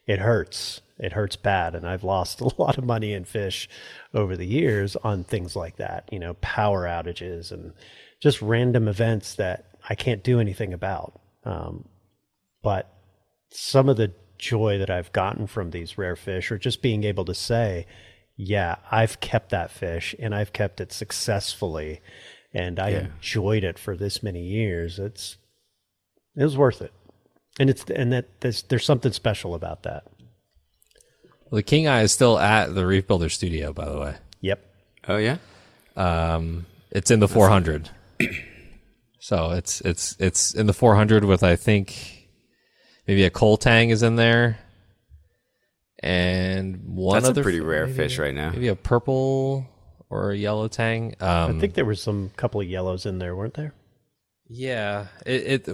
it 0.06 0.18
hurts. 0.18 0.80
It 0.98 1.12
hurts 1.12 1.36
bad, 1.36 1.74
and 1.74 1.86
I've 1.86 2.04
lost 2.04 2.40
a 2.40 2.50
lot 2.58 2.78
of 2.78 2.84
money 2.84 3.12
in 3.12 3.24
fish 3.24 3.68
over 4.12 4.36
the 4.36 4.46
years 4.46 4.96
on 4.96 5.24
things 5.24 5.56
like 5.56 5.76
that. 5.76 6.08
You 6.12 6.18
know, 6.18 6.34
power 6.40 6.84
outages 6.84 7.52
and 7.52 7.72
just 8.20 8.42
random 8.42 8.88
events 8.88 9.34
that 9.36 9.66
I 9.88 9.94
can't 9.94 10.22
do 10.22 10.40
anything 10.40 10.74
about. 10.74 11.20
Um, 11.44 11.88
but 12.62 12.92
some 13.50 13.88
of 13.88 13.96
the 13.96 14.12
joy 14.40 14.78
that 14.78 14.90
I've 14.90 15.12
gotten 15.12 15.46
from 15.46 15.70
these 15.70 15.96
rare 15.96 16.16
fish, 16.16 16.50
or 16.50 16.58
just 16.58 16.82
being 16.82 17.04
able 17.04 17.24
to 17.26 17.34
say, 17.34 17.86
yeah, 18.36 18.76
I've 18.90 19.20
kept 19.20 19.50
that 19.50 19.70
fish 19.70 20.14
and 20.18 20.34
I've 20.34 20.52
kept 20.52 20.80
it 20.80 20.92
successfully 20.92 22.00
and 22.52 22.80
I 22.80 22.88
enjoyed 22.90 23.62
it 23.62 23.78
for 23.78 23.96
this 23.96 24.22
many 24.22 24.42
years. 24.42 24.98
It's 24.98 25.36
it 26.36 26.42
was 26.42 26.56
worth 26.56 26.80
it. 26.82 26.92
And 27.58 27.68
it's 27.70 27.84
and 27.84 28.12
that 28.12 28.40
there's 28.40 28.62
there's 28.62 28.84
something 28.84 29.12
special 29.12 29.54
about 29.54 29.82
that. 29.82 30.04
Well, 31.50 31.56
the 31.56 31.62
Kingi 31.62 32.02
is 32.02 32.12
still 32.12 32.38
at 32.38 32.74
the 32.74 32.86
Reef 32.86 33.06
Builder 33.06 33.28
studio, 33.28 33.72
by 33.72 33.88
the 33.88 33.98
way. 33.98 34.14
Yep. 34.40 34.64
oh 35.08 35.16
yeah, 35.18 35.36
Um, 35.96 36.64
it's 36.90 37.10
in 37.10 37.20
the 37.20 37.28
400. 37.28 37.90
so 39.18 39.50
it's 39.50 39.80
it's 39.82 40.16
it's 40.18 40.54
in 40.54 40.66
the 40.66 40.72
400 40.72 41.24
with 41.24 41.42
I 41.42 41.56
think 41.56 42.19
maybe 43.10 43.24
a 43.24 43.30
coal 43.30 43.56
tang 43.56 43.90
is 43.90 44.04
in 44.04 44.14
there, 44.14 44.56
and 45.98 46.80
one 46.84 47.20
that's 47.20 47.36
a 47.36 47.42
pretty 47.42 47.58
f- 47.58 47.64
rare 47.64 47.86
maybe- 47.86 47.96
fish 47.96 48.18
right 48.20 48.34
now. 48.34 48.50
Maybe 48.50 48.68
a 48.68 48.76
purple 48.76 49.66
or 50.08 50.30
a 50.30 50.36
yellow 50.36 50.68
tang. 50.68 51.16
Um, 51.20 51.56
I 51.56 51.60
think 51.60 51.74
there 51.74 51.84
was 51.84 52.00
some 52.00 52.30
couple 52.36 52.60
of 52.60 52.68
yellows 52.68 53.06
in 53.06 53.18
there, 53.18 53.34
weren't 53.34 53.54
there? 53.54 53.74
Yeah, 54.48 55.06
it, 55.26 55.66
it 55.68 55.72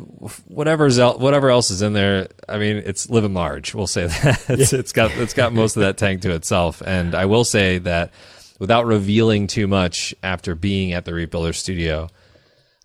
whatever's 0.49 0.99
el- 0.99 1.18
whatever 1.18 1.51
else 1.51 1.70
is 1.70 1.82
in 1.82 1.93
there. 1.93 2.28
I 2.49 2.57
mean, 2.57 2.76
it's 2.78 3.11
living 3.11 3.34
large. 3.34 3.74
We'll 3.74 3.87
say 3.87 4.07
that 4.07 4.47
it's, 4.49 4.72
it's 4.72 4.93
got 4.93 5.11
it's 5.12 5.34
got 5.34 5.53
most 5.53 5.76
of 5.76 5.82
that 5.82 5.99
tank 5.99 6.22
to 6.22 6.30
itself. 6.34 6.82
And 6.87 7.14
I 7.14 7.26
will 7.26 7.45
say 7.45 7.78
that 7.78 8.14
without 8.59 8.87
revealing 8.87 9.47
too 9.47 9.66
much, 9.66 10.14
after 10.22 10.55
being 10.55 10.95
at 10.95 11.05
the 11.05 11.12
Reef 11.12 11.30
Builder 11.30 11.53
Studio, 11.53 12.09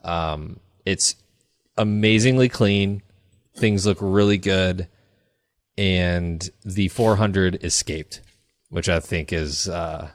um, 0.04 0.60
it's 0.86 1.16
amazingly 1.78 2.50
clean. 2.50 3.02
Things 3.62 3.86
look 3.86 4.00
really 4.02 4.40
good, 4.40 4.88
and 5.78 6.50
the 6.66 6.88
400 6.88 7.64
escaped, 7.64 8.22
which 8.70 8.90
I 8.90 9.00
think 9.00 9.32
is 9.32 9.70
uh, 9.70 10.10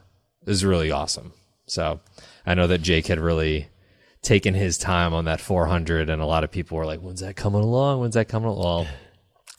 is 0.47 0.65
really 0.65 0.91
awesome. 0.91 1.33
So 1.67 2.01
I 2.45 2.55
know 2.55 2.67
that 2.67 2.83
Jake 2.83 3.07
had 3.07 3.21
really 3.21 3.69
taken 4.21 4.55
his 4.55 4.79
time 4.79 5.15
on 5.15 5.27
that 5.27 5.41
400 5.41 6.11
and 6.11 6.21
a 6.21 6.27
lot 6.27 6.43
of 6.43 6.51
people 6.51 6.77
were 6.77 6.87
like 6.87 6.99
when's 6.99 7.21
that 7.21 7.37
coming 7.37 7.63
along? 7.63 8.01
When's 8.01 8.15
that 8.15 8.29
coming 8.29 8.49
along? 8.49 8.89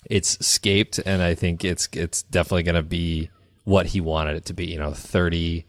It's 0.09 0.45
scaped 0.45 0.99
and 1.05 1.21
i 1.21 1.35
think 1.35 1.63
it's 1.63 1.88
it's 1.93 2.23
definitely 2.23 2.63
going 2.63 2.75
to 2.75 2.83
be 2.83 3.29
what 3.63 3.85
he 3.88 4.01
wanted 4.01 4.35
it 4.35 4.45
to 4.45 4.53
be 4.53 4.65
you 4.65 4.77
know 4.77 4.91
30 4.91 5.65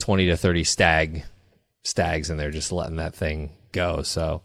20 0.00 0.26
to 0.26 0.36
30 0.36 0.64
stag 0.64 1.24
stags 1.82 2.28
and 2.28 2.38
they're 2.38 2.50
just 2.50 2.72
letting 2.72 2.96
that 2.96 3.14
thing 3.14 3.50
go. 3.72 4.02
So 4.02 4.42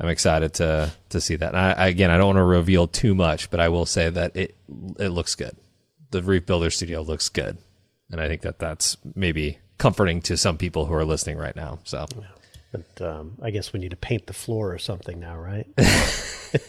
i'm 0.00 0.08
excited 0.08 0.52
to 0.54 0.92
to 1.08 1.20
see 1.20 1.36
that 1.36 1.48
and 1.54 1.58
I, 1.58 1.88
again 1.88 2.10
i 2.10 2.16
don't 2.16 2.26
want 2.26 2.36
to 2.38 2.42
reveal 2.44 2.86
too 2.86 3.14
much 3.14 3.50
but 3.50 3.60
i 3.60 3.68
will 3.68 3.86
say 3.86 4.10
that 4.10 4.36
it 4.36 4.54
it 4.98 5.08
looks 5.08 5.34
good 5.34 5.56
the 6.10 6.22
reef 6.22 6.46
builder 6.46 6.70
studio 6.70 7.02
looks 7.02 7.28
good 7.28 7.58
and 8.10 8.20
i 8.20 8.28
think 8.28 8.42
that 8.42 8.58
that's 8.58 8.96
maybe 9.14 9.58
comforting 9.78 10.20
to 10.22 10.36
some 10.36 10.56
people 10.56 10.86
who 10.86 10.94
are 10.94 11.04
listening 11.04 11.38
right 11.38 11.56
now 11.56 11.78
so 11.84 12.06
But 12.72 13.00
um, 13.06 13.38
I 13.40 13.50
guess 13.50 13.72
we 13.72 13.80
need 13.80 13.90
to 13.90 13.96
paint 13.96 14.26
the 14.26 14.32
floor 14.34 14.72
or 14.72 14.78
something 14.78 15.18
now, 15.20 15.36
right? 15.36 15.66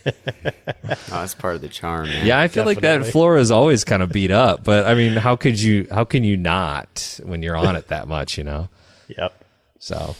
Oh, 0.10 0.92
that's 1.12 1.34
part 1.36 1.56
of 1.56 1.62
the 1.62 1.70
charm. 1.70 2.08
Man. 2.10 2.26
Yeah, 2.26 2.40
I 2.40 2.48
feel 2.50 2.66
like 2.66 2.82
that 2.82 3.06
floor 3.06 3.38
is 3.38 3.52
always 3.52 3.84
kind 3.84 4.02
of 4.02 4.10
beat 4.12 4.32
up, 4.32 4.64
but 4.64 4.86
I 4.86 4.96
mean, 4.96 5.14
how 5.14 5.36
could 5.36 5.62
you? 5.62 5.88
How 5.92 6.04
can 6.04 6.24
you 6.24 6.36
not 6.36 7.20
when 7.24 7.42
you're 7.42 7.56
on 7.56 7.76
it 7.76 7.88
that 7.88 8.08
much? 8.08 8.38
You 8.38 8.44
know. 8.44 8.70
yep. 9.08 9.44
So, 9.80 10.16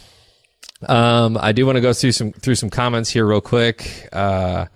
um, 0.86 1.36
I 1.40 1.52
do 1.52 1.66
want 1.66 1.76
to 1.76 1.80
go 1.80 1.92
through 1.92 2.12
some 2.12 2.32
through 2.32 2.54
some 2.54 2.70
comments 2.70 3.10
here 3.10 3.26
real 3.26 3.40
quick. 3.40 4.08
Uh, 4.12 4.66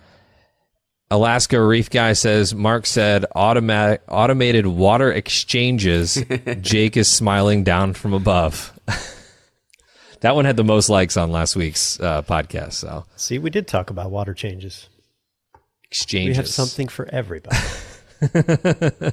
Alaska 1.11 1.63
Reef 1.63 1.91
guy 1.91 2.15
says 2.15 2.55
Mark 2.55 2.87
said 2.87 3.27
automatic 3.35 4.03
automated 4.09 4.67
water 4.67 5.13
exchanges. 5.13 6.23
Jake 6.61 6.97
is 6.97 7.09
smiling 7.09 7.65
down 7.65 7.93
from 7.93 8.15
above. 8.15 8.73
that 10.21 10.35
one 10.35 10.45
had 10.45 10.57
the 10.57 10.65
most 10.65 10.89
likes 10.89 11.17
on 11.17 11.31
last 11.31 11.55
week's 11.55 12.01
uh, 12.01 12.23
podcast. 12.23 12.73
So 12.75 13.05
See, 13.17 13.39
we 13.39 13.51
did 13.51 13.69
talk 13.69 13.91
about 13.91 14.11
water 14.11 14.33
changes. 14.33 14.89
exchanges. 15.85 16.31
We 16.31 16.37
have 16.37 16.49
something 16.49 16.89
for 16.89 17.07
everybody. 17.07 17.57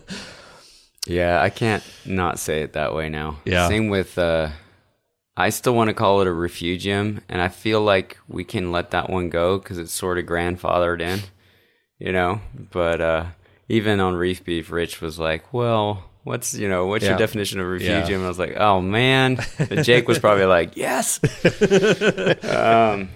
Yeah, 1.07 1.41
I 1.41 1.49
can't 1.49 1.83
not 2.05 2.39
say 2.39 2.61
it 2.61 2.73
that 2.73 2.93
way 2.93 3.09
now. 3.09 3.39
Yeah. 3.45 3.67
Same 3.67 3.89
with 3.89 4.17
uh 4.17 4.49
I 5.39 5.49
still 5.49 5.73
want 5.73 5.87
to 5.87 5.93
call 5.93 6.21
it 6.21 6.27
a 6.27 6.33
refugium 6.33 7.21
and 7.29 7.41
I 7.41 7.47
feel 7.47 7.81
like 7.81 8.17
we 8.27 8.43
can 8.43 8.71
let 8.71 8.91
that 8.91 9.09
one 9.09 9.29
go 9.29 9.57
cuz 9.59 9.77
it's 9.77 9.93
sort 9.93 10.17
of 10.17 10.25
grandfathered 10.25 11.01
in, 11.01 11.21
you 11.97 12.11
know, 12.11 12.41
but 12.71 12.99
uh 13.01 13.25
even 13.69 13.99
on 13.99 14.15
Reef 14.15 14.43
Beef 14.43 14.71
Rich 14.71 14.99
was 14.99 15.19
like, 15.19 15.53
"Well, 15.53 16.03
what's, 16.23 16.55
you 16.55 16.67
know, 16.67 16.87
what's 16.87 17.03
Yeah. 17.03 17.11
your 17.11 17.19
definition 17.19 17.59
of 17.59 17.67
Yeah. 17.67 17.71
refugium?" 17.99 18.23
I 18.25 18.27
was 18.27 18.39
like, 18.39 18.55
"Oh 18.57 18.81
man." 18.81 19.37
And 19.69 19.83
Jake 19.85 20.07
was 20.07 20.17
probably 20.19 20.45
like, 20.57 20.75
"Yes." 20.75 21.19
um 22.43 23.09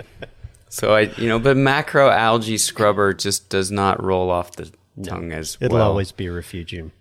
so 0.70 0.94
I, 0.96 1.02
you 1.18 1.28
know, 1.28 1.40
but 1.40 1.56
macro 1.58 2.10
algae 2.10 2.58
scrubber 2.58 3.14
just 3.14 3.50
does 3.50 3.70
not 3.72 4.04
roll 4.04 4.30
off 4.32 4.56
the 4.56 4.72
tongue 5.04 5.32
as 5.32 5.58
It'll 5.62 5.78
well. 5.78 5.88
always 5.90 6.12
be 6.12 6.30
refugium. 6.30 6.92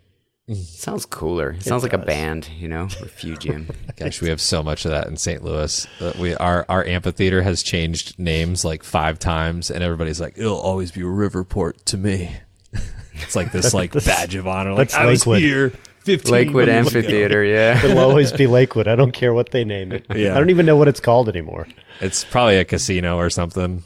Sounds 0.55 1.07
cooler. 1.07 1.53
It 1.53 1.62
sounds 1.62 1.82
like 1.82 1.92
a 1.92 1.98
band, 1.98 2.48
you 2.59 2.68
know, 2.68 2.84
refugium. 3.00 3.68
Gosh, 3.96 4.20
we 4.20 4.28
have 4.28 4.40
so 4.40 4.62
much 4.62 4.84
of 4.84 4.90
that 4.90 5.07
in 5.07 5.16
St. 5.16 5.42
Louis. 5.42 5.86
Uh, 6.00 6.12
we 6.18 6.34
our 6.36 6.64
our 6.68 6.84
amphitheater 6.84 7.42
has 7.42 7.62
changed 7.62 8.18
names 8.18 8.64
like 8.64 8.82
five 8.82 9.18
times, 9.18 9.70
and 9.70 9.82
everybody's 9.82 10.20
like, 10.20 10.36
"It'll 10.36 10.61
always 10.61 10.90
be 10.90 11.03
Riverport 11.03 11.84
to 11.86 11.96
me." 11.96 12.36
it's 13.14 13.36
like 13.36 13.53
this 13.53 13.74
like 13.74 13.92
badge 14.05 14.34
of 14.34 14.46
honor. 14.46 14.70
Like 14.70 14.88
that's 14.88 14.94
I 14.94 15.07
was 15.07 15.26
Lakewood. 15.26 15.42
here, 15.42 15.70
fifteen 16.00 16.32
Lakewood. 16.32 16.68
Amphitheater, 16.68 17.44
yeah. 17.44 17.84
It'll 17.84 17.98
always 17.98 18.32
be 18.32 18.46
Lakewood. 18.46 18.88
I 18.88 18.96
don't 18.96 19.12
care 19.12 19.32
what 19.32 19.50
they 19.50 19.64
name 19.64 19.92
it. 19.92 20.07
Yeah. 20.14 20.34
I 20.34 20.38
don't 20.38 20.50
even 20.50 20.66
know 20.66 20.76
what 20.76 20.88
it's 20.88 21.00
called 21.00 21.28
anymore. 21.28 21.66
It's 22.00 22.24
probably 22.24 22.57
a 22.57 22.64
casino 22.64 23.16
or 23.16 23.30
something. 23.30 23.84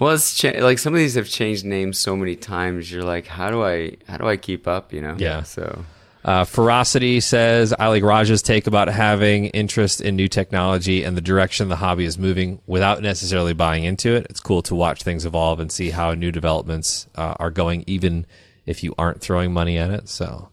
Well, 0.00 0.14
it's 0.14 0.36
cha- 0.36 0.58
like 0.60 0.78
some 0.78 0.94
of 0.94 0.98
these 0.98 1.14
have 1.14 1.28
changed 1.28 1.64
names 1.64 1.98
so 1.98 2.16
many 2.16 2.36
times. 2.36 2.90
You're 2.90 3.02
like, 3.02 3.26
how 3.26 3.50
do 3.50 3.62
I, 3.64 3.96
how 4.06 4.16
do 4.18 4.26
I 4.28 4.36
keep 4.36 4.68
up? 4.68 4.92
You 4.92 5.00
know? 5.02 5.16
Yeah. 5.18 5.42
So 5.42 5.84
Uh, 6.24 6.44
Ferocity 6.44 7.20
says, 7.20 7.72
I 7.78 7.88
like 7.88 8.02
Raj's 8.02 8.42
take 8.42 8.66
about 8.66 8.88
having 8.88 9.46
interest 9.46 10.00
in 10.00 10.14
new 10.16 10.28
technology 10.28 11.04
and 11.04 11.16
the 11.16 11.20
direction 11.22 11.68
the 11.68 11.76
hobby 11.76 12.04
is 12.04 12.18
moving 12.18 12.60
without 12.66 13.00
necessarily 13.02 13.54
buying 13.54 13.84
into 13.84 14.14
it. 14.14 14.26
It's 14.28 14.40
cool 14.40 14.62
to 14.62 14.74
watch 14.74 15.02
things 15.02 15.24
evolve 15.24 15.58
and 15.60 15.70
see 15.72 15.90
how 15.90 16.14
new 16.14 16.30
developments 16.32 17.06
uh, 17.14 17.34
are 17.38 17.50
going, 17.50 17.84
even 17.86 18.26
if 18.66 18.82
you 18.84 18.94
aren't 18.98 19.20
throwing 19.20 19.52
money 19.52 19.78
at 19.78 19.90
it. 19.90 20.08
So, 20.08 20.50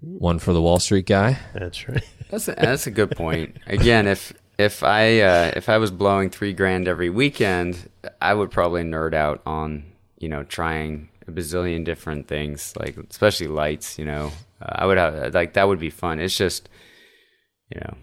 one 0.00 0.38
for 0.38 0.52
the 0.52 0.62
Wall 0.62 0.78
Street 0.78 1.06
guy. 1.06 1.38
That's 1.52 1.86
right. 1.88 2.02
that's 2.30 2.48
a, 2.48 2.54
that's 2.54 2.86
a 2.86 2.90
good 2.90 3.10
point. 3.10 3.56
Again, 3.66 4.06
if 4.06 4.32
if 4.58 4.82
I 4.82 5.20
uh, 5.20 5.52
if 5.54 5.68
I 5.68 5.78
was 5.78 5.90
blowing 5.90 6.30
three 6.30 6.52
grand 6.52 6.88
every 6.88 7.10
weekend, 7.10 7.90
I 8.20 8.34
would 8.34 8.50
probably 8.50 8.82
nerd 8.82 9.14
out 9.14 9.42
on 9.44 9.84
you 10.18 10.28
know 10.28 10.42
trying 10.44 11.08
a 11.28 11.32
bazillion 11.32 11.84
different 11.84 12.28
things, 12.28 12.74
like 12.78 12.96
especially 13.10 13.48
lights. 13.48 13.98
You 13.98 14.06
know, 14.06 14.32
uh, 14.60 14.72
I 14.72 14.86
would 14.86 14.98
have 14.98 15.34
like 15.34 15.54
that 15.54 15.68
would 15.68 15.80
be 15.80 15.90
fun. 15.90 16.20
It's 16.20 16.36
just 16.36 16.68
you 17.74 17.80
know, 17.80 17.96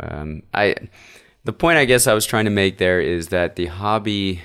um, 0.00 0.42
I 0.54 0.76
the 1.44 1.52
point 1.52 1.78
I 1.78 1.84
guess 1.84 2.06
I 2.06 2.14
was 2.14 2.26
trying 2.26 2.46
to 2.46 2.50
make 2.50 2.78
there 2.78 3.00
is 3.00 3.28
that 3.28 3.56
the 3.56 3.66
hobby. 3.66 4.40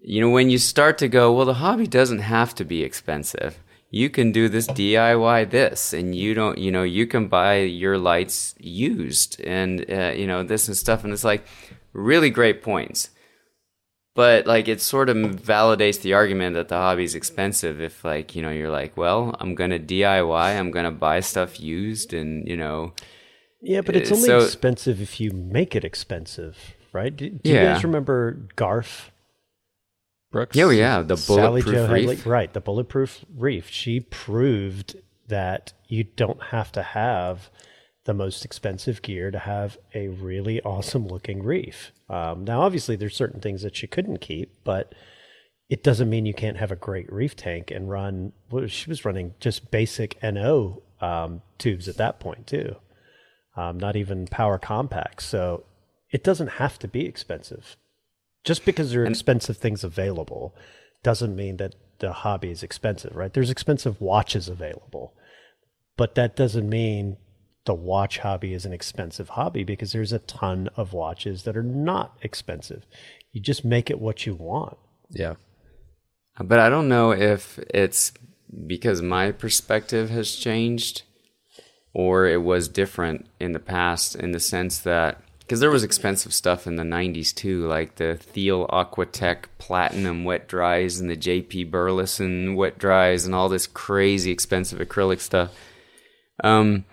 You 0.00 0.20
know, 0.20 0.30
when 0.30 0.48
you 0.48 0.58
start 0.58 0.96
to 0.98 1.08
go, 1.08 1.32
well, 1.32 1.44
the 1.44 1.54
hobby 1.54 1.86
doesn't 1.86 2.20
have 2.20 2.54
to 2.54 2.64
be 2.64 2.84
expensive. 2.84 3.58
You 3.90 4.10
can 4.10 4.32
do 4.32 4.48
this 4.48 4.66
DIY 4.68 5.50
this, 5.50 5.92
and 5.92 6.14
you 6.14 6.34
don't, 6.34 6.58
you 6.58 6.70
know, 6.70 6.82
you 6.82 7.06
can 7.06 7.28
buy 7.28 7.60
your 7.60 7.96
lights 7.98 8.54
used, 8.58 9.40
and 9.42 9.84
uh, 9.90 10.12
you 10.14 10.26
know 10.26 10.42
this 10.42 10.68
and 10.68 10.76
stuff, 10.76 11.04
and 11.04 11.12
it's 11.12 11.24
like 11.24 11.44
really 11.92 12.30
great 12.30 12.62
points. 12.62 13.10
But 14.14 14.46
like 14.46 14.66
it 14.66 14.80
sort 14.80 15.08
of 15.08 15.16
validates 15.16 16.00
the 16.02 16.12
argument 16.14 16.54
that 16.56 16.68
the 16.68 16.74
hobby 16.76 17.04
is 17.04 17.14
expensive. 17.14 17.80
If 17.80 18.04
like 18.04 18.34
you 18.34 18.42
know 18.42 18.50
you're 18.50 18.70
like, 18.70 18.96
well, 18.96 19.34
I'm 19.38 19.54
gonna 19.54 19.78
DIY, 19.78 20.58
I'm 20.58 20.70
gonna 20.72 20.90
buy 20.90 21.20
stuff 21.20 21.60
used, 21.60 22.12
and 22.12 22.46
you 22.48 22.56
know, 22.56 22.94
Yeah, 23.62 23.80
but 23.80 23.96
it's 23.96 24.10
Uh, 24.10 24.14
only 24.16 24.26
so- 24.26 24.38
expensive 24.40 25.00
if 25.00 25.18
you 25.20 25.30
make 25.32 25.74
it 25.76 25.84
expensive, 25.84 26.56
right? 26.92 27.14
Do, 27.16 27.30
do 27.30 27.50
you 27.50 27.56
guys 27.56 27.84
remember 27.84 28.36
Garf? 28.56 29.10
Brooks. 30.30 30.56
yeah, 30.56 30.70
yeah, 30.70 31.02
the 31.02 31.16
Sally 31.16 31.62
bulletproof 31.62 31.74
Joe 31.74 31.92
reef. 31.92 32.24
Headlee, 32.24 32.26
right? 32.26 32.52
The 32.52 32.60
bulletproof 32.60 33.24
reef. 33.34 33.68
She 33.70 34.00
proved 34.00 34.96
that 35.28 35.72
you 35.86 36.04
don't 36.04 36.42
have 36.44 36.72
to 36.72 36.82
have 36.82 37.50
the 38.04 38.14
most 38.14 38.44
expensive 38.44 39.02
gear 39.02 39.30
to 39.30 39.38
have 39.38 39.78
a 39.94 40.08
really 40.08 40.60
awesome 40.62 41.06
looking 41.06 41.42
reef. 41.42 41.92
Um, 42.08 42.44
now, 42.44 42.62
obviously, 42.62 42.96
there's 42.96 43.14
certain 43.16 43.40
things 43.40 43.62
that 43.62 43.76
she 43.76 43.86
couldn't 43.86 44.20
keep, 44.20 44.64
but 44.64 44.94
it 45.68 45.82
doesn't 45.82 46.08
mean 46.08 46.24
you 46.24 46.34
can't 46.34 46.56
have 46.56 46.72
a 46.72 46.76
great 46.76 47.12
reef 47.12 47.36
tank 47.36 47.70
and 47.70 47.90
run. 47.90 48.32
Well, 48.50 48.66
she 48.66 48.88
was 48.88 49.04
running 49.04 49.34
just 49.40 49.70
basic 49.70 50.22
NO 50.22 50.82
um, 51.00 51.42
tubes 51.58 51.88
at 51.88 51.98
that 51.98 52.18
point 52.20 52.46
too, 52.46 52.76
um, 53.56 53.78
not 53.78 53.96
even 53.96 54.26
power 54.26 54.58
compacts. 54.58 55.26
So 55.26 55.64
it 56.10 56.24
doesn't 56.24 56.52
have 56.52 56.78
to 56.80 56.88
be 56.88 57.04
expensive. 57.04 57.76
Just 58.48 58.64
because 58.64 58.92
there 58.92 59.02
are 59.02 59.04
expensive 59.04 59.58
things 59.58 59.84
available 59.84 60.54
doesn't 61.02 61.36
mean 61.36 61.58
that 61.58 61.74
the 61.98 62.14
hobby 62.14 62.50
is 62.50 62.62
expensive, 62.62 63.14
right? 63.14 63.30
There's 63.30 63.50
expensive 63.50 64.00
watches 64.00 64.48
available, 64.48 65.12
but 65.98 66.14
that 66.14 66.34
doesn't 66.34 66.66
mean 66.66 67.18
the 67.66 67.74
watch 67.74 68.20
hobby 68.20 68.54
is 68.54 68.64
an 68.64 68.72
expensive 68.72 69.28
hobby 69.28 69.64
because 69.64 69.92
there's 69.92 70.14
a 70.14 70.20
ton 70.20 70.70
of 70.76 70.94
watches 70.94 71.42
that 71.42 71.58
are 71.58 71.62
not 71.62 72.16
expensive. 72.22 72.86
You 73.32 73.42
just 73.42 73.66
make 73.66 73.90
it 73.90 74.00
what 74.00 74.24
you 74.24 74.34
want. 74.34 74.78
Yeah. 75.10 75.34
But 76.42 76.58
I 76.58 76.70
don't 76.70 76.88
know 76.88 77.10
if 77.12 77.58
it's 77.68 78.14
because 78.66 79.02
my 79.02 79.30
perspective 79.30 80.08
has 80.08 80.34
changed 80.34 81.02
or 81.92 82.26
it 82.26 82.42
was 82.42 82.66
different 82.66 83.26
in 83.38 83.52
the 83.52 83.58
past 83.58 84.16
in 84.16 84.30
the 84.30 84.40
sense 84.40 84.78
that 84.78 85.20
because 85.48 85.60
there 85.60 85.70
was 85.70 85.82
expensive 85.82 86.34
stuff 86.34 86.66
in 86.66 86.76
the 86.76 86.82
90s 86.82 87.34
too 87.34 87.66
like 87.66 87.94
the 87.94 88.16
Thiel 88.20 88.66
Aquatech 88.68 89.44
platinum 89.56 90.24
wet 90.24 90.46
dries 90.46 91.00
and 91.00 91.08
the 91.08 91.16
JP 91.16 91.70
Burleson 91.70 92.54
wet 92.54 92.78
dries 92.78 93.24
and 93.24 93.34
all 93.34 93.48
this 93.48 93.66
crazy 93.66 94.30
expensive 94.30 94.78
acrylic 94.78 95.20
stuff. 95.20 95.56
Um 96.44 96.84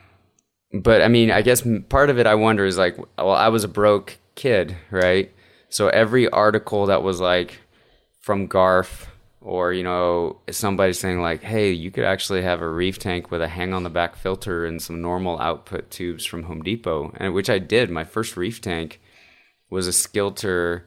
but 0.74 1.02
I 1.02 1.10
mean 1.10 1.32
I 1.32 1.42
guess 1.42 1.68
part 1.90 2.10
of 2.10 2.18
it 2.18 2.28
I 2.28 2.36
wonder 2.36 2.66
is 2.66 2.78
like 2.78 2.98
well 3.18 3.32
I 3.32 3.50
was 3.50 3.66
a 3.66 3.68
broke 3.68 4.20
kid 4.36 4.78
right? 4.90 5.34
So 5.68 5.90
every 5.90 6.30
article 6.30 6.86
that 6.86 7.04
was 7.04 7.20
like 7.20 7.60
from 8.22 8.48
Garf 8.48 9.08
or 9.46 9.72
you 9.72 9.84
know 9.84 10.42
somebody 10.50 10.92
saying 10.92 11.22
like 11.22 11.44
hey 11.44 11.72
you 11.72 11.92
could 11.92 12.04
actually 12.04 12.42
have 12.42 12.62
a 12.62 12.68
reef 12.68 12.98
tank 12.98 13.30
with 13.30 13.44
a 13.44 13.48
hang 13.48 13.74
on 13.74 13.84
the 13.84 13.90
back 13.92 14.16
filter 14.16 14.66
and 14.66 14.82
some 14.82 15.02
normal 15.02 15.40
output 15.40 15.92
tubes 15.92 16.26
from 16.26 16.44
Home 16.44 16.64
Depot. 16.64 17.14
And 17.18 17.34
which 17.34 17.50
I 17.50 17.60
did. 17.60 17.90
My 17.90 18.04
first 18.04 18.36
reef 18.36 18.60
tank 18.60 19.00
was 19.70 19.88
a 19.88 19.92
Skilter 19.92 20.84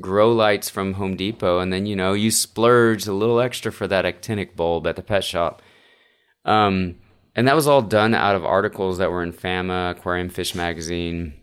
grow 0.00 0.30
lights 0.32 0.68
from 0.68 0.94
Home 0.94 1.16
Depot. 1.16 1.60
And 1.60 1.72
then 1.72 1.86
you 1.86 1.96
know 1.96 2.12
you 2.12 2.30
splurge 2.30 3.06
a 3.06 3.12
little 3.14 3.40
extra 3.40 3.72
for 3.72 3.88
that 3.88 4.04
actinic 4.04 4.54
bulb 4.54 4.86
at 4.86 4.96
the 4.96 5.02
pet 5.02 5.24
shop. 5.24 5.62
Um 6.44 6.96
and 7.34 7.48
that 7.48 7.56
was 7.56 7.66
all 7.66 7.82
done 7.82 8.14
out 8.14 8.36
of 8.36 8.44
articles 8.44 8.98
that 8.98 9.10
were 9.10 9.22
in 9.22 9.32
FAMA 9.32 9.92
Aquarium 9.92 10.28
Fish 10.28 10.54
magazine. 10.54 11.34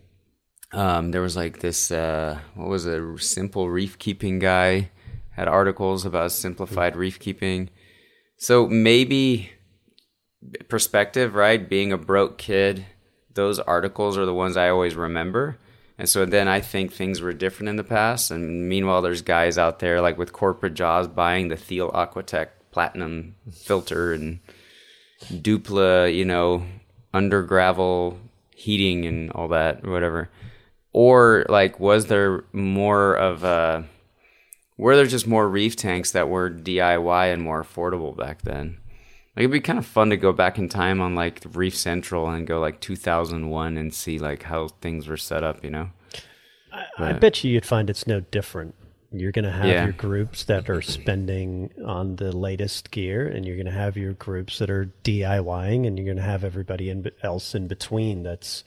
Um, 0.72 1.10
there 1.10 1.20
was 1.20 1.36
like 1.36 1.58
this 1.58 1.90
uh, 1.90 2.38
what 2.54 2.68
was 2.68 2.86
a 2.86 3.18
simple 3.18 3.68
reef 3.68 3.98
keeping 3.98 4.38
guy 4.38 4.90
had 5.32 5.48
articles 5.48 6.04
about 6.04 6.32
simplified 6.32 6.92
mm-hmm. 6.92 7.00
reef 7.00 7.18
keeping 7.18 7.70
so 8.36 8.66
maybe 8.66 9.50
perspective 10.68 11.34
right 11.34 11.68
being 11.68 11.92
a 11.92 11.98
broke 11.98 12.38
kid 12.38 12.84
those 13.34 13.58
articles 13.58 14.18
are 14.18 14.26
the 14.26 14.34
ones 14.34 14.56
i 14.56 14.68
always 14.68 14.94
remember. 14.94 15.58
And 15.98 16.08
so 16.08 16.24
then 16.24 16.48
i 16.48 16.60
think 16.60 16.92
things 16.92 17.20
were 17.20 17.32
different 17.32 17.68
in 17.68 17.76
the 17.76 17.84
past. 17.84 18.30
And 18.30 18.68
meanwhile 18.68 19.02
there's 19.02 19.22
guys 19.22 19.58
out 19.58 19.78
there 19.78 20.00
like 20.00 20.18
with 20.18 20.32
corporate 20.32 20.74
jobs 20.74 21.08
buying 21.08 21.48
the 21.48 21.56
Thiel 21.56 21.90
aquatech 21.92 22.48
platinum 22.70 23.36
filter 23.52 24.12
and 24.12 24.40
dupla 25.30 26.12
you 26.12 26.24
know 26.24 26.64
under 27.14 27.42
gravel 27.42 28.18
heating 28.56 29.06
and 29.06 29.30
all 29.32 29.48
that 29.48 29.86
whatever. 29.86 30.30
Or 30.92 31.46
like 31.48 31.78
was 31.78 32.06
there 32.06 32.44
more 32.52 33.14
of 33.14 33.44
a 33.44 33.86
were 34.82 34.96
there 34.96 35.06
just 35.06 35.26
more 35.26 35.48
reef 35.48 35.76
tanks 35.76 36.10
that 36.12 36.28
were 36.28 36.50
DIY 36.50 37.32
and 37.32 37.42
more 37.42 37.62
affordable 37.62 38.16
back 38.16 38.42
then? 38.42 38.78
Like 39.36 39.44
it'd 39.44 39.50
be 39.52 39.60
kind 39.60 39.78
of 39.78 39.86
fun 39.86 40.10
to 40.10 40.16
go 40.16 40.32
back 40.32 40.58
in 40.58 40.68
time 40.68 41.00
on 41.00 41.14
like 41.14 41.40
Reef 41.52 41.74
Central 41.76 42.28
and 42.28 42.46
go 42.46 42.60
like 42.60 42.80
2001 42.80 43.76
and 43.78 43.94
see 43.94 44.18
like 44.18 44.42
how 44.42 44.68
things 44.68 45.08
were 45.08 45.16
set 45.16 45.42
up, 45.42 45.64
you 45.64 45.70
know? 45.70 45.90
I 46.98 47.12
bet 47.14 47.42
you 47.44 47.50
you'd 47.52 47.66
find 47.66 47.88
it's 47.88 48.06
no 48.06 48.20
different. 48.20 48.74
You're 49.10 49.32
going 49.32 49.44
to 49.44 49.50
have 49.52 49.66
Yeah. 49.66 49.84
your 49.84 49.92
groups 49.92 50.44
that 50.44 50.70
are 50.70 50.80
spending 50.82 51.70
on 51.84 52.16
the 52.16 52.34
latest 52.34 52.90
gear, 52.90 53.26
and 53.26 53.44
you're 53.44 53.56
going 53.56 53.66
to 53.66 53.72
have 53.72 53.96
your 53.96 54.14
groups 54.14 54.58
that 54.58 54.70
are 54.70 54.92
DIYing, 55.04 55.86
and 55.86 55.98
you're 55.98 56.06
going 56.06 56.16
to 56.16 56.22
have 56.22 56.44
everybody 56.44 56.88
in, 56.88 57.10
else 57.22 57.54
in 57.54 57.68
between 57.68 58.22
that's, 58.22 58.64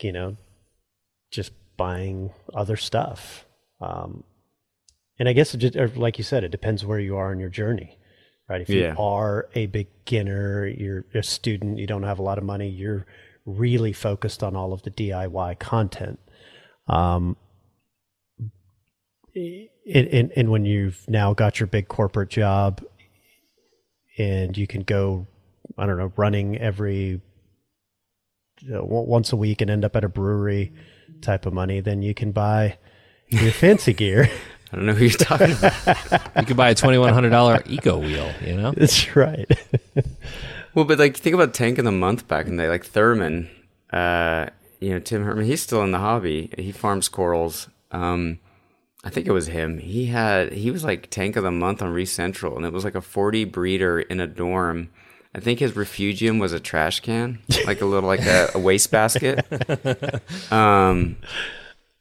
you 0.00 0.12
know, 0.12 0.36
just 1.30 1.52
buying 1.76 2.32
other 2.52 2.76
stuff. 2.76 3.46
Um, 3.80 4.24
and 5.22 5.28
I 5.28 5.34
guess, 5.34 5.54
it 5.54 5.58
just, 5.58 5.96
like 5.96 6.18
you 6.18 6.24
said, 6.24 6.42
it 6.42 6.48
depends 6.50 6.84
where 6.84 6.98
you 6.98 7.16
are 7.16 7.32
in 7.32 7.38
your 7.38 7.48
journey, 7.48 7.96
right? 8.48 8.60
If 8.60 8.68
you 8.68 8.80
Yeah. 8.80 8.96
are 8.98 9.48
a 9.54 9.66
beginner, 9.66 10.66
you're 10.66 11.04
a 11.14 11.22
student, 11.22 11.78
you 11.78 11.86
don't 11.86 12.02
have 12.02 12.18
a 12.18 12.22
lot 12.22 12.38
of 12.38 12.44
money, 12.44 12.68
you're 12.68 13.06
really 13.46 13.92
focused 13.92 14.42
on 14.42 14.56
all 14.56 14.72
of 14.72 14.82
the 14.82 14.90
DIY 14.90 15.60
content. 15.60 16.18
Um, 16.88 17.36
and, 19.36 19.68
and, 20.08 20.32
and 20.34 20.50
when 20.50 20.64
you've 20.64 21.08
now 21.08 21.34
got 21.34 21.60
your 21.60 21.68
big 21.68 21.86
corporate 21.86 22.28
job 22.28 22.84
and 24.18 24.58
you 24.58 24.66
can 24.66 24.82
go, 24.82 25.28
I 25.78 25.86
don't 25.86 25.98
know, 25.98 26.12
running 26.16 26.58
every 26.58 27.20
you 28.60 28.70
know, 28.70 28.82
once 28.84 29.32
a 29.32 29.36
week 29.36 29.60
and 29.60 29.70
end 29.70 29.84
up 29.84 29.94
at 29.94 30.02
a 30.02 30.08
brewery 30.08 30.72
type 31.20 31.46
of 31.46 31.52
money, 31.52 31.78
then 31.78 32.02
you 32.02 32.12
can 32.12 32.32
buy 32.32 32.76
your 33.28 33.52
fancy 33.62 33.92
gear. 33.92 34.28
I 34.72 34.76
don't 34.76 34.86
know 34.86 34.94
who 34.94 35.04
you're 35.04 35.18
talking 35.18 35.52
about. 35.52 36.30
You 36.36 36.46
could 36.46 36.56
buy 36.56 36.70
a 36.70 36.74
twenty 36.74 36.98
one 36.98 37.12
hundred 37.12 37.30
dollar 37.30 37.62
eco 37.66 37.98
wheel. 37.98 38.32
You 38.44 38.56
know. 38.56 38.72
That's 38.72 39.14
right. 39.14 39.46
well, 40.74 40.84
but 40.86 40.98
like 40.98 41.16
think 41.16 41.34
about 41.34 41.54
Tank 41.54 41.78
of 41.78 41.84
the 41.84 41.92
Month 41.92 42.26
back 42.26 42.46
in 42.46 42.56
the 42.56 42.62
day, 42.64 42.68
like 42.68 42.84
Thurman, 42.84 43.50
uh, 43.92 44.46
you 44.80 44.90
know, 44.90 44.98
Tim 44.98 45.24
Herman, 45.24 45.44
he's 45.44 45.62
still 45.62 45.82
in 45.82 45.92
the 45.92 45.98
hobby. 45.98 46.50
He 46.56 46.72
farms 46.72 47.08
corals. 47.08 47.68
Um, 47.90 48.38
I 49.04 49.10
think 49.10 49.26
it 49.26 49.32
was 49.32 49.48
him. 49.48 49.78
He 49.78 50.06
had 50.06 50.52
he 50.52 50.70
was 50.70 50.84
like 50.84 51.10
tank 51.10 51.36
of 51.36 51.42
the 51.42 51.50
month 51.50 51.82
on 51.82 51.92
Reef 51.92 52.08
Central, 52.08 52.56
and 52.56 52.64
it 52.64 52.72
was 52.72 52.84
like 52.84 52.94
a 52.94 53.00
forty 53.02 53.44
breeder 53.44 54.00
in 54.00 54.20
a 54.20 54.26
dorm. 54.26 54.88
I 55.34 55.40
think 55.40 55.60
his 55.60 55.76
refugium 55.76 56.38
was 56.38 56.52
a 56.52 56.60
trash 56.60 57.00
can, 57.00 57.40
like 57.66 57.80
a 57.80 57.86
little 57.86 58.08
like 58.08 58.20
a, 58.20 58.50
a 58.54 58.58
wastebasket. 58.58 59.44
Um, 60.52 61.16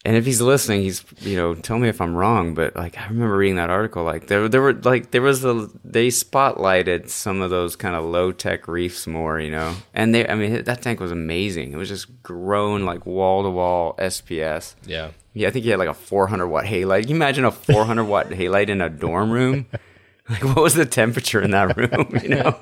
and 0.04 0.16
if 0.16 0.26
he's 0.26 0.42
listening, 0.42 0.82
he's 0.82 1.04
you 1.20 1.36
know 1.36 1.54
tell 1.54 1.78
me 1.78 1.88
if 1.88 2.02
I'm 2.02 2.16
wrong, 2.16 2.54
but 2.54 2.76
like 2.76 2.98
I 2.98 3.08
remember 3.08 3.38
reading 3.38 3.58
that 3.58 3.70
article. 3.70 4.04
Like 4.04 4.28
there 4.28 4.50
there 4.50 4.62
were 4.62 4.74
like 4.74 5.12
there 5.12 5.22
was 5.22 5.42
the 5.42 5.72
they 5.84 6.08
spotlighted 6.08 7.10
some 7.10 7.42
of 7.42 7.50
those 7.50 7.76
kind 7.76 7.96
of 7.96 8.06
low 8.06 8.32
tech 8.32 8.68
reefs 8.68 9.06
more, 9.06 9.40
you 9.40 9.52
know. 9.52 9.76
And 9.94 10.14
they 10.16 10.28
I 10.28 10.36
mean 10.36 10.64
that 10.64 10.82
tank 10.82 11.00
was 11.00 11.12
amazing. 11.12 11.74
It 11.74 11.78
was 11.78 11.90
just 11.90 12.24
grown 12.24 12.84
like 12.84 13.06
wall 13.06 13.44
to 13.44 13.50
wall 13.50 13.96
SPS. 14.00 14.76
Yeah. 14.86 15.12
Yeah, 15.34 15.48
I 15.48 15.52
think 15.52 15.64
he 15.64 15.72
had 15.72 15.80
like 15.80 15.88
a 15.88 15.94
400 15.94 16.48
watt 16.48 16.66
halide. 16.66 17.02
Can 17.02 17.10
you 17.12 17.16
imagine 17.16 17.46
a 17.46 17.52
400 17.52 18.04
watt 18.04 18.30
halide 18.30 18.68
in 18.68 18.82
a 18.82 18.90
dorm 18.90 19.32
room? 19.32 19.66
Like, 20.30 20.44
what 20.44 20.58
was 20.58 20.76
the 20.76 20.86
temperature 20.86 21.42
in 21.42 21.52
that 21.52 21.76
room? 21.78 22.08
You 22.22 22.30
know, 22.30 22.58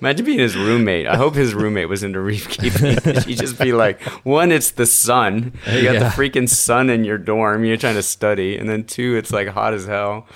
imagine 0.00 0.26
being 0.26 0.40
his 0.40 0.56
roommate. 0.56 1.06
I 1.06 1.16
hope 1.16 1.34
his 1.34 1.54
roommate 1.54 1.88
was 1.88 2.02
into 2.02 2.20
reef 2.20 2.48
keeping. 2.48 2.98
He'd 3.22 3.38
just 3.38 3.58
be 3.58 3.72
like, 3.72 4.02
one, 4.24 4.50
it's 4.52 4.72
the 4.72 4.84
sun. 4.86 5.52
You 5.70 5.84
got 5.84 5.94
Yeah. 5.94 5.98
the 6.00 6.04
freaking 6.06 6.48
sun 6.48 6.90
in 6.90 7.04
your 7.04 7.18
dorm. 7.18 7.64
You're 7.64 7.76
trying 7.76 7.94
to 7.94 8.02
study, 8.02 8.58
and 8.58 8.68
then 8.68 8.84
two, 8.84 9.16
it's 9.16 9.32
like 9.32 9.48
hot 9.48 9.72
as 9.74 9.86
hell. 9.86 10.26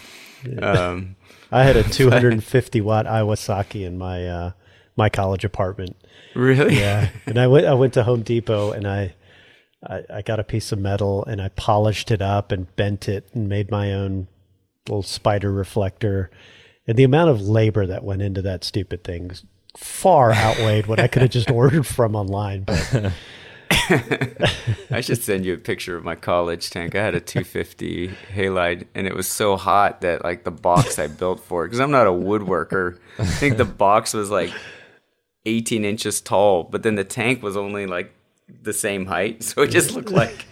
Um, 0.62 1.16
I 1.50 1.64
had 1.64 1.76
a 1.76 1.82
250 1.90 2.80
watt 2.80 3.06
Iwasaki 3.06 3.84
in 3.84 3.98
my 3.98 4.26
uh, 4.26 4.50
my 4.96 5.08
college 5.08 5.44
apartment. 5.44 5.96
really? 6.34 6.78
Yeah, 6.78 7.10
and 7.26 7.38
I 7.38 7.48
went 7.48 7.66
I 7.66 7.74
went 7.74 7.92
to 7.94 8.04
Home 8.04 8.22
Depot 8.22 8.70
and 8.72 8.86
I, 8.86 9.14
I 9.86 10.02
I 10.08 10.22
got 10.22 10.40
a 10.40 10.44
piece 10.44 10.70
of 10.72 10.78
metal 10.78 11.24
and 11.24 11.42
I 11.42 11.48
polished 11.50 12.10
it 12.10 12.22
up 12.22 12.52
and 12.52 12.74
bent 12.76 13.08
it 13.08 13.28
and 13.34 13.48
made 13.48 13.70
my 13.70 13.92
own 13.92 14.28
little 14.88 15.02
spider 15.02 15.52
reflector, 15.52 16.30
And 16.86 16.96
the 16.96 17.04
amount 17.04 17.30
of 17.30 17.42
labor 17.42 17.86
that 17.86 18.04
went 18.04 18.22
into 18.22 18.42
that 18.42 18.64
stupid 18.64 19.04
thing 19.04 19.32
far 19.76 20.32
outweighed 20.32 20.86
what 20.86 21.00
I 21.00 21.08
could 21.08 21.22
have 21.22 21.30
just 21.30 21.50
ordered 21.60 21.86
from 21.86 22.16
online. 22.16 22.64
But 22.64 23.12
I 24.90 25.00
should 25.00 25.22
send 25.22 25.44
you 25.44 25.54
a 25.54 25.58
picture 25.58 25.96
of 25.96 26.04
my 26.04 26.14
college 26.14 26.70
tank. 26.70 26.94
I 26.94 27.02
had 27.02 27.14
a 27.14 27.20
250 27.20 28.08
halide, 28.34 28.86
and 28.94 29.06
it 29.06 29.14
was 29.14 29.28
so 29.28 29.56
hot 29.56 30.00
that 30.02 30.24
like 30.24 30.44
the 30.44 30.50
box 30.50 30.98
I 30.98 31.08
built 31.08 31.40
for 31.40 31.64
it, 31.64 31.68
because 31.68 31.80
I'm 31.80 31.90
not 31.90 32.06
a 32.06 32.10
woodworker. 32.10 32.98
I 33.18 33.24
think 33.24 33.56
the 33.56 33.64
box 33.64 34.14
was 34.14 34.30
like 34.30 34.52
18 35.46 35.84
inches 35.84 36.20
tall, 36.20 36.64
but 36.64 36.82
then 36.82 36.94
the 36.94 37.04
tank 37.04 37.42
was 37.42 37.56
only 37.56 37.86
like 37.86 38.14
the 38.62 38.72
same 38.72 39.06
height, 39.06 39.42
so 39.42 39.62
it 39.62 39.68
just 39.70 39.94
looked 39.94 40.10
like 40.10 40.46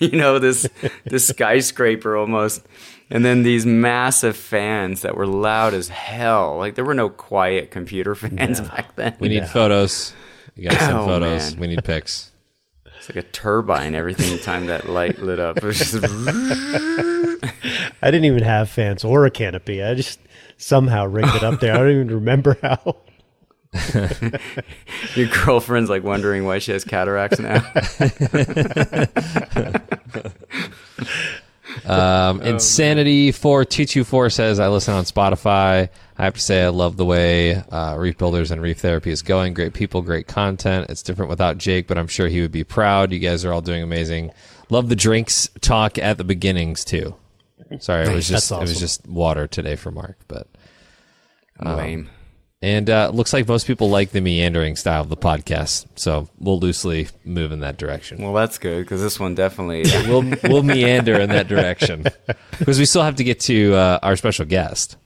you 0.00 0.12
know 0.12 0.38
this 0.38 0.68
this 1.04 1.28
skyscraper 1.28 2.16
almost. 2.16 2.66
And 3.08 3.24
then 3.24 3.44
these 3.44 3.64
massive 3.64 4.36
fans 4.36 5.02
that 5.02 5.16
were 5.16 5.26
loud 5.26 5.74
as 5.74 5.88
hell. 5.88 6.58
Like 6.58 6.74
there 6.74 6.84
were 6.84 6.94
no 6.94 7.08
quiet 7.08 7.70
computer 7.70 8.14
fans 8.16 8.60
yeah. 8.60 8.68
back 8.68 8.96
then. 8.96 9.16
We 9.20 9.28
need 9.28 9.36
yeah. 9.36 9.46
photos. 9.46 10.12
You 10.56 10.64
gotta 10.64 10.78
send 10.78 10.98
oh, 10.98 11.06
photos. 11.06 11.52
Man. 11.52 11.60
We 11.60 11.66
need 11.68 11.84
pics. 11.84 12.32
It's 12.98 13.08
like 13.14 13.24
a 13.24 13.28
turbine 13.28 13.94
every 13.94 14.14
time 14.14 14.66
that 14.66 14.88
light 14.88 15.20
lit 15.20 15.38
up. 15.38 15.58
I 15.62 15.70
didn't 18.10 18.24
even 18.24 18.42
have 18.42 18.68
fans 18.68 19.04
or 19.04 19.26
a 19.26 19.30
canopy. 19.30 19.82
I 19.82 19.94
just 19.94 20.18
somehow 20.56 21.06
rigged 21.06 21.34
it 21.36 21.44
up 21.44 21.60
there. 21.60 21.74
I 21.74 21.78
don't 21.78 21.90
even 21.90 22.08
remember 22.08 22.58
how. 22.62 22.96
Your 25.14 25.28
girlfriend's 25.44 25.90
like 25.90 26.02
wondering 26.02 26.46
why 26.46 26.58
she 26.58 26.72
has 26.72 26.82
cataracts 26.84 27.38
now. 27.38 27.60
um, 31.84 32.40
Insanity 32.42 33.32
four 33.32 33.64
two 33.64 33.84
two 33.84 34.04
four 34.04 34.30
says 34.30 34.58
I 34.60 34.68
listen 34.68 34.94
on 34.94 35.04
Spotify. 35.04 35.88
I 36.18 36.24
have 36.24 36.34
to 36.34 36.40
say 36.40 36.64
I 36.64 36.68
love 36.68 36.96
the 36.96 37.04
way 37.04 37.56
uh, 37.56 37.96
Reef 37.98 38.16
Builders 38.16 38.50
and 38.50 38.62
Reef 38.62 38.78
Therapy 38.78 39.10
is 39.10 39.22
going. 39.22 39.52
Great 39.54 39.74
people, 39.74 40.00
great 40.02 40.26
content. 40.26 40.88
It's 40.88 41.02
different 41.02 41.28
without 41.28 41.58
Jake, 41.58 41.86
but 41.86 41.98
I'm 41.98 42.08
sure 42.08 42.28
he 42.28 42.40
would 42.40 42.52
be 42.52 42.64
proud. 42.64 43.12
You 43.12 43.18
guys 43.18 43.44
are 43.44 43.52
all 43.52 43.60
doing 43.60 43.82
amazing. 43.82 44.32
Love 44.70 44.88
the 44.88 44.96
drinks 44.96 45.48
talk 45.60 45.98
at 45.98 46.16
the 46.18 46.24
beginnings 46.24 46.84
too. 46.84 47.16
Sorry, 47.80 48.06
it 48.06 48.14
was 48.14 48.28
just 48.28 48.50
awesome. 48.52 48.64
it 48.64 48.68
was 48.68 48.78
just 48.78 49.06
water 49.06 49.46
today 49.46 49.76
for 49.76 49.90
Mark, 49.90 50.16
but 50.28 50.46
um, 51.58 51.76
lame. 51.76 52.10
And 52.62 52.88
uh, 52.88 53.10
looks 53.12 53.34
like 53.34 53.46
most 53.46 53.66
people 53.66 53.90
like 53.90 54.12
the 54.12 54.22
meandering 54.22 54.76
style 54.76 55.02
of 55.02 55.10
the 55.10 55.16
podcast, 55.16 55.86
so 55.94 56.28
we'll 56.38 56.58
loosely 56.58 57.08
move 57.22 57.52
in 57.52 57.60
that 57.60 57.76
direction. 57.76 58.22
Well, 58.22 58.32
that's 58.32 58.56
good 58.56 58.80
because 58.80 59.02
this 59.02 59.20
one 59.20 59.34
definitely 59.34 59.84
we'll 60.08 60.24
we'll 60.44 60.62
meander 60.62 61.20
in 61.20 61.28
that 61.28 61.48
direction 61.48 62.06
because 62.58 62.78
we 62.78 62.86
still 62.86 63.02
have 63.02 63.16
to 63.16 63.24
get 63.24 63.40
to 63.40 63.74
uh, 63.74 63.98
our 64.02 64.16
special 64.16 64.46
guest. 64.46 64.96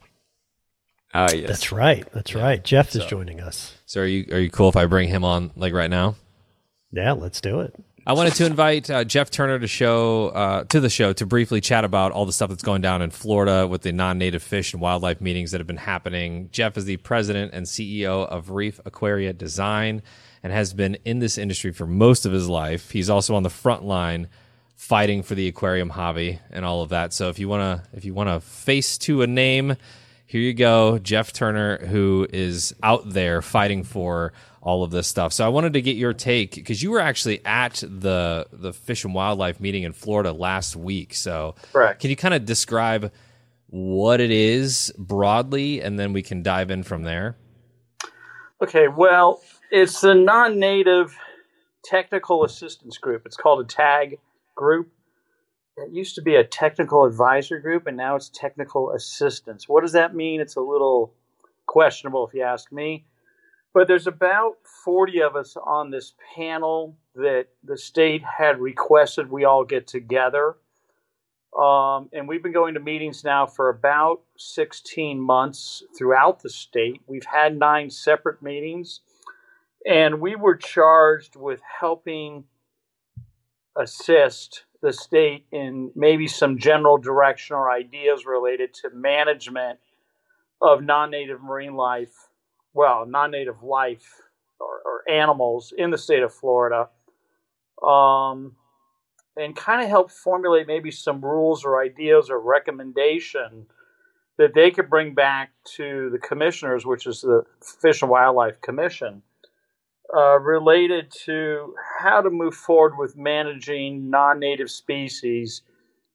Oh 1.13 1.27
yes, 1.33 1.49
that's 1.49 1.73
right. 1.73 2.07
That's 2.13 2.33
yeah. 2.33 2.43
right. 2.43 2.65
Jeff 2.65 2.91
so, 2.91 3.01
is 3.01 3.07
joining 3.07 3.41
us. 3.41 3.75
So 3.85 4.03
are 4.03 4.07
you 4.07 4.27
are 4.31 4.39
you 4.39 4.51
cool 4.51 4.69
if 4.69 4.77
I 4.77 4.87
bring 4.87 5.09
him 5.09 5.25
on 5.25 5.51
like 5.57 5.73
right 5.73 5.91
now? 5.91 6.15
Yeah, 6.93 7.13
let's 7.13 7.41
do 7.41 7.61
it. 7.61 7.75
I 8.11 8.13
wanted 8.13 8.35
to 8.35 8.47
invite 8.47 8.91
uh, 8.91 9.05
Jeff 9.05 9.31
Turner 9.31 9.61
to 9.61 9.69
show 9.69 10.31
uh, 10.31 10.65
to 10.65 10.81
the 10.81 10.91
show 10.91 11.13
to 11.13 11.27
briefly 11.27 11.61
chat 11.61 11.85
about 11.85 12.11
all 12.11 12.27
the 12.27 12.33
stuff 12.33 12.49
that's 12.49 12.65
going 12.65 12.83
down 12.83 13.03
in 13.03 13.11
Florida 13.11 13.69
with 13.69 13.83
the 13.83 13.93
non-native 13.93 14.43
fish 14.43 14.73
and 14.73 14.83
wildlife 14.83 15.21
meetings 15.21 15.53
that 15.53 15.59
have 15.59 15.69
been 15.69 15.77
happening. 15.77 16.49
Jeff 16.51 16.77
is 16.77 16.87
the 16.87 16.97
president 16.97 17.55
and 17.55 17.67
CEO 17.67 18.27
of 18.27 18.51
Reef 18.51 18.81
Aquaria 18.85 19.33
Design 19.33 20.03
and 20.43 20.53
has 20.53 20.75
been 20.75 20.97
in 21.05 21.21
this 21.21 21.39
industry 21.39 21.71
for 21.71 21.87
most 21.87 22.27
of 22.27 22.33
his 22.33 22.49
life. 22.49 22.91
He's 22.91 23.09
also 23.09 23.37
on 23.37 23.45
the 23.45 23.49
front 23.49 23.85
line 23.85 24.27
fighting 24.75 25.23
for 25.23 25.37
the 25.37 25.47
aquarium 25.47 25.91
hobby 25.91 26.41
and 26.51 26.65
all 26.65 26.83
of 26.83 26.89
that. 26.89 27.13
So 27.13 27.29
if 27.29 27.39
you 27.39 27.49
want 27.49 27.61
to 27.61 27.97
if 27.97 28.05
you 28.05 28.13
want 28.13 28.29
to 28.29 28.41
face 28.41 28.99
to 28.99 29.23
a 29.23 29.29
name, 29.29 29.77
here 30.27 30.41
you 30.41 30.53
go, 30.53 30.99
Jeff 30.99 31.33
Turner 31.33 31.87
who 31.87 32.27
is 32.33 32.75
out 32.83 33.09
there 33.09 33.41
fighting 33.41 33.85
for 33.85 34.33
all 34.63 34.85
of 34.85 34.91
this 34.91 35.09
stuff. 35.09 35.33
So 35.33 35.45
I 35.45 35.49
wanted 35.49 35.73
to 35.73 35.83
get 35.83 35.97
your 35.97 36.13
take 36.13 36.55
because 36.55 36.83
you 36.83 36.91
were 36.91 37.01
actually 37.01 37.45
at 37.45 37.75
the 37.75 38.47
the 38.53 38.73
Fish 38.73 39.05
and 39.05 39.15
Wildlife 39.15 39.61
meeting 39.61 39.85
in 39.85 39.93
Florida 39.93 40.33
last 40.33 40.77
week. 40.77 41.15
So 41.15 41.55
Correct. 41.73 42.01
can 42.01 42.11
you 42.11 42.17
kind 42.17 42.35
of 42.35 42.45
describe 42.45 43.13
what 43.69 44.21
it 44.21 44.31
is 44.31 44.93
broadly, 44.99 45.81
and 45.81 45.99
then 45.99 46.13
we 46.13 46.23
can 46.23 46.43
dive 46.43 46.71
in 46.71 46.83
from 46.83 47.05
there? 47.05 47.37
Okay. 48.63 48.89
Well, 48.89 49.41
it's 49.71 50.03
a 50.03 50.15
non-native 50.15 51.17
technical 51.85 52.45
assistance 52.45 52.99
group. 52.99 53.23
It's 53.25 53.37
called 53.37 53.61
a 53.61 53.65
TAG 53.65 54.19
group. 54.55 54.91
It 55.77 55.93
used 55.93 56.17
to 56.17 56.23
be 56.23 56.35
a 56.35 56.45
technical 56.45 57.05
advisor 57.07 57.59
group, 57.59 57.87
and 57.87 57.97
now 57.97 58.17
it's 58.17 58.29
technical 58.29 58.93
assistance. 58.93 59.67
What 59.69 59.81
does 59.83 59.93
that 59.93 60.15
mean? 60.15 60.41
It's 60.41 60.57
a 60.57 60.61
little 60.61 61.15
questionable, 61.67 62.27
if 62.27 62.35
you 62.35 62.43
ask 62.43 62.71
me. 62.71 63.07
But 63.73 63.87
there's 63.87 64.07
about 64.07 64.57
40 64.85 65.23
of 65.23 65.37
us 65.37 65.57
on 65.57 65.91
this 65.91 66.15
panel 66.35 66.97
that 67.15 67.47
the 67.63 67.77
state 67.77 68.23
had 68.23 68.61
requested 68.61 69.31
we 69.31 69.45
all 69.45 69.65
get 69.65 69.87
together. 69.87 70.57
Um, 71.57 72.09
and 72.13 72.29
we've 72.29 72.43
been 72.43 72.53
going 72.53 72.75
to 72.75 72.81
meetings 72.81 73.25
now 73.25 73.47
for 73.47 73.69
about 73.69 74.23
16 74.39 75.21
months 75.21 75.83
throughout 75.97 76.43
the 76.43 76.51
state. 76.51 77.01
We've 77.07 77.25
had 77.25 77.59
nine 77.59 77.91
separate 77.91 78.41
meetings, 78.41 79.01
and 79.85 80.21
we 80.21 80.37
were 80.37 80.57
charged 80.57 81.35
with 81.35 81.61
helping 81.81 82.45
assist 83.77 84.65
the 84.81 84.93
state 84.93 85.47
in 85.53 85.91
maybe 85.95 86.27
some 86.27 86.57
general 86.57 86.99
direction 86.99 87.57
or 87.57 87.71
ideas 87.71 88.25
related 88.25 88.73
to 88.75 88.91
management 88.91 89.79
of 90.63 90.83
non 90.83 91.11
native 91.11 91.43
marine 91.43 91.75
life 91.75 92.30
well, 92.75 93.07
non-native 93.07 93.63
life 93.63 94.15
or, 94.61 94.81
or 94.85 95.11
animals 95.11 95.73
in 95.77 95.91
the 95.91 95.99
state 95.99 96.23
of 96.23 96.33
Florida, 96.33 96.89
um, 97.87 98.57
and 99.37 99.57
kind 99.57 99.83
of 99.83 99.89
help 99.89 100.11
formulate 100.11 100.67
maybe 100.67 100.91
some 100.91 101.21
rules 101.21 101.65
or 101.65 101.83
ideas 101.83 102.29
or 102.31 102.41
recommendation 102.41 103.67
that 104.39 104.55
they 104.55 104.71
could 104.71 104.89
bring 104.89 105.15
back 105.15 105.51
to 105.77 106.09
the 106.11 106.19
commissioners, 106.19 106.87
which 106.87 107.07
is 107.07 107.21
the 107.21 107.43
Fish 107.81 108.03
and 108.03 108.11
Wildlife 108.11 108.61
Commission, 108.61 109.23
uh, 110.17 110.39
related 110.41 111.13
to 111.25 111.75
how 111.99 112.21
to 112.21 112.31
move 112.31 112.55
forward 112.55 112.95
with 112.99 113.17
managing 113.17 114.11
non-native 114.11 114.71
species 114.71 115.63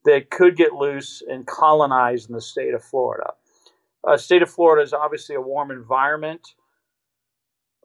that 0.06 0.30
could 0.30 0.56
get 0.56 0.74
loose 0.74 1.24
and 1.28 1.48
colonize 1.48 2.26
in 2.26 2.34
the 2.34 2.42
state 2.42 2.74
of 2.74 2.84
Florida. 2.84 3.34
Uh, 4.08 4.18
state 4.18 4.42
of 4.42 4.50
Florida 4.50 4.84
is 4.84 4.94
obviously 4.94 5.36
a 5.36 5.42
warm 5.42 5.72
environment. 5.72 6.56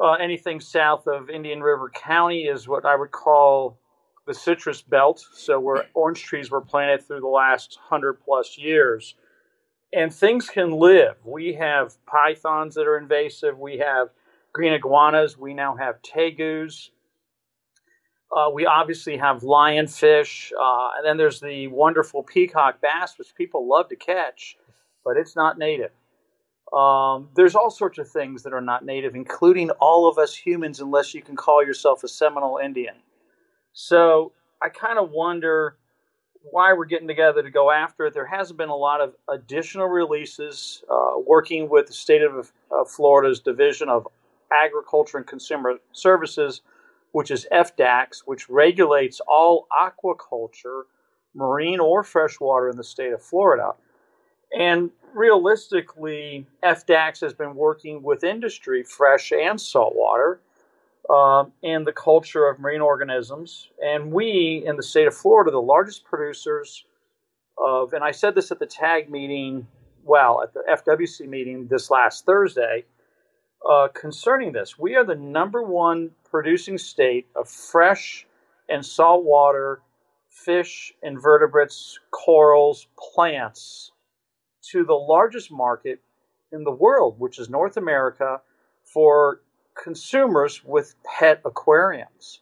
Uh, 0.02 0.12
anything 0.12 0.60
south 0.60 1.06
of 1.06 1.30
Indian 1.30 1.62
River 1.62 1.90
County 1.90 2.42
is 2.42 2.68
what 2.68 2.84
I 2.84 2.96
would 2.96 3.10
call 3.10 3.78
the 4.26 4.34
citrus 4.34 4.82
belt. 4.82 5.24
So 5.34 5.58
where 5.60 5.86
orange 5.94 6.22
trees 6.22 6.50
were 6.50 6.60
planted 6.60 7.06
through 7.06 7.20
the 7.20 7.26
last 7.28 7.78
hundred 7.88 8.14
plus 8.14 8.58
years, 8.58 9.14
and 9.92 10.12
things 10.12 10.48
can 10.48 10.72
live. 10.72 11.16
We 11.24 11.54
have 11.54 11.94
pythons 12.06 12.74
that 12.74 12.86
are 12.86 12.98
invasive. 12.98 13.58
We 13.58 13.78
have 13.78 14.08
green 14.52 14.72
iguanas. 14.72 15.38
We 15.38 15.54
now 15.54 15.76
have 15.76 16.02
tegus. 16.02 16.90
Uh, 18.34 18.48
we 18.52 18.64
obviously 18.64 19.16
have 19.16 19.42
lionfish, 19.42 20.52
uh, 20.52 20.90
and 20.96 21.04
then 21.04 21.16
there's 21.16 21.40
the 21.40 21.66
wonderful 21.66 22.22
peacock 22.22 22.80
bass, 22.80 23.18
which 23.18 23.34
people 23.34 23.68
love 23.68 23.88
to 23.88 23.96
catch, 23.96 24.56
but 25.04 25.16
it's 25.16 25.34
not 25.34 25.58
native. 25.58 25.90
Um, 26.72 27.28
there's 27.34 27.56
all 27.56 27.70
sorts 27.70 27.98
of 27.98 28.08
things 28.08 28.44
that 28.44 28.52
are 28.52 28.60
not 28.60 28.84
native, 28.84 29.16
including 29.16 29.70
all 29.80 30.08
of 30.08 30.18
us 30.18 30.34
humans, 30.34 30.80
unless 30.80 31.14
you 31.14 31.22
can 31.22 31.34
call 31.34 31.64
yourself 31.64 32.04
a 32.04 32.08
Seminole 32.08 32.58
Indian. 32.58 32.94
So 33.72 34.32
I 34.62 34.68
kind 34.68 34.98
of 34.98 35.10
wonder 35.10 35.76
why 36.42 36.72
we're 36.72 36.86
getting 36.86 37.08
together 37.08 37.42
to 37.42 37.50
go 37.50 37.70
after 37.70 38.06
it. 38.06 38.14
There 38.14 38.26
hasn't 38.26 38.58
been 38.58 38.68
a 38.68 38.76
lot 38.76 39.00
of 39.00 39.14
additional 39.28 39.88
releases 39.88 40.82
uh, 40.90 41.12
working 41.26 41.68
with 41.68 41.88
the 41.88 41.92
state 41.92 42.22
of 42.22 42.52
uh, 42.70 42.84
Florida's 42.84 43.40
Division 43.40 43.88
of 43.88 44.06
Agriculture 44.52 45.18
and 45.18 45.26
Consumer 45.26 45.76
Services, 45.92 46.62
which 47.12 47.30
is 47.30 47.46
FDACS, 47.52 48.22
which 48.24 48.48
regulates 48.48 49.20
all 49.26 49.66
aquaculture, 49.72 50.82
marine 51.34 51.80
or 51.80 52.02
freshwater 52.02 52.68
in 52.68 52.76
the 52.76 52.84
state 52.84 53.12
of 53.12 53.22
Florida. 53.22 53.72
And 54.56 54.90
realistically, 55.14 56.46
FDACS 56.62 57.20
has 57.20 57.34
been 57.34 57.54
working 57.54 58.02
with 58.02 58.24
industry, 58.24 58.82
fresh 58.82 59.32
and 59.32 59.60
saltwater, 59.60 60.40
um, 61.08 61.52
and 61.62 61.86
the 61.86 61.92
culture 61.92 62.46
of 62.46 62.58
marine 62.58 62.80
organisms. 62.80 63.68
And 63.84 64.12
we, 64.12 64.62
in 64.66 64.76
the 64.76 64.82
state 64.82 65.06
of 65.06 65.14
Florida, 65.14 65.50
the 65.50 65.60
largest 65.60 66.04
producers 66.04 66.84
of, 67.58 67.92
and 67.92 68.04
I 68.04 68.10
said 68.10 68.34
this 68.34 68.50
at 68.50 68.58
the 68.58 68.66
TAG 68.66 69.10
meeting, 69.10 69.66
well, 70.04 70.42
at 70.42 70.54
the 70.54 70.62
FWC 70.70 71.28
meeting 71.28 71.66
this 71.66 71.90
last 71.90 72.24
Thursday, 72.24 72.84
uh, 73.68 73.88
concerning 73.88 74.52
this. 74.52 74.78
We 74.78 74.96
are 74.96 75.04
the 75.04 75.14
number 75.14 75.62
one 75.62 76.10
producing 76.30 76.78
state 76.78 77.26
of 77.36 77.48
fresh 77.48 78.26
and 78.68 78.84
saltwater 78.84 79.82
fish, 80.28 80.94
invertebrates, 81.02 81.98
corals, 82.10 82.86
plants 82.96 83.92
to 84.62 84.84
the 84.84 84.94
largest 84.94 85.50
market 85.50 86.00
in 86.52 86.64
the 86.64 86.70
world, 86.70 87.18
which 87.18 87.38
is 87.38 87.48
North 87.48 87.76
America, 87.76 88.40
for 88.84 89.40
consumers 89.80 90.62
with 90.64 90.94
pet 91.04 91.40
aquariums. 91.44 92.40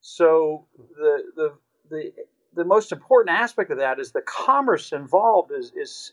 So 0.00 0.66
the 0.96 1.22
the 1.36 1.52
the 1.90 2.12
the 2.54 2.64
most 2.64 2.92
important 2.92 3.36
aspect 3.36 3.70
of 3.70 3.78
that 3.78 3.98
is 3.98 4.12
the 4.12 4.22
commerce 4.22 4.92
involved 4.92 5.52
is 5.52 5.72
is 5.76 6.12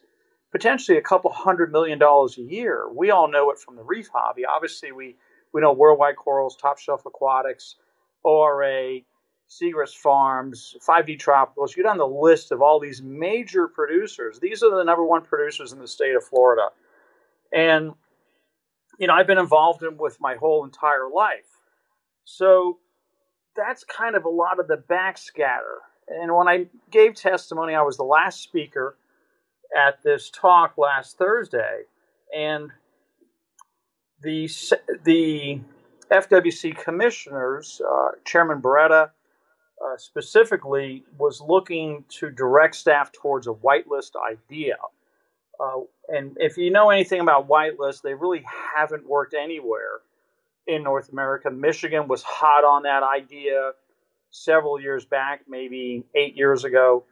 potentially 0.51 0.97
a 0.97 1.01
couple 1.01 1.32
hundred 1.32 1.72
million 1.72 1.99
dollars 1.99 2.38
a 2.38 2.41
year. 2.41 2.88
We 2.93 3.12
all 3.12 3.30
know 3.30 3.51
it 3.51 3.60
from 3.60 3.76
the 3.76 3.84
reef 3.84 4.10
hobby. 4.14 4.43
Obviously, 4.45 4.91
we 4.91 5.16
we 5.53 5.62
know 5.62 5.72
Worldwide 5.72 6.18
Corals, 6.18 6.56
Top 6.56 6.78
Shelf 6.78 7.06
Aquatics, 7.06 7.76
ORA, 8.24 8.99
Seagrass 9.50 9.96
Farms, 9.96 10.76
5D 10.86 11.20
Tropicals. 11.20 11.76
You 11.76 11.84
go 11.84 11.89
on 11.89 11.98
the 11.98 12.08
list 12.08 12.52
of 12.52 12.62
all 12.62 12.80
these 12.80 13.02
major 13.02 13.68
producers. 13.68 14.39
These 14.39 14.64
are 14.64 14.76
the 14.76 14.84
number 14.84 15.06
one 15.06 15.22
producers 15.22 15.72
in 15.72 15.80
the 15.80 15.88
state 15.88 16.16
of 16.16 16.24
Florida. 16.24 16.70
And, 17.54 17.93
you 19.00 19.08
know, 19.08 19.14
I've 19.14 19.28
been 19.28 19.38
involved 19.38 19.84
in 19.84 19.98
with 19.98 20.20
my 20.20 20.36
whole 20.36 20.66
entire 20.66 21.10
life. 21.14 21.60
So 22.26 22.80
that's 23.56 23.84
kind 23.84 24.16
of 24.16 24.26
a 24.26 24.30
lot 24.30 24.60
of 24.60 24.68
the 24.68 24.78
backscatter. 24.89 25.78
And 26.08 26.36
when 26.36 26.48
I 26.48 26.68
gave 26.91 27.16
testimony, 27.16 27.76
I 27.76 27.82
was 27.82 27.98
the 27.98 28.04
last 28.04 28.41
speaker 28.41 28.98
at 29.76 30.02
this 30.04 30.30
talk 30.30 30.78
last 30.78 31.18
Thursday. 31.18 31.84
And 32.36 32.72
the, 34.22 34.50
the 35.04 35.62
FWC 36.12 36.78
commissioners, 36.78 37.82
uh, 37.88 38.10
Chairman 38.24 38.60
Barreto, 38.60 39.12
uh, 39.84 39.97
specifically 39.97 41.03
was 41.17 41.41
looking 41.41 42.03
to 42.09 42.30
direct 42.30 42.76
staff 42.76 43.11
towards 43.11 43.47
a 43.47 43.51
whitelist 43.51 44.11
idea. 44.15 44.78
Uh, 45.59 45.82
and 46.09 46.38
if 46.39 46.57
you 46.57 46.71
know 46.71 46.89
anything 46.89 47.21
about 47.21 47.47
whitelist, 47.47 48.01
they 48.01 48.13
really 48.13 48.43
haven't 48.76 49.07
worked 49.07 49.34
anywhere 49.34 50.01
in 50.67 50.84
North 50.84 51.11
America. 51.11 51.49
Michigan 51.49 52.07
was 52.07 52.23
hot 52.23 52.63
on 52.63 52.84
that 52.84 53.03
idea 53.03 53.71
several 54.32 54.80
years 54.80 55.05
back, 55.05 55.41
maybe 55.47 56.03
eight 56.13 56.36
years 56.36 56.63
ago, 56.63 57.05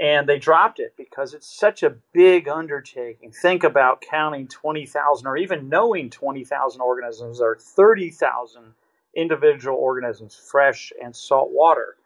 and 0.00 0.28
they 0.28 0.38
dropped 0.38 0.80
it 0.80 0.94
because 0.96 1.34
it's 1.34 1.46
such 1.46 1.82
a 1.82 1.94
big 2.12 2.48
undertaking. 2.48 3.32
Think 3.32 3.64
about 3.64 4.02
counting 4.02 4.48
20,000 4.48 5.26
or 5.26 5.36
even 5.36 5.68
knowing 5.68 6.10
20,000 6.10 6.80
organisms 6.80 7.40
or 7.40 7.56
30,000 7.56 8.74
individual 9.14 9.76
organisms, 9.76 10.34
fresh 10.34 10.92
and 11.02 11.14
salt 11.14 11.50
water. 11.50 11.96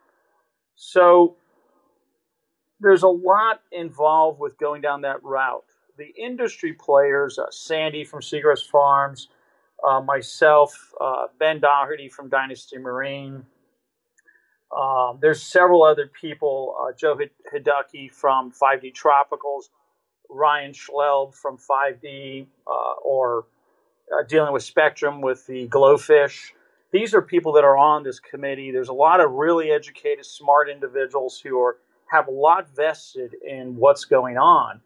So 0.75 1.35
there's 2.79 3.03
a 3.03 3.07
lot 3.07 3.61
involved 3.71 4.39
with 4.39 4.57
going 4.57 4.81
down 4.81 5.01
that 5.01 5.23
route. 5.23 5.63
The 5.97 6.13
industry 6.15 6.73
players, 6.73 7.39
uh, 7.39 7.49
Sandy 7.49 8.03
from 8.03 8.21
Seagrass 8.21 8.67
Farms, 8.69 9.29
uh, 9.83 10.01
myself, 10.01 10.93
uh, 11.01 11.27
Ben 11.39 11.59
Doherty 11.59 12.09
from 12.09 12.29
Dynasty 12.29 12.77
Marine. 12.77 13.45
Um, 14.75 15.19
there's 15.21 15.41
several 15.41 15.83
other 15.83 16.07
people, 16.07 16.75
uh, 16.79 16.91
Joe 16.95 17.17
Hideki 17.53 18.11
from 18.11 18.51
5D 18.51 18.93
Tropicals, 18.93 19.69
Ryan 20.29 20.73
Schlelb 20.73 21.33
from 21.33 21.57
5D, 21.57 22.47
uh, 22.67 22.93
or 23.03 23.45
uh, 24.11 24.23
dealing 24.23 24.53
with 24.53 24.63
Spectrum 24.63 25.21
with 25.21 25.45
the 25.47 25.67
GloFish 25.67 26.51
these 26.91 27.13
are 27.13 27.21
people 27.21 27.53
that 27.53 27.63
are 27.63 27.77
on 27.77 28.03
this 28.03 28.19
committee. 28.19 28.71
There's 28.71 28.89
a 28.89 28.93
lot 28.93 29.19
of 29.19 29.31
really 29.31 29.71
educated, 29.71 30.25
smart 30.25 30.69
individuals 30.69 31.39
who 31.39 31.59
are 31.59 31.77
have 32.07 32.27
a 32.27 32.31
lot 32.31 32.73
vested 32.73 33.35
in 33.45 33.75
what's 33.75 34.05
going 34.05 34.37
on. 34.37 34.79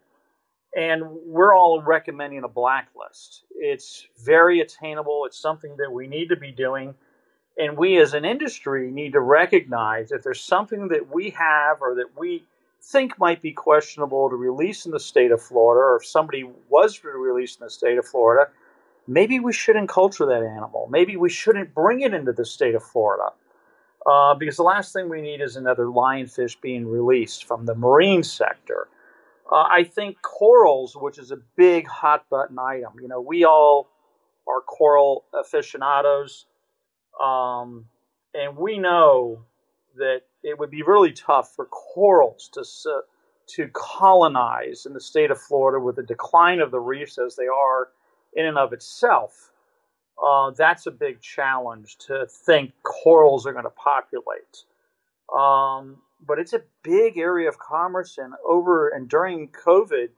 And 0.76 1.04
we're 1.26 1.56
all 1.56 1.82
recommending 1.82 2.43
a 2.43 2.47
blacklist. 2.47 3.43
It's 3.52 4.08
very 4.24 4.62
attainable. 4.62 5.26
It's 5.26 5.38
something 5.38 5.76
that 5.78 5.91
we 5.91 6.08
need 6.08 6.30
to 6.30 6.36
be 6.36 6.52
doing. 6.52 6.95
And 7.58 7.78
we 7.78 7.99
as 7.99 8.14
an 8.14 8.26
industry 8.26 8.89
need 8.89 9.14
to 9.14 9.20
recognize 9.20 10.12
if 10.12 10.24
there's 10.24 10.41
something 10.41 10.88
that 10.88 11.14
we 11.14 11.32
have 11.32 11.82
or 11.82 11.95
that 11.95 12.18
we 12.18 12.43
think 12.82 13.20
might 13.20 13.41
be 13.41 13.52
questionable 13.52 14.30
to 14.30 14.36
release 14.36 14.86
in 14.86 14.91
the 14.91 14.99
state 14.99 15.32
of 15.32 15.41
Florida, 15.41 15.82
or 15.82 15.97
if 15.97 16.06
somebody 16.06 16.49
was 16.70 17.04
released 17.04 17.60
in 17.60 17.66
the 17.66 17.70
state 17.70 17.97
of 17.97 18.06
Florida, 18.08 18.49
maybe 19.08 19.39
we 19.39 19.54
shouldn't 19.54 19.89
culture 19.89 20.26
that 20.26 20.43
animal. 20.43 20.88
Maybe 20.91 21.18
we 21.18 21.30
shouldn't 21.30 21.74
bring 21.74 22.02
it 22.02 22.14
into 22.14 22.32
the 22.32 22.45
state 22.45 22.76
of 22.76 22.84
Florida. 22.84 23.30
Uh, 24.10 24.34
because 24.34 24.58
the 24.58 24.64
last 24.64 24.93
thing 24.93 25.10
we 25.10 25.22
need 25.22 25.41
is 25.41 25.56
another 25.56 25.86
lionfish 25.86 26.60
being 26.60 26.88
released 26.88 27.45
from 27.45 27.66
the 27.66 27.76
marine 27.76 28.24
sector. 28.24 28.88
Uh, 29.52 29.68
I 29.70 29.84
think 29.84 30.22
corals, 30.22 30.95
which 30.95 31.20
is 31.20 31.32
a 31.32 31.38
big 31.56 31.88
hot 31.88 32.26
button 32.30 32.58
item, 32.58 32.93
you 33.02 33.08
know, 33.08 33.22
we 33.22 33.43
all 33.43 33.89
are 34.47 34.62
coral 34.62 35.26
aficionados, 35.34 36.45
um, 37.22 37.86
and 38.34 38.58
we 38.58 38.80
know 38.80 39.43
that 39.97 40.22
it 40.41 40.58
would 40.58 40.72
be 40.72 40.82
really 40.82 41.12
tough 41.12 41.54
for 41.56 41.66
corals 41.66 42.49
to 42.54 42.64
to 43.47 43.68
colonize 43.74 44.86
in 44.86 44.93
the 44.93 45.02
state 45.02 45.30
of 45.30 45.39
Florida 45.39 45.84
with 45.84 45.97
the 45.97 46.04
decline 46.04 46.62
of 46.62 46.72
the 46.72 46.80
reefs 46.80 47.18
as 47.18 47.36
they 47.36 47.47
are 47.47 47.89
in 48.34 48.46
and 48.46 48.58
of 48.58 48.74
itself, 48.74 49.52
uh, 50.24 50.52
that's 50.52 50.86
a 50.86 50.92
big 50.92 51.22
challenge 51.22 51.98
to 51.98 52.28
think 52.46 52.72
corals 52.84 53.46
are 53.46 53.54
going 53.54 53.66
to 53.66 53.72
populate. 53.72 54.66
Um, 55.36 55.98
but 56.26 56.40
it's 56.40 56.54
a 56.54 56.62
big 56.84 57.18
area 57.18 57.50
of 57.50 57.58
commerce, 57.58 58.18
and 58.18 58.34
over 58.48 58.90
and 58.90 59.10
during 59.10 59.48
COVID, 59.50 60.10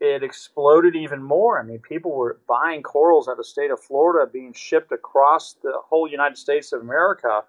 it 0.00 0.22
exploded 0.22 0.96
even 0.96 1.22
more. 1.22 1.60
I 1.60 1.62
mean, 1.62 1.78
people 1.78 2.12
were 2.12 2.40
buying 2.48 2.82
corals 2.82 3.28
out 3.28 3.32
of 3.32 3.38
the 3.38 3.44
state 3.44 3.70
of 3.70 3.80
Florida, 3.80 4.30
being 4.30 4.54
shipped 4.54 4.92
across 4.92 5.54
the 5.62 5.74
whole 5.88 6.08
United 6.08 6.38
States 6.38 6.72
of 6.72 6.80
America 6.80 7.44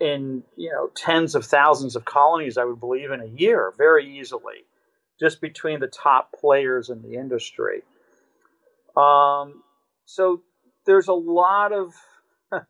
in 0.00 0.42
you 0.56 0.70
know 0.70 0.90
tens 0.94 1.34
of 1.34 1.44
thousands 1.44 1.96
of 1.96 2.04
colonies. 2.04 2.56
I 2.56 2.64
would 2.64 2.80
believe 2.80 3.10
in 3.10 3.20
a 3.20 3.26
year, 3.26 3.72
very 3.76 4.18
easily, 4.18 4.64
just 5.18 5.40
between 5.40 5.80
the 5.80 5.88
top 5.88 6.32
players 6.38 6.88
in 6.88 7.02
the 7.02 7.14
industry. 7.14 7.82
Um, 8.96 9.62
so 10.04 10.42
there's 10.86 11.08
a 11.08 11.14
lot 11.14 11.72
of 11.72 11.94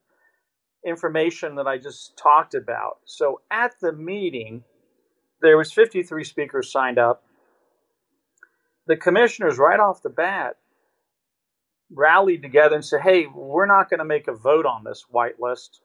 information 0.87 1.57
that 1.57 1.67
I 1.67 1.79
just 1.79 2.17
talked 2.17 2.55
about. 2.55 2.99
So 3.05 3.41
at 3.51 3.75
the 3.81 3.93
meeting, 3.93 4.65
there 5.41 5.57
was 5.57 5.73
53 5.73 6.25
speakers 6.25 6.71
signed 6.71 6.99
up. 6.99 7.25
The 8.87 8.97
commissioners, 8.97 9.59
right 9.59 9.81
off 9.81 10.03
the 10.03 10.11
bat, 10.11 10.57
rallied 11.95 12.43
together 12.43 12.75
and 12.75 12.85
said, 12.85 13.03
"Hey, 13.03 13.27
we're 13.27 13.67
not 13.67 13.89
going 13.89 13.99
to 13.99 14.05
make 14.05 14.29
a 14.29 14.35
vote 14.35 14.67
on 14.67 14.85
this 14.85 15.05
whitelist 15.13 15.81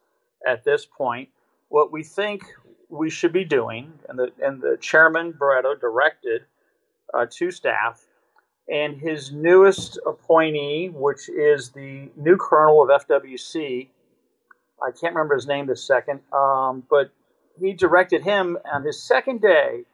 at 0.46 0.64
this 0.64 0.86
point. 0.86 1.28
What 1.68 1.92
we 1.92 2.02
think 2.02 2.42
we 2.88 3.10
should 3.10 3.32
be 3.32 3.44
doing, 3.44 3.92
and 4.08 4.18
the 4.18 4.32
and 4.40 4.60
the 4.60 4.78
chairman 4.80 5.32
Barreto 5.32 5.74
directed 5.74 6.42
uh, 7.12 7.26
to 7.30 7.50
staff, 7.50 8.04
and 8.68 9.00
his 9.00 9.32
newest 9.32 9.98
appointee, 10.06 10.90
which 10.92 11.28
is 11.28 11.70
the 11.70 12.10
new 12.16 12.36
colonel 12.36 12.82
of 12.82 13.06
FWC. 13.06 13.88
I 14.82 14.90
can't 14.90 15.14
remember 15.14 15.34
his 15.34 15.46
name 15.46 15.66
this 15.66 15.82
second, 15.82 16.20
um, 16.32 16.84
but 16.88 17.10
he 17.58 17.72
directed 17.72 18.22
him 18.22 18.58
on 18.70 18.84
his 18.84 19.02
second 19.02 19.40
day. 19.40 19.84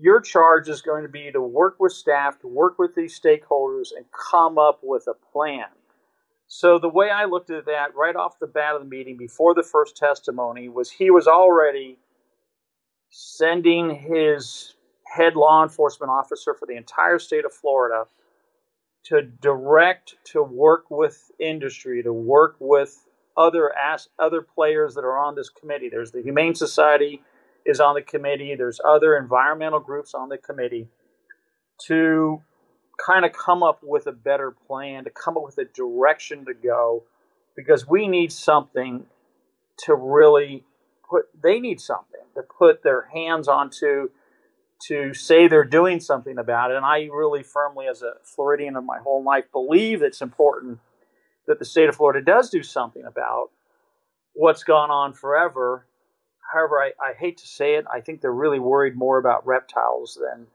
Your 0.00 0.20
charge 0.20 0.68
is 0.68 0.82
going 0.82 1.02
to 1.02 1.08
be 1.08 1.30
to 1.32 1.40
work 1.40 1.76
with 1.78 1.92
staff, 1.92 2.38
to 2.40 2.48
work 2.48 2.78
with 2.78 2.94
these 2.94 3.18
stakeholders, 3.18 3.88
and 3.96 4.04
come 4.12 4.58
up 4.58 4.80
with 4.82 5.06
a 5.08 5.14
plan. 5.32 5.66
So 6.46 6.80
the 6.80 6.88
way 6.88 7.10
I 7.10 7.26
looked 7.26 7.50
at 7.50 7.66
that 7.66 7.94
right 7.94 8.16
off 8.16 8.40
the 8.40 8.46
bat 8.46 8.74
of 8.74 8.82
the 8.82 8.88
meeting, 8.88 9.16
before 9.16 9.54
the 9.54 9.62
first 9.62 9.96
testimony, 9.96 10.68
was 10.68 10.90
he 10.90 11.10
was 11.10 11.28
already 11.28 11.98
sending 13.08 13.90
his 13.90 14.74
head 15.10 15.34
law 15.34 15.62
enforcement 15.62 16.10
officer 16.10 16.54
for 16.54 16.66
the 16.66 16.76
entire 16.76 17.18
state 17.18 17.44
of 17.44 17.52
Florida 17.52 18.04
to 19.04 19.22
direct, 19.22 20.14
to 20.24 20.42
work 20.42 20.90
with 20.90 21.30
industry, 21.38 22.02
to 22.02 22.12
work 22.12 22.56
with 22.58 23.06
other 23.36 23.72
as, 23.76 24.08
other 24.18 24.42
players 24.42 24.94
that 24.94 25.04
are 25.04 25.18
on 25.18 25.34
this 25.34 25.48
committee. 25.48 25.88
There's 25.88 26.12
the 26.12 26.22
Humane 26.22 26.54
Society 26.54 27.22
is 27.64 27.80
on 27.80 27.94
the 27.94 28.02
committee. 28.02 28.54
There's 28.54 28.80
other 28.86 29.16
environmental 29.16 29.80
groups 29.80 30.14
on 30.14 30.28
the 30.28 30.38
committee 30.38 30.88
to 31.86 32.42
kind 33.04 33.24
of 33.24 33.32
come 33.32 33.62
up 33.62 33.80
with 33.82 34.06
a 34.06 34.12
better 34.12 34.50
plan, 34.50 35.04
to 35.04 35.10
come 35.10 35.36
up 35.36 35.44
with 35.44 35.58
a 35.58 35.64
direction 35.64 36.44
to 36.44 36.54
go, 36.54 37.04
because 37.56 37.88
we 37.88 38.06
need 38.06 38.32
something 38.32 39.06
to 39.78 39.94
really 39.94 40.64
put. 41.08 41.24
They 41.42 41.58
need 41.58 41.80
something 41.80 42.20
to 42.34 42.42
put 42.42 42.82
their 42.82 43.08
hands 43.12 43.48
onto 43.48 44.10
to 44.88 45.12
say 45.14 45.46
they're 45.46 45.64
doing 45.64 46.00
something 46.00 46.38
about 46.38 46.70
it. 46.70 46.76
And 46.76 46.86
I 46.86 47.08
really 47.12 47.42
firmly, 47.42 47.86
as 47.86 48.02
a 48.02 48.14
Floridian 48.22 48.76
of 48.76 48.84
my 48.84 48.98
whole 48.98 49.22
life, 49.22 49.44
believe 49.52 50.02
it's 50.02 50.22
important 50.22 50.78
that 51.46 51.58
the 51.58 51.64
state 51.64 51.88
of 51.88 51.96
Florida 51.96 52.24
does 52.24 52.50
do 52.50 52.62
something 52.62 53.04
about 53.04 53.50
what's 54.34 54.64
gone 54.64 54.90
on 54.90 55.12
forever. 55.12 55.86
However, 56.52 56.80
I, 56.80 56.92
I 57.00 57.12
hate 57.18 57.38
to 57.38 57.46
say 57.46 57.74
it, 57.74 57.84
I 57.92 58.00
think 58.00 58.20
they're 58.20 58.32
really 58.32 58.58
worried 58.58 58.96
more 58.96 59.18
about 59.18 59.46
reptiles 59.46 60.18
than 60.20 60.46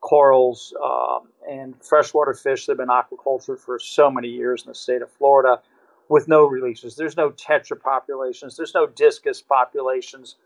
corals, 0.00 0.74
um, 0.84 1.28
and 1.48 1.74
freshwater 1.82 2.34
fish 2.34 2.66
that 2.66 2.72
have 2.72 2.78
been 2.78 2.88
aquacultured 2.88 3.58
for 3.60 3.78
so 3.78 4.10
many 4.10 4.28
years 4.28 4.62
in 4.62 4.68
the 4.68 4.74
state 4.74 5.00
of 5.00 5.10
Florida 5.12 5.60
with 6.08 6.28
no 6.28 6.44
releases. 6.44 6.96
There's 6.96 7.16
no 7.16 7.30
tetra 7.30 7.80
populations, 7.80 8.56
there's 8.56 8.74
no 8.74 8.86
discus 8.86 9.40
populations. 9.40 10.36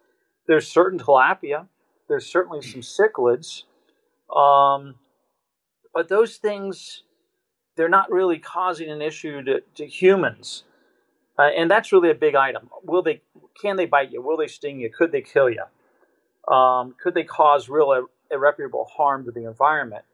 There's 0.46 0.68
certain 0.68 0.98
tilapia, 1.00 1.66
there's 2.09 2.26
certainly 2.26 2.62
some 2.62 2.80
cichlids. 2.80 3.64
Um, 4.34 4.96
but 5.94 6.09
those 6.09 6.36
things, 6.36 7.02
they're 7.76 7.88
not 7.88 8.11
really 8.11 8.38
causing 8.38 8.90
an 8.90 9.02
issue 9.02 9.42
to, 9.44 9.61
to 9.76 9.86
humans. 9.86 10.64
Uh, 11.38 11.50
and 11.57 11.70
that's 11.70 11.92
really 11.92 12.11
a 12.11 12.14
big 12.14 12.34
item. 12.34 12.70
Will 12.82 13.02
they? 13.02 13.22
Can 13.61 13.76
they 13.76 13.86
bite 13.86 14.11
you? 14.11 14.22
Will 14.22 14.36
they 14.36 14.46
sting 14.46 14.80
you? 14.80 14.90
Could 14.90 15.12
they 15.12 15.20
kill 15.20 15.50
you? 15.50 15.64
Um, 16.52 16.94
could 17.02 17.14
they 17.14 17.24
cause 17.24 17.68
real 17.68 17.92
ir- 17.92 18.07
irreparable 18.30 18.86
harm 18.90 19.24
to 19.24 19.30
the 19.30 19.44
environment? 19.44 20.04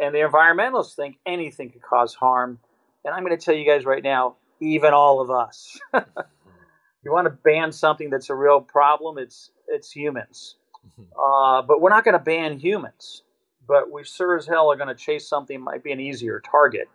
And 0.00 0.14
the 0.14 0.20
environmentalists 0.20 0.94
think 0.94 1.18
anything 1.26 1.70
could 1.70 1.82
cause 1.82 2.14
harm. 2.14 2.58
And 3.04 3.14
I'm 3.14 3.24
going 3.24 3.36
to 3.36 3.42
tell 3.42 3.54
you 3.54 3.66
guys 3.66 3.84
right 3.84 4.02
now, 4.02 4.36
even 4.60 4.92
all 4.92 5.20
of 5.20 5.30
us. 5.30 5.78
you 5.94 7.12
want 7.12 7.26
to 7.26 7.30
ban 7.30 7.72
something 7.72 8.10
that's 8.10 8.30
a 8.30 8.34
real 8.34 8.60
problem? 8.60 9.18
It's 9.18 9.50
it's 9.68 9.90
humans. 9.90 10.56
Uh, 11.18 11.62
but 11.62 11.80
we're 11.80 11.90
not 11.90 12.04
going 12.04 12.12
to 12.12 12.22
ban 12.22 12.58
humans. 12.58 13.22
But 13.66 13.90
we 13.90 14.04
sure 14.04 14.36
as 14.36 14.46
hell 14.46 14.70
are 14.70 14.76
going 14.76 14.88
to 14.88 14.94
chase 14.94 15.26
something 15.26 15.60
might 15.60 15.82
be 15.82 15.90
an 15.90 15.98
easier 15.98 16.40
target. 16.40 16.88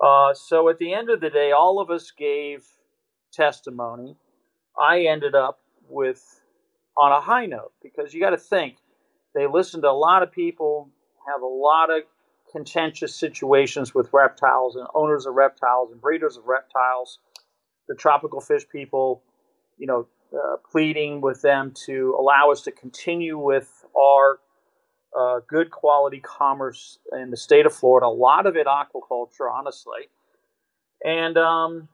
Uh, 0.00 0.34
so 0.34 0.68
at 0.68 0.78
the 0.78 0.92
end 0.92 1.10
of 1.10 1.20
the 1.20 1.30
day, 1.30 1.52
all 1.52 1.80
of 1.80 1.90
us 1.90 2.10
gave 2.10 2.64
testimony. 3.32 4.16
I 4.78 5.06
ended 5.06 5.34
up 5.34 5.60
with 5.88 6.40
on 6.96 7.12
a 7.12 7.20
high 7.20 7.46
note 7.46 7.72
because 7.82 8.12
you 8.12 8.20
got 8.20 8.30
to 8.30 8.36
think 8.36 8.76
they 9.34 9.46
listened 9.46 9.82
to 9.84 9.90
a 9.90 9.92
lot 9.92 10.22
of 10.22 10.30
people, 10.30 10.90
have 11.26 11.42
a 11.42 11.46
lot 11.46 11.90
of 11.90 12.02
contentious 12.50 13.14
situations 13.14 13.94
with 13.94 14.12
reptiles 14.12 14.76
and 14.76 14.86
owners 14.94 15.26
of 15.26 15.34
reptiles 15.34 15.90
and 15.90 16.00
breeders 16.00 16.36
of 16.36 16.46
reptiles. 16.46 17.18
The 17.88 17.94
tropical 17.94 18.40
fish 18.40 18.68
people, 18.68 19.22
you 19.78 19.86
know, 19.86 20.06
uh, 20.34 20.56
pleading 20.70 21.20
with 21.20 21.42
them 21.42 21.72
to 21.86 22.16
allow 22.18 22.50
us 22.50 22.62
to 22.62 22.70
continue 22.70 23.38
with 23.38 23.84
our 23.96 24.38
uh, 25.18 25.40
good 25.46 25.70
quality 25.70 26.20
commerce 26.20 26.98
in 27.12 27.30
the 27.30 27.36
state 27.36 27.66
of 27.66 27.74
Florida. 27.74 28.06
A 28.06 28.08
lot 28.08 28.46
of 28.46 28.56
it 28.56 28.66
aquaculture, 28.66 29.50
honestly. 29.52 30.08
And 31.04 31.36
um, 31.36 31.88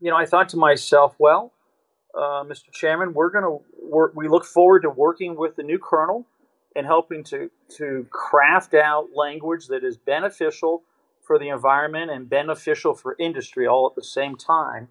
you 0.00 0.10
know, 0.10 0.16
I 0.16 0.26
thought 0.26 0.48
to 0.50 0.56
myself, 0.56 1.14
well, 1.18 1.52
uh, 2.14 2.44
Mr. 2.44 2.70
Chairman, 2.72 3.14
we're 3.14 3.30
going 3.30 3.44
to 3.44 3.64
work. 3.80 4.12
We 4.14 4.28
look 4.28 4.44
forward 4.44 4.82
to 4.82 4.90
working 4.90 5.36
with 5.36 5.56
the 5.56 5.62
new 5.62 5.78
colonel 5.78 6.26
and 6.74 6.86
helping 6.86 7.24
to 7.24 7.50
to 7.76 8.06
craft 8.10 8.74
out 8.74 9.10
language 9.14 9.68
that 9.68 9.84
is 9.84 9.96
beneficial 9.96 10.82
for 11.22 11.38
the 11.38 11.48
environment 11.48 12.10
and 12.10 12.28
beneficial 12.28 12.94
for 12.94 13.16
industry 13.18 13.66
all 13.66 13.86
at 13.86 13.94
the 13.94 14.02
same 14.02 14.36
time. 14.36 14.88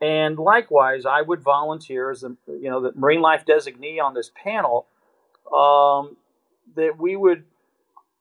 And 0.00 0.38
likewise, 0.38 1.04
I 1.04 1.20
would 1.20 1.42
volunteer 1.42 2.10
as 2.10 2.22
the 2.22 2.36
you 2.46 2.70
know 2.70 2.80
the 2.80 2.92
marine 2.94 3.20
life 3.20 3.44
designee 3.46 4.02
on 4.02 4.14
this 4.14 4.30
panel 4.34 4.86
um, 5.52 6.16
that 6.74 6.96
we 6.98 7.16
would 7.16 7.44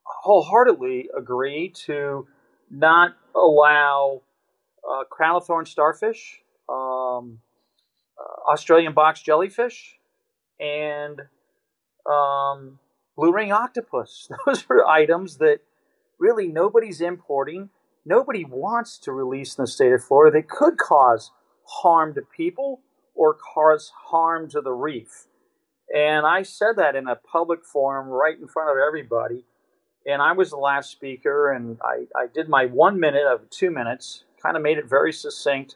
wholeheartedly 0.03 1.09
agree 1.15 1.69
to 1.85 2.27
not 2.69 3.15
allow 3.35 4.21
uh, 4.89 5.03
crown 5.05 5.37
of 5.37 5.45
thorn 5.45 5.65
starfish, 5.65 6.41
um, 6.67 7.39
uh, 8.19 8.51
Australian 8.51 8.93
box 8.93 9.21
jellyfish, 9.21 9.97
and 10.59 11.21
um, 12.05 12.79
blue 13.15 13.31
ring 13.31 13.51
octopus. 13.51 14.29
Those 14.45 14.65
are 14.69 14.85
items 14.85 15.37
that 15.37 15.59
really 16.19 16.47
nobody's 16.47 16.99
importing. 16.99 17.69
Nobody 18.05 18.43
wants 18.43 18.97
to 18.99 19.11
release 19.11 19.57
in 19.57 19.63
the 19.63 19.67
state 19.67 19.93
of 19.93 20.03
Florida. 20.03 20.37
They 20.37 20.43
could 20.43 20.77
cause 20.77 21.31
harm 21.69 22.13
to 22.15 22.21
people 22.21 22.81
or 23.15 23.33
cause 23.33 23.91
harm 24.09 24.49
to 24.49 24.61
the 24.61 24.71
reef. 24.71 25.25
And 25.93 26.25
I 26.25 26.43
said 26.43 26.75
that 26.77 26.95
in 26.95 27.07
a 27.07 27.15
public 27.15 27.65
forum 27.65 28.07
right 28.07 28.37
in 28.39 28.47
front 28.47 28.69
of 28.69 28.77
everybody. 28.77 29.45
And 30.05 30.21
I 30.21 30.31
was 30.31 30.49
the 30.49 30.57
last 30.57 30.91
speaker, 30.91 31.51
and 31.51 31.77
I, 31.83 32.05
I 32.15 32.27
did 32.33 32.47
my 32.47 32.65
one 32.65 32.99
minute 32.99 33.25
of 33.25 33.49
two 33.49 33.69
minutes, 33.69 34.23
kind 34.41 34.55
of 34.55 34.63
made 34.63 34.77
it 34.77 34.85
very 34.85 35.11
succinct, 35.11 35.75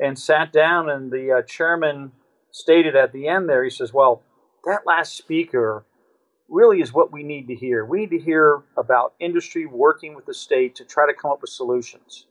and 0.00 0.18
sat 0.18 0.52
down. 0.52 0.90
And 0.90 1.12
the 1.12 1.38
uh, 1.38 1.42
chairman 1.42 2.12
stated 2.50 2.96
at 2.96 3.12
the 3.12 3.28
end 3.28 3.48
there, 3.48 3.62
he 3.62 3.70
says, 3.70 3.92
Well, 3.92 4.22
that 4.64 4.86
last 4.86 5.16
speaker 5.16 5.84
really 6.48 6.80
is 6.80 6.92
what 6.92 7.12
we 7.12 7.22
need 7.22 7.46
to 7.48 7.54
hear. 7.54 7.84
We 7.84 8.00
need 8.00 8.10
to 8.10 8.18
hear 8.18 8.62
about 8.76 9.14
industry 9.20 9.66
working 9.66 10.14
with 10.14 10.26
the 10.26 10.34
state 10.34 10.74
to 10.76 10.84
try 10.84 11.06
to 11.06 11.14
come 11.14 11.30
up 11.30 11.40
with 11.40 11.50
solutions. 11.50 12.26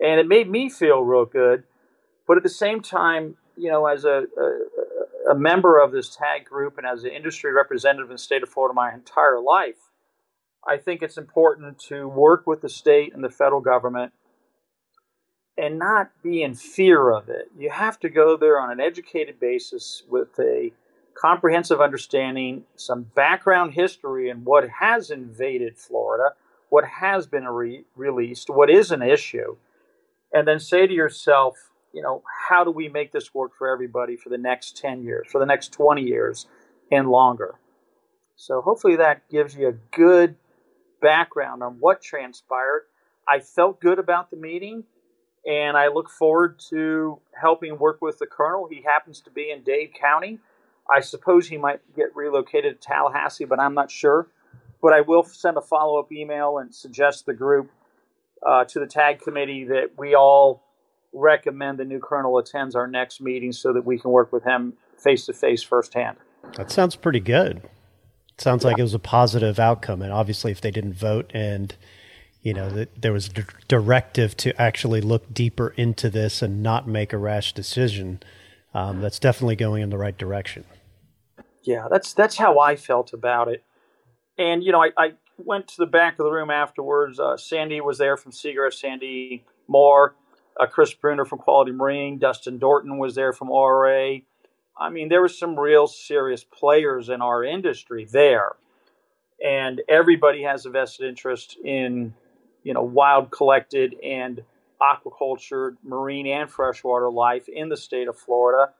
And 0.00 0.18
it 0.18 0.26
made 0.26 0.50
me 0.50 0.68
feel 0.68 1.02
real 1.02 1.24
good. 1.24 1.64
But 2.32 2.38
at 2.38 2.44
the 2.44 2.48
same 2.48 2.80
time, 2.80 3.36
you 3.58 3.70
know, 3.70 3.84
as 3.84 4.06
a, 4.06 4.22
a, 4.38 5.32
a 5.32 5.34
member 5.34 5.78
of 5.78 5.92
this 5.92 6.16
tag 6.16 6.46
group 6.46 6.78
and 6.78 6.86
as 6.86 7.04
an 7.04 7.10
industry 7.10 7.52
representative 7.52 8.08
in 8.08 8.14
the 8.14 8.22
state 8.22 8.42
of 8.42 8.48
Florida 8.48 8.72
my 8.72 8.90
entire 8.90 9.38
life, 9.38 9.90
I 10.66 10.78
think 10.78 11.02
it's 11.02 11.18
important 11.18 11.78
to 11.88 12.08
work 12.08 12.46
with 12.46 12.62
the 12.62 12.70
state 12.70 13.12
and 13.14 13.22
the 13.22 13.28
federal 13.28 13.60
government 13.60 14.14
and 15.58 15.78
not 15.78 16.12
be 16.22 16.42
in 16.42 16.54
fear 16.54 17.10
of 17.10 17.28
it. 17.28 17.50
You 17.54 17.68
have 17.68 18.00
to 18.00 18.08
go 18.08 18.38
there 18.38 18.58
on 18.58 18.70
an 18.70 18.80
educated 18.80 19.38
basis 19.38 20.02
with 20.08 20.30
a 20.40 20.72
comprehensive 21.14 21.82
understanding, 21.82 22.64
some 22.76 23.02
background 23.14 23.74
history 23.74 24.30
and 24.30 24.46
what 24.46 24.66
has 24.80 25.10
invaded 25.10 25.76
Florida, 25.76 26.34
what 26.70 26.84
has 26.86 27.26
been 27.26 27.44
re- 27.46 27.84
released, 27.94 28.48
what 28.48 28.70
is 28.70 28.90
an 28.90 29.02
issue, 29.02 29.58
and 30.32 30.48
then 30.48 30.58
say 30.58 30.86
to 30.86 30.94
yourself, 30.94 31.68
you 31.92 32.02
know, 32.02 32.22
how 32.48 32.64
do 32.64 32.70
we 32.70 32.88
make 32.88 33.12
this 33.12 33.34
work 33.34 33.52
for 33.56 33.68
everybody 33.68 34.16
for 34.16 34.28
the 34.28 34.38
next 34.38 34.76
10 34.76 35.02
years, 35.02 35.26
for 35.30 35.38
the 35.38 35.46
next 35.46 35.72
20 35.72 36.02
years, 36.02 36.46
and 36.90 37.08
longer? 37.08 37.56
So 38.36 38.60
hopefully 38.60 38.96
that 38.96 39.28
gives 39.28 39.54
you 39.54 39.68
a 39.68 39.72
good 39.94 40.36
background 41.00 41.62
on 41.62 41.76
what 41.80 42.02
transpired. 42.02 42.86
I 43.28 43.40
felt 43.40 43.80
good 43.80 43.98
about 43.98 44.30
the 44.30 44.36
meeting, 44.36 44.84
and 45.46 45.76
I 45.76 45.88
look 45.88 46.08
forward 46.08 46.58
to 46.70 47.20
helping 47.40 47.78
work 47.78 48.00
with 48.00 48.18
the 48.18 48.26
colonel. 48.26 48.68
He 48.70 48.82
happens 48.82 49.20
to 49.22 49.30
be 49.30 49.50
in 49.50 49.62
Dade 49.62 49.94
County. 49.94 50.38
I 50.92 51.00
suppose 51.00 51.48
he 51.48 51.56
might 51.56 51.80
get 51.94 52.14
relocated 52.16 52.80
to 52.80 52.88
Tallahassee, 52.88 53.44
but 53.44 53.60
I'm 53.60 53.74
not 53.74 53.90
sure. 53.90 54.28
But 54.80 54.92
I 54.92 55.02
will 55.02 55.22
send 55.22 55.56
a 55.56 55.60
follow 55.60 56.00
up 56.00 56.10
email 56.10 56.58
and 56.58 56.74
suggest 56.74 57.26
the 57.26 57.34
group 57.34 57.70
uh, 58.44 58.64
to 58.64 58.80
the 58.80 58.86
tag 58.86 59.20
committee 59.20 59.64
that 59.64 59.92
we 59.96 60.16
all 60.16 60.64
recommend 61.12 61.78
the 61.78 61.84
new 61.84 62.00
colonel 62.00 62.38
attends 62.38 62.74
our 62.74 62.86
next 62.86 63.20
meeting 63.20 63.52
so 63.52 63.72
that 63.72 63.84
we 63.84 63.98
can 63.98 64.10
work 64.10 64.32
with 64.32 64.44
him 64.44 64.74
face 64.98 65.26
to 65.26 65.32
face 65.32 65.62
firsthand. 65.62 66.16
That 66.56 66.70
sounds 66.70 66.96
pretty 66.96 67.20
good. 67.20 67.62
Sounds 68.38 68.64
yeah. 68.64 68.70
like 68.70 68.78
it 68.78 68.82
was 68.82 68.94
a 68.94 68.98
positive 68.98 69.58
outcome. 69.58 70.02
And 70.02 70.12
obviously, 70.12 70.50
if 70.50 70.60
they 70.60 70.70
didn't 70.70 70.94
vote 70.94 71.30
and 71.34 71.74
you 72.42 72.52
know 72.52 72.68
that 72.70 73.00
there 73.00 73.12
was 73.12 73.28
a 73.28 73.44
directive 73.68 74.36
to 74.38 74.60
actually 74.60 75.00
look 75.00 75.32
deeper 75.32 75.74
into 75.76 76.10
this 76.10 76.42
and 76.42 76.62
not 76.62 76.88
make 76.88 77.12
a 77.12 77.18
rash 77.18 77.52
decision, 77.52 78.20
um, 78.74 79.00
that's 79.00 79.18
definitely 79.18 79.56
going 79.56 79.82
in 79.82 79.90
the 79.90 79.98
right 79.98 80.16
direction. 80.16 80.64
Yeah, 81.62 81.86
that's 81.90 82.12
that's 82.12 82.36
how 82.36 82.58
I 82.58 82.76
felt 82.76 83.12
about 83.12 83.48
it. 83.48 83.62
And 84.38 84.64
you 84.64 84.72
know, 84.72 84.82
I, 84.82 84.90
I 84.96 85.12
went 85.38 85.68
to 85.68 85.74
the 85.78 85.86
back 85.86 86.18
of 86.18 86.24
the 86.24 86.32
room 86.32 86.50
afterwards. 86.50 87.20
Uh, 87.20 87.36
Sandy 87.36 87.80
was 87.80 87.98
there 87.98 88.16
from 88.16 88.32
Seagrass, 88.32 88.74
Sandy 88.74 89.44
Moore, 89.68 90.16
uh, 90.58 90.66
Chris 90.66 90.94
Buerner 90.94 91.24
from 91.24 91.38
Quality 91.38 91.72
Marine, 91.72 92.18
Dustin 92.18 92.58
Dorton 92.58 92.98
was 92.98 93.14
there 93.14 93.32
from 93.32 93.50
ORA. 93.50 94.18
I 94.78 94.90
mean, 94.90 95.08
there 95.08 95.20
were 95.20 95.28
some 95.28 95.58
real 95.58 95.86
serious 95.86 96.44
players 96.44 97.08
in 97.08 97.20
our 97.22 97.44
industry 97.44 98.04
there, 98.04 98.52
and 99.44 99.82
everybody 99.88 100.42
has 100.42 100.66
a 100.66 100.70
vested 100.70 101.08
interest 101.08 101.56
in, 101.64 102.14
you 102.62 102.74
know, 102.74 102.82
wild 102.82 103.30
collected 103.30 103.94
and 104.02 104.42
aquaculture, 104.80 105.76
marine 105.84 106.26
and 106.26 106.50
freshwater 106.50 107.10
life 107.10 107.48
in 107.48 107.68
the 107.68 107.76
state 107.76 108.08
of 108.08 108.18
Florida. 108.18 108.72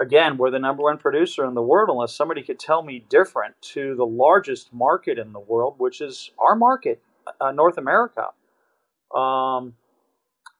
Again, 0.00 0.36
we're 0.38 0.50
the 0.50 0.60
number 0.60 0.84
one 0.84 0.98
producer 0.98 1.44
in 1.44 1.54
the 1.54 1.62
world, 1.62 1.90
unless 1.90 2.14
somebody 2.14 2.42
could 2.42 2.58
tell 2.58 2.82
me 2.82 3.04
different, 3.08 3.60
to 3.60 3.96
the 3.96 4.06
largest 4.06 4.72
market 4.72 5.18
in 5.18 5.32
the 5.32 5.40
world, 5.40 5.74
which 5.78 6.00
is 6.00 6.30
our 6.38 6.54
market, 6.54 7.02
uh, 7.40 7.50
North 7.50 7.78
America. 7.78 8.28
Um, 9.14 9.74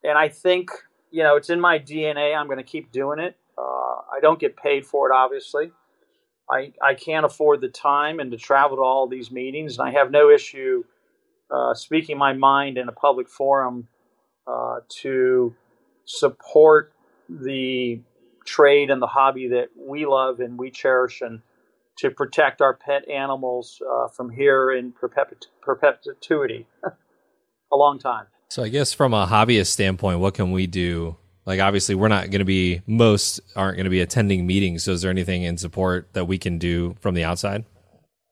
and 0.04 0.16
I 0.16 0.28
think, 0.28 0.70
you 1.10 1.22
know, 1.22 1.36
it's 1.36 1.50
in 1.50 1.60
my 1.60 1.78
DNA. 1.78 2.36
I'm 2.36 2.46
going 2.46 2.58
to 2.58 2.64
keep 2.64 2.92
doing 2.92 3.18
it. 3.18 3.36
Uh, 3.56 3.62
I 3.62 4.20
don't 4.20 4.38
get 4.38 4.56
paid 4.56 4.86
for 4.86 5.10
it, 5.10 5.14
obviously. 5.14 5.72
I, 6.50 6.72
I 6.82 6.94
can't 6.94 7.26
afford 7.26 7.60
the 7.60 7.68
time 7.68 8.20
and 8.20 8.30
to 8.30 8.38
travel 8.38 8.78
to 8.78 8.82
all 8.82 9.06
these 9.06 9.30
meetings, 9.30 9.78
and 9.78 9.88
I 9.88 9.92
have 9.92 10.10
no 10.10 10.30
issue 10.30 10.84
uh, 11.50 11.74
speaking 11.74 12.16
my 12.18 12.32
mind 12.32 12.78
in 12.78 12.88
a 12.88 12.92
public 12.92 13.28
forum 13.28 13.88
uh, 14.46 14.80
to 14.88 15.54
support 16.04 16.92
the 17.28 18.00
trade 18.46 18.90
and 18.90 19.02
the 19.02 19.06
hobby 19.06 19.48
that 19.48 19.68
we 19.76 20.06
love 20.06 20.40
and 20.40 20.58
we 20.58 20.70
cherish 20.70 21.20
and 21.20 21.40
to 21.96 22.10
protect 22.10 22.62
our 22.62 22.74
pet 22.74 23.08
animals 23.08 23.82
uh, 23.90 24.08
from 24.08 24.30
here 24.30 24.70
in 24.70 24.92
perpet- 24.92 25.48
perpetuity, 25.60 26.66
a 27.72 27.76
long 27.76 27.98
time. 27.98 28.26
So 28.50 28.62
I 28.62 28.68
guess 28.70 28.94
from 28.94 29.12
a 29.12 29.26
hobbyist 29.26 29.66
standpoint, 29.66 30.20
what 30.20 30.32
can 30.32 30.52
we 30.52 30.66
do? 30.66 31.16
Like 31.44 31.60
obviously 31.60 31.94
we're 31.94 32.08
not 32.08 32.30
going 32.30 32.40
to 32.40 32.46
be 32.46 32.82
most 32.86 33.40
aren't 33.54 33.76
going 33.76 33.84
to 33.84 33.90
be 33.90 34.00
attending 34.00 34.46
meetings. 34.46 34.84
So 34.84 34.92
is 34.92 35.02
there 35.02 35.10
anything 35.10 35.42
in 35.42 35.58
support 35.58 36.08
that 36.14 36.24
we 36.24 36.38
can 36.38 36.58
do 36.58 36.96
from 37.00 37.14
the 37.14 37.24
outside? 37.24 37.64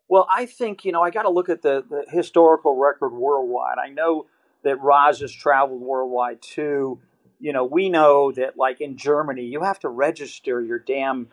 Well, 0.09 0.27
I 0.31 0.47
think 0.47 0.85
you 0.85 0.93
know 0.93 1.03
I 1.03 1.11
got 1.11 1.23
to 1.23 1.31
look 1.31 1.49
at 1.49 1.63
the, 1.63 1.85
the 1.89 2.05
historical 2.09 2.77
record 2.77 3.11
worldwide. 3.11 3.77
I 3.79 3.91
know 3.91 4.27
that 4.63 4.81
Raj 4.81 5.21
has 5.21 5.33
traveled 5.33 5.83
worldwide 5.83 6.41
too. 6.41 6.99
You 7.39 7.53
know, 7.53 7.65
we 7.65 7.91
know 7.91 8.33
that 8.33 8.57
like 8.57 8.81
in 8.81 8.97
Germany, 8.97 9.45
you 9.45 9.63
have 9.63 9.81
to 9.81 9.89
register 9.89 10.63
your 10.63 10.79
damn 10.79 11.29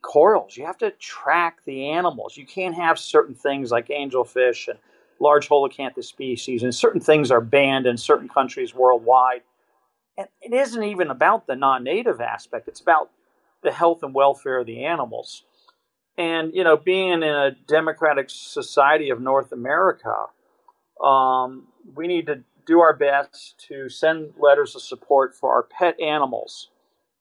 corals. 0.00 0.56
You 0.56 0.66
have 0.66 0.78
to 0.78 0.90
track 0.92 1.58
the 1.64 1.90
animals. 1.90 2.36
You 2.36 2.46
can't 2.46 2.76
have 2.76 2.98
certain 2.98 3.34
things 3.34 3.72
like 3.72 3.88
angelfish 3.88 4.68
and 4.68 4.78
large 5.22 5.48
Holacanthus 5.48 6.04
species, 6.04 6.62
and 6.62 6.74
certain 6.74 7.00
things 7.00 7.30
are 7.30 7.40
banned 7.40 7.86
in 7.86 7.96
certain 7.96 8.28
countries 8.28 8.74
worldwide. 8.74 9.42
And 10.18 10.28
it 10.42 10.52
isn't 10.52 10.82
even 10.82 11.10
about 11.10 11.46
the 11.46 11.56
non-native 11.56 12.20
aspect; 12.20 12.68
it's 12.68 12.80
about 12.80 13.10
the 13.62 13.72
health 13.72 14.02
and 14.02 14.14
welfare 14.14 14.58
of 14.58 14.66
the 14.66 14.84
animals. 14.84 15.44
And 16.18 16.52
you 16.54 16.64
know, 16.64 16.76
being 16.76 17.22
in 17.22 17.22
a 17.22 17.52
democratic 17.66 18.28
society 18.28 19.10
of 19.10 19.20
North 19.20 19.52
America, 19.52 20.26
um, 21.02 21.68
we 21.94 22.06
need 22.06 22.26
to 22.26 22.42
do 22.66 22.80
our 22.80 22.94
best 22.94 23.58
to 23.68 23.88
send 23.88 24.34
letters 24.38 24.74
of 24.74 24.82
support 24.82 25.34
for 25.34 25.52
our 25.52 25.62
pet 25.62 25.98
animals. 26.00 26.68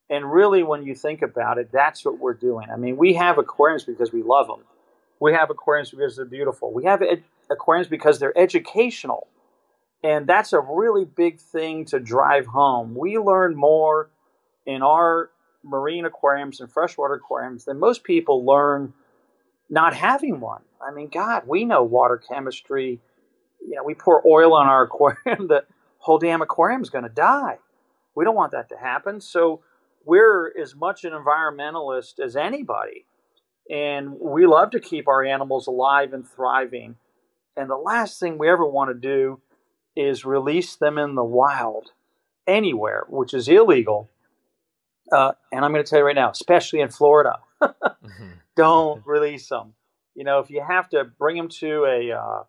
And 0.09 0.31
really, 0.31 0.61
when 0.61 0.83
you 0.83 0.93
think 0.93 1.21
about 1.21 1.57
it, 1.57 1.71
that's 1.71 2.03
what 2.03 2.19
we're 2.19 2.33
doing. 2.33 2.67
I 2.69 2.75
mean, 2.75 2.97
we 2.97 3.13
have 3.13 3.37
aquariums 3.37 3.85
because 3.85 4.11
we 4.11 4.23
love 4.23 4.47
them. 4.47 4.65
We 5.21 5.33
have 5.33 5.49
aquariums 5.49 5.91
because 5.91 6.17
they're 6.17 6.25
beautiful. 6.25 6.73
We 6.73 6.83
have 6.83 7.01
ed- 7.01 7.23
aquariums 7.51 7.87
because 7.87 8.19
they're 8.19 8.37
educational. 8.37 9.27
And 10.03 10.25
that's 10.25 10.53
a 10.53 10.59
really 10.59 11.05
big 11.05 11.39
thing 11.39 11.85
to 11.85 11.99
drive 11.99 12.47
home. 12.47 12.95
We 12.95 13.19
learn 13.19 13.55
more 13.55 14.09
in 14.65 14.81
our 14.81 15.29
marine 15.63 16.05
aquariums 16.05 16.59
and 16.59 16.71
freshwater 16.71 17.15
aquariums 17.15 17.65
than 17.65 17.79
most 17.79 18.03
people 18.03 18.45
learn 18.45 18.93
not 19.69 19.95
having 19.95 20.39
one. 20.39 20.61
I 20.85 20.91
mean, 20.91 21.09
God, 21.09 21.43
we 21.47 21.65
know 21.65 21.83
water 21.83 22.17
chemistry. 22.17 22.99
You 23.61 23.75
know, 23.75 23.83
we 23.83 23.93
pour 23.93 24.25
oil 24.27 24.53
on 24.53 24.67
our 24.67 24.83
aquarium, 24.85 25.47
the 25.47 25.63
whole 25.99 26.17
damn 26.17 26.41
aquarium 26.41 26.81
is 26.81 26.89
going 26.89 27.03
to 27.03 27.09
die. 27.09 27.59
We 28.15 28.25
don't 28.25 28.35
want 28.35 28.51
that 28.51 28.69
to 28.69 28.77
happen. 28.77 29.21
So 29.21 29.61
we're 30.03 30.51
as 30.59 30.75
much 30.75 31.03
an 31.03 31.13
environmentalist 31.13 32.19
as 32.19 32.35
anybody. 32.35 33.05
And 33.69 34.19
we 34.19 34.45
love 34.47 34.71
to 34.71 34.79
keep 34.79 35.07
our 35.07 35.23
animals 35.23 35.67
alive 35.67 36.11
and 36.13 36.27
thriving. 36.27 36.95
And 37.55 37.69
the 37.69 37.75
last 37.75 38.19
thing 38.19 38.37
we 38.37 38.49
ever 38.49 38.65
want 38.65 38.89
to 38.89 38.93
do 38.93 39.41
is 39.95 40.25
release 40.25 40.75
them 40.75 40.97
in 40.97 41.15
the 41.15 41.23
wild 41.23 41.91
anywhere, 42.47 43.05
which 43.09 43.33
is 43.33 43.47
illegal. 43.47 44.09
Uh, 45.11 45.33
and 45.51 45.65
I'm 45.65 45.71
going 45.71 45.83
to 45.83 45.89
tell 45.89 45.99
you 45.99 46.05
right 46.05 46.15
now, 46.15 46.31
especially 46.31 46.79
in 46.79 46.89
Florida, 46.89 47.39
mm-hmm. 47.61 48.31
don't 48.55 49.05
release 49.05 49.49
them. 49.49 49.73
You 50.15 50.23
know, 50.23 50.39
if 50.39 50.49
you 50.49 50.63
have 50.65 50.89
to 50.89 51.03
bring 51.03 51.37
them 51.37 51.49
to 51.59 51.85
a, 51.85 52.11
uh, 52.11 52.43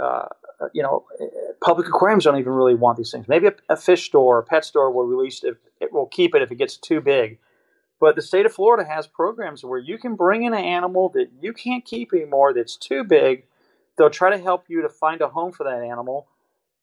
uh, 0.00 0.28
you 0.72 0.82
know, 0.82 1.04
public 1.60 1.88
aquariums 1.88 2.24
don't 2.24 2.38
even 2.38 2.52
really 2.52 2.74
want 2.74 2.98
these 2.98 3.10
things. 3.10 3.28
Maybe 3.28 3.48
a, 3.48 3.54
a 3.68 3.76
fish 3.76 4.06
store, 4.06 4.38
a 4.38 4.42
pet 4.42 4.64
store 4.64 4.90
will 4.90 5.06
release 5.06 5.42
it. 5.42 5.56
It 5.80 5.92
will 5.92 6.06
keep 6.06 6.34
it 6.34 6.42
if 6.42 6.50
it 6.50 6.56
gets 6.56 6.76
too 6.76 7.00
big. 7.00 7.38
But 8.00 8.16
the 8.16 8.22
state 8.22 8.46
of 8.46 8.52
Florida 8.52 8.88
has 8.88 9.06
programs 9.06 9.64
where 9.64 9.78
you 9.78 9.96
can 9.96 10.16
bring 10.16 10.42
in 10.42 10.54
an 10.54 10.64
animal 10.64 11.08
that 11.10 11.30
you 11.40 11.52
can't 11.52 11.84
keep 11.84 12.12
anymore 12.12 12.52
that's 12.52 12.76
too 12.76 13.04
big. 13.04 13.44
They'll 13.96 14.10
try 14.10 14.30
to 14.30 14.42
help 14.42 14.64
you 14.68 14.82
to 14.82 14.88
find 14.88 15.20
a 15.20 15.28
home 15.28 15.52
for 15.52 15.64
that 15.64 15.82
animal. 15.82 16.26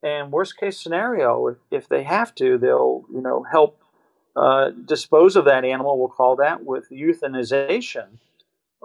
And 0.02 0.32
worst 0.32 0.56
case 0.56 0.78
scenario, 0.78 1.48
if, 1.48 1.56
if 1.70 1.88
they 1.88 2.04
have 2.04 2.34
to, 2.36 2.56
they'll 2.56 3.04
you 3.12 3.20
know 3.20 3.44
help 3.50 3.82
uh, 4.36 4.70
dispose 4.70 5.36
of 5.36 5.44
that 5.44 5.64
animal. 5.64 5.98
We'll 5.98 6.08
call 6.08 6.36
that 6.36 6.64
with 6.64 6.88
euthanization, 6.90 8.18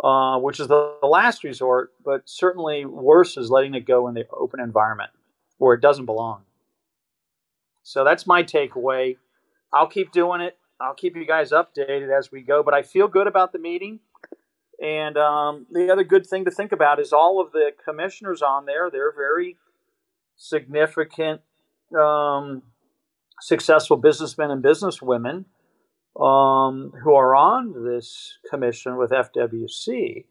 uh, 0.03 0.39
which 0.39 0.59
is 0.59 0.67
the, 0.67 0.95
the 1.01 1.07
last 1.07 1.43
resort. 1.43 1.93
But 2.03 2.23
certainly 2.26 2.86
worse 2.86 3.38
is 3.38 3.49
letting 3.49 3.76
it 3.76 3.86
go 3.86 4.07
in 4.07 4.13
the 4.13 4.26
open 4.32 4.59
environment 4.59 5.11
where 5.57 5.73
it 5.73 5.82
doesn't 5.82 6.05
belong. 6.05 6.41
So 7.84 8.03
that's 8.03 8.28
my 8.28 8.43
takeaway. 8.43 9.17
I'll 9.71 9.88
keep 9.88 10.11
doing 10.11 10.41
it. 10.41 10.57
I'll 10.82 10.95
keep 10.95 11.15
you 11.15 11.26
guys 11.26 11.51
updated 11.51 12.15
as 12.15 12.32
we 12.32 12.41
go. 12.41 12.63
But 12.63 12.73
I 12.73 12.82
feel 12.82 13.07
good 13.07 13.28
about 13.28 13.53
the 13.53 13.59
meeting. 13.59 13.99
And 14.82 15.17
um, 15.17 15.67
the 15.71 15.91
other 15.91 16.03
good 16.03 16.26
thing 16.26 16.45
to 16.45 16.51
think 16.51 16.71
about 16.71 16.99
is 16.99 17.13
all 17.13 17.41
of 17.41 17.51
the 17.51 17.71
commissioners 17.84 18.41
on 18.41 18.65
there. 18.65 18.89
They're 18.91 19.13
very 19.13 19.57
significant, 20.36 21.41
um, 21.97 22.63
successful 23.39 23.97
businessmen 23.97 24.51
and 24.51 24.63
businesswomen 24.63 25.45
um, 26.19 26.93
who 27.03 27.13
are 27.13 27.36
on 27.36 27.86
this 27.86 28.38
commission 28.49 28.97
with 28.97 29.11
FWC. 29.11 30.26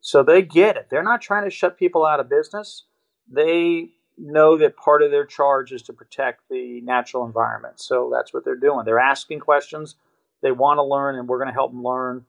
So 0.00 0.22
they 0.22 0.42
get 0.42 0.76
it. 0.76 0.88
They're 0.90 1.02
not 1.02 1.20
trying 1.20 1.44
to 1.44 1.50
shut 1.50 1.78
people 1.78 2.06
out 2.06 2.20
of 2.20 2.28
business. 2.28 2.84
They 3.30 3.90
know 4.16 4.56
that 4.58 4.76
part 4.76 5.02
of 5.02 5.10
their 5.10 5.26
charge 5.26 5.72
is 5.72 5.82
to 5.82 5.92
protect 5.92 6.42
the 6.50 6.80
natural 6.82 7.24
environment. 7.24 7.80
So 7.80 8.10
that's 8.12 8.34
what 8.34 8.44
they're 8.44 8.56
doing. 8.56 8.84
They're 8.84 8.98
asking 8.98 9.40
questions. 9.40 9.96
They 10.42 10.50
want 10.50 10.78
to 10.78 10.82
learn, 10.82 11.16
and 11.16 11.28
we're 11.28 11.38
going 11.38 11.48
to 11.48 11.54
help 11.54 11.72
them 11.72 11.82
learn 11.82 12.24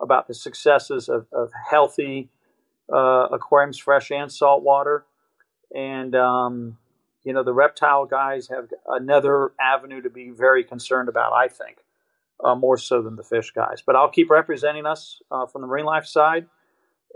about 0.00 0.28
the 0.28 0.34
successes 0.34 1.08
of, 1.08 1.26
of 1.32 1.50
healthy 1.70 2.28
uh, 2.92 3.28
aquariums, 3.32 3.78
fresh 3.78 4.10
and 4.10 4.30
saltwater. 4.30 5.06
And, 5.74 6.14
um, 6.14 6.78
you 7.24 7.32
know, 7.32 7.42
the 7.42 7.52
reptile 7.52 8.06
guys 8.06 8.48
have 8.48 8.68
another 8.86 9.52
avenue 9.60 10.02
to 10.02 10.10
be 10.10 10.30
very 10.30 10.64
concerned 10.64 11.08
about, 11.08 11.32
I 11.32 11.48
think, 11.48 11.78
uh, 12.42 12.54
more 12.54 12.76
so 12.76 13.02
than 13.02 13.16
the 13.16 13.22
fish 13.22 13.52
guys. 13.52 13.82
But 13.84 13.96
I'll 13.96 14.10
keep 14.10 14.30
representing 14.30 14.86
us 14.86 15.22
uh, 15.30 15.46
from 15.46 15.62
the 15.62 15.66
marine 15.66 15.86
life 15.86 16.06
side. 16.06 16.46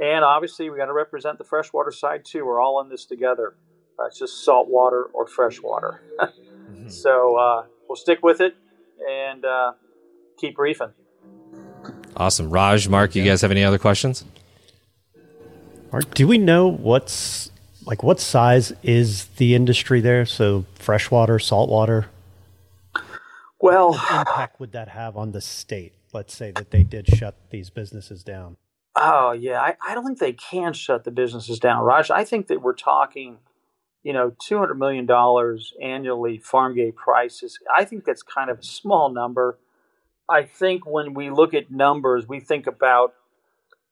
And 0.00 0.24
obviously, 0.24 0.70
we 0.70 0.78
got 0.78 0.86
to 0.86 0.92
represent 0.92 1.38
the 1.38 1.44
freshwater 1.44 1.90
side 1.90 2.24
too. 2.24 2.46
We're 2.46 2.60
all 2.60 2.80
in 2.80 2.88
this 2.88 3.04
together. 3.04 3.54
Uh, 3.98 4.06
it's 4.06 4.18
just 4.18 4.44
salt 4.44 4.68
water 4.68 5.04
or 5.12 5.26
fresh 5.26 5.60
water. 5.60 6.00
mm-hmm. 6.20 6.88
So 6.88 7.36
uh, 7.36 7.64
we'll 7.88 7.96
stick 7.96 8.20
with 8.22 8.40
it 8.40 8.54
and 9.08 9.44
uh, 9.44 9.72
keep 10.38 10.56
reefing. 10.56 10.92
Awesome. 12.18 12.50
Raj, 12.50 12.88
Mark, 12.88 13.14
you 13.14 13.24
guys 13.24 13.42
have 13.42 13.50
any 13.50 13.64
other 13.64 13.78
questions? 13.78 14.24
Mark, 15.92 16.12
do 16.14 16.26
we 16.26 16.36
know 16.36 16.66
what's 16.66 17.50
like 17.86 18.02
what 18.02 18.20
size 18.20 18.72
is 18.82 19.26
the 19.36 19.54
industry 19.54 20.00
there? 20.00 20.26
So 20.26 20.66
freshwater, 20.74 21.38
saltwater? 21.38 22.06
Well, 23.60 23.92
what 23.92 24.28
impact 24.28 24.60
would 24.60 24.72
that 24.72 24.88
have 24.88 25.16
on 25.16 25.32
the 25.32 25.40
state? 25.40 25.92
Let's 26.12 26.34
say 26.34 26.50
that 26.52 26.70
they 26.70 26.82
did 26.82 27.06
shut 27.06 27.36
these 27.50 27.70
businesses 27.70 28.24
down. 28.24 28.56
Oh 28.96 29.32
yeah, 29.32 29.60
I, 29.60 29.76
I 29.86 29.94
don't 29.94 30.04
think 30.04 30.18
they 30.18 30.32
can 30.32 30.72
shut 30.72 31.04
the 31.04 31.10
businesses 31.10 31.60
down, 31.60 31.84
Raj. 31.84 32.10
I 32.10 32.24
think 32.24 32.48
that 32.48 32.62
we're 32.62 32.74
talking 32.74 33.38
you 34.02 34.12
know, 34.12 34.32
two 34.40 34.58
hundred 34.58 34.78
million 34.78 35.06
dollars 35.06 35.74
annually 35.82 36.38
farm 36.38 36.74
gate 36.74 36.96
prices. 36.96 37.58
I 37.76 37.84
think 37.84 38.04
that's 38.04 38.22
kind 38.22 38.50
of 38.50 38.60
a 38.60 38.62
small 38.62 39.12
number. 39.12 39.58
I 40.28 40.42
think 40.42 40.86
when 40.86 41.14
we 41.14 41.30
look 41.30 41.54
at 41.54 41.70
numbers, 41.70 42.28
we 42.28 42.40
think 42.40 42.66
about, 42.66 43.14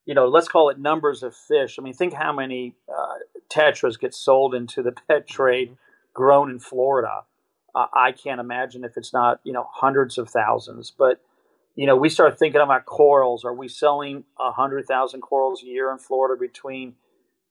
you 0.05 0.14
know, 0.14 0.26
let's 0.26 0.49
call 0.49 0.68
it 0.68 0.78
numbers 0.78 1.22
of 1.22 1.34
fish. 1.34 1.78
I 1.78 1.82
mean, 1.82 1.95
think 1.95 2.12
how 2.12 2.32
many 2.32 2.74
uh, 2.89 3.14
tetras 3.49 3.99
get 3.99 4.14
sold 4.14 4.55
into 4.55 4.82
the 4.82 4.93
pet 4.93 5.26
trade 5.26 5.76
grown 6.12 6.51
in 6.51 6.59
Florida. 6.59 7.22
Uh, 7.74 7.87
I 7.93 8.12
can't 8.12 8.41
imagine 8.41 8.84
if 8.84 8.97
it's 8.97 9.12
not, 9.12 9.41
you 9.45 9.53
know, 9.53 9.68
hundreds 9.70 10.18
of 10.18 10.28
thousands. 10.28 10.93
But, 10.97 11.20
you 11.74 11.87
know, 11.87 11.97
we 11.97 12.09
start 12.09 12.39
thinking 12.39 12.61
about 12.61 12.87
corals. 12.87 13.45
Are 13.45 13.55
we 13.55 13.68
selling 13.68 14.24
a 14.39 14.53
hundred 14.53 14.87
thousand 14.87 15.20
corals 15.20 15.62
a 15.62 15.66
year 15.66 15.91
in 15.91 15.99
Florida 15.99 16.39
between 16.41 16.95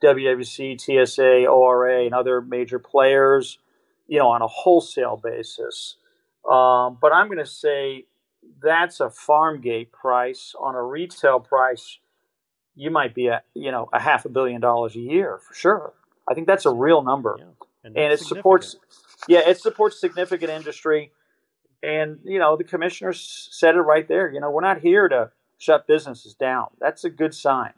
WWC, 0.04 0.80
TSA, 0.80 1.46
ORA, 1.48 2.06
and 2.06 2.14
other 2.14 2.42
major 2.42 2.80
players, 2.80 3.60
you 4.08 4.20
know, 4.20 4.28
on 4.28 4.42
a 4.42 4.48
wholesale 4.48 5.20
basis. 5.22 5.98
Um, 6.50 6.98
but 7.02 7.12
I'm 7.14 7.28
going 7.28 7.40
to 7.40 7.46
say 7.46 8.06
that's 8.62 9.00
a 9.00 9.10
farm 9.10 9.62
gate 9.62 9.92
price. 9.92 10.54
On 10.60 10.76
a 10.76 10.84
retail 10.84 11.40
price, 11.40 12.00
you 12.76 12.92
might 12.92 13.14
be 13.16 13.30
at 13.30 13.46
you 13.54 13.72
know 13.72 13.90
a 13.94 14.00
half 14.00 14.26
a 14.26 14.30
billion 14.30 14.62
dollars 14.62 14.96
a 14.96 15.00
year 15.00 15.40
for 15.48 15.54
sure. 15.54 15.94
I 16.28 16.34
think 16.34 16.48
that's 16.48 16.66
a 16.66 16.72
real 16.72 17.04
number, 17.04 17.36
yeah. 17.38 17.46
and, 17.84 17.98
and 17.98 18.14
it 18.14 18.20
supports. 18.20 18.76
Yeah, 19.28 19.48
it 19.48 19.60
supports 19.60 20.00
significant 20.00 20.52
industry, 20.52 21.12
and 21.82 22.20
you 22.24 22.40
know 22.40 22.58
the 22.58 22.64
commissioners 22.64 23.50
said 23.52 23.76
it 23.76 23.82
right 23.82 24.08
there. 24.08 24.32
You 24.32 24.40
know, 24.40 24.50
we're 24.52 24.62
not 24.62 24.82
here 24.82 25.08
to 25.08 25.32
shut 25.58 25.88
businesses 25.88 26.34
down. 26.34 26.68
That's 26.80 27.04
a 27.04 27.10
good 27.10 27.34
sign. 27.34 27.74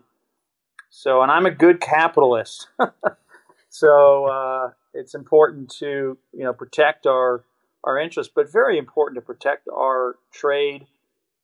So, 0.90 1.22
and 1.22 1.32
I'm 1.32 1.46
a 1.46 1.52
good 1.52 1.80
capitalist. 1.82 2.68
so 3.70 4.26
uh, 4.26 4.72
it's 4.94 5.14
important 5.14 5.70
to 5.80 6.18
you 6.34 6.44
know 6.44 6.54
protect 6.54 7.06
our 7.06 7.44
our 7.88 7.98
interests, 7.98 8.32
but 8.36 8.52
very 8.52 8.78
important 8.78 9.16
to 9.16 9.22
protect 9.22 9.68
our 9.70 10.18
trade 10.32 10.86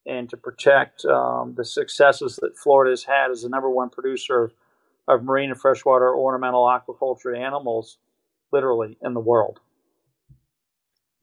and 0.06 0.28
to 0.28 0.36
protect 0.36 1.04
um, 1.06 1.54
the 1.56 1.64
successes 1.64 2.38
that 2.42 2.58
Florida 2.58 2.92
has 2.92 3.04
had 3.04 3.30
as 3.30 3.42
the 3.42 3.48
number 3.48 3.70
one 3.70 3.88
producer 3.88 4.44
of, 4.44 4.52
of 5.08 5.24
marine 5.24 5.50
and 5.50 5.58
freshwater 5.58 6.14
ornamental 6.14 6.64
aquaculture 6.64 7.36
animals, 7.36 7.96
literally 8.52 8.98
in 9.02 9.14
the 9.14 9.20
world. 9.20 9.60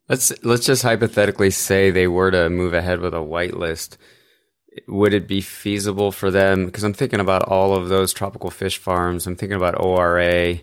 Let's 0.09 0.34
let's 0.43 0.65
just 0.65 0.82
hypothetically 0.82 1.51
say 1.51 1.91
they 1.91 2.07
were 2.07 2.32
to 2.32 2.49
move 2.49 2.74
ahead 2.74 2.99
with 2.99 3.13
a 3.13 3.17
whitelist. 3.17 3.97
Would 4.88 5.13
it 5.13 5.28
be 5.28 5.41
feasible 5.41 6.11
for 6.11 6.32
them? 6.32 6.65
Because 6.65 6.84
I'm 6.84 6.93
thinking 6.93 7.19
about 7.19 7.43
all 7.43 7.76
of 7.76 7.89
those 7.89 8.11
tropical 8.11 8.49
fish 8.49 8.78
farms. 8.78 9.28
I'm 9.28 9.36
thinking 9.36 9.55
about 9.55 9.80
ORA. 9.80 10.59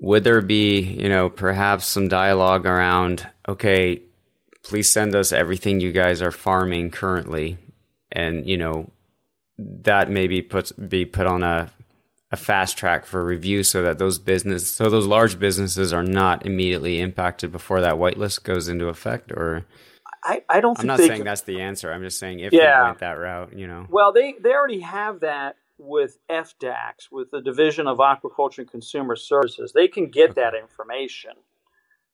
Would 0.00 0.24
there 0.24 0.40
be, 0.40 0.80
you 0.80 1.08
know, 1.08 1.28
perhaps 1.28 1.86
some 1.86 2.08
dialogue 2.08 2.66
around? 2.66 3.28
Okay, 3.48 4.02
please 4.62 4.88
send 4.88 5.14
us 5.14 5.32
everything 5.32 5.80
you 5.80 5.92
guys 5.92 6.22
are 6.22 6.32
farming 6.32 6.90
currently, 6.90 7.58
and 8.10 8.46
you 8.46 8.56
know, 8.56 8.90
that 9.58 10.10
maybe 10.10 10.42
puts 10.42 10.72
be 10.72 11.04
put 11.04 11.26
on 11.26 11.42
a 11.42 11.70
a 12.32 12.36
fast 12.36 12.78
track 12.78 13.04
for 13.04 13.24
review 13.24 13.62
so 13.62 13.82
that 13.82 13.98
those 13.98 14.18
business 14.18 14.68
so 14.68 14.88
those 14.88 15.06
large 15.06 15.38
businesses 15.38 15.92
are 15.92 16.04
not 16.04 16.46
immediately 16.46 17.00
impacted 17.00 17.50
before 17.50 17.80
that 17.80 17.94
whitelist 17.94 18.44
goes 18.44 18.68
into 18.68 18.86
effect 18.86 19.32
or 19.32 19.66
I, 20.22 20.42
I 20.48 20.60
don't 20.60 20.78
I'm 20.78 20.86
not 20.86 20.98
saying 20.98 21.24
that's 21.24 21.42
the 21.42 21.60
answer. 21.60 21.92
I'm 21.92 22.02
just 22.02 22.18
saying 22.18 22.40
if 22.40 22.52
yeah. 22.52 22.80
they 22.80 22.86
went 22.88 22.98
that 22.98 23.12
route, 23.12 23.56
you 23.56 23.66
know. 23.66 23.86
Well, 23.88 24.12
they, 24.12 24.34
they 24.38 24.52
already 24.52 24.80
have 24.80 25.20
that 25.20 25.56
with 25.80 26.18
FDACS, 26.30 27.10
with 27.10 27.30
the 27.30 27.40
Division 27.40 27.86
of 27.86 27.98
Aquaculture 27.98 28.58
and 28.58 28.70
Consumer 28.70 29.16
Services. 29.16 29.72
They 29.72 29.88
can 29.88 30.10
get 30.10 30.34
that 30.34 30.54
information. 30.54 31.32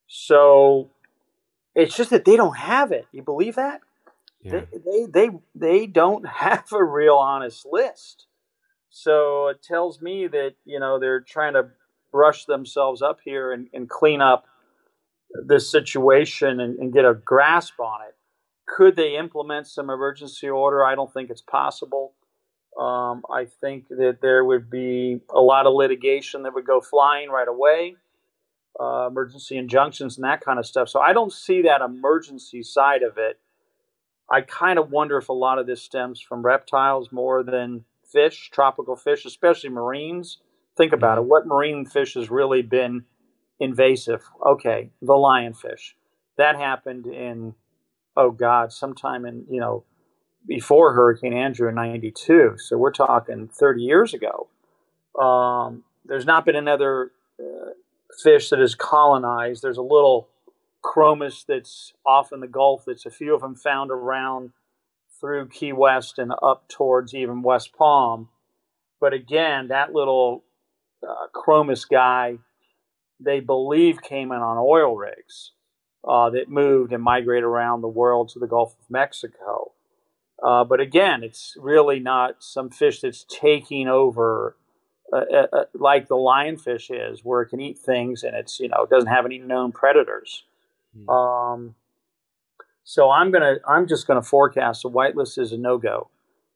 So 0.07 0.91
it's 1.75 1.97
just 1.97 2.11
that 2.11 2.25
they 2.25 2.37
don't 2.37 2.57
have 2.57 2.93
it. 2.93 3.07
You 3.13 3.23
believe 3.23 3.57
that? 3.57 3.81
Yeah. 4.41 4.63
They, 4.73 4.79
they, 4.79 5.07
they, 5.07 5.31
they 5.55 5.87
don't 5.87 6.27
have 6.29 6.73
a 6.73 6.83
real 6.83 7.17
honest 7.17 7.67
list. 7.71 8.27
So 8.89 9.49
it 9.49 9.63
tells 9.63 10.01
me 10.01 10.27
that, 10.29 10.55
you 10.65 10.81
know, 10.81 10.99
they're 10.99 11.21
trying 11.21 11.55
to 11.55 11.69
brush 12.11 12.47
themselves 12.47 13.03
up 13.03 13.19
here 13.23 13.53
and, 13.53 13.69
and 13.75 13.91
clean 13.91 14.23
up 14.23 14.47
this 15.45 15.71
situation 15.71 16.61
and, 16.61 16.79
and, 16.79 16.93
get 16.93 17.05
a 17.05 17.13
grasp 17.13 17.79
on 17.79 18.01
it. 18.09 18.15
Could 18.67 18.97
they 18.97 19.17
implement 19.17 19.67
some 19.67 19.91
emergency 19.91 20.49
order? 20.49 20.85
I 20.85 20.95
don't 20.95 21.13
think 21.13 21.29
it's 21.29 21.43
possible. 21.43 22.15
Um, 22.79 23.23
I 23.31 23.47
think 23.47 23.89
that 23.89 24.19
there 24.21 24.45
would 24.45 24.69
be 24.71 25.21
a 25.31 25.41
lot 25.41 25.67
of 25.67 25.75
litigation 25.75 26.43
that 26.43 26.55
would 26.55 26.67
go 26.67 26.81
flying 26.81 27.31
right 27.31 27.49
away, 27.49 27.97
uh, 28.79 29.07
emergency 29.07 29.57
injunctions 29.57 30.17
and 30.17 30.25
that 30.25 30.43
kind 30.43 30.59
of 30.59 30.67
stuff. 30.67 30.91
So 30.91 31.01
I 31.01 31.15
don't 31.15 31.33
see 31.33 31.63
that 31.63 31.81
emergency 31.81 32.63
side 32.63 33.03
of 33.03 33.17
it. 33.17 33.41
I 34.31 34.43
kind 34.43 34.79
of 34.79 34.91
wonder 34.91 35.17
if 35.17 35.29
a 35.31 35.33
lot 35.33 35.59
of 35.59 35.67
this 35.67 35.83
stems 35.83 36.21
from 36.21 36.43
reptiles 36.43 37.11
more 37.13 37.43
than 37.43 37.85
fish, 38.05 38.51
tropical 38.51 38.97
fish, 38.97 39.25
especially 39.25 39.71
marines. 39.71 40.39
Think 40.77 40.93
about 40.93 41.17
it. 41.17 41.23
Mm-hmm. 41.23 41.31
What 41.31 41.47
marine 41.47 41.87
fish 41.87 42.15
has 42.15 42.29
really 42.29 42.61
been 42.61 43.05
invasive? 43.59 44.23
Okay, 44.45 44.91
the 45.01 45.15
lionfish. 45.15 45.95
That 46.37 46.57
happened 46.57 47.07
in, 47.07 47.55
oh 48.17 48.31
God, 48.31 48.73
sometime 48.73 49.25
in, 49.25 49.47
you 49.49 49.61
know, 49.61 49.85
before 50.47 50.93
Hurricane 50.93 51.33
Andrew 51.33 51.69
in 51.69 51.75
92. 51.75 52.57
So 52.59 52.77
we're 52.77 52.93
talking 52.93 53.49
30 53.49 53.83
years 53.83 54.15
ago. 54.15 54.49
Um, 55.21 55.85
there's 56.05 56.27
not 56.27 56.45
been 56.45 56.57
another 56.57 57.13
uh, 57.41 57.71
fish 58.23 58.51
that 58.51 58.59
has 58.59 58.75
colonized. 58.75 59.63
There's 59.63 59.79
a 59.79 59.83
little 59.83 60.29
chromis 60.85 61.45
that's 61.47 61.93
off 62.05 62.33
in 62.33 62.41
the 62.41 62.47
Gulf. 62.47 62.85
That's 62.87 63.07
a 63.07 63.11
few 63.11 63.35
of 63.35 63.41
them 63.41 63.57
found 63.57 63.91
around 63.91 64.53
through 65.21 65.49
Key 65.49 65.73
West 65.73 66.19
and 66.19 66.33
up 66.43 66.69
towards 66.69 67.15
even 67.15 67.43
West 67.43 67.73
Palm. 67.77 68.29
But 69.01 69.13
again, 69.13 69.69
that 69.69 69.93
little 69.93 70.45
uh, 71.03 71.27
Chromis 71.35 71.89
guy, 71.89 72.39
they 73.21 73.41
believe 73.41 74.03
came 74.03 74.33
in 74.33 74.39
on 74.39 74.59
oil 74.59 74.97
rigs 74.97 75.53
uh, 76.07 76.31
that 76.31 76.49
moved 76.49 76.93
and 76.93 77.03
migrated 77.03 77.45
around 77.45 77.81
the 77.81 77.89
world 77.89 78.29
to 78.31 78.39
the 78.39 78.47
Gulf 78.47 78.75
of 78.79 78.91
Mexico. 78.91 79.73
Uh, 80.43 80.65
but 80.65 80.81
again, 80.81 81.23
it's 81.23 81.57
really 81.59 81.99
not 81.99 82.37
some 82.43 82.71
fish 82.71 83.01
that's 83.01 83.25
taking 83.29 83.89
over 83.89 84.57
uh, 85.13 85.17
uh, 85.33 85.47
uh, 85.53 85.65
like 85.75 86.09
the 86.09 86.17
lionfish 86.17 86.91
is, 86.91 87.25
where 87.25 87.43
it 87.43 87.49
can 87.49 87.61
eat 87.61 87.79
things 87.79 88.25
and 88.25 88.35
it's 88.35 88.59
you 88.59 88.69
know 88.69 88.83
it 88.83 88.91
doesn't 88.91 89.09
have 89.09 89.25
any 89.25 89.39
known 89.39 89.73
predators. 89.73 90.45
Mm. 90.99 91.09
Um, 91.09 91.75
so 92.83 93.11
I'm 93.11 93.31
gonna 93.31 93.57
I'm 93.67 93.87
just 93.87 94.07
gonna 94.07 94.23
forecast 94.23 94.83
the 94.83 94.91
whitelist 94.91 95.39
is 95.39 95.53
a 95.53 95.59
no 95.59 95.79
go, 95.79 96.11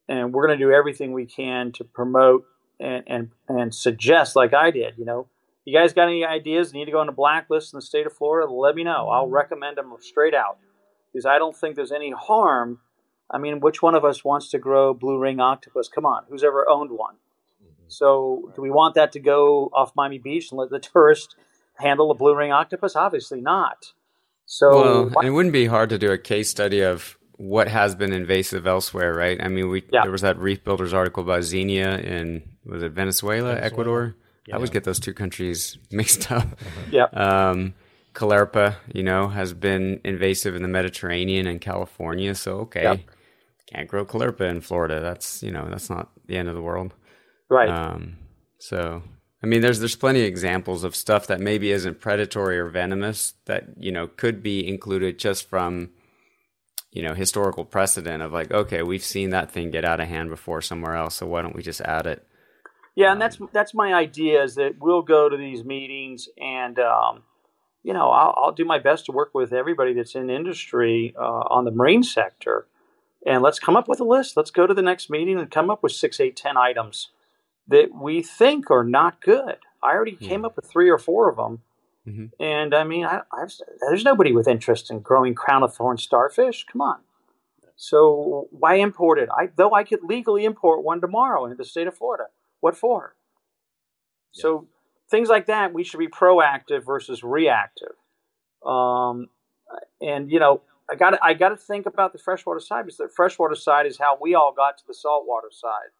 and 0.08 0.32
we're 0.32 0.46
gonna 0.46 0.58
do 0.58 0.72
everything 0.72 1.12
we 1.12 1.26
can 1.26 1.72
to 1.72 1.84
promote 1.84 2.44
and 2.78 3.04
and 3.06 3.30
and 3.48 3.74
suggest 3.74 4.36
like 4.36 4.52
I 4.52 4.70
did. 4.70 4.94
You 4.98 5.04
know, 5.04 5.28
you 5.64 5.76
guys 5.76 5.92
got 5.92 6.08
any 6.08 6.24
ideas? 6.24 6.72
Need 6.72 6.86
to 6.86 6.92
go 6.92 7.00
on 7.00 7.08
a 7.08 7.12
blacklist 7.12 7.72
in 7.72 7.78
the 7.78 7.82
state 7.82 8.06
of 8.06 8.12
Florida? 8.12 8.50
Let 8.50 8.74
me 8.74 8.84
know. 8.84 9.08
I'll 9.08 9.28
recommend 9.28 9.76
them 9.76 9.94
straight 10.00 10.34
out 10.34 10.58
because 11.12 11.26
I 11.26 11.38
don't 11.38 11.56
think 11.56 11.76
there's 11.76 11.92
any 11.92 12.10
harm. 12.10 12.80
I 13.30 13.38
mean, 13.38 13.60
which 13.60 13.82
one 13.82 13.94
of 13.94 14.04
us 14.04 14.24
wants 14.24 14.50
to 14.50 14.58
grow 14.58 14.92
blue 14.92 15.18
ring 15.18 15.40
octopus? 15.40 15.88
Come 15.88 16.06
on, 16.06 16.24
who's 16.28 16.44
ever 16.44 16.68
owned 16.68 16.90
one? 16.90 17.14
Mm-hmm. 17.62 17.84
So, 17.88 18.52
do 18.54 18.62
we 18.62 18.70
want 18.70 18.94
that 18.96 19.12
to 19.12 19.20
go 19.20 19.70
off 19.72 19.92
Miami 19.94 20.18
Beach 20.18 20.50
and 20.50 20.58
let 20.58 20.70
the 20.70 20.78
tourist 20.92 21.36
handle 21.74 22.10
a 22.10 22.14
blue 22.14 22.34
ring 22.34 22.52
octopus? 22.52 22.96
Obviously 22.96 23.40
not. 23.40 23.92
So 24.52 25.08
well, 25.14 25.24
it 25.24 25.30
wouldn't 25.30 25.52
be 25.52 25.66
hard 25.66 25.90
to 25.90 25.98
do 25.98 26.10
a 26.10 26.18
case 26.18 26.50
study 26.50 26.80
of 26.80 27.16
what 27.36 27.68
has 27.68 27.94
been 27.94 28.12
invasive 28.12 28.66
elsewhere, 28.66 29.14
right? 29.14 29.40
I 29.40 29.46
mean, 29.46 29.70
we 29.70 29.84
yeah. 29.92 30.02
there 30.02 30.10
was 30.10 30.22
that 30.22 30.38
Reef 30.38 30.64
Builders 30.64 30.92
article 30.92 31.22
about 31.22 31.44
Xenia 31.44 31.98
in 31.98 32.42
was 32.64 32.82
it 32.82 32.90
Venezuela, 32.90 33.54
Venezuela. 33.54 33.64
Ecuador? 33.64 34.16
Yeah. 34.46 34.54
I 34.54 34.56
always 34.56 34.70
get 34.70 34.82
those 34.82 34.98
two 34.98 35.14
countries 35.14 35.78
mixed 35.92 36.32
up. 36.32 36.48
yeah. 36.90 37.04
Um, 37.04 37.74
Caulerpa, 38.12 38.74
you 38.92 39.04
know, 39.04 39.28
has 39.28 39.54
been 39.54 40.00
invasive 40.02 40.56
in 40.56 40.62
the 40.62 40.68
Mediterranean 40.68 41.46
and 41.46 41.60
California. 41.60 42.34
So 42.34 42.58
okay, 42.62 42.82
yep. 42.82 43.00
Can't 43.72 43.88
grow 43.88 44.04
Caulerpa 44.04 44.48
in 44.48 44.60
Florida. 44.60 45.00
That's 45.00 45.42
you 45.42 45.50
know 45.50 45.68
that's 45.68 45.90
not 45.90 46.10
the 46.26 46.36
end 46.36 46.48
of 46.48 46.54
the 46.54 46.62
world, 46.62 46.94
right? 47.48 47.68
Um, 47.68 48.18
so 48.58 49.02
I 49.42 49.46
mean, 49.46 49.62
there's 49.62 49.78
there's 49.78 49.96
plenty 49.96 50.20
of 50.20 50.26
examples 50.26 50.84
of 50.84 50.94
stuff 50.94 51.26
that 51.28 51.40
maybe 51.40 51.70
isn't 51.70 52.00
predatory 52.00 52.58
or 52.58 52.68
venomous 52.68 53.34
that 53.46 53.68
you 53.78 53.90
know 53.90 54.06
could 54.06 54.42
be 54.42 54.66
included 54.66 55.18
just 55.18 55.48
from 55.48 55.90
you 56.92 57.02
know 57.02 57.14
historical 57.14 57.64
precedent 57.64 58.22
of 58.22 58.32
like, 58.32 58.50
okay, 58.50 58.82
we've 58.82 59.04
seen 59.04 59.30
that 59.30 59.50
thing 59.50 59.70
get 59.70 59.84
out 59.84 60.00
of 60.00 60.08
hand 60.08 60.28
before 60.28 60.60
somewhere 60.60 60.94
else, 60.94 61.16
so 61.16 61.26
why 61.26 61.40
don't 61.40 61.56
we 61.56 61.62
just 61.62 61.80
add 61.80 62.06
it? 62.06 62.26
Yeah, 62.94 63.12
and 63.12 63.20
that's 63.20 63.40
um, 63.40 63.48
that's 63.52 63.72
my 63.72 63.94
idea 63.94 64.42
is 64.42 64.56
that 64.56 64.74
we'll 64.78 65.02
go 65.02 65.28
to 65.28 65.36
these 65.36 65.64
meetings 65.64 66.28
and 66.38 66.78
um, 66.78 67.22
you 67.82 67.94
know 67.94 68.10
I'll, 68.10 68.34
I'll, 68.36 68.52
do 68.52 68.66
my 68.66 68.78
best 68.78 69.06
to 69.06 69.12
work 69.12 69.30
with 69.32 69.54
everybody 69.54 69.94
that's 69.94 70.14
in 70.14 70.28
industry 70.28 71.14
uh, 71.18 71.44
on 71.48 71.64
the 71.64 71.70
marine 71.70 72.02
sector, 72.02 72.66
and 73.26 73.42
let's 73.42 73.58
come 73.58 73.76
up 73.76 73.88
with 73.88 74.00
a 74.00 74.04
list. 74.04 74.36
Let's 74.36 74.50
go 74.50 74.66
to 74.66 74.74
the 74.74 74.82
next 74.82 75.10
meeting 75.10 75.38
and 75.38 75.50
come 75.50 75.70
up 75.70 75.82
with 75.82 75.92
six, 75.92 76.20
eight, 76.20 76.36
ten 76.36 76.56
items 76.56 77.08
that 77.68 77.94
we 77.94 78.22
think 78.22 78.70
are 78.70 78.84
not 78.84 79.20
good. 79.20 79.56
I 79.82 79.92
already 79.92 80.16
yeah. 80.18 80.28
came 80.28 80.44
up 80.44 80.56
with 80.56 80.70
three 80.70 80.90
or 80.90 80.98
four 80.98 81.30
of 81.30 81.36
them. 81.36 81.62
Mm-hmm. 82.06 82.42
And 82.42 82.74
I 82.74 82.84
mean, 82.84 83.04
I, 83.04 83.20
there's 83.88 84.04
nobody 84.04 84.32
with 84.32 84.48
interest 84.48 84.90
in 84.90 85.00
growing 85.00 85.34
crown 85.34 85.62
of 85.62 85.74
thorn 85.74 85.98
starfish. 85.98 86.66
Come 86.70 86.80
on. 86.80 87.00
So 87.76 88.48
why 88.50 88.74
import 88.76 89.18
it? 89.18 89.28
I, 89.36 89.50
though 89.56 89.72
I 89.72 89.84
could 89.84 90.00
legally 90.02 90.44
import 90.44 90.82
one 90.82 91.00
tomorrow 91.00 91.44
into 91.44 91.56
the 91.56 91.64
state 91.64 91.86
of 91.86 91.96
Florida. 91.96 92.24
What 92.60 92.76
for? 92.76 93.14
Yeah. 94.34 94.42
So 94.42 94.68
things 95.10 95.28
like 95.28 95.46
that, 95.46 95.72
we 95.72 95.84
should 95.84 95.98
be 95.98 96.08
proactive 96.08 96.84
versus 96.84 97.22
reactive. 97.22 97.92
Um, 98.64 99.28
and 100.00 100.30
you 100.30 100.38
know, 100.38 100.62
I 100.90 100.96
got 100.96 101.18
I 101.22 101.34
got 101.34 101.50
to 101.50 101.56
think 101.56 101.86
about 101.86 102.12
the 102.12 102.18
freshwater 102.18 102.60
side 102.60 102.86
because 102.86 102.98
the 102.98 103.08
freshwater 103.08 103.54
side 103.54 103.86
is 103.86 103.98
how 103.98 104.18
we 104.20 104.34
all 104.34 104.52
got 104.52 104.78
to 104.78 104.86
the 104.86 104.94
saltwater 104.94 105.50
side 105.50 105.90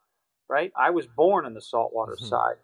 right? 0.51 0.71
I 0.75 0.89
was 0.89 1.07
born 1.07 1.45
in 1.45 1.53
the 1.53 1.61
saltwater 1.61 2.13
mm-hmm. 2.13 2.25
side. 2.25 2.55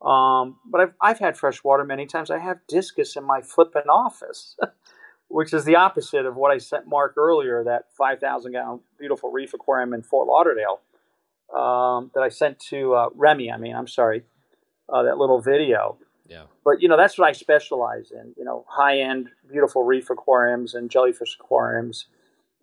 Um, 0.00 0.56
but 0.64 0.80
I've, 0.80 0.94
I've 1.00 1.18
had 1.18 1.36
freshwater 1.36 1.84
many 1.84 2.06
times. 2.06 2.30
I 2.30 2.38
have 2.38 2.58
discus 2.66 3.16
in 3.16 3.24
my 3.24 3.42
flipping 3.42 3.88
office, 3.88 4.56
which 5.28 5.52
is 5.52 5.64
the 5.64 5.76
opposite 5.76 6.24
of 6.24 6.36
what 6.36 6.50
I 6.50 6.58
sent 6.58 6.86
Mark 6.88 7.14
earlier, 7.16 7.62
that 7.64 7.86
5,000 7.96 8.52
gallon 8.52 8.80
beautiful 8.98 9.30
reef 9.30 9.52
aquarium 9.52 9.92
in 9.92 10.02
Fort 10.02 10.26
Lauderdale 10.26 10.80
um, 11.54 12.10
that 12.14 12.22
I 12.22 12.30
sent 12.30 12.58
to 12.70 12.94
uh, 12.94 13.08
Remy. 13.14 13.52
I 13.52 13.58
mean, 13.58 13.76
I'm 13.76 13.88
sorry, 13.88 14.22
uh, 14.88 15.02
that 15.02 15.18
little 15.18 15.40
video. 15.40 15.98
Yeah. 16.28 16.44
But, 16.64 16.82
you 16.82 16.88
know, 16.88 16.96
that's 16.96 17.18
what 17.18 17.28
I 17.28 17.32
specialize 17.32 18.10
in, 18.12 18.34
you 18.36 18.44
know, 18.44 18.64
high 18.68 19.00
end, 19.00 19.30
beautiful 19.50 19.82
reef 19.84 20.10
aquariums 20.10 20.74
and 20.74 20.90
jellyfish 20.90 21.36
aquariums 21.40 22.06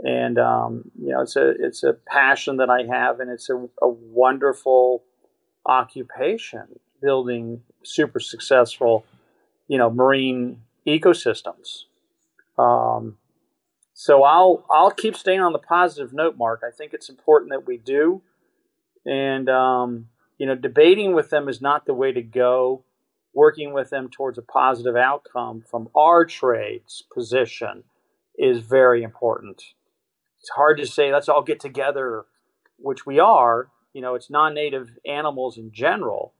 and 0.03 0.37
um, 0.37 0.91
you 1.01 1.09
know 1.09 1.21
it's 1.21 1.35
a 1.35 1.51
it's 1.59 1.83
a 1.83 1.93
passion 1.93 2.57
that 2.57 2.69
I 2.69 2.83
have, 2.83 3.19
and 3.21 3.29
it's 3.31 3.49
a, 3.49 3.55
a 3.81 3.87
wonderful 3.87 5.03
occupation 5.65 6.79
building 7.01 7.63
super 7.83 8.19
successful, 8.19 9.05
you 9.67 9.77
know, 9.77 9.89
marine 9.89 10.61
ecosystems. 10.87 11.85
Um, 12.57 13.17
So 13.93 14.23
I'll 14.23 14.65
I'll 14.69 14.91
keep 14.91 15.15
staying 15.15 15.41
on 15.41 15.53
the 15.53 15.59
positive 15.59 16.13
note, 16.13 16.37
Mark. 16.37 16.61
I 16.67 16.71
think 16.71 16.93
it's 16.93 17.09
important 17.09 17.51
that 17.51 17.65
we 17.67 17.77
do, 17.77 18.21
and 19.05 19.49
um, 19.49 20.09
you 20.37 20.45
know, 20.45 20.55
debating 20.55 21.15
with 21.15 21.29
them 21.29 21.49
is 21.49 21.61
not 21.61 21.85
the 21.85 21.93
way 21.93 22.11
to 22.13 22.21
go. 22.21 22.84
Working 23.35 23.73
with 23.73 23.89
them 23.89 24.09
towards 24.09 24.37
a 24.37 24.41
positive 24.41 24.95
outcome 24.95 25.61
from 25.69 25.89
our 25.93 26.25
trade's 26.25 27.03
position 27.13 27.83
is 28.37 28.59
very 28.59 29.03
important. 29.03 29.61
It's 30.39 30.49
hard 30.51 30.77
to 30.77 30.87
say 30.87 31.11
let's 31.11 31.27
all 31.27 31.43
get 31.43 31.59
together, 31.59 32.25
which 32.77 33.05
we 33.05 33.19
are. 33.19 33.67
You 33.93 34.01
know, 34.01 34.15
it's 34.15 34.29
non-native 34.29 34.97
animals 35.05 35.57
in 35.57 35.71
general, 35.73 36.33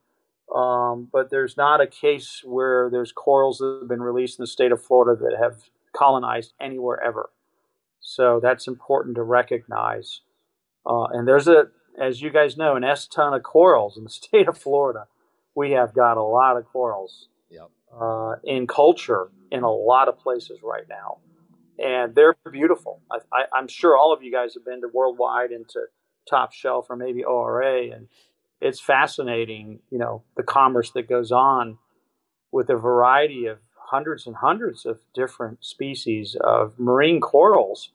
um, 0.53 1.09
but 1.11 1.29
there's 1.29 1.57
not 1.57 1.81
a 1.81 1.87
case 1.87 2.41
where 2.45 2.89
there's 2.89 3.11
corals 3.11 3.57
that 3.57 3.79
have 3.81 3.89
been 3.89 4.01
released 4.01 4.39
in 4.39 4.43
the 4.43 4.47
state 4.47 4.71
of 4.71 4.81
Florida 4.81 5.21
that 5.21 5.37
have 5.37 5.69
colonized 5.93 6.53
anywhere 6.61 7.01
ever. 7.03 7.29
So 7.99 8.39
that's 8.41 8.67
important 8.67 9.15
to 9.15 9.23
recognize. 9.23 10.21
Uh, 10.85 11.05
and 11.05 11.27
there's 11.27 11.47
a, 11.47 11.65
as 11.99 12.21
you 12.21 12.29
guys 12.29 12.55
know, 12.55 12.75
an 12.75 12.83
S 12.85 13.05
ton 13.05 13.33
of 13.33 13.43
corals 13.43 13.97
in 13.97 14.05
the 14.05 14.09
state 14.21 14.47
of 14.47 14.57
Florida. 14.57 15.07
We 15.55 15.71
have 15.71 15.93
got 15.93 16.17
a 16.17 16.23
lot 16.23 16.57
of 16.57 16.65
corals 16.65 17.27
Yep. 17.49 17.69
uh, 17.99 18.35
in 18.43 18.67
culture 18.67 19.29
in 19.51 19.63
a 19.63 19.71
lot 19.71 20.07
of 20.09 20.19
places 20.19 20.59
right 20.63 20.87
now. 20.89 21.19
And 21.77 22.15
they're 22.15 22.35
beautiful. 22.51 23.01
I, 23.11 23.17
I, 23.33 23.45
I'm 23.53 23.67
sure 23.67 23.97
all 23.97 24.13
of 24.13 24.23
you 24.23 24.31
guys 24.31 24.53
have 24.53 24.65
been 24.65 24.81
to 24.81 24.87
Worldwide 24.93 25.51
and 25.51 25.67
to 25.69 25.85
Top 26.29 26.53
Shelf 26.53 26.87
or 26.89 26.95
maybe 26.95 27.23
ORA, 27.23 27.91
and 27.91 28.07
it's 28.61 28.79
fascinating, 28.79 29.79
you 29.91 29.97
know, 29.97 30.23
the 30.37 30.43
commerce 30.43 30.91
that 30.91 31.07
goes 31.07 31.31
on 31.31 31.77
with 32.51 32.69
a 32.69 32.75
variety 32.75 33.45
of 33.45 33.59
hundreds 33.77 34.25
and 34.25 34.37
hundreds 34.37 34.85
of 34.85 34.99
different 35.13 35.63
species 35.63 36.35
of 36.41 36.79
marine 36.79 37.19
corals 37.21 37.91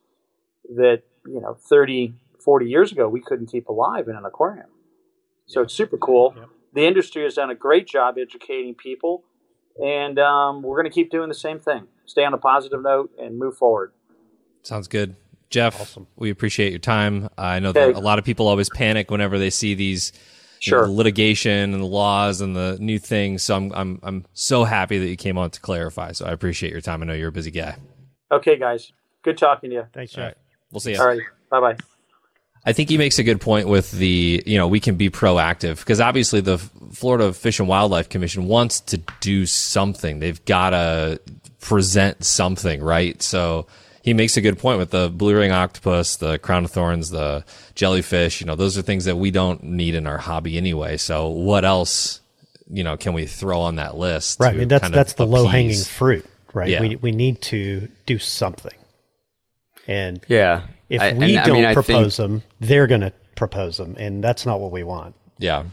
that, 0.77 1.03
you 1.27 1.41
know, 1.41 1.55
30, 1.55 2.15
40 2.39 2.67
years 2.67 2.93
ago 2.93 3.09
we 3.09 3.21
couldn't 3.21 3.47
keep 3.47 3.69
alive 3.69 4.07
in 4.09 4.15
an 4.15 4.25
aquarium. 4.25 4.69
So 5.47 5.63
it's 5.63 5.75
super 5.75 5.97
cool. 5.97 6.35
Yep. 6.37 6.49
The 6.73 6.87
industry 6.87 7.25
has 7.25 7.35
done 7.35 7.51
a 7.51 7.55
great 7.55 7.87
job 7.87 8.17
educating 8.19 8.75
people, 8.75 9.25
and 9.83 10.19
um, 10.19 10.63
we're 10.63 10.81
going 10.81 10.91
to 10.91 10.95
keep 10.95 11.11
doing 11.11 11.29
the 11.29 11.35
same 11.35 11.59
thing. 11.59 11.89
Stay 12.07 12.25
on 12.25 12.35
a 12.35 12.39
positive 12.39 12.83
note 12.83 13.11
and 13.19 13.39
move 13.39 13.57
forward. 13.57 13.93
Sounds 14.63 14.89
good. 14.89 15.17
Jeff, 15.49 15.81
Awesome. 15.81 16.07
we 16.17 16.31
appreciate 16.31 16.71
your 16.71 16.79
time. 16.79 17.29
I 17.37 17.59
know 17.59 17.73
that 17.73 17.89
Okay. 17.89 17.99
a 17.99 18.01
lot 18.01 18.19
of 18.21 18.25
people 18.25 18.47
always 18.47 18.69
panic 18.69 19.11
whenever 19.11 19.39
they 19.39 19.51
see 19.51 19.75
these 19.75 20.13
you 20.63 20.73
know, 20.73 20.85
the 20.85 20.91
litigation 20.93 21.73
and 21.75 21.83
the 21.83 21.87
laws 21.87 22.41
and 22.41 22.55
the 22.55 22.77
new 22.79 22.99
things. 22.99 23.43
So 23.43 23.57
I'm 23.57 23.73
I'm 23.73 24.01
I'm 24.03 24.27
so 24.33 24.65
happy 24.65 24.99
that 24.99 25.09
you 25.09 25.17
came 25.17 25.39
on 25.39 25.51
to 25.51 25.61
clarify. 25.61 26.13
So 26.13 26.27
I 26.27 26.33
appreciate 26.33 26.71
your 26.71 26.83
time. 26.83 27.03
I 27.03 27.07
know 27.07 27.15
you're 27.15 27.31
a 27.31 27.33
busy 27.33 27.51
guy. 27.51 27.77
Okay, 28.31 28.57
guys. 28.57 28.93
Good 29.23 29.39
talking 29.39 29.71
to 29.71 29.77
you. 29.77 29.87
Thanks, 29.93 30.13
Jeff. 30.13 30.27
right. 30.27 30.37
We'll 30.71 30.81
see 30.81 30.93
you. 30.93 31.01
All 31.01 31.07
right. 31.07 31.21
Bye 31.51 31.61
bye. 31.61 31.77
I 32.65 32.73
think 32.73 32.91
he 32.91 32.99
makes 32.99 33.19
a 33.19 33.23
good 33.23 33.41
point 33.41 33.69
with 33.69 33.91
the, 33.93 34.43
you 34.45 34.59
know, 34.59 34.69
we 34.69 34.81
can 34.81 34.97
be 34.97 35.09
proactive 35.09 35.79
because 35.79 36.01
obviously 36.01 36.41
the 36.41 36.59
Florida 36.93 37.33
Fish 37.33 37.59
and 37.59 37.69
Wildlife 37.69 38.09
Commission 38.09 38.47
wants 38.47 38.81
to 38.81 39.01
do 39.21 39.47
something. 39.47 40.19
They've 40.19 40.45
got 40.45 40.71
to 40.71 41.21
present 41.61 42.23
something, 42.25 42.83
right? 42.83 43.21
So 43.23 43.67
he 44.03 44.13
makes 44.13 44.37
a 44.37 44.43
good 44.43 44.59
point 44.59 44.79
with 44.79 44.91
the 44.91 45.09
blue 45.09 45.37
ring 45.37 45.53
octopus, 45.53 46.17
the 46.17 46.39
crown 46.39 46.65
of 46.65 46.71
thorns, 46.71 47.11
the 47.11 47.45
jellyfish. 47.75 48.41
You 48.41 48.47
know, 48.47 48.57
those 48.57 48.77
are 48.77 48.83
things 48.83 49.07
that 49.07 49.17
we 49.17 49.31
don't 49.31 49.63
need 49.63 49.95
in 49.95 50.07
our 50.07 50.19
hobby 50.19 50.57
anyway. 50.59 50.99
So 50.99 51.29
what 51.29 51.65
else, 51.65 52.21
you 52.71 52.85
know, 52.85 52.97
can 52.97 53.15
we 53.15 53.25
throw 53.27 53.61
on 53.61 53.77
that 53.77 53.97
list? 53.97 54.39
Right. 54.39 54.55
I 54.55 54.59
mean, 54.59 54.69
that's 54.69 54.89
that's 54.91 55.13
the 55.15 55.27
low 55.27 55.47
hanging 55.47 55.83
fruit, 55.83 56.27
right? 56.53 56.69
Yeah. 56.69 56.81
We 56.81 56.97
we 56.97 57.11
need 57.11 57.41
to 57.43 57.89
do 58.05 58.19
something, 58.19 58.77
and 59.87 60.21
Yeah. 60.29 60.63
If 60.91 61.01
I- 61.01 61.13
we 61.15 61.37
and, 61.37 61.47
don't 61.47 61.63
mean, 61.63 61.73
propose 61.73 62.17
think- 62.19 62.29
them, 62.29 62.43
they're 62.61 62.87
going 62.87 63.01
to 63.01 63.13
propose 63.37 63.79
them, 63.79 63.97
and 63.99 64.23
that's 64.23 64.45
not 64.45 64.61
what 64.61 64.71
we 64.73 64.83
want. 64.83 65.15
Yeah. 65.39 65.65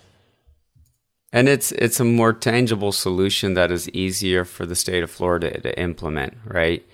And 1.34 1.49
it's 1.49 1.73
it's 1.73 1.99
a 1.99 2.06
more 2.06 2.31
tangible 2.31 2.94
solution 2.94 3.53
that 3.56 3.69
is 3.72 3.89
easier 3.89 4.45
for 4.45 4.65
the 4.65 4.76
state 4.76 5.03
of 5.03 5.11
Florida 5.11 5.60
to 5.60 5.77
implement, 5.80 6.35
right? 6.45 6.85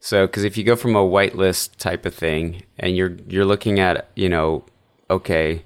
So, 0.00 0.26
because 0.26 0.44
if 0.44 0.56
you 0.56 0.64
go 0.64 0.74
from 0.76 0.96
a 0.96 1.00
whitelist 1.06 1.76
type 1.76 2.06
of 2.06 2.14
thing, 2.14 2.62
and 2.78 2.96
you're 2.96 3.16
you're 3.28 3.44
looking 3.44 3.78
at, 3.78 4.08
you 4.16 4.28
know, 4.30 4.64
okay, 5.10 5.62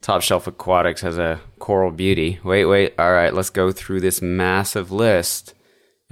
Top 0.00 0.22
Shelf 0.22 0.48
Aquatics 0.48 1.02
has 1.02 1.16
a 1.18 1.40
coral 1.60 1.92
beauty. 1.92 2.40
Wait, 2.42 2.64
wait, 2.64 2.94
all 2.98 3.12
right, 3.12 3.32
let's 3.32 3.50
go 3.50 3.70
through 3.70 4.00
this 4.00 4.20
massive 4.20 4.90
list 4.90 5.54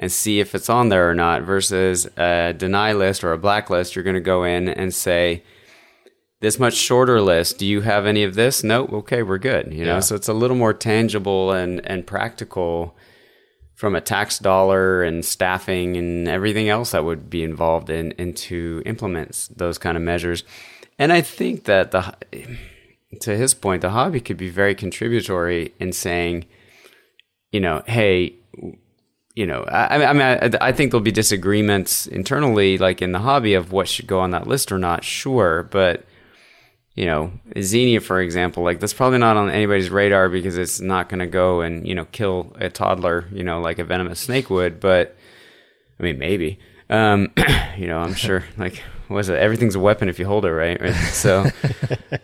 and 0.00 0.10
see 0.10 0.40
if 0.40 0.54
it's 0.56 0.68
on 0.68 0.88
there 0.88 1.08
or 1.08 1.14
not. 1.14 1.42
Versus 1.42 2.06
a 2.16 2.52
deny 2.56 2.92
list 2.92 3.22
or 3.22 3.32
a 3.32 3.38
blacklist, 3.38 3.94
you're 3.94 4.02
going 4.02 4.14
to 4.14 4.20
go 4.20 4.42
in 4.42 4.68
and 4.68 4.92
say, 4.92 5.44
this 6.40 6.58
much 6.58 6.74
shorter 6.74 7.20
list. 7.20 7.58
Do 7.58 7.66
you 7.66 7.82
have 7.82 8.06
any 8.06 8.24
of 8.24 8.34
this? 8.34 8.64
No. 8.64 8.86
Okay, 8.86 9.22
we're 9.22 9.38
good. 9.38 9.72
You 9.72 9.84
know, 9.84 9.94
Yeah. 9.96 10.00
so 10.00 10.14
it's 10.16 10.26
a 10.28 10.32
little 10.32 10.56
more 10.56 10.72
tangible 10.72 11.52
and 11.52 11.86
and 11.86 12.06
practical 12.06 12.96
from 13.74 13.94
a 13.94 14.00
tax 14.00 14.38
dollar 14.38 15.02
and 15.02 15.22
staffing 15.24 15.96
and 15.96 16.28
everything 16.28 16.68
else 16.68 16.90
that 16.92 17.04
would 17.04 17.28
be 17.30 17.42
involved 17.42 17.90
in 17.90 18.12
into 18.12 18.82
implements 18.86 19.48
those 19.48 19.76
kind 19.78 19.96
of 19.98 20.02
measures. 20.02 20.44
And 20.98 21.12
I 21.12 21.20
think 21.20 21.64
that 21.64 21.90
the 21.90 22.14
to 23.20 23.36
his 23.36 23.52
point, 23.54 23.82
the 23.82 23.90
hobby 23.90 24.20
could 24.20 24.36
be 24.38 24.48
very 24.50 24.74
contributory 24.74 25.74
in 25.78 25.92
saying, 25.92 26.46
you 27.52 27.60
know, 27.60 27.82
hey, 27.86 28.34
you 29.40 29.46
know, 29.46 29.62
I, 29.62 30.04
I 30.04 30.12
mean, 30.12 30.20
I, 30.20 30.50
I 30.68 30.72
think 30.72 30.90
there'll 30.90 31.02
be 31.02 31.10
disagreements 31.10 32.06
internally, 32.06 32.76
like 32.76 33.00
in 33.00 33.12
the 33.12 33.20
hobby, 33.20 33.54
of 33.54 33.72
what 33.72 33.88
should 33.88 34.06
go 34.06 34.20
on 34.20 34.32
that 34.32 34.46
list 34.46 34.70
or 34.70 34.76
not. 34.76 35.02
Sure, 35.02 35.62
but 35.62 36.04
you 36.94 37.06
know, 37.06 37.32
Xenia, 37.58 38.02
for 38.02 38.20
example, 38.20 38.62
like 38.62 38.80
that's 38.80 38.92
probably 38.92 39.16
not 39.16 39.38
on 39.38 39.48
anybody's 39.48 39.88
radar 39.88 40.28
because 40.28 40.58
it's 40.58 40.78
not 40.78 41.08
going 41.08 41.20
to 41.20 41.26
go 41.26 41.62
and 41.62 41.88
you 41.88 41.94
know 41.94 42.04
kill 42.12 42.54
a 42.56 42.68
toddler, 42.68 43.28
you 43.32 43.42
know, 43.42 43.62
like 43.62 43.78
a 43.78 43.84
venomous 43.84 44.20
snake 44.20 44.50
would. 44.50 44.78
But 44.78 45.16
I 45.98 46.02
mean, 46.02 46.18
maybe. 46.18 46.58
Um, 46.90 47.32
you 47.78 47.86
know, 47.86 47.98
I'm 47.98 48.12
sure. 48.12 48.44
Like, 48.58 48.82
what 49.08 49.20
is 49.20 49.30
it? 49.30 49.38
Everything's 49.38 49.74
a 49.74 49.80
weapon 49.80 50.10
if 50.10 50.18
you 50.18 50.26
hold 50.26 50.44
it 50.44 50.52
right. 50.52 50.78
right? 50.78 50.94
So, 51.12 51.46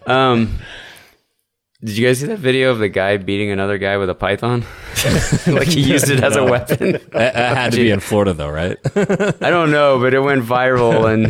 um, 0.06 0.58
did 1.86 1.96
you 1.96 2.04
guys 2.04 2.18
see 2.18 2.26
that 2.26 2.40
video 2.40 2.72
of 2.72 2.80
the 2.80 2.88
guy 2.88 3.16
beating 3.16 3.52
another 3.52 3.78
guy 3.78 3.96
with 3.96 4.10
a 4.10 4.14
python? 4.14 4.64
like 5.46 5.68
he 5.68 5.80
used 5.80 6.10
it 6.10 6.20
as 6.20 6.34
a 6.34 6.42
weapon. 6.42 6.98
That, 7.16 7.34
that 7.34 7.56
had 7.56 7.72
to 7.72 7.78
be 7.78 7.90
in 7.90 8.00
Florida 8.00 8.34
though, 8.34 8.50
right? 8.50 8.76
I 8.96 9.50
don't 9.50 9.70
know, 9.70 10.00
but 10.00 10.12
it 10.12 10.18
went 10.18 10.42
viral, 10.42 11.10
and 11.12 11.28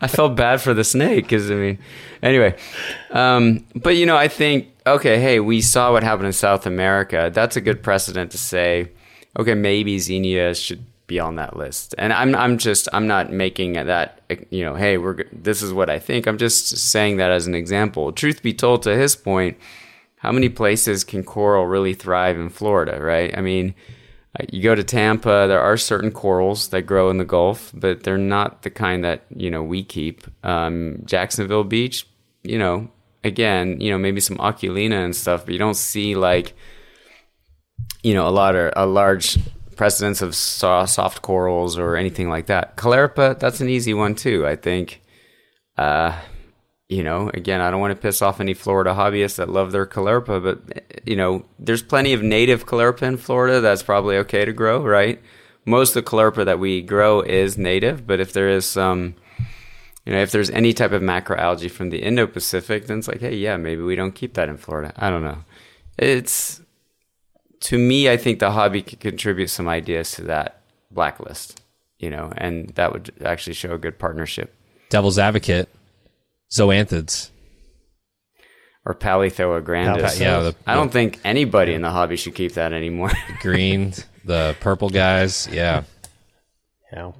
I 0.00 0.06
felt 0.06 0.36
bad 0.36 0.60
for 0.60 0.74
the 0.74 0.84
snake 0.84 1.24
because 1.24 1.50
I 1.50 1.54
mean, 1.54 1.78
anyway. 2.22 2.56
Um, 3.10 3.66
but 3.74 3.96
you 3.96 4.06
know, 4.06 4.16
I 4.16 4.28
think 4.28 4.68
okay, 4.86 5.18
hey, 5.18 5.40
we 5.40 5.60
saw 5.60 5.90
what 5.90 6.04
happened 6.04 6.28
in 6.28 6.32
South 6.32 6.64
America. 6.64 7.30
That's 7.34 7.56
a 7.56 7.60
good 7.60 7.82
precedent 7.82 8.30
to 8.30 8.38
say, 8.38 8.92
okay, 9.36 9.54
maybe 9.54 9.98
Xenia 9.98 10.54
should 10.54 10.84
be 11.08 11.18
on 11.18 11.34
that 11.34 11.56
list. 11.56 11.96
And 11.98 12.12
I'm 12.12 12.36
I'm 12.36 12.56
just 12.56 12.88
I'm 12.92 13.08
not 13.08 13.32
making 13.32 13.72
that 13.72 14.20
you 14.50 14.64
know, 14.64 14.76
hey, 14.76 14.96
we're 14.96 15.24
this 15.32 15.60
is 15.60 15.72
what 15.72 15.90
I 15.90 15.98
think. 15.98 16.28
I'm 16.28 16.38
just 16.38 16.68
saying 16.78 17.16
that 17.16 17.32
as 17.32 17.48
an 17.48 17.56
example. 17.56 18.12
Truth 18.12 18.42
be 18.42 18.54
told, 18.54 18.84
to 18.84 18.96
his 18.96 19.16
point, 19.16 19.58
how 20.18 20.30
many 20.30 20.48
places 20.48 21.02
can 21.02 21.24
coral 21.24 21.66
really 21.66 21.94
thrive 21.94 22.38
in 22.38 22.50
Florida, 22.50 23.02
right? 23.02 23.36
I 23.36 23.40
mean. 23.40 23.74
Uh, 24.38 24.44
You 24.52 24.62
go 24.62 24.74
to 24.74 24.84
Tampa, 24.84 25.46
there 25.48 25.62
are 25.62 25.78
certain 25.78 26.12
corals 26.12 26.68
that 26.68 26.82
grow 26.82 27.08
in 27.08 27.16
the 27.16 27.24
Gulf, 27.24 27.72
but 27.74 28.02
they're 28.02 28.18
not 28.18 28.60
the 28.62 28.70
kind 28.70 29.02
that, 29.02 29.24
you 29.34 29.50
know, 29.50 29.62
we 29.62 29.82
keep. 29.82 30.26
Um, 30.44 31.02
Jacksonville 31.06 31.64
Beach, 31.64 32.06
you 32.42 32.58
know, 32.58 32.90
again, 33.24 33.80
you 33.80 33.90
know, 33.90 33.98
maybe 33.98 34.20
some 34.20 34.36
oculina 34.36 35.02
and 35.02 35.16
stuff, 35.16 35.46
but 35.46 35.52
you 35.54 35.58
don't 35.58 35.80
see 35.80 36.14
like, 36.14 36.52
you 38.02 38.12
know, 38.12 38.28
a 38.28 38.34
lot 38.40 38.54
of, 38.54 38.70
a 38.76 38.84
large 38.84 39.38
precedence 39.78 40.20
of 40.20 40.34
soft 40.34 41.22
corals 41.22 41.78
or 41.78 41.96
anything 41.96 42.28
like 42.28 42.46
that. 42.46 42.76
Caulerpa, 42.76 43.38
that's 43.38 43.60
an 43.60 43.70
easy 43.70 43.94
one 43.94 44.14
too, 44.14 44.46
I 44.46 44.56
think. 44.56 45.00
Uh, 45.78 46.20
you 46.88 47.04
know, 47.04 47.30
again, 47.32 47.60
I 47.60 47.70
don't 47.70 47.80
want 47.80 47.94
to 47.94 48.02
piss 48.02 48.20
off 48.20 48.40
any 48.40 48.54
Florida 48.54 48.92
hobbyists 48.92 49.36
that 49.36 49.48
love 49.48 49.72
their 49.72 49.86
Caulerpa, 49.86 50.42
but 50.42 51.06
you 51.06 51.16
know, 51.16 51.44
there's 51.58 51.82
plenty 51.82 52.12
of 52.12 52.22
native 52.22 52.66
Caulerpa 52.66 53.02
in 53.02 53.16
Florida 53.16 53.60
that's 53.60 53.82
probably 53.82 54.16
okay 54.18 54.44
to 54.44 54.52
grow, 54.52 54.82
right? 54.82 55.20
Most 55.64 55.94
of 55.94 56.04
the 56.04 56.10
Caulerpa 56.10 56.44
that 56.44 56.58
we 56.58 56.82
grow 56.82 57.20
is 57.20 57.56
native, 57.56 58.06
but 58.06 58.20
if 58.20 58.32
there 58.32 58.48
is 58.48 58.66
some, 58.66 59.14
you 60.04 60.12
know, 60.12 60.20
if 60.20 60.32
there's 60.32 60.50
any 60.50 60.72
type 60.72 60.92
of 60.92 61.02
macroalgae 61.02 61.70
from 61.70 61.90
the 61.90 61.98
Indo-Pacific, 61.98 62.86
then 62.86 62.98
it's 62.98 63.08
like, 63.08 63.20
hey, 63.20 63.36
yeah, 63.36 63.56
maybe 63.56 63.82
we 63.82 63.94
don't 63.94 64.14
keep 64.14 64.34
that 64.34 64.48
in 64.48 64.56
Florida. 64.56 64.92
I 64.96 65.10
don't 65.10 65.22
know. 65.22 65.44
It's 65.98 66.62
to 67.60 67.78
me, 67.78 68.08
I 68.10 68.16
think 68.16 68.38
the 68.38 68.50
hobby 68.52 68.82
could 68.82 69.00
contribute 69.00 69.48
some 69.48 69.68
ideas 69.68 70.12
to 70.12 70.22
that 70.24 70.60
blacklist, 70.90 71.60
you 71.98 72.10
know, 72.10 72.32
and 72.36 72.68
that 72.70 72.92
would 72.92 73.12
actually 73.24 73.54
show 73.54 73.72
a 73.74 73.78
good 73.78 73.98
partnership. 73.98 74.54
Devil's 74.90 75.18
advocate, 75.18 75.68
zoanthids. 76.50 77.30
or 78.86 78.94
Palythoa 78.94 79.62
grandis. 79.62 80.18
Yeah, 80.18 80.40
the- 80.40 80.54
I 80.66 80.74
don't 80.74 80.90
think 80.90 81.20
anybody 81.24 81.74
in 81.74 81.82
the 81.82 81.90
hobby 81.90 82.16
should 82.16 82.34
keep 82.34 82.52
that 82.54 82.72
anymore. 82.72 83.10
green, 83.40 83.92
the 84.24 84.56
purple 84.60 84.88
guys. 84.88 85.46
Yeah. 85.52 85.82
Yeah. 86.92 87.12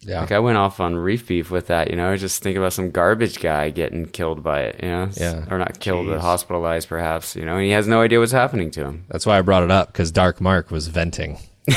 Yeah. 0.00 0.20
Like 0.20 0.32
I 0.32 0.38
went 0.38 0.58
off 0.58 0.80
on 0.80 0.96
reef 0.96 1.26
beef 1.26 1.50
with 1.50 1.68
that, 1.68 1.90
you 1.90 1.96
know. 1.96 2.10
I 2.10 2.16
just 2.16 2.42
think 2.42 2.56
about 2.56 2.72
some 2.72 2.90
garbage 2.90 3.40
guy 3.40 3.70
getting 3.70 4.06
killed 4.06 4.42
by 4.42 4.62
it, 4.62 4.80
you 4.82 4.88
know. 4.88 5.08
Yeah. 5.14 5.44
Or 5.50 5.58
not 5.58 5.80
killed, 5.80 6.08
but 6.08 6.20
hospitalized, 6.20 6.88
perhaps. 6.88 7.36
You 7.36 7.44
know, 7.44 7.56
and 7.56 7.64
he 7.64 7.70
has 7.70 7.86
no 7.86 8.02
idea 8.02 8.18
what's 8.18 8.32
happening 8.32 8.70
to 8.72 8.84
him. 8.84 9.04
That's 9.08 9.24
why 9.24 9.38
I 9.38 9.42
brought 9.42 9.62
it 9.62 9.70
up 9.70 9.92
because 9.92 10.10
Dark 10.10 10.40
Mark 10.40 10.70
was 10.70 10.88
venting. 10.88 11.38
uh, 11.68 11.74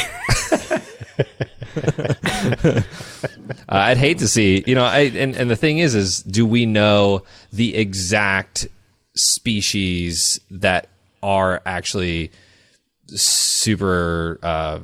I'd 3.69 3.97
hate 3.97 4.19
to 4.19 4.27
see, 4.27 4.63
you 4.67 4.75
know, 4.75 4.83
I, 4.83 5.11
and, 5.15 5.35
and 5.35 5.49
the 5.49 5.55
thing 5.55 5.79
is, 5.79 5.95
is 5.95 6.21
do 6.23 6.45
we 6.45 6.65
know 6.65 7.23
the 7.53 7.75
exact 7.75 8.67
species 9.15 10.39
that 10.51 10.87
are 11.23 11.61
actually 11.65 12.31
super 13.07 14.39
uh, 14.43 14.79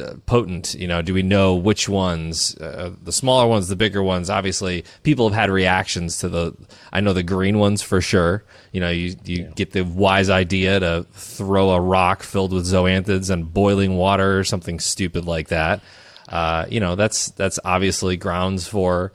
uh, 0.00 0.14
potent? 0.26 0.74
You 0.74 0.86
know, 0.86 1.02
do 1.02 1.14
we 1.14 1.22
know 1.22 1.54
which 1.54 1.88
ones, 1.88 2.56
uh, 2.56 2.92
the 3.02 3.12
smaller 3.12 3.46
ones, 3.46 3.68
the 3.68 3.76
bigger 3.76 4.02
ones? 4.02 4.30
Obviously, 4.30 4.84
people 5.02 5.28
have 5.28 5.38
had 5.38 5.50
reactions 5.50 6.18
to 6.18 6.28
the. 6.28 6.54
I 6.92 7.00
know 7.00 7.12
the 7.12 7.22
green 7.22 7.58
ones 7.58 7.82
for 7.82 8.00
sure. 8.00 8.44
You 8.72 8.80
know, 8.80 8.90
you 8.90 9.16
you 9.24 9.44
get 9.54 9.72
the 9.72 9.82
wise 9.82 10.30
idea 10.30 10.80
to 10.80 11.06
throw 11.12 11.70
a 11.70 11.80
rock 11.80 12.22
filled 12.22 12.52
with 12.52 12.64
zoanthids 12.64 13.30
and 13.30 13.52
boiling 13.52 13.96
water 13.96 14.38
or 14.38 14.44
something 14.44 14.80
stupid 14.80 15.24
like 15.24 15.48
that. 15.48 15.80
Uh, 16.28 16.66
you 16.68 16.80
know, 16.80 16.94
that's 16.94 17.30
that's 17.30 17.58
obviously 17.64 18.16
grounds 18.16 18.66
for 18.66 19.12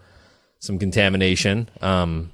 some 0.59 0.79
contamination. 0.79 1.69
Um, 1.81 2.31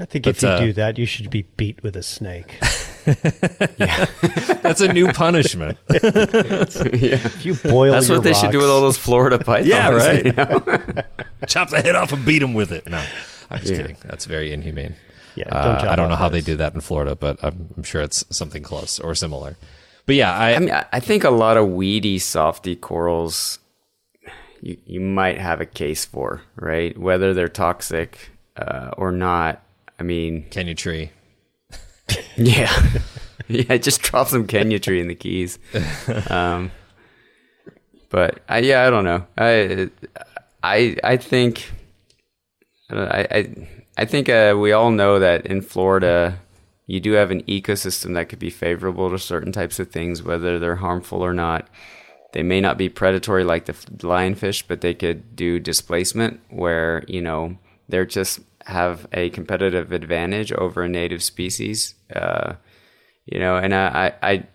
I 0.00 0.04
think 0.04 0.24
But, 0.24 0.36
if 0.36 0.42
you 0.42 0.48
uh, 0.48 0.60
do 0.60 0.72
that, 0.74 0.98
you 0.98 1.06
should 1.06 1.30
be 1.30 1.42
beat 1.56 1.82
with 1.82 1.96
a 1.96 2.02
snake. 2.02 2.58
that's 4.62 4.80
a 4.80 4.92
new 4.92 5.12
punishment. 5.12 5.78
If 5.88 7.44
you 7.46 7.54
boil 7.54 7.92
That's 7.92 8.08
your 8.08 8.18
what 8.18 8.24
they 8.24 8.34
should 8.34 8.50
do 8.52 8.58
with 8.58 8.68
all 8.68 8.80
those 8.80 8.98
Florida 8.98 9.38
pythons. 9.44 9.68
Yeah, 9.68 9.90
right. 9.90 10.24
you 10.26 10.32
know? 10.32 10.62
Chop 11.46 11.70
the 11.70 11.80
head 11.80 11.94
off 11.94 12.12
and 12.12 12.24
beat 12.24 12.40
them 12.40 12.54
with 12.54 12.72
it. 12.72 12.86
No, 12.88 13.02
I'm 13.50 13.60
just 13.60 13.70
Yeah. 13.72 13.76
kidding. 13.78 13.96
That's 14.04 14.24
very 14.24 14.52
inhumane. 14.52 14.94
Yeah, 15.36 15.48
Uh, 15.50 15.62
don't 15.72 15.80
chop 15.82 15.90
I 15.92 15.96
don't 15.96 16.08
know 16.08 16.14
off 16.14 16.20
how 16.20 16.28
they 16.28 16.40
do 16.40 16.56
that 16.56 16.74
in 16.74 16.80
Florida, 16.80 17.14
but 17.14 17.38
I'm, 17.42 17.68
I'm 17.76 17.82
sure 17.82 18.02
it's 18.02 18.24
something 18.30 18.62
close 18.62 18.98
or 18.98 19.14
similar. 19.14 19.56
But 20.06 20.14
yeah, 20.16 20.32
I, 20.36 20.54
I 20.54 20.58
mean, 20.58 20.70
I- 20.70 20.86
I 20.92 21.00
think 21.00 21.24
a 21.24 21.30
lot 21.30 21.56
of 21.56 21.68
weedy, 21.68 22.18
softy 22.18 22.74
corals, 22.76 23.58
you 24.62 24.76
you 24.86 25.00
might 25.00 25.38
have 25.38 25.60
a 25.60 25.66
case 25.66 26.04
for, 26.04 26.42
right? 26.56 26.96
Whether 26.98 27.34
they're 27.34 27.48
toxic 27.48 28.30
uh, 28.56 28.90
or 28.96 29.12
not. 29.12 29.62
I 29.98 30.02
mean, 30.02 30.46
Kenya 30.50 30.74
tree. 30.74 31.10
yeah, 32.36 32.72
yeah. 33.48 33.76
Just 33.76 34.02
drop 34.02 34.28
some 34.28 34.46
Kenya 34.46 34.78
tree 34.78 35.00
in 35.00 35.08
the 35.08 35.14
keys. 35.14 35.58
Um, 36.30 36.70
but 38.10 38.40
I, 38.48 38.58
yeah, 38.58 38.86
I 38.86 38.90
don't 38.90 39.04
know. 39.04 39.26
I 39.36 39.90
I 40.62 40.96
I 41.02 41.16
think 41.16 41.70
I 42.90 43.26
I 43.30 43.68
I 43.98 44.04
think 44.04 44.28
uh, 44.28 44.54
we 44.58 44.72
all 44.72 44.90
know 44.90 45.18
that 45.18 45.46
in 45.46 45.60
Florida. 45.62 46.38
You 46.88 47.00
do 47.00 47.12
have 47.12 47.32
an 47.32 47.42
ecosystem 47.44 48.14
that 48.14 48.28
could 48.28 48.38
be 48.38 48.50
favorable 48.50 49.10
to 49.10 49.18
certain 49.18 49.50
types 49.50 49.80
of 49.80 49.90
things, 49.90 50.22
whether 50.22 50.60
they're 50.60 50.76
harmful 50.76 51.20
or 51.20 51.34
not. 51.34 51.68
They 52.32 52.44
may 52.44 52.60
not 52.60 52.78
be 52.78 52.88
predatory 52.88 53.42
like 53.42 53.64
the 53.64 53.72
lionfish, 53.72 54.62
but 54.68 54.82
they 54.82 54.94
could 54.94 55.34
do 55.34 55.58
displacement 55.58 56.40
where, 56.48 57.02
you 57.08 57.20
know, 57.20 57.58
they're 57.88 58.06
just 58.06 58.40
have 58.66 59.06
a 59.12 59.30
competitive 59.30 59.92
advantage 59.92 60.52
over 60.52 60.82
a 60.82 60.88
native 60.88 61.22
species. 61.22 61.94
Uh, 62.14 62.54
you 63.24 63.38
know, 63.38 63.56
and 63.56 63.72
I, 63.72 64.12
I, 64.22 64.28
I 64.28 64.46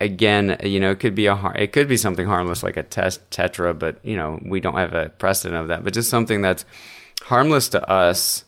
again, 0.00 0.56
you 0.62 0.78
know, 0.78 0.92
it 0.92 1.00
could 1.00 1.16
be 1.16 1.26
a 1.26 1.34
har- 1.34 1.56
it 1.56 1.72
could 1.72 1.88
be 1.88 1.96
something 1.96 2.26
harmless 2.26 2.62
like 2.62 2.76
a 2.76 2.84
test 2.84 3.28
tetra, 3.30 3.76
but 3.76 3.98
you 4.04 4.16
know, 4.16 4.40
we 4.44 4.60
don't 4.60 4.76
have 4.76 4.94
a 4.94 5.08
precedent 5.08 5.60
of 5.60 5.68
that. 5.68 5.82
But 5.82 5.94
just 5.94 6.10
something 6.10 6.42
that's 6.42 6.64
harmless 7.22 7.68
to 7.70 7.90
us, 7.90 8.44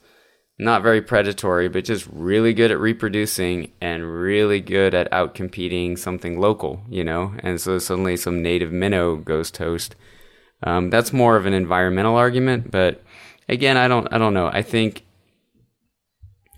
not 0.57 0.85
very 0.85 1.03
predatory, 1.03 1.69
but 1.69 1.85
just 1.85 2.07
really 2.13 2.55
good 2.55 2.71
at 2.71 2.79
reproducing 2.79 3.73
and 3.81 4.09
really 4.09 4.61
good 4.61 4.95
at 4.95 5.11
outcompeting 5.11 5.99
something 5.99 6.39
local, 6.39 6.83
you 6.89 7.03
know. 7.03 7.35
And 7.41 7.61
so 7.61 7.79
suddenly 7.79 8.17
some 8.17 8.41
native 8.41 8.71
minnow 8.71 9.17
goes 9.17 9.51
toast. 9.51 9.97
Um, 10.63 10.91
that's 10.91 11.13
more 11.13 11.37
of 11.37 11.45
an 11.45 11.55
environmental 11.55 12.15
argument, 12.15 12.71
but 12.71 13.03
again, 13.49 13.77
I 13.77 13.89
don't, 13.89 14.07
I 14.13 14.19
don't 14.19 14.35
know. 14.35 14.49
I 14.53 14.63
think 14.63 15.05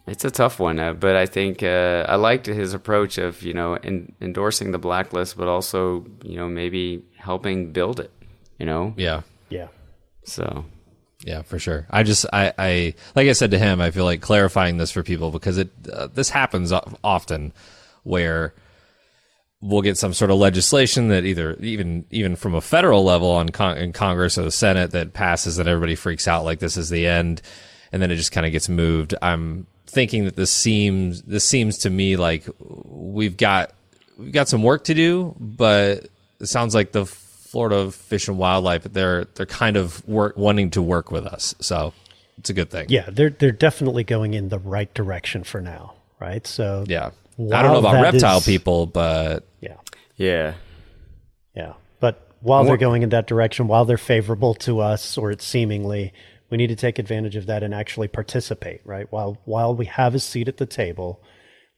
it's 0.06 0.24
a 0.24 0.30
tough 0.30 0.58
one, 0.58 0.78
uh, 0.78 0.94
but 0.94 1.16
I 1.16 1.26
think 1.26 1.62
uh, 1.62 2.06
I 2.08 2.16
liked 2.16 2.46
his 2.46 2.72
approach 2.72 3.18
of 3.18 3.42
you 3.42 3.52
know 3.52 3.74
en- 3.74 4.14
endorsing 4.20 4.72
the 4.72 4.78
blacklist, 4.78 5.36
but 5.36 5.48
also 5.48 6.06
you 6.24 6.36
know 6.36 6.48
maybe 6.48 7.02
helping 7.16 7.72
build 7.72 8.00
it. 8.00 8.10
You 8.58 8.66
know, 8.66 8.94
Yeah. 8.96 9.22
Yeah. 9.50 9.68
so 10.24 10.64
Yeah, 11.24 11.42
for 11.42 11.58
sure. 11.58 11.86
I 11.90 12.02
just, 12.02 12.26
I, 12.32 12.52
I, 12.58 12.94
like 13.14 13.28
I 13.28 13.32
said 13.32 13.52
to 13.52 13.58
him, 13.58 13.80
I 13.80 13.92
feel 13.92 14.04
like 14.04 14.20
clarifying 14.20 14.78
this 14.78 14.90
for 14.90 15.04
people 15.04 15.30
because 15.30 15.58
it, 15.58 15.70
uh, 15.92 16.08
this 16.08 16.30
happens 16.30 16.72
often 17.04 17.52
where 18.02 18.54
we'll 19.60 19.82
get 19.82 19.96
some 19.96 20.12
sort 20.14 20.30
of 20.30 20.38
legislation 20.38 21.08
that 21.08 21.24
either, 21.24 21.56
even, 21.60 22.04
even 22.10 22.36
from 22.36 22.54
a 22.54 22.60
federal 22.60 23.04
level 23.04 23.30
on 23.30 23.48
con- 23.48 23.78
in 23.78 23.92
Congress 23.92 24.38
or 24.38 24.42
the 24.42 24.50
Senate 24.50 24.92
that 24.92 25.12
passes 25.12 25.58
and 25.58 25.68
everybody 25.68 25.94
freaks 25.94 26.28
out 26.28 26.44
like 26.44 26.60
this 26.60 26.76
is 26.76 26.90
the 26.90 27.06
end. 27.06 27.42
And 27.90 28.00
then 28.00 28.10
it 28.10 28.16
just 28.16 28.32
kind 28.32 28.46
of 28.46 28.52
gets 28.52 28.68
moved. 28.68 29.14
I'm 29.20 29.66
thinking 29.86 30.24
that 30.26 30.36
this 30.36 30.50
seems, 30.50 31.22
this 31.22 31.44
seems 31.44 31.78
to 31.78 31.90
me 31.90 32.16
like 32.16 32.44
we've 32.58 33.36
got, 33.36 33.72
we've 34.16 34.32
got 34.32 34.48
some 34.48 34.62
work 34.62 34.84
to 34.84 34.94
do, 34.94 35.34
but 35.40 36.08
it 36.40 36.46
sounds 36.46 36.74
like 36.74 36.92
the 36.92 37.06
Florida 37.48 37.90
Fish 37.90 38.28
and 38.28 38.36
Wildlife 38.36 38.84
they're 38.84 39.24
they're 39.24 39.46
kind 39.46 39.78
of 39.78 40.06
work 40.06 40.36
wanting 40.36 40.70
to 40.70 40.82
work 40.82 41.10
with 41.10 41.26
us, 41.26 41.54
so 41.60 41.94
it's 42.36 42.50
a 42.50 42.52
good 42.52 42.70
thing. 42.70 42.86
Yeah, 42.90 43.08
they're 43.10 43.30
they're 43.30 43.52
definitely 43.52 44.04
going 44.04 44.34
in 44.34 44.50
the 44.50 44.58
right 44.58 44.92
direction 44.92 45.44
for 45.44 45.60
now, 45.62 45.94
right? 46.20 46.46
So 46.46 46.84
yeah. 46.86 47.10
I 47.38 47.62
don't 47.62 47.72
know 47.72 47.78
about 47.78 48.02
reptile 48.02 48.38
is- 48.38 48.46
people, 48.46 48.86
but 48.86 49.46
Yeah, 49.60 49.76
yeah, 50.16 50.54
yeah. 51.54 51.74
But 52.00 52.28
while 52.40 52.64
they're 52.64 52.76
going 52.76 53.02
in 53.02 53.10
that 53.10 53.26
direction, 53.26 53.68
while 53.68 53.84
they're 53.84 53.96
favorable 53.96 54.54
to 54.54 54.80
us, 54.80 55.16
or 55.16 55.30
it's 55.30 55.44
seemingly, 55.44 56.12
we 56.50 56.56
need 56.56 56.68
to 56.68 56.76
take 56.76 56.98
advantage 56.98 57.36
of 57.36 57.46
that 57.46 57.62
and 57.62 57.74
actually 57.74 58.08
participate, 58.08 58.80
right? 58.84 59.06
While 59.10 59.38
while 59.44 59.74
we 59.74 59.86
have 59.86 60.14
a 60.14 60.18
seat 60.18 60.48
at 60.48 60.56
the 60.56 60.66
table, 60.66 61.22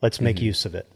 let's 0.03 0.21
make 0.21 0.37
mm-hmm. 0.37 0.47
use 0.47 0.65
of 0.65 0.75
it. 0.75 0.91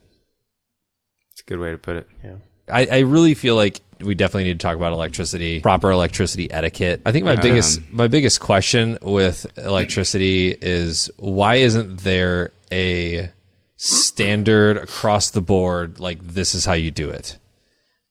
it's 1.32 1.41
a 1.41 1.45
good 1.45 1.59
way 1.59 1.70
to 1.70 1.78
put 1.78 1.97
it. 1.97 2.09
Yeah. 2.23 2.36
I, 2.69 2.86
I 2.86 2.99
really 3.01 3.35
feel 3.35 3.57
like 3.57 3.81
we 4.01 4.15
definitely 4.15 4.45
need 4.45 4.59
to 4.61 4.66
talk 4.66 4.77
about 4.77 4.93
electricity, 4.93 5.61
proper 5.61 5.91
electricity 5.91 6.51
etiquette. 6.51 7.03
I 7.05 7.12
think 7.12 7.24
my 7.24 7.36
biggest 7.36 7.81
my 7.91 8.09
biggest 8.09 8.41
question 8.41 8.99
with 9.03 9.47
electricity 9.59 10.57
is 10.61 11.11
why 11.16 11.57
isn't 11.57 11.99
there 11.99 12.53
a 12.73 13.31
standard 13.77 14.77
across 14.77 15.31
the 15.31 15.41
board 15.41 15.99
like 16.01 16.23
this 16.25 16.55
is 16.55 16.65
how 16.65 16.73
you 16.75 16.91
do 16.91 17.11
it? 17.11 17.39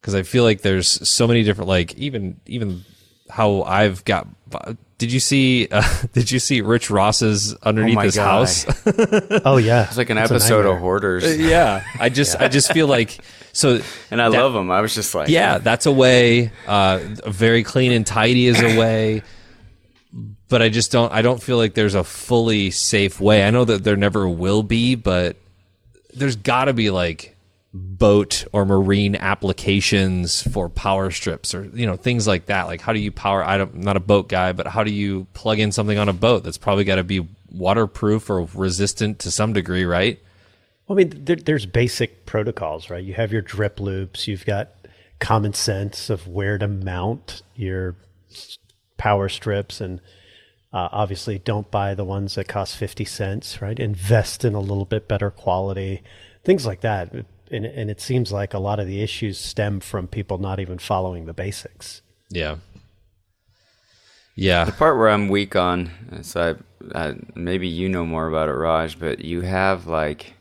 Because 0.01 0.15
I 0.15 0.23
feel 0.23 0.43
like 0.43 0.61
there's 0.61 1.07
so 1.07 1.27
many 1.27 1.43
different 1.43 1.69
like 1.69 1.95
even 1.95 2.39
even 2.45 2.83
how 3.29 3.63
I've 3.63 4.03
got. 4.05 4.27
Did 4.97 5.11
you 5.11 5.19
see? 5.19 5.67
Uh, 5.71 5.83
did 6.13 6.29
you 6.31 6.39
see 6.39 6.61
Rich 6.61 6.89
Ross's 6.89 7.55
underneath 7.63 7.95
my 7.95 8.03
his 8.05 8.15
God. 8.15 8.25
house? 8.47 8.65
Oh 9.45 9.57
yeah, 9.57 9.87
It's 9.87 9.97
like 9.97 10.09
an 10.09 10.17
It's 10.17 10.29
episode 10.31 10.59
of 10.59 10.65
nightmare. 10.65 10.79
Hoarders, 10.79 11.37
yeah, 11.37 11.83
I 11.99 12.09
just 12.09 12.39
I 12.39 12.47
just 12.49 12.71
feel 12.73 12.87
like 12.87 13.17
so. 13.53 13.79
and 14.11 14.21
I 14.21 14.29
that- 14.29 14.37
love 14.37 14.53
them. 14.53 14.69
I 14.71 14.81
was 14.81 14.93
just 14.93 15.15
like, 15.15 15.29
yeah, 15.29 15.57
that's 15.57 15.85
a 15.85 15.91
way. 15.91 16.51
Uh, 16.67 16.99
very 17.25 17.63
clean 17.63 17.91
and 17.93 18.05
tidy 18.05 18.47
is 18.47 18.61
a 18.61 18.77
way. 18.77 19.23
But 20.49 20.61
I 20.61 20.69
just 20.69 20.91
don't. 20.91 21.11
I 21.11 21.21
don't 21.23 21.41
feel 21.41 21.57
like 21.57 21.73
there's 21.73 21.95
a 21.95 22.03
fully 22.03 22.69
safe 22.69 23.19
way. 23.19 23.43
I 23.43 23.49
know 23.49 23.65
that 23.65 23.83
there 23.83 23.95
never 23.95 24.27
will 24.29 24.61
be, 24.61 24.93
but 24.95 25.35
there's 26.15 26.35
got 26.35 26.65
to 26.65 26.73
be 26.73 26.89
like 26.89 27.35
boat 27.73 28.45
or 28.53 28.65
marine 28.65 29.15
applications 29.15 30.43
for 30.43 30.69
power 30.69 31.09
strips 31.09 31.55
or 31.55 31.65
you 31.73 31.87
know 31.87 31.95
things 31.95 32.27
like 32.27 32.45
that. 32.45 32.67
Like 32.67 32.81
how 32.81 32.93
do 32.93 32.99
you 32.99 33.11
power? 33.11 33.43
I 33.43 33.57
don't, 33.57 33.73
I'm 33.73 33.81
not 33.81 33.97
a 33.97 34.01
boat 34.01 34.29
guy, 34.29 34.51
but 34.51 34.67
how 34.67 34.83
do 34.83 34.91
you 34.91 35.27
plug 35.33 35.59
in 35.59 35.71
something 35.71 35.97
on 35.97 36.09
a 36.09 36.13
boat 36.13 36.43
that's 36.43 36.57
probably 36.57 36.83
got 36.83 36.95
to 36.95 37.03
be 37.03 37.27
waterproof 37.51 38.29
or 38.29 38.47
resistant 38.53 39.19
to 39.19 39.31
some 39.31 39.53
degree, 39.53 39.85
right? 39.85 40.19
Well, 40.87 40.97
I 40.97 41.03
mean, 41.03 41.25
there, 41.25 41.35
there's 41.35 41.65
basic 41.65 42.25
protocols, 42.25 42.89
right? 42.89 43.03
You 43.03 43.13
have 43.13 43.31
your 43.31 43.41
drip 43.41 43.79
loops. 43.79 44.27
You've 44.27 44.45
got 44.45 44.71
common 45.19 45.53
sense 45.53 46.09
of 46.09 46.27
where 46.27 46.57
to 46.57 46.67
mount 46.67 47.41
your 47.55 47.95
power 48.97 49.29
strips, 49.29 49.79
and 49.79 50.01
uh, 50.73 50.89
obviously, 50.91 51.37
don't 51.39 51.69
buy 51.69 51.93
the 51.93 52.03
ones 52.03 52.35
that 52.35 52.47
cost 52.47 52.75
fifty 52.75 53.05
cents, 53.05 53.61
right? 53.61 53.79
Invest 53.79 54.43
in 54.43 54.55
a 54.55 54.59
little 54.59 54.85
bit 54.85 55.07
better 55.07 55.29
quality, 55.29 56.01
things 56.43 56.65
like 56.65 56.81
that. 56.81 57.13
And, 57.51 57.65
and 57.65 57.91
it 57.91 58.01
seems 58.01 58.31
like 58.31 58.55
a 58.55 58.59
lot 58.59 58.79
of 58.79 58.87
the 58.87 59.03
issues 59.03 59.37
stem 59.37 59.79
from 59.79 60.07
people 60.07 60.39
not 60.39 60.59
even 60.59 60.79
following 60.79 61.25
the 61.25 61.33
basics. 61.33 62.01
Yeah. 62.31 62.55
Yeah. 64.35 64.63
The 64.65 64.71
part 64.71 64.97
where 64.97 65.09
I'm 65.09 65.29
weak 65.29 65.55
on, 65.55 65.91
so 66.23 66.57
I, 66.93 66.97
uh, 66.97 67.13
maybe 67.35 67.67
you 67.67 67.89
know 67.89 68.05
more 68.05 68.27
about 68.27 68.49
it, 68.49 68.53
Raj, 68.53 68.97
but 68.97 69.23
you 69.23 69.41
have 69.41 69.85
like, 69.85 70.33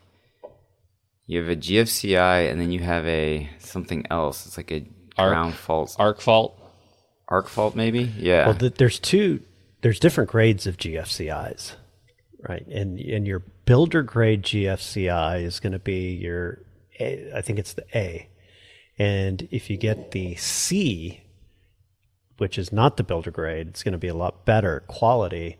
you 1.27 1.39
have 1.39 1.49
a 1.49 1.55
GFCI 1.55 2.49
and 2.49 2.59
then 2.59 2.71
you 2.71 2.79
have 2.79 3.05
a 3.05 3.47
something 3.59 4.07
else. 4.09 4.47
It's 4.47 4.57
like 4.57 4.71
a 4.71 4.85
Arc. 5.15 5.31
ground 5.31 5.53
fault. 5.53 5.95
Arc 5.99 6.19
fault. 6.19 6.59
arc 7.27 7.47
fault, 7.47 7.75
maybe. 7.75 8.11
Yeah. 8.17 8.47
Well, 8.47 8.55
th- 8.55 8.73
there's 8.75 8.97
two. 8.97 9.41
There's 9.83 9.99
different 9.99 10.29
grades 10.29 10.65
of 10.65 10.77
GFCIs, 10.77 11.73
right? 12.47 12.65
And 12.67 12.99
and 12.99 13.27
your 13.27 13.39
builder 13.65 14.01
grade 14.01 14.43
GFCI 14.43 15.43
is 15.43 15.59
going 15.59 15.73
to 15.73 15.79
be 15.79 16.13
your, 16.13 16.59
I 16.99 17.41
think 17.41 17.59
it's 17.59 17.73
the 17.73 17.85
A, 17.93 18.29
and 18.97 19.47
if 19.51 19.69
you 19.69 19.77
get 19.77 20.11
the 20.11 20.35
C, 20.35 21.21
which 22.37 22.57
is 22.57 22.71
not 22.71 22.97
the 22.97 23.03
builder 23.03 23.31
grade, 23.31 23.67
it's 23.67 23.83
going 23.83 23.91
to 23.91 23.97
be 23.97 24.07
a 24.07 24.15
lot 24.15 24.45
better 24.45 24.83
quality. 24.87 25.57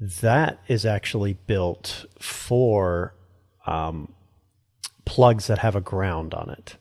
That 0.00 0.60
is 0.68 0.86
actually 0.86 1.34
built 1.34 2.06
for 2.20 3.14
um, 3.66 4.14
plugs 5.04 5.48
that 5.48 5.58
have 5.58 5.74
a 5.74 5.80
ground 5.80 6.34
on 6.34 6.50
it, 6.50 6.76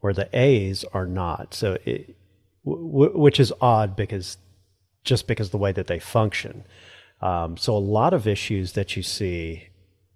where 0.00 0.12
the 0.12 0.28
A's 0.32 0.84
are 0.92 1.06
not. 1.06 1.54
So 1.54 1.78
it, 1.84 2.16
which 2.64 3.40
is 3.40 3.52
odd 3.60 3.96
because 3.96 4.38
just 5.04 5.26
because 5.26 5.48
of 5.48 5.52
the 5.52 5.58
way 5.58 5.72
that 5.72 5.86
they 5.86 5.98
function. 5.98 6.64
Um, 7.20 7.56
so 7.56 7.76
a 7.76 7.78
lot 7.78 8.12
of 8.12 8.26
issues 8.26 8.72
that 8.72 8.96
you 8.96 9.02
see 9.02 9.68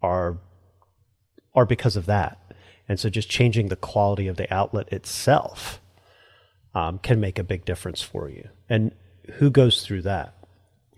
are 0.02 0.38
are 1.54 1.66
because 1.66 1.96
of 1.96 2.06
that, 2.06 2.54
and 2.88 3.00
so 3.00 3.08
just 3.08 3.28
changing 3.28 3.68
the 3.68 3.76
quality 3.76 4.28
of 4.28 4.36
the 4.36 4.52
outlet 4.52 4.92
itself 4.92 5.80
um, 6.74 6.98
can 6.98 7.20
make 7.20 7.38
a 7.38 7.44
big 7.44 7.64
difference 7.64 8.02
for 8.02 8.28
you. 8.28 8.48
And 8.68 8.92
who 9.34 9.50
goes 9.50 9.82
through 9.82 10.02
that? 10.02 10.34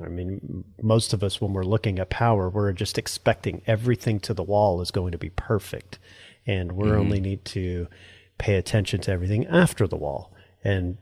I 0.03 0.09
mean, 0.09 0.65
most 0.83 1.13
of 1.13 1.23
us, 1.23 1.41
when 1.41 1.53
we're 1.53 1.63
looking 1.65 1.99
at 1.99 2.11
power, 2.11 2.49
we're 2.49 2.73
just 2.73 2.99
expecting 2.99 3.63
everything 3.67 4.19
to 4.21 4.35
the 4.35 4.43
wall 4.43 4.81
is 4.81 4.91
going 4.91 5.13
to 5.13 5.19
be 5.19 5.31
perfect, 5.31 5.99
and 6.47 6.73
we 6.73 6.89
mm-hmm. 6.89 6.99
only 6.99 7.21
need 7.21 7.45
to 7.47 7.87
pay 8.39 8.57
attention 8.57 9.01
to 9.03 9.13
everything 9.13 9.47
after 9.47 9.87
the 9.87 9.97
wall. 9.97 10.33
And 10.65 10.97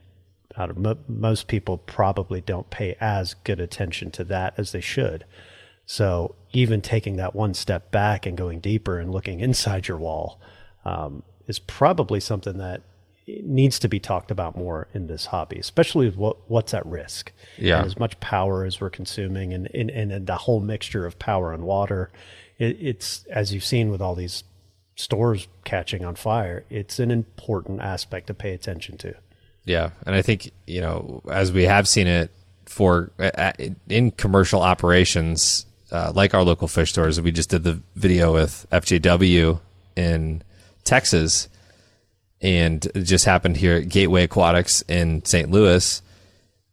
out 0.57 0.69
of 0.69 0.77
mo- 0.77 0.97
most 1.07 1.47
people 1.47 1.77
probably 1.77 2.41
don't 2.41 2.69
pay 2.69 2.95
as 2.99 3.33
good 3.43 3.59
attention 3.59 4.11
to 4.11 4.23
that 4.25 4.53
as 4.57 4.71
they 4.71 4.81
should. 4.81 5.25
So 5.85 6.35
even 6.53 6.81
taking 6.81 7.15
that 7.17 7.35
one 7.35 7.53
step 7.53 7.91
back 7.91 8.25
and 8.25 8.37
going 8.37 8.59
deeper 8.59 8.99
and 8.99 9.11
looking 9.11 9.39
inside 9.39 9.87
your 9.87 9.97
wall 9.97 10.39
um, 10.85 11.23
is 11.47 11.59
probably 11.59 12.19
something 12.19 12.57
that 12.57 12.81
needs 13.43 13.79
to 13.79 13.87
be 13.87 13.99
talked 13.99 14.31
about 14.31 14.57
more 14.57 14.87
in 14.93 15.07
this 15.07 15.27
hobby, 15.27 15.57
especially 15.57 16.09
what 16.09 16.49
what's 16.49 16.73
at 16.73 16.85
risk. 16.85 17.31
Yeah, 17.57 17.79
and 17.79 17.87
as 17.87 17.97
much 17.97 18.19
power 18.19 18.65
as 18.65 18.81
we're 18.81 18.89
consuming, 18.89 19.53
and 19.53 19.67
and, 19.73 19.89
and 19.89 20.27
the 20.27 20.35
whole 20.35 20.59
mixture 20.59 21.05
of 21.05 21.19
power 21.19 21.53
and 21.53 21.63
water, 21.63 22.11
it, 22.57 22.77
it's 22.79 23.25
as 23.25 23.53
you've 23.53 23.65
seen 23.65 23.89
with 23.91 24.01
all 24.01 24.15
these 24.15 24.43
stores 24.95 25.47
catching 25.63 26.03
on 26.03 26.15
fire. 26.15 26.65
It's 26.69 26.99
an 26.99 27.11
important 27.11 27.81
aspect 27.81 28.27
to 28.27 28.33
pay 28.33 28.53
attention 28.53 28.97
to. 28.97 29.15
Yeah, 29.69 29.91
and 30.07 30.15
I 30.15 30.23
think 30.23 30.49
you 30.65 30.81
know 30.81 31.21
as 31.29 31.51
we 31.51 31.65
have 31.65 31.87
seen 31.87 32.07
it 32.07 32.31
for 32.65 33.11
in 33.87 34.09
commercial 34.09 34.63
operations, 34.63 35.67
uh, 35.91 36.11
like 36.15 36.33
our 36.33 36.41
local 36.41 36.67
fish 36.67 36.89
stores. 36.89 37.21
We 37.21 37.31
just 37.31 37.51
did 37.51 37.63
the 37.63 37.79
video 37.93 38.33
with 38.33 38.65
FJW 38.71 39.59
in 39.95 40.41
Texas, 40.85 41.49
and 42.41 42.83
it 42.95 43.03
just 43.03 43.25
happened 43.25 43.57
here 43.57 43.75
at 43.75 43.89
Gateway 43.89 44.23
Aquatics 44.23 44.81
in 44.87 45.23
St. 45.23 45.51
Louis. 45.51 46.01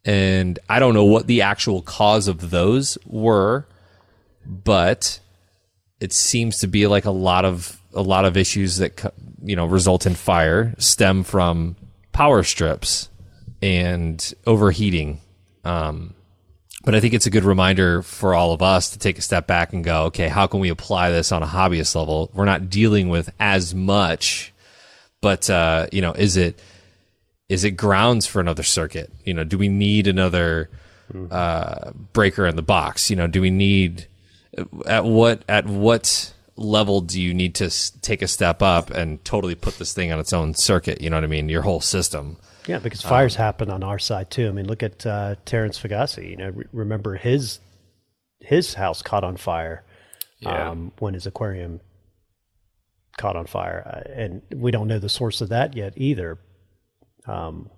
And 0.03 0.57
I 0.67 0.79
don't 0.79 0.95
know 0.95 1.05
what 1.05 1.27
the 1.27 1.43
actual 1.43 1.83
cause 1.83 2.27
of 2.27 2.49
those 2.49 2.97
were, 3.05 3.67
but 4.43 5.19
it 5.99 6.13
seems 6.13 6.57
to 6.61 6.67
be 6.67 6.87
like 6.87 7.05
a 7.05 7.11
lot 7.11 7.45
of 7.45 7.79
a 7.93 8.01
lot 8.01 8.25
of 8.25 8.35
issues 8.35 8.77
that 8.77 9.13
you 9.43 9.55
know 9.55 9.67
result 9.67 10.07
in 10.07 10.15
fire 10.15 10.73
stem 10.79 11.23
from 11.23 11.75
power 12.17 12.41
strips 12.41 13.09
and 13.61 14.33
overheating. 14.47 15.21
Um, 15.63 16.15
but 16.83 16.95
I 16.95 16.99
think 16.99 17.13
it's 17.13 17.27
a 17.27 17.29
good 17.29 17.43
reminder 17.43 18.01
for 18.01 18.33
all 18.33 18.53
of 18.53 18.63
us 18.63 18.89
to 18.89 18.97
take 18.97 19.19
a 19.19 19.21
step 19.21 19.45
back 19.45 19.71
and 19.71 19.83
go, 19.83 20.05
okay, 20.05 20.27
how 20.27 20.47
can 20.47 20.59
we 20.59 20.69
apply 20.69 21.11
this 21.11 21.31
on 21.31 21.43
a 21.43 21.45
hobbyist 21.45 21.93
level? 21.93 22.31
We're 22.33 22.45
not 22.45 22.71
dealing 22.71 23.09
with 23.09 23.29
as 23.39 23.75
much, 23.75 24.51
but 25.21 25.47
uh, 25.47 25.85
you 25.91 26.01
know, 26.01 26.13
is 26.13 26.37
it 26.37 26.59
is 27.49 27.63
it 27.63 27.71
grounds 27.71 28.25
for 28.25 28.39
another 28.39 28.63
circuit? 28.63 29.11
You 29.23 29.35
know, 29.35 29.43
do 29.43 29.59
we 29.59 29.69
need 29.69 30.07
another 30.07 30.71
uh, 31.29 31.91
breaker 32.13 32.47
in 32.47 32.55
the 32.55 32.63
box? 32.63 33.11
You 33.11 33.15
know, 33.15 33.27
do 33.27 33.41
we 33.41 33.51
need 33.51 34.07
at 34.87 35.05
what 35.05 35.43
at 35.47 35.67
what 35.67 36.33
level 36.57 37.01
do 37.01 37.21
you 37.21 37.33
need 37.33 37.55
to 37.55 37.69
take 38.01 38.21
a 38.21 38.27
step 38.27 38.61
up 38.61 38.89
and 38.89 39.23
totally 39.23 39.55
put 39.55 39.77
this 39.77 39.93
thing 39.93 40.11
on 40.11 40.19
its 40.19 40.33
own 40.33 40.53
circuit? 40.53 41.01
You 41.01 41.09
know 41.09 41.17
what 41.17 41.23
I 41.23 41.27
mean? 41.27 41.49
Your 41.49 41.61
whole 41.61 41.81
system. 41.81 42.37
Yeah, 42.67 42.79
because 42.79 43.01
fires 43.01 43.35
um, 43.35 43.43
happen 43.43 43.69
on 43.69 43.83
our 43.83 43.99
side 43.99 44.29
too. 44.29 44.49
I 44.49 44.51
mean, 44.51 44.67
look 44.67 44.83
at 44.83 45.05
uh, 45.05 45.35
Terrence 45.45 45.79
Fagasi. 45.79 46.29
You 46.29 46.35
know, 46.35 46.49
re- 46.49 46.65
remember 46.73 47.15
his 47.15 47.59
his 48.39 48.73
house 48.73 49.01
caught 49.01 49.23
on 49.23 49.37
fire 49.37 49.83
yeah. 50.39 50.69
um, 50.69 50.91
when 50.99 51.13
his 51.13 51.25
aquarium 51.25 51.79
caught 53.17 53.35
on 53.35 53.47
fire, 53.47 53.83
uh, 53.85 54.11
and 54.11 54.41
we 54.53 54.71
don't 54.71 54.87
know 54.87 54.99
the 54.99 55.09
source 55.09 55.41
of 55.41 55.49
that 55.49 55.75
yet 55.75 55.93
either. 55.95 56.37
Um, 57.25 57.69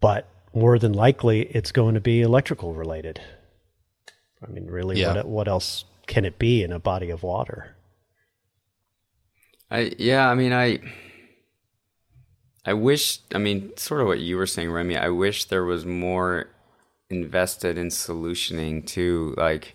but 0.00 0.28
more 0.54 0.78
than 0.78 0.92
likely, 0.92 1.42
it's 1.42 1.72
going 1.72 1.94
to 1.94 2.00
be 2.00 2.22
electrical 2.22 2.74
related. 2.74 3.20
I 4.42 4.50
mean, 4.50 4.66
really, 4.66 5.00
yeah. 5.00 5.14
what 5.14 5.26
what 5.26 5.48
else 5.48 5.84
can 6.06 6.24
it 6.24 6.38
be 6.38 6.62
in 6.62 6.72
a 6.72 6.78
body 6.78 7.10
of 7.10 7.22
water? 7.22 7.74
I 9.70 9.92
yeah, 9.98 10.28
I 10.28 10.34
mean 10.34 10.52
I 10.52 10.80
I 12.64 12.74
wish 12.74 13.20
I 13.34 13.38
mean 13.38 13.76
sort 13.76 14.00
of 14.00 14.06
what 14.06 14.20
you 14.20 14.36
were 14.36 14.46
saying, 14.46 14.70
Remy. 14.70 14.96
I 14.96 15.08
wish 15.08 15.46
there 15.46 15.64
was 15.64 15.84
more 15.84 16.48
invested 17.10 17.76
in 17.78 17.88
solutioning 17.88 18.86
to 18.88 19.34
like 19.36 19.74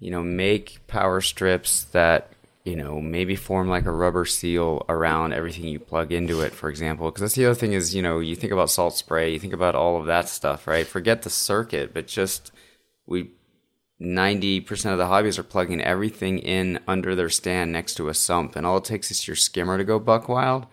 you 0.00 0.10
know, 0.10 0.22
make 0.22 0.80
power 0.86 1.20
strips 1.20 1.84
that 1.84 2.32
you 2.64 2.76
know, 2.76 3.00
maybe 3.00 3.36
form 3.36 3.68
like 3.68 3.86
a 3.86 3.90
rubber 3.90 4.26
seal 4.26 4.84
around 4.88 5.32
everything 5.32 5.64
you 5.64 5.78
plug 5.78 6.12
into 6.12 6.42
it, 6.42 6.52
for 6.52 6.68
example. 6.68 7.06
Because 7.10 7.22
that's 7.22 7.34
the 7.34 7.46
other 7.46 7.54
thing 7.54 7.72
is, 7.72 7.94
you 7.94 8.02
know, 8.02 8.18
you 8.18 8.36
think 8.36 8.52
about 8.52 8.70
salt 8.70 8.94
spray, 8.94 9.32
you 9.32 9.38
think 9.38 9.54
about 9.54 9.74
all 9.74 9.98
of 9.98 10.06
that 10.06 10.28
stuff, 10.28 10.66
right? 10.66 10.86
Forget 10.86 11.22
the 11.22 11.30
circuit, 11.30 11.94
but 11.94 12.06
just 12.06 12.52
we 13.10 13.32
90% 14.00 14.92
of 14.92 14.98
the 14.98 15.08
hobbies 15.08 15.38
are 15.38 15.42
plugging 15.42 15.82
everything 15.82 16.38
in 16.38 16.80
under 16.88 17.14
their 17.14 17.28
stand 17.28 17.70
next 17.70 17.94
to 17.96 18.08
a 18.08 18.14
sump. 18.14 18.56
And 18.56 18.64
all 18.64 18.78
it 18.78 18.84
takes 18.84 19.10
is 19.10 19.28
your 19.28 19.36
skimmer 19.36 19.76
to 19.76 19.84
go 19.84 19.98
buck 19.98 20.26
wild 20.28 20.66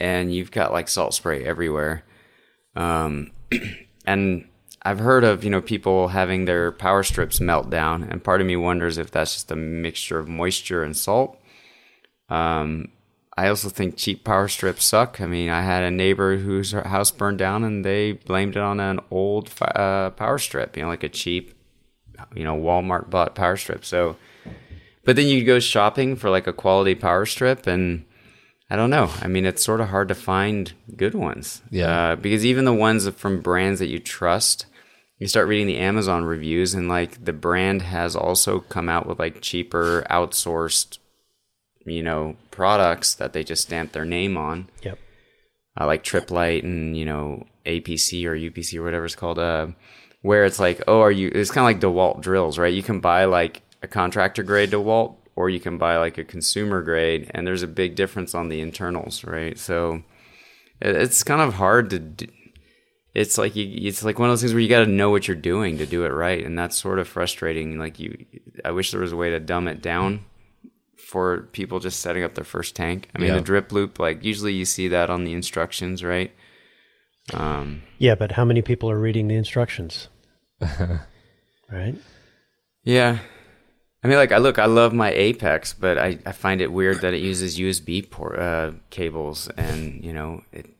and 0.00 0.34
you've 0.34 0.50
got 0.50 0.72
like 0.72 0.88
salt 0.88 1.14
spray 1.14 1.44
everywhere. 1.44 2.04
Um, 2.74 3.30
and 4.06 4.48
i've 4.84 4.98
heard 4.98 5.22
of 5.22 5.44
you 5.44 5.50
know 5.50 5.60
people 5.60 6.08
having 6.08 6.44
their 6.44 6.72
power 6.72 7.04
strips 7.04 7.40
melt 7.40 7.70
down 7.70 8.02
and 8.02 8.24
part 8.24 8.40
of 8.40 8.46
me 8.48 8.56
wonders 8.56 8.98
if 8.98 9.12
that's 9.12 9.34
just 9.34 9.52
a 9.52 9.56
mixture 9.56 10.18
of 10.18 10.28
moisture 10.28 10.82
and 10.82 10.96
salt. 10.96 11.38
Um, 12.28 12.88
I 13.36 13.48
also 13.48 13.70
think 13.70 13.96
cheap 13.96 14.24
power 14.24 14.46
strips 14.46 14.84
suck. 14.84 15.20
I 15.20 15.26
mean, 15.26 15.48
I 15.48 15.62
had 15.62 15.82
a 15.82 15.90
neighbor 15.90 16.36
whose 16.36 16.72
house 16.72 17.10
burned 17.10 17.38
down, 17.38 17.64
and 17.64 17.84
they 17.84 18.12
blamed 18.12 18.56
it 18.56 18.62
on 18.62 18.78
an 18.78 19.00
old 19.10 19.50
uh, 19.60 20.10
power 20.10 20.38
strip. 20.38 20.76
You 20.76 20.82
know, 20.82 20.88
like 20.88 21.02
a 21.02 21.08
cheap, 21.08 21.54
you 22.34 22.44
know, 22.44 22.56
Walmart 22.56 23.08
bought 23.08 23.34
power 23.34 23.56
strip. 23.56 23.86
So, 23.86 24.16
but 25.04 25.16
then 25.16 25.26
you 25.26 25.44
go 25.44 25.60
shopping 25.60 26.14
for 26.14 26.28
like 26.28 26.46
a 26.46 26.52
quality 26.52 26.94
power 26.94 27.24
strip, 27.24 27.66
and 27.66 28.04
I 28.68 28.76
don't 28.76 28.90
know. 28.90 29.10
I 29.22 29.28
mean, 29.28 29.46
it's 29.46 29.64
sort 29.64 29.80
of 29.80 29.88
hard 29.88 30.08
to 30.08 30.14
find 30.14 30.70
good 30.94 31.14
ones. 31.14 31.62
Yeah, 31.70 32.12
uh, 32.12 32.16
because 32.16 32.44
even 32.44 32.66
the 32.66 32.74
ones 32.74 33.08
from 33.08 33.40
brands 33.40 33.80
that 33.80 33.88
you 33.88 33.98
trust, 33.98 34.66
you 35.18 35.26
start 35.26 35.48
reading 35.48 35.68
the 35.68 35.78
Amazon 35.78 36.24
reviews, 36.24 36.74
and 36.74 36.86
like 36.86 37.24
the 37.24 37.32
brand 37.32 37.80
has 37.80 38.14
also 38.14 38.60
come 38.60 38.90
out 38.90 39.06
with 39.06 39.18
like 39.18 39.40
cheaper 39.40 40.04
outsourced 40.10 40.98
you 41.84 42.02
know, 42.02 42.36
products 42.50 43.14
that 43.14 43.32
they 43.32 43.44
just 43.44 43.62
stamp 43.62 43.92
their 43.92 44.04
name 44.04 44.36
on. 44.36 44.68
Yep. 44.82 44.98
Uh, 45.80 45.86
like 45.86 46.04
Tripp 46.04 46.30
Lite 46.30 46.64
and, 46.64 46.96
you 46.96 47.04
know, 47.04 47.46
APC 47.64 48.24
or 48.26 48.36
UPC 48.36 48.78
or 48.78 48.82
whatever 48.82 49.06
it's 49.06 49.14
called. 49.14 49.38
Uh, 49.38 49.68
where 50.22 50.44
it's 50.44 50.60
like, 50.60 50.82
oh, 50.86 51.00
are 51.00 51.10
you, 51.10 51.30
it's 51.34 51.50
kind 51.50 51.64
of 51.64 51.82
like 51.82 51.94
DeWalt 51.94 52.20
drills, 52.20 52.58
right? 52.58 52.72
You 52.72 52.82
can 52.82 53.00
buy 53.00 53.24
like 53.24 53.62
a 53.82 53.88
contractor 53.88 54.42
grade 54.42 54.70
DeWalt 54.70 55.16
or 55.34 55.50
you 55.50 55.60
can 55.60 55.78
buy 55.78 55.96
like 55.96 56.18
a 56.18 56.24
consumer 56.24 56.82
grade 56.82 57.30
and 57.34 57.46
there's 57.46 57.62
a 57.62 57.68
big 57.68 57.96
difference 57.96 58.34
on 58.34 58.48
the 58.48 58.60
internals, 58.60 59.24
right? 59.24 59.58
So 59.58 60.02
it's 60.80 61.24
kind 61.24 61.40
of 61.40 61.54
hard 61.54 61.90
to, 61.90 61.98
do, 61.98 62.26
it's 63.14 63.36
like 63.36 63.56
you, 63.56 63.88
it's 63.88 64.04
like 64.04 64.18
one 64.18 64.28
of 64.28 64.32
those 64.32 64.42
things 64.42 64.52
where 64.52 64.60
you 64.60 64.68
got 64.68 64.84
to 64.84 64.86
know 64.86 65.10
what 65.10 65.26
you're 65.26 65.36
doing 65.36 65.78
to 65.78 65.86
do 65.86 66.04
it 66.04 66.10
right. 66.10 66.44
And 66.44 66.56
that's 66.56 66.78
sort 66.78 66.98
of 66.98 67.08
frustrating. 67.08 67.78
Like 67.78 67.98
you, 67.98 68.24
I 68.64 68.70
wish 68.70 68.90
there 68.90 69.00
was 69.00 69.12
a 69.12 69.16
way 69.16 69.30
to 69.30 69.40
dumb 69.40 69.66
it 69.66 69.82
down 69.82 70.24
for 71.12 71.42
people 71.52 71.78
just 71.78 72.00
setting 72.00 72.24
up 72.24 72.34
their 72.34 72.42
first 72.42 72.74
tank. 72.74 73.06
I 73.14 73.18
mean, 73.18 73.28
yeah. 73.28 73.34
the 73.34 73.42
drip 73.42 73.70
loop, 73.70 73.98
like 73.98 74.24
usually 74.24 74.54
you 74.54 74.64
see 74.64 74.88
that 74.88 75.10
on 75.10 75.24
the 75.24 75.34
instructions, 75.34 76.02
right? 76.02 76.32
Um, 77.34 77.82
yeah, 77.98 78.14
but 78.14 78.32
how 78.32 78.46
many 78.46 78.62
people 78.62 78.90
are 78.90 78.98
reading 78.98 79.28
the 79.28 79.34
instructions? 79.34 80.08
right? 81.70 81.96
Yeah. 82.82 83.18
I 84.02 84.08
mean, 84.08 84.16
like, 84.16 84.32
I 84.32 84.38
look, 84.38 84.58
I 84.58 84.64
love 84.64 84.94
my 84.94 85.12
Apex, 85.12 85.74
but 85.74 85.98
I, 85.98 86.18
I 86.24 86.32
find 86.32 86.62
it 86.62 86.72
weird 86.72 87.02
that 87.02 87.12
it 87.12 87.20
uses 87.20 87.58
USB 87.58 88.08
port, 88.08 88.38
uh, 88.38 88.70
cables, 88.88 89.50
and 89.58 90.02
you 90.02 90.14
know, 90.14 90.42
it 90.50 90.70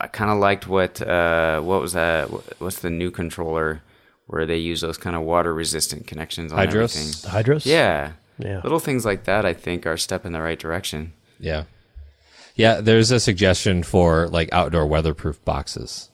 I 0.00 0.08
kind 0.08 0.30
of 0.30 0.38
liked 0.38 0.66
what 0.66 1.00
uh, 1.00 1.60
what 1.60 1.80
was 1.80 1.92
that? 1.92 2.26
What's 2.60 2.80
the 2.80 2.90
new 2.90 3.12
controller 3.12 3.82
where 4.26 4.44
they 4.44 4.58
use 4.58 4.80
those 4.80 4.98
kind 4.98 5.14
of 5.14 5.22
water 5.22 5.54
resistant 5.54 6.08
connections 6.08 6.52
on 6.52 6.58
Hydros? 6.58 6.96
everything? 6.96 7.30
Hydros? 7.30 7.64
Yeah, 7.64 8.12
Yeah. 8.38 8.60
Little 8.62 8.78
things 8.80 9.04
like 9.04 9.24
that, 9.24 9.44
I 9.46 9.52
think, 9.54 9.86
are 9.86 9.92
a 9.94 9.98
step 9.98 10.26
in 10.26 10.32
the 10.32 10.42
right 10.42 10.58
direction. 10.58 11.12
Yeah. 11.38 11.64
Yeah, 12.54 12.80
there's 12.80 13.10
a 13.10 13.20
suggestion 13.20 13.82
for 13.82 14.28
like 14.28 14.48
outdoor 14.52 14.86
weatherproof 14.86 15.44
boxes. 15.44 16.10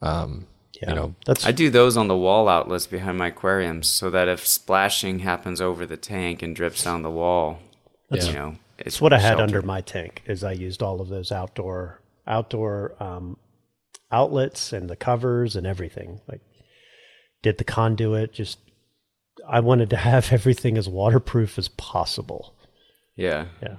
Um, 0.00 0.46
Yeah. 0.80 0.90
you 0.90 0.94
know, 0.94 1.14
that's 1.26 1.44
I 1.44 1.50
do 1.52 1.70
those 1.70 1.96
on 1.96 2.06
the 2.08 2.16
wall 2.16 2.48
outlets 2.48 2.86
behind 2.86 3.18
my 3.18 3.28
aquariums, 3.28 3.88
so 3.88 4.10
that 4.10 4.28
if 4.28 4.46
splashing 4.46 5.20
happens 5.20 5.60
over 5.60 5.84
the 5.86 5.96
tank 5.96 6.42
and 6.42 6.54
drips 6.54 6.84
down 6.84 7.02
the 7.02 7.10
wall, 7.10 7.58
that's, 8.10 8.28
you 8.28 8.34
know, 8.34 8.56
it's 8.78 8.86
It's 8.88 9.00
what 9.00 9.12
I 9.12 9.18
had 9.18 9.30
sheltered. 9.38 9.42
under 9.56 9.62
my 9.62 9.80
tank. 9.80 10.22
Is 10.26 10.44
I 10.44 10.52
used 10.52 10.82
all 10.82 11.00
of 11.00 11.08
those 11.08 11.32
outdoor 11.32 12.00
outdoor 12.28 12.94
um, 13.02 13.38
outlets 14.12 14.72
and 14.72 14.88
the 14.88 14.94
covers 14.96 15.56
and 15.56 15.66
everything. 15.66 16.20
Like 16.28 16.42
did 17.42 17.58
the 17.58 17.64
conduit. 17.64 18.32
Just 18.32 18.58
I 19.48 19.60
wanted 19.60 19.90
to 19.90 19.96
have 19.96 20.32
everything 20.32 20.76
as 20.78 20.88
waterproof 20.88 21.58
as 21.58 21.68
possible. 21.68 22.54
Yeah, 23.16 23.46
Yeah. 23.62 23.76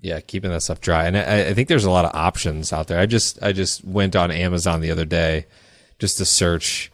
yeah, 0.00 0.20
keeping 0.20 0.50
that 0.50 0.62
stuff 0.62 0.80
dry. 0.80 1.06
And 1.06 1.16
I, 1.16 1.48
I 1.48 1.54
think 1.54 1.68
there's 1.68 1.84
a 1.84 1.90
lot 1.90 2.04
of 2.04 2.14
options 2.14 2.72
out 2.72 2.86
there. 2.86 3.00
I 3.00 3.06
just 3.06 3.42
I 3.42 3.52
just 3.52 3.84
went 3.84 4.14
on 4.14 4.30
Amazon 4.30 4.80
the 4.80 4.90
other 4.92 5.04
day 5.04 5.46
just 5.98 6.18
to 6.18 6.24
search. 6.24 6.92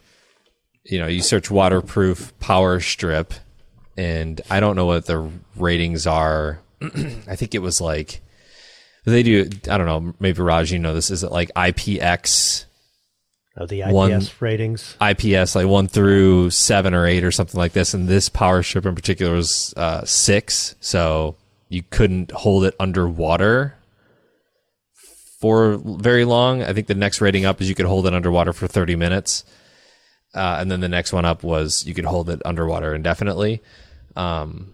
You 0.83 0.99
know, 0.99 1.07
you 1.07 1.21
search 1.21 1.51
waterproof 1.51 2.33
power 2.39 2.79
strip, 2.79 3.33
and 3.97 4.39
I 4.49 4.59
don't 4.59 4.75
know 4.75 4.85
what 4.85 5.05
the 5.05 5.29
ratings 5.55 6.07
are. 6.07 6.59
I 6.81 7.35
think 7.35 7.53
it 7.53 7.59
was 7.61 7.79
like 7.81 8.21
they 9.05 9.21
do. 9.23 9.49
I 9.69 9.77
don't 9.77 9.85
know. 9.87 10.13
Maybe 10.19 10.41
Raj, 10.41 10.71
you 10.71 10.79
know 10.79 10.93
this. 10.93 11.11
Is 11.11 11.23
it 11.23 11.31
like 11.31 11.51
IPX? 11.55 12.65
Oh, 13.59 13.65
the 13.65 13.81
IPS 13.81 13.91
One- 13.93 14.27
ratings. 14.39 14.95
IPS 15.01 15.55
like 15.55 15.65
one 15.67 15.87
through 15.87 16.51
seven 16.51 16.93
or 16.93 17.07
eight 17.07 17.23
or 17.23 17.31
something 17.31 17.57
like 17.57 17.73
this. 17.73 17.93
And 17.93 18.07
this 18.07 18.29
power 18.29 18.61
strip 18.61 18.85
in 18.85 18.93
particular 18.93 19.33
was 19.33 19.73
uh, 19.75 20.05
six, 20.05 20.75
so 20.79 21.35
you 21.69 21.81
couldn't 21.89 22.31
hold 22.31 22.65
it 22.65 22.75
underwater 22.79 23.73
for 25.39 25.77
very 25.77 26.25
long. 26.25 26.61
I 26.61 26.73
think 26.73 26.87
the 26.87 26.95
next 26.95 27.19
rating 27.21 27.45
up 27.45 27.61
is 27.61 27.69
you 27.69 27.75
could 27.75 27.85
hold 27.85 28.05
it 28.07 28.13
underwater 28.13 28.53
for 28.53 28.67
thirty 28.67 28.95
minutes, 28.95 29.43
uh, 30.35 30.57
and 30.59 30.69
then 30.71 30.79
the 30.79 30.87
next 30.89 31.11
one 31.11 31.25
up 31.25 31.43
was 31.43 31.85
you 31.85 31.93
could 31.93 32.05
hold 32.05 32.29
it 32.29 32.41
underwater 32.45 32.93
indefinitely. 32.93 33.61
Um, 34.15 34.73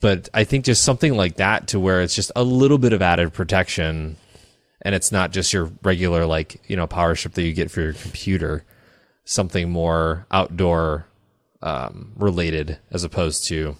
but 0.00 0.28
I 0.34 0.44
think 0.44 0.64
just 0.66 0.84
something 0.84 1.16
like 1.16 1.36
that 1.36 1.68
to 1.68 1.80
where 1.80 2.02
it's 2.02 2.14
just 2.14 2.32
a 2.36 2.42
little 2.44 2.78
bit 2.78 2.92
of 2.92 3.00
added 3.02 3.32
protection 3.32 4.16
and 4.86 4.94
it's 4.94 5.10
not 5.10 5.32
just 5.32 5.52
your 5.52 5.72
regular 5.82 6.26
like 6.26 6.60
you 6.70 6.76
know 6.76 6.86
power 6.86 7.16
strip 7.16 7.34
that 7.34 7.42
you 7.42 7.52
get 7.52 7.72
for 7.72 7.80
your 7.80 7.92
computer 7.92 8.64
something 9.24 9.68
more 9.68 10.26
outdoor 10.30 11.08
um, 11.60 12.12
related 12.14 12.78
as 12.92 13.02
opposed 13.02 13.48
to 13.48 13.76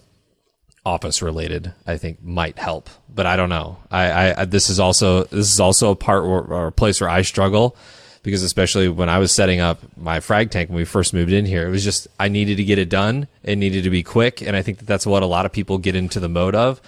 office 0.85 1.23
related 1.23 1.73
i 1.87 1.97
think 1.97 2.23
might 2.23 2.59
help 2.59 2.91
but 3.09 3.25
i 3.25 3.37
don't 3.37 3.49
know. 3.49 3.79
I, 3.91 4.43
I 4.43 4.45
this 4.47 4.69
is 4.69 4.81
also 4.81 5.25
this 5.25 5.53
is 5.53 5.61
also 5.61 5.93
a 5.93 5.97
part 5.97 6.25
or 6.25 6.67
a 6.67 6.73
place 6.73 7.01
where 7.01 7.11
i 7.11 7.23
struggle 7.23 7.77
because 8.25 8.43
especially 8.43 8.89
when 8.89 9.09
i 9.09 9.19
was 9.19 9.31
setting 9.31 9.61
up 9.61 9.79
my 9.97 10.19
frag 10.19 10.51
tank 10.51 10.71
when 10.71 10.77
we 10.77 10.85
first 10.85 11.15
moved 11.15 11.33
in 11.33 11.47
here 11.47 11.69
it 11.69 11.71
was 11.71 11.85
just 11.85 12.09
i 12.19 12.27
needed 12.27 12.57
to 12.57 12.65
get 12.65 12.79
it 12.79 12.89
done. 12.89 13.29
It 13.45 13.57
needed 13.57 13.85
to 13.85 13.91
be 13.91 14.03
quick. 14.03 14.43
And 14.43 14.57
i 14.57 14.63
think 14.63 14.79
that 14.79 14.87
that's 14.87 15.07
what 15.07 15.23
a 15.23 15.27
lot 15.27 15.47
of 15.47 15.53
people 15.53 15.79
get 15.79 15.95
into 15.95 16.19
the 16.19 16.29
mode 16.29 16.57
of. 16.57 16.81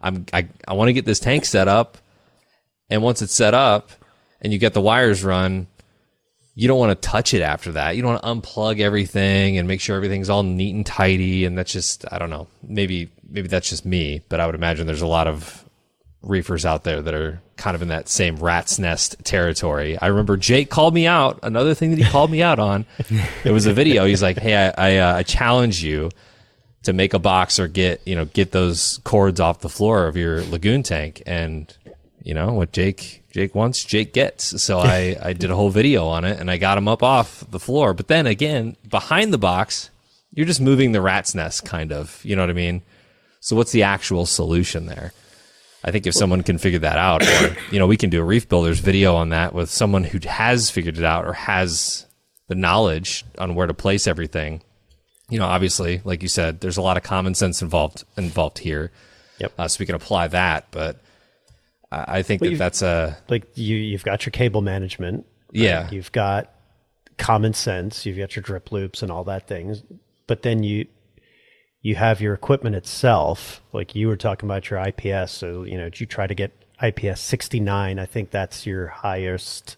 I'm 0.00 0.24
i, 0.32 0.48
I 0.66 0.72
want 0.72 0.88
to 0.88 0.94
get 0.94 1.04
this 1.04 1.20
tank 1.20 1.44
set 1.44 1.68
up 1.68 1.98
and 2.90 3.02
once 3.02 3.22
it's 3.22 3.34
set 3.34 3.54
up 3.54 3.90
and 4.40 4.52
you 4.52 4.58
get 4.58 4.74
the 4.74 4.80
wires 4.80 5.24
run, 5.24 5.66
you 6.54 6.68
don't 6.68 6.78
want 6.78 6.90
to 6.90 7.08
touch 7.08 7.34
it 7.34 7.42
after 7.42 7.72
that. 7.72 7.96
You 7.96 8.02
don't 8.02 8.22
want 8.22 8.22
to 8.22 8.50
unplug 8.50 8.80
everything 8.80 9.58
and 9.58 9.68
make 9.68 9.80
sure 9.80 9.94
everything's 9.94 10.30
all 10.30 10.42
neat 10.42 10.74
and 10.74 10.86
tidy. 10.86 11.44
And 11.44 11.56
that's 11.56 11.70
just, 11.70 12.04
I 12.10 12.18
don't 12.18 12.30
know, 12.30 12.48
maybe, 12.62 13.10
maybe 13.28 13.48
that's 13.48 13.68
just 13.68 13.84
me, 13.84 14.22
but 14.28 14.40
I 14.40 14.46
would 14.46 14.54
imagine 14.54 14.86
there's 14.86 15.02
a 15.02 15.06
lot 15.06 15.26
of 15.26 15.64
reefers 16.22 16.64
out 16.64 16.82
there 16.82 17.02
that 17.02 17.12
are 17.14 17.42
kind 17.56 17.74
of 17.74 17.82
in 17.82 17.88
that 17.88 18.08
same 18.08 18.36
rat's 18.36 18.78
nest 18.78 19.16
territory. 19.22 19.98
I 19.98 20.06
remember 20.06 20.38
Jake 20.38 20.70
called 20.70 20.94
me 20.94 21.06
out. 21.06 21.38
Another 21.42 21.74
thing 21.74 21.90
that 21.90 21.98
he 21.98 22.04
called 22.04 22.30
me 22.30 22.42
out 22.42 22.58
on, 22.58 22.86
it 23.44 23.52
was 23.52 23.66
a 23.66 23.74
video. 23.74 24.06
He's 24.06 24.22
like, 24.22 24.38
Hey, 24.38 24.56
I, 24.56 24.68
I, 24.78 24.96
uh, 24.96 25.16
I 25.16 25.22
challenge 25.24 25.84
you 25.84 26.10
to 26.84 26.92
make 26.94 27.12
a 27.12 27.18
box 27.18 27.58
or 27.58 27.68
get, 27.68 28.00
you 28.06 28.14
know, 28.14 28.24
get 28.24 28.52
those 28.52 28.98
cords 29.04 29.40
off 29.40 29.60
the 29.60 29.68
floor 29.68 30.06
of 30.06 30.16
your 30.16 30.42
lagoon 30.44 30.82
tank. 30.82 31.22
And 31.26 31.76
you 32.26 32.34
know 32.34 32.52
what 32.52 32.72
Jake 32.72 33.22
Jake 33.30 33.54
wants, 33.54 33.84
Jake 33.84 34.12
gets. 34.12 34.60
So 34.60 34.80
I 34.80 35.16
I 35.22 35.32
did 35.32 35.52
a 35.52 35.54
whole 35.54 35.70
video 35.70 36.08
on 36.08 36.24
it 36.24 36.40
and 36.40 36.50
I 36.50 36.56
got 36.56 36.76
him 36.76 36.88
up 36.88 37.04
off 37.04 37.48
the 37.48 37.60
floor. 37.60 37.94
But 37.94 38.08
then 38.08 38.26
again, 38.26 38.76
behind 38.88 39.32
the 39.32 39.38
box, 39.38 39.90
you're 40.32 40.44
just 40.44 40.60
moving 40.60 40.90
the 40.90 41.00
rat's 41.00 41.36
nest, 41.36 41.64
kind 41.64 41.92
of. 41.92 42.20
You 42.24 42.34
know 42.34 42.42
what 42.42 42.50
I 42.50 42.54
mean? 42.54 42.82
So 43.38 43.54
what's 43.54 43.70
the 43.70 43.84
actual 43.84 44.26
solution 44.26 44.86
there? 44.86 45.12
I 45.84 45.92
think 45.92 46.04
if 46.04 46.14
someone 46.14 46.42
can 46.42 46.58
figure 46.58 46.80
that 46.80 46.98
out, 46.98 47.22
or 47.22 47.56
you 47.70 47.78
know, 47.78 47.86
we 47.86 47.96
can 47.96 48.10
do 48.10 48.20
a 48.20 48.24
reef 48.24 48.48
builders 48.48 48.80
video 48.80 49.14
on 49.14 49.28
that 49.28 49.54
with 49.54 49.70
someone 49.70 50.02
who 50.02 50.18
has 50.26 50.68
figured 50.68 50.98
it 50.98 51.04
out 51.04 51.26
or 51.26 51.32
has 51.32 52.06
the 52.48 52.56
knowledge 52.56 53.24
on 53.38 53.54
where 53.54 53.68
to 53.68 53.74
place 53.74 54.08
everything. 54.08 54.62
You 55.30 55.38
know, 55.38 55.46
obviously, 55.46 56.02
like 56.04 56.22
you 56.22 56.28
said, 56.28 56.60
there's 56.60 56.76
a 56.76 56.82
lot 56.82 56.96
of 56.96 57.04
common 57.04 57.36
sense 57.36 57.62
involved 57.62 58.02
involved 58.16 58.58
here. 58.58 58.90
Yep. 59.38 59.52
Uh, 59.56 59.68
so 59.68 59.76
we 59.78 59.86
can 59.86 59.94
apply 59.94 60.26
that, 60.28 60.66
but 60.72 61.00
I 61.90 62.22
think 62.22 62.42
that 62.42 62.58
that's 62.58 62.82
a 62.82 63.16
Like 63.28 63.56
you, 63.56 63.76
you've 63.76 64.04
got 64.04 64.26
your 64.26 64.30
cable 64.32 64.62
management. 64.62 65.24
right? 65.48 65.62
Yeah. 65.62 65.88
You've 65.90 66.12
got 66.12 66.52
common 67.18 67.54
sense. 67.54 68.04
You've 68.04 68.18
got 68.18 68.36
your 68.36 68.42
drip 68.42 68.72
loops 68.72 69.02
and 69.02 69.10
all 69.10 69.24
that 69.24 69.46
things. 69.46 69.82
But 70.26 70.42
then 70.42 70.62
you 70.62 70.86
you 71.80 71.94
have 71.94 72.20
your 72.20 72.34
equipment 72.34 72.74
itself. 72.74 73.62
Like 73.72 73.94
you 73.94 74.08
were 74.08 74.16
talking 74.16 74.48
about 74.48 74.70
your 74.70 74.80
IPS. 74.80 75.32
So 75.32 75.62
you 75.62 75.78
know, 75.78 75.88
you 75.94 76.06
try 76.06 76.26
to 76.26 76.34
get 76.34 76.52
IPS 76.82 77.20
69. 77.20 77.98
I 77.98 78.06
think 78.06 78.30
that's 78.30 78.66
your 78.66 78.88
highest 78.88 79.76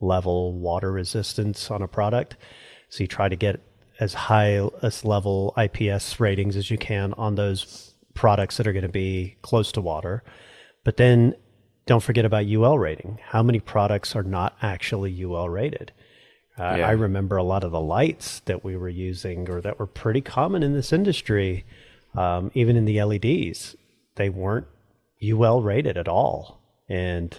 level 0.00 0.58
water 0.58 0.90
resistance 0.90 1.70
on 1.70 1.82
a 1.82 1.88
product. 1.88 2.36
So 2.88 3.04
you 3.04 3.06
try 3.08 3.28
to 3.28 3.36
get 3.36 3.60
as 4.00 4.14
high 4.14 4.60
as 4.82 5.04
level 5.04 5.54
IPS 5.56 6.18
ratings 6.18 6.56
as 6.56 6.70
you 6.70 6.78
can 6.78 7.12
on 7.14 7.34
those 7.36 7.94
products 8.14 8.56
that 8.56 8.66
are 8.66 8.72
going 8.72 8.82
to 8.82 8.88
be 8.88 9.36
close 9.42 9.70
to 9.72 9.80
water. 9.80 10.22
But 10.84 10.96
then 10.96 11.34
don't 11.86 12.02
forget 12.02 12.24
about 12.24 12.46
UL 12.46 12.78
rating. 12.78 13.18
How 13.22 13.42
many 13.42 13.60
products 13.60 14.14
are 14.14 14.22
not 14.22 14.56
actually 14.62 15.12
UL 15.24 15.48
rated? 15.48 15.92
Uh, 16.58 16.76
Yeah. 16.78 16.88
I 16.88 16.92
remember 16.92 17.36
a 17.36 17.42
lot 17.42 17.64
of 17.64 17.72
the 17.72 17.80
lights 17.80 18.40
that 18.40 18.64
we 18.64 18.76
were 18.76 18.88
using 18.88 19.48
or 19.50 19.60
that 19.60 19.78
were 19.78 19.86
pretty 19.86 20.20
common 20.20 20.62
in 20.62 20.72
this 20.72 20.92
industry, 20.92 21.64
um, 22.14 22.50
even 22.54 22.76
in 22.76 22.84
the 22.84 23.02
LEDs, 23.02 23.76
they 24.14 24.28
weren't 24.28 24.66
UL 25.22 25.62
rated 25.62 25.96
at 25.98 26.06
all. 26.08 26.60
And 26.88 27.36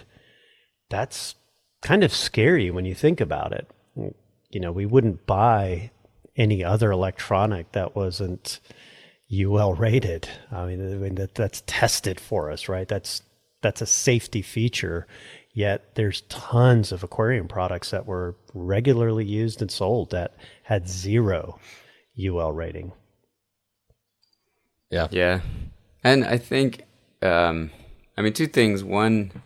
that's 0.90 1.34
kind 1.82 2.04
of 2.04 2.12
scary 2.12 2.70
when 2.70 2.84
you 2.84 2.94
think 2.94 3.20
about 3.20 3.52
it. 3.52 3.68
You 4.50 4.60
know, 4.60 4.72
we 4.72 4.86
wouldn't 4.86 5.26
buy 5.26 5.90
any 6.36 6.62
other 6.62 6.90
electronic 6.90 7.72
that 7.72 7.96
wasn't 7.96 8.60
UL 9.32 9.74
rated. 9.74 10.28
I 10.52 10.66
mean, 10.66 10.92
I 10.92 10.96
mean 10.96 11.14
that, 11.16 11.34
that's 11.34 11.62
tested 11.66 12.20
for 12.20 12.50
us, 12.50 12.68
right? 12.68 12.86
That's 12.86 13.22
that's 13.66 13.82
a 13.82 13.86
safety 13.86 14.42
feature. 14.42 15.08
Yet 15.52 15.96
there's 15.96 16.20
tons 16.28 16.92
of 16.92 17.02
aquarium 17.02 17.48
products 17.48 17.90
that 17.90 18.06
were 18.06 18.36
regularly 18.54 19.24
used 19.24 19.60
and 19.60 19.68
sold 19.68 20.12
that 20.12 20.36
had 20.62 20.88
zero 20.88 21.58
UL 22.16 22.52
rating. 22.52 22.92
yeah. 24.88 25.08
Yeah, 25.10 25.40
and 26.04 26.24
I 26.24 26.38
think, 26.38 26.84
um, 27.22 27.72
I 28.16 28.22
mean, 28.22 28.34
two 28.34 28.46
things. 28.46 28.84
One, 28.84 29.42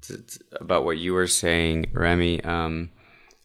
t- 0.00 0.14
t- 0.14 0.38
about 0.60 0.84
what 0.84 0.98
you 0.98 1.12
were 1.12 1.26
saying, 1.26 1.86
Remy. 1.92 2.44
Um, 2.44 2.90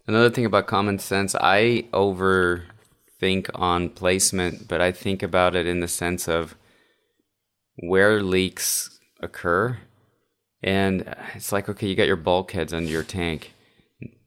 another 0.05 0.29
thing 0.29 0.45
about 0.45 0.67
common 0.67 0.99
sense. 0.99 1.33
I 1.33 1.87
overthink 1.93 3.49
on 3.55 3.89
placement, 3.89 4.67
but 4.67 4.81
I 4.81 4.91
think 4.91 5.23
about 5.23 5.55
it 5.55 5.65
in 5.65 5.79
the 5.79 5.87
sense 5.87 6.27
of 6.27 6.55
where 7.77 8.21
leaks 8.21 8.98
occur, 9.19 9.77
and 10.61 11.15
it's 11.35 11.51
like, 11.51 11.69
okay, 11.69 11.87
you 11.87 11.95
got 11.95 12.07
your 12.07 12.15
bulkheads 12.15 12.73
under 12.73 12.89
your 12.89 13.03
tank. 13.03 13.53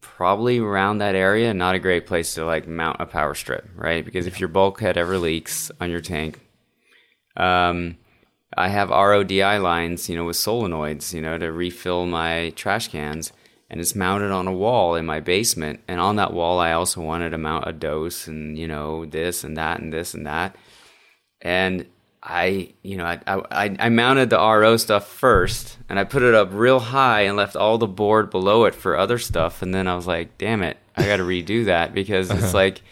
Probably 0.01 0.59
around 0.59 0.98
that 0.98 1.14
area, 1.14 1.52
not 1.55 1.74
a 1.74 1.81
great 1.81 2.06
place 2.06 2.35
to 2.35 2.44
like 2.44 2.69
mount 2.69 3.01
a 3.01 3.06
power 3.06 3.35
strip, 3.35 3.69
right? 3.74 4.05
Because 4.05 4.27
if 4.27 4.40
your 4.40 4.48
bulkhead 4.48 4.97
ever 4.97 5.19
leaks 5.19 5.70
on 5.81 5.90
your 5.90 6.01
tank, 6.01 6.40
um, 7.36 7.97
I 8.56 8.69
have 8.69 8.90
RODI 8.90 9.62
lines, 9.62 10.09
you 10.09 10.16
know, 10.16 10.24
with 10.24 10.36
solenoids, 10.36 11.14
you 11.14 11.23
know, 11.23 11.39
to 11.39 11.51
refill 11.51 12.06
my 12.06 12.51
trash 12.51 12.89
cans, 12.89 13.32
and 13.70 13.81
it's 13.81 13.94
mounted 13.94 14.31
on 14.31 14.47
a 14.47 14.52
wall 14.52 14.94
in 14.94 15.06
my 15.06 15.20
basement. 15.20 15.81
And 15.89 16.01
on 16.01 16.16
that 16.16 16.35
wall, 16.35 16.60
I 16.60 16.73
also 16.73 17.01
wanted 17.01 17.31
to 17.31 17.39
mount 17.39 17.66
a 17.66 17.73
dose, 17.73 18.27
and 18.27 18.59
you 18.59 18.69
know, 18.69 19.06
this 19.06 19.44
and 19.44 19.56
that 19.56 19.81
and 19.81 19.93
this 19.93 20.12
and 20.14 20.27
that. 20.27 20.56
And 21.40 21.86
I, 22.23 22.73
you 22.82 22.97
know, 22.97 23.05
I, 23.05 23.20
I, 23.27 23.77
I 23.78 23.89
mounted 23.89 24.31
the 24.31 24.39
RO 24.39 24.77
stuff 24.77 25.09
first 25.09 25.77
and 25.89 25.99
I 25.99 26.05
put 26.05 26.23
it 26.23 26.35
up 26.35 26.51
real 26.53 26.78
high 26.78 27.23
and 27.23 27.36
left 27.36 27.57
all 27.57 27.78
the 27.78 27.89
board 27.89 28.31
below 28.31 28.65
it 28.65 28.77
for 28.77 28.97
other 28.97 29.19
stuff. 29.19 29.61
And 29.61 29.74
then 29.74 29.89
I 29.89 29.97
was 29.97 30.07
like, 30.07 30.39
damn 30.39 30.62
it, 30.62 30.77
I 30.97 31.07
got 31.07 31.16
to 31.16 31.24
redo 31.24 31.65
that 31.66 31.93
because 31.93 32.31
it's 32.31 32.55
like, 32.55 32.82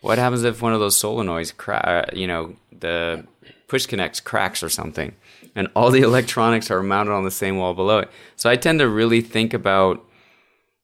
what 0.00 0.18
happens 0.18 0.42
if 0.42 0.60
one 0.60 0.72
of 0.72 0.80
those 0.80 0.96
solenoids, 0.96 1.56
cra- 1.56 2.06
uh, 2.10 2.16
you 2.16 2.26
know, 2.26 2.56
the 2.72 3.24
push 3.68 3.86
connects 3.86 4.18
cracks 4.18 4.62
or 4.62 4.68
something 4.68 5.14
and 5.54 5.68
all 5.76 5.90
the 5.92 6.00
electronics 6.02 6.70
are 6.70 6.82
mounted 6.82 7.12
on 7.12 7.24
the 7.24 7.30
same 7.30 7.58
wall 7.58 7.74
below 7.74 8.00
it. 8.00 8.10
So 8.34 8.50
I 8.50 8.56
tend 8.56 8.80
to 8.80 8.88
really 8.88 9.20
think 9.20 9.54
about 9.54 10.04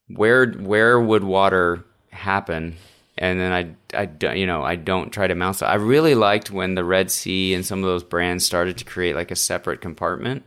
where, 0.09 0.53
where 0.53 1.01
would 1.01 1.24
water 1.24 1.85
happen 2.11 2.77
and 3.19 3.41
then 3.41 3.53
I, 3.53 4.07
I, 4.27 4.35
you 4.35 4.47
know, 4.47 4.63
I 4.63 4.77
don't 4.77 5.11
try 5.11 5.27
to 5.27 5.35
mount. 5.35 5.57
So 5.57 5.67
I 5.67 5.75
really 5.75 6.15
liked 6.15 6.51
when 6.51 6.75
the 6.75 6.85
Red 6.85 7.11
Sea 7.11 7.55
and 7.55 7.65
some 7.65 7.79
of 7.81 7.87
those 7.87 8.05
brands 8.05 8.45
started 8.45 8.77
to 8.79 8.85
create 8.85 9.17
like 9.17 9.31
a 9.31 9.37
separate 9.37 9.81
compartment 9.81 10.45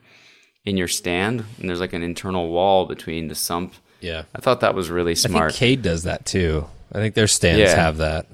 in 0.65 0.77
your 0.77 0.87
stand, 0.87 1.45
and 1.59 1.69
there's 1.69 1.79
like 1.79 1.93
an 1.93 2.03
internal 2.03 2.49
wall 2.49 2.85
between 2.85 3.27
the 3.27 3.35
sump. 3.35 3.73
Yeah, 4.01 4.23
I 4.35 4.41
thought 4.41 4.61
that 4.61 4.75
was 4.75 4.89
really 4.89 5.15
smart. 5.15 5.45
I 5.45 5.47
think 5.49 5.59
Cade 5.59 5.81
does 5.81 6.03
that 6.03 6.25
too. 6.25 6.67
I 6.91 6.97
think 6.99 7.15
their 7.15 7.27
stands 7.27 7.59
yeah. 7.59 7.75
have 7.75 7.97
that. 7.97 8.27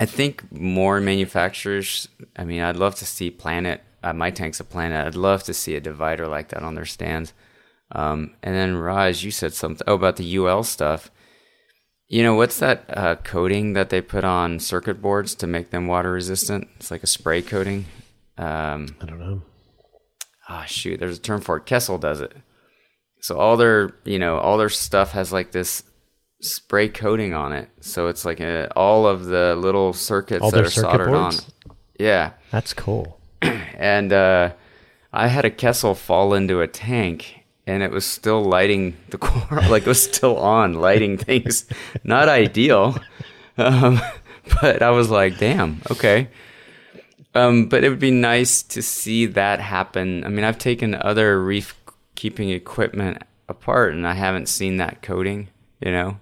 I 0.00 0.06
think 0.06 0.50
more 0.50 1.00
manufacturers. 1.00 2.08
I 2.36 2.44
mean, 2.44 2.62
I'd 2.62 2.76
love 2.76 2.94
to 2.96 3.06
see 3.06 3.30
Planet. 3.30 3.82
Uh, 4.02 4.12
my 4.12 4.30
tank's 4.30 4.60
a 4.60 4.64
Planet. 4.64 5.06
I'd 5.06 5.14
love 5.14 5.42
to 5.44 5.54
see 5.54 5.74
a 5.74 5.80
divider 5.80 6.26
like 6.26 6.48
that 6.48 6.62
on 6.62 6.74
their 6.74 6.86
stands. 6.86 7.32
Um, 7.92 8.34
and 8.42 8.54
then 8.54 8.76
Raj, 8.76 9.24
you 9.24 9.30
said 9.30 9.54
something 9.54 9.84
oh, 9.86 9.94
about 9.94 10.16
the 10.16 10.36
UL 10.36 10.62
stuff. 10.62 11.10
You 12.08 12.22
know, 12.22 12.34
what's 12.34 12.58
that 12.60 12.84
uh, 12.88 13.16
coating 13.16 13.74
that 13.74 13.90
they 13.90 14.00
put 14.00 14.24
on 14.24 14.60
circuit 14.60 15.02
boards 15.02 15.34
to 15.36 15.46
make 15.46 15.70
them 15.70 15.86
water 15.86 16.12
resistant? 16.12 16.68
It's 16.76 16.90
like 16.90 17.02
a 17.02 17.06
spray 17.06 17.42
coating. 17.42 17.84
Um, 18.38 18.96
I 19.00 19.04
don't 19.04 19.20
know. 19.20 19.42
Ah, 20.48 20.62
oh, 20.62 20.66
shoot, 20.66 20.98
there's 20.98 21.18
a 21.18 21.20
term 21.20 21.42
for 21.42 21.58
it. 21.58 21.66
Kessil 21.66 22.00
does 22.00 22.22
it. 22.22 22.32
So 23.20 23.38
all 23.38 23.58
their, 23.58 23.94
you 24.04 24.18
know, 24.18 24.38
all 24.38 24.56
their 24.56 24.70
stuff 24.70 25.12
has 25.12 25.32
like 25.32 25.52
this 25.52 25.82
spray 26.40 26.88
coating 26.88 27.34
on 27.34 27.52
it. 27.52 27.68
So 27.80 28.06
it's 28.06 28.24
like 28.24 28.40
a, 28.40 28.72
all 28.74 29.06
of 29.06 29.26
the 29.26 29.54
little 29.56 29.92
circuits 29.92 30.42
all 30.42 30.50
that 30.50 30.64
are 30.64 30.70
soldered 30.70 31.08
boards? 31.08 31.44
on. 31.66 31.76
Yeah. 31.98 32.32
That's 32.50 32.72
cool. 32.72 33.20
and 33.42 34.12
uh, 34.14 34.52
I 35.12 35.26
had 35.26 35.44
a 35.44 35.50
Kessil 35.50 35.94
fall 35.94 36.32
into 36.32 36.62
a 36.62 36.68
tank 36.68 37.37
and 37.68 37.82
it 37.82 37.90
was 37.90 38.06
still 38.06 38.42
lighting 38.42 38.96
the 39.10 39.18
core, 39.18 39.60
like 39.68 39.82
it 39.82 39.88
was 39.88 40.02
still 40.02 40.38
on, 40.38 40.72
lighting 40.74 41.18
things. 41.18 41.66
Not 42.02 42.28
ideal, 42.28 42.96
um, 43.58 44.00
but 44.60 44.82
I 44.82 44.90
was 44.90 45.10
like, 45.10 45.38
damn, 45.38 45.82
okay. 45.90 46.28
Um, 47.34 47.66
but 47.66 47.84
it 47.84 47.90
would 47.90 48.00
be 48.00 48.10
nice 48.10 48.62
to 48.62 48.82
see 48.82 49.26
that 49.26 49.60
happen. 49.60 50.24
I 50.24 50.28
mean, 50.28 50.44
I've 50.44 50.58
taken 50.58 50.94
other 50.94 51.40
reef 51.40 51.76
keeping 52.14 52.50
equipment 52.50 53.22
apart, 53.48 53.92
and 53.92 54.08
I 54.08 54.14
haven't 54.14 54.48
seen 54.48 54.78
that 54.78 55.02
coating. 55.02 55.48
You 55.80 55.92
know, 55.92 56.18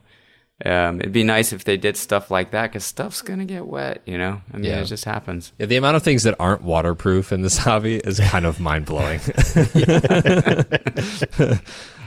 um, 0.65 1.01
it'd 1.01 1.13
be 1.13 1.23
nice 1.23 1.53
if 1.53 1.65
they 1.65 1.77
did 1.77 1.99
stuff 1.99 2.31
like 2.31 2.53
that 2.53 2.69
because 2.69 2.85
stuff's 2.85 3.21
gonna 3.21 3.45
get 3.45 3.67
wet. 3.67 4.01
You 4.07 4.17
know, 4.17 4.41
I 4.53 4.57
mean, 4.57 4.71
yeah. 4.71 4.81
it 4.81 4.87
just 4.87 5.05
happens. 5.05 5.53
Yeah, 5.59 5.67
the 5.67 5.77
amount 5.77 5.97
of 5.97 6.03
things 6.03 6.23
that 6.23 6.35
aren't 6.39 6.63
waterproof 6.63 7.31
in 7.31 7.43
this 7.43 7.59
hobby 7.59 7.97
is 7.97 8.21
kind 8.21 8.47
of 8.47 8.59
mind 8.59 8.87
blowing. 8.87 9.21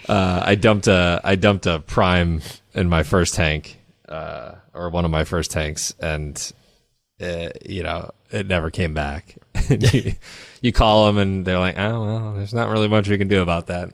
uh, 0.09 0.41
I 0.43 0.55
dumped 0.55 0.87
a 0.87 1.21
I 1.23 1.35
dumped 1.35 1.67
a 1.67 1.79
prime 1.79 2.41
in 2.73 2.89
my 2.89 3.03
first 3.03 3.35
tank, 3.35 3.79
uh, 4.07 4.53
or 4.73 4.89
one 4.89 5.05
of 5.05 5.11
my 5.11 5.25
first 5.25 5.51
tanks, 5.51 5.93
and 5.99 6.51
uh, 7.21 7.49
you 7.63 7.83
know 7.83 8.09
it 8.31 8.47
never 8.47 8.71
came 8.71 8.95
back. 8.95 9.37
you, 9.69 10.13
you 10.61 10.71
call 10.71 11.05
them 11.05 11.19
and 11.19 11.45
they're 11.45 11.59
like, 11.59 11.77
"Oh 11.77 12.03
well, 12.03 12.33
there's 12.33 12.53
not 12.53 12.69
really 12.69 12.87
much 12.87 13.09
we 13.09 13.19
can 13.19 13.27
do 13.27 13.43
about 13.43 13.67
that." 13.67 13.93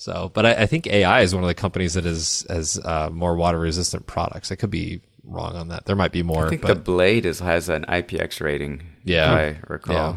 So, 0.00 0.30
but 0.32 0.46
I, 0.46 0.62
I, 0.62 0.66
think 0.66 0.86
AI 0.86 1.20
is 1.20 1.34
one 1.34 1.44
of 1.44 1.48
the 1.48 1.54
companies 1.54 1.92
that 1.92 2.06
is 2.06 2.46
has 2.48 2.80
uh, 2.82 3.10
more 3.12 3.36
water 3.36 3.58
resistant 3.58 4.06
products. 4.06 4.50
I 4.50 4.54
could 4.54 4.70
be 4.70 5.02
wrong 5.24 5.54
on 5.56 5.68
that. 5.68 5.84
There 5.84 5.94
might 5.94 6.10
be 6.10 6.22
more. 6.22 6.46
I 6.46 6.48
think 6.48 6.62
but, 6.62 6.68
the 6.68 6.74
Blade 6.80 7.26
is 7.26 7.40
has 7.40 7.68
an 7.68 7.84
IPX 7.84 8.40
rating. 8.40 8.80
Yeah, 9.04 9.30
I 9.30 9.58
recall. 9.68 9.94
Yeah. 9.94 10.16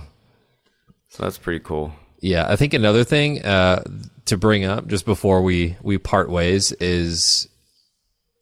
So 1.10 1.24
that's 1.24 1.38
pretty 1.38 1.60
cool. 1.60 1.94
Yeah, 2.22 2.46
I 2.48 2.56
think 2.56 2.74
another 2.74 3.04
thing 3.04 3.44
uh, 3.44 3.84
to 4.24 4.38
bring 4.38 4.64
up 4.64 4.88
just 4.88 5.04
before 5.04 5.42
we 5.42 5.76
we 5.82 5.98
part 5.98 6.30
ways 6.30 6.72
is 6.72 7.50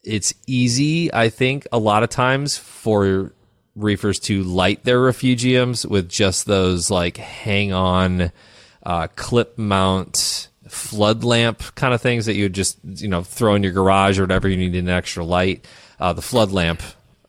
it's 0.03 0.35
easy. 0.45 1.11
I 1.11 1.29
think 1.29 1.65
a 1.71 1.79
lot 1.79 2.03
of 2.03 2.11
times 2.11 2.55
for 2.55 3.33
reefers 3.75 4.19
to 4.19 4.43
light 4.43 4.83
their 4.83 4.99
refugiums 4.99 5.89
with 5.89 6.07
just 6.07 6.45
those 6.45 6.91
like 6.91 7.17
hang 7.17 7.73
on 7.73 8.31
uh, 8.83 9.07
clip 9.15 9.57
mount 9.57 10.49
flood 10.71 11.25
lamp 11.25 11.61
kind 11.75 11.93
of 11.93 11.99
things 12.01 12.27
that 12.27 12.35
you 12.35 12.45
would 12.45 12.53
just 12.53 12.79
you 12.83 13.09
know 13.09 13.23
throw 13.23 13.55
in 13.55 13.63
your 13.63 13.73
garage 13.73 14.17
or 14.17 14.23
whatever 14.23 14.47
you 14.47 14.55
need 14.55 14.73
an 14.75 14.87
extra 14.87 15.23
light. 15.23 15.65
Uh, 15.99 16.13
the 16.13 16.21
flood 16.21 16.51
lamp 16.51 16.81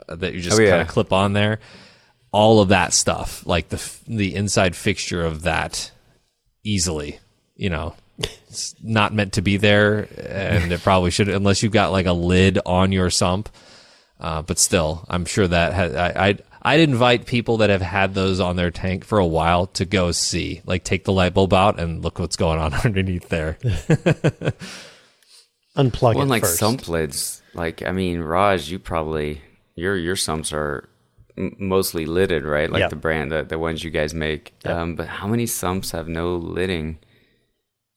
that 0.09 0.33
you 0.33 0.41
just 0.41 0.59
oh, 0.59 0.63
yeah. 0.63 0.71
kind 0.71 0.83
of 0.83 0.89
clip 0.89 1.13
on 1.13 1.33
there. 1.33 1.59
All 2.31 2.61
of 2.61 2.69
that 2.69 2.95
stuff, 2.95 3.45
like 3.45 3.69
the 3.69 3.99
the 4.07 4.35
inside 4.35 4.77
fixture 4.77 5.25
of 5.25 5.43
that, 5.43 5.91
easily, 6.63 7.19
you 7.57 7.69
know, 7.69 7.95
it's 8.49 8.75
not 8.81 9.13
meant 9.13 9.35
to 9.35 9.43
be 9.43 9.57
there, 9.57 10.09
and 10.17 10.73
it 10.73 10.81
probably 10.81 11.11
should 11.11 11.29
unless 11.29 11.63
you've 11.63 11.73
got 11.73 11.91
like 11.91 12.07
a 12.07 12.13
lid 12.13 12.61
on 12.65 12.93
your 12.93 13.11
sump. 13.11 13.49
Uh, 14.21 14.41
but 14.41 14.59
still, 14.59 15.05
I'm 15.09 15.25
sure 15.25 15.49
that 15.49 15.73
has, 15.73 15.95
I, 15.97 16.29
I 16.29 16.39
I'd 16.65 16.81
invite 16.81 17.27
people 17.27 17.57
that 17.59 17.71
have 17.71 17.83
had 17.83 18.15
those 18.15 18.39
on 18.39 18.55
their 18.55 18.71
tank 18.71 19.05
for 19.05 19.19
a 19.19 19.27
while 19.27 19.67
to 19.69 19.85
go 19.85 20.13
see, 20.13 20.63
like 20.65 20.85
take 20.85 21.05
the 21.05 21.13
light 21.13 21.35
bulb 21.35 21.53
out 21.53 21.81
and 21.81 22.03
look 22.03 22.21
what's 22.21 22.37
going 22.37 22.61
on 22.61 22.73
underneath 22.85 23.29
there. 23.29 23.59
Unplug 25.77 26.15
well, 26.15 26.23
it 26.23 26.29
like 26.29 26.43
first. 26.43 26.59
sump 26.59 26.87
lids. 26.87 27.43
Like 27.55 27.83
I 27.83 27.91
mean, 27.91 28.21
Raj, 28.21 28.71
you 28.71 28.79
probably 28.79 29.41
your 29.75 29.97
your 29.97 30.17
sumps 30.17 30.53
are 30.53 30.89
m- 31.37 31.57
mostly 31.59 32.07
lidded, 32.07 32.45
right? 32.45 32.71
Like 32.71 32.81
yep. 32.81 32.91
the 32.91 32.97
brand, 32.97 33.33
the, 33.33 33.43
the 33.43 33.59
ones 33.59 33.83
you 33.83 33.91
guys 33.91 34.15
make. 34.15 34.55
Yep. 34.65 34.75
Um, 34.75 34.95
but 34.95 35.09
how 35.09 35.27
many 35.27 35.47
sumps 35.47 35.91
have 35.91 36.09
no 36.09 36.37
lidding? 36.37 36.99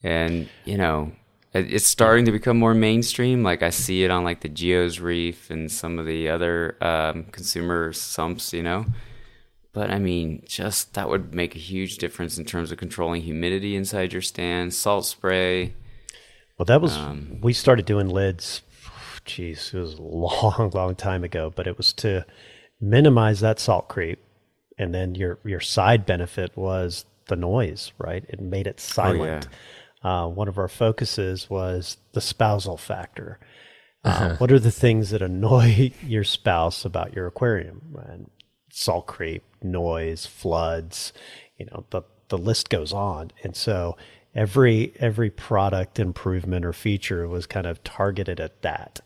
And 0.02 0.50
you 0.64 0.78
know, 0.78 1.12
it's 1.56 1.88
starting 1.88 2.26
to 2.26 2.32
become 2.32 2.58
more 2.58 2.74
mainstream. 2.74 3.44
Like 3.44 3.64
I 3.64 3.70
see 3.70 4.04
it 4.04 4.12
on 4.12 4.24
like 4.24 4.42
the 4.42 4.50
Geo's 4.50 5.00
Reef 5.00 5.50
and 5.50 5.72
some 5.72 5.98
of 6.00 6.06
the 6.06 6.30
other 6.30 6.78
um, 6.82 7.26
consumer 7.26 7.94
sumps, 7.94 8.54
you 8.54 8.64
know. 8.64 8.86
But 9.72 9.90
I 9.90 10.00
mean, 10.00 10.44
just 10.46 10.94
that 10.94 11.10
would 11.10 11.34
make 11.34 11.56
a 11.56 11.60
huge 11.60 11.98
difference 11.98 12.38
in 12.38 12.46
terms 12.46 12.72
of 12.72 12.78
controlling 12.78 13.22
humidity 13.22 13.76
inside 13.76 14.14
your 14.14 14.22
stand, 14.22 14.74
salt 14.74 15.06
spray. 15.06 15.74
Well, 16.58 16.66
that 16.66 16.82
was 16.82 16.96
um, 16.96 17.40
we 17.42 17.54
started 17.54 17.86
doing 17.86 18.10
lids. 18.10 18.62
Geez, 19.26 19.72
it 19.74 19.80
was 19.80 19.96
a 19.96 20.02
long, 20.02 20.72
long 20.74 20.96
time 20.96 21.24
ago, 21.24 21.52
but 21.56 21.68
it 21.68 21.78
was 21.78 21.94
to 21.94 22.26
minimize 22.80 23.40
that 23.40 23.60
salt 23.60 23.88
creep, 23.88 24.20
and 24.78 24.94
then 24.94 25.16
your 25.16 25.40
your 25.46 25.62
side 25.62 26.06
benefit 26.06 26.56
was 26.56 27.06
the 27.28 27.36
noise. 27.36 27.92
Right, 27.98 28.26
it 28.28 28.40
made 28.40 28.68
it 28.68 28.80
silent. 28.80 29.46
Oh, 29.46 29.50
yeah 29.50 29.58
uh, 30.06 30.28
one 30.28 30.48
of 30.48 30.60
our 30.60 30.68
focuses 30.68 31.50
was 31.50 31.98
the 32.12 32.22
spousal 32.22 32.78
factor. 32.78 33.40
Uh, 34.04 34.08
uh-huh. 34.08 34.36
What 34.38 34.52
are 34.52 34.60
the 34.60 34.70
things 34.70 35.10
that 35.10 35.24
annoy 35.24 35.94
your 36.04 36.24
spouse 36.24 36.86
about 36.86 37.16
your 37.16 37.26
aquarium? 37.26 37.98
And 38.08 38.30
salt 38.70 39.08
creep, 39.08 39.44
noise, 39.64 40.28
floods, 40.28 41.12
you 41.58 41.66
know, 41.66 41.86
the, 41.90 42.04
the 42.28 42.38
list 42.38 42.70
goes 42.70 42.94
on. 42.94 43.32
And 43.44 43.56
so 43.56 43.98
every 44.36 44.94
every 45.00 45.32
product 45.32 46.00
improvement 46.00 46.66
or 46.66 46.74
feature 46.74 47.28
was 47.28 47.48
kind 47.48 47.66
of 47.66 47.84
targeted 47.84 48.40
at 48.40 48.62
that. 48.62 49.00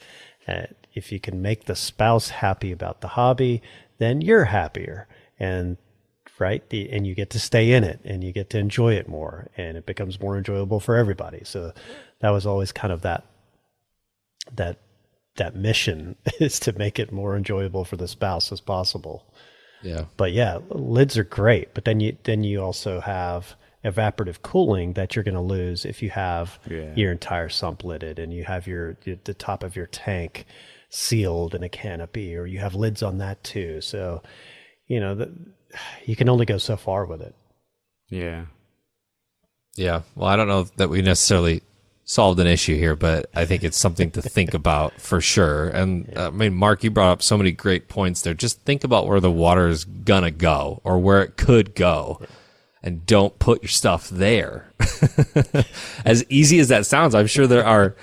Uh, 0.45 0.63
if 0.95 1.13
you 1.13 1.19
can 1.21 1.41
make 1.41 1.63
the 1.63 1.77
spouse 1.77 2.27
happy 2.30 2.73
about 2.73 2.99
the 2.99 3.09
hobby, 3.09 3.61
then 3.99 4.19
you're 4.19 4.45
happier. 4.45 5.07
And 5.39 5.77
right? 6.40 6.68
The, 6.70 6.90
and 6.91 7.06
you 7.06 7.16
get 7.16 7.30
to 7.32 7.40
stay 7.40 7.72
in 7.72 7.84
it 7.84 7.99
and 8.03 8.24
you 8.24 8.32
get 8.32 8.49
to 8.52 8.57
enjoy 8.57 8.94
it 8.94 9.07
more 9.07 9.49
and 9.57 9.78
it 9.78 9.86
becomes 9.86 10.20
more 10.20 10.38
enjoyable 10.38 10.80
for 10.80 10.95
everybody. 10.95 11.41
So 11.44 11.74
that 12.22 12.30
was 12.30 12.45
always 12.45 12.72
kind 12.72 12.94
of 12.94 13.02
that, 13.02 13.26
that, 14.56 14.78
that 15.36 15.56
mission 15.56 16.16
is 16.40 16.60
to 16.61 16.74
make 16.74 16.99
it 16.99 17.11
more 17.11 17.36
enjoyable 17.36 17.86
for 17.86 17.98
the 17.98 18.07
spouse 18.07 18.52
as 18.52 18.61
possible. 18.61 19.26
Yeah. 19.82 20.06
But 20.18 20.34
yeah, 20.34 20.60
lids 20.70 21.18
are 21.18 21.24
great, 21.24 21.74
but 21.74 21.86
then 21.86 21.99
you, 21.99 22.18
then 22.24 22.44
you 22.44 22.61
also 22.61 22.99
have 22.99 23.56
evaporative 23.86 24.41
cooling 24.41 24.94
that 24.94 25.16
you're 25.16 25.24
going 25.24 25.36
to 25.36 25.41
lose 25.41 25.86
if 25.86 26.03
you 26.03 26.10
have 26.10 26.60
yeah. 26.70 26.94
your 26.95 27.11
entire 27.11 27.48
sump 27.48 27.84
lidded 27.84 28.20
and 28.20 28.34
you 28.34 28.44
have 28.44 28.68
your, 28.68 28.98
the 29.03 29.34
top 29.34 29.64
of 29.64 29.76
your 29.76 29.88
tank 29.88 30.45
sealed 30.90 31.56
in 31.56 31.64
a 31.64 31.70
canopy 31.70 32.36
or 32.36 32.45
you 32.45 32.60
have 32.60 32.76
lids 32.76 33.02
on 33.02 33.20
that 33.20 33.41
too. 33.44 33.80
So, 33.80 34.22
you 34.88 34.99
know, 34.99 35.16
the, 35.16 35.32
you 36.05 36.15
can 36.15 36.29
only 36.29 36.45
go 36.45 36.57
so 36.57 36.77
far 36.77 37.05
with 37.05 37.21
it. 37.21 37.35
Yeah. 38.09 38.45
Yeah. 39.75 40.01
Well, 40.15 40.27
I 40.27 40.35
don't 40.35 40.47
know 40.47 40.63
that 40.77 40.89
we 40.89 41.01
necessarily 41.01 41.61
solved 42.03 42.39
an 42.39 42.47
issue 42.47 42.75
here, 42.75 42.95
but 42.95 43.29
I 43.35 43.45
think 43.45 43.63
it's 43.63 43.77
something 43.77 44.09
to 44.11 44.21
think 44.21 44.53
about 44.55 44.99
for 44.99 45.21
sure. 45.21 45.69
And 45.69 46.11
uh, 46.17 46.27
I 46.27 46.29
mean, 46.31 46.55
Mark, 46.55 46.83
you 46.83 46.91
brought 46.91 47.11
up 47.11 47.21
so 47.21 47.37
many 47.37 47.51
great 47.51 47.87
points 47.87 48.21
there. 48.21 48.33
Just 48.33 48.61
think 48.61 48.83
about 48.83 49.07
where 49.07 49.19
the 49.19 49.31
water 49.31 49.67
is 49.67 49.85
gonna 49.85 50.31
go 50.31 50.81
or 50.83 50.97
where 50.99 51.21
it 51.21 51.37
could 51.37 51.75
go. 51.75 52.21
And 52.81 53.05
don't 53.05 53.37
put 53.39 53.61
your 53.61 53.69
stuff 53.69 54.09
there. 54.09 54.71
as 56.05 56.23
easy 56.29 56.59
as 56.59 56.69
that 56.69 56.85
sounds, 56.85 57.13
I'm 57.13 57.27
sure 57.27 57.45
there 57.45 57.65
are, 57.65 57.95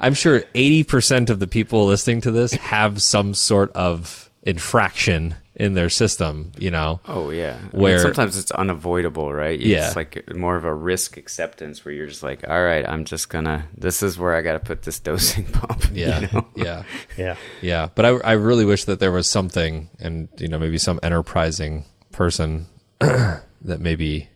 I'm 0.00 0.12
sure 0.12 0.40
80% 0.54 1.30
of 1.30 1.38
the 1.38 1.46
people 1.46 1.86
listening 1.86 2.20
to 2.22 2.32
this 2.32 2.52
have 2.54 3.00
some 3.00 3.32
sort 3.32 3.70
of 3.72 4.28
infraction 4.42 5.36
in 5.56 5.74
their 5.74 5.88
system, 5.88 6.50
you 6.58 6.68
know? 6.70 7.00
Oh 7.06 7.30
yeah. 7.30 7.56
I 7.58 7.62
mean, 7.76 7.82
Where- 7.82 7.98
sometimes 8.00 8.36
it's 8.36 8.50
unavoidable, 8.50 9.32
right? 9.32 9.58
It's 9.58 9.68
Yeah. 9.68 9.92
like 9.94 10.34
more 10.34 10.56
of 10.56 10.64
a 10.64 10.74
risk 10.74 11.16
acceptance 11.16 11.84
where 11.84 11.94
you're 11.94 12.08
just 12.08 12.24
like, 12.24 12.48
all 12.48 12.62
right, 12.64 12.84
I'm 12.88 13.04
just 13.04 13.28
gonna. 13.28 13.66
This 13.76 14.02
is 14.02 14.18
where 14.18 14.34
I 14.34 14.42
got 14.42 14.54
to 14.54 14.58
put 14.60 14.82
this 14.82 14.98
dosing 15.00 15.44
pump. 15.44 15.84
Yeah. 15.92 16.20
You 16.20 16.28
know? 16.32 16.46
Yeah. 16.56 16.82
Yeah. 17.16 17.36
Yeah, 17.62 17.88
but 17.94 18.04
I, 18.04 18.08
I 18.08 18.32
really 18.32 18.64
wish 18.64 18.84
that 18.86 18.98
there 18.98 19.12
was 19.12 19.28
something, 19.28 19.90
and 20.00 20.28
you 20.38 20.48
know, 20.48 20.58
maybe 20.58 20.78
some 20.78 20.98
enterprising 21.02 21.84
person 22.10 22.66
that 23.00 23.78
maybe 23.80 24.28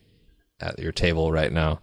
at 0.61 0.79
your 0.79 0.93
table 0.93 1.31
right 1.33 1.53
now 1.53 1.81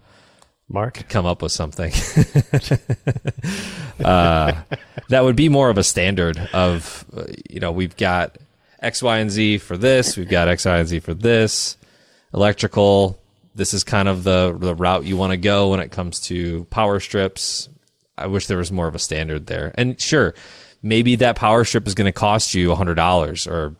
Mark? 0.68 1.08
come 1.08 1.24
up 1.26 1.42
with 1.42 1.52
something 1.52 1.92
uh, 4.04 4.52
that 5.08 5.24
would 5.24 5.36
be 5.36 5.48
more 5.48 5.70
of 5.70 5.78
a 5.78 5.82
standard 5.82 6.36
of, 6.52 7.04
uh, 7.16 7.24
you 7.48 7.60
know, 7.60 7.72
we've 7.72 7.96
got 7.96 8.36
X, 8.80 9.02
Y, 9.02 9.18
and 9.18 9.30
Z 9.30 9.58
for 9.58 9.76
this, 9.76 10.16
we've 10.16 10.28
got 10.28 10.48
X, 10.48 10.64
Y, 10.64 10.78
and 10.78 10.88
Z 10.88 11.00
for 11.00 11.14
this, 11.14 11.76
electrical. 12.34 13.18
This 13.54 13.72
is 13.72 13.84
kind 13.84 14.08
of 14.08 14.22
the 14.24 14.56
the 14.58 14.74
route 14.74 15.04
you 15.04 15.16
want 15.16 15.30
to 15.30 15.38
go 15.38 15.70
when 15.70 15.80
it 15.80 15.90
comes 15.90 16.20
to 16.22 16.64
power 16.64 17.00
strips. 17.00 17.68
I 18.18 18.26
wish 18.26 18.46
there 18.46 18.58
was 18.58 18.72
more 18.72 18.86
of 18.88 18.94
a 18.94 18.98
standard 18.98 19.46
there. 19.46 19.72
And 19.76 20.00
sure, 20.00 20.34
maybe 20.82 21.16
that 21.16 21.36
power 21.36 21.64
strip 21.64 21.86
is 21.86 21.94
going 21.94 22.06
to 22.06 22.12
cost 22.12 22.54
you 22.54 22.70
$100 22.70 23.50
or 23.50 23.76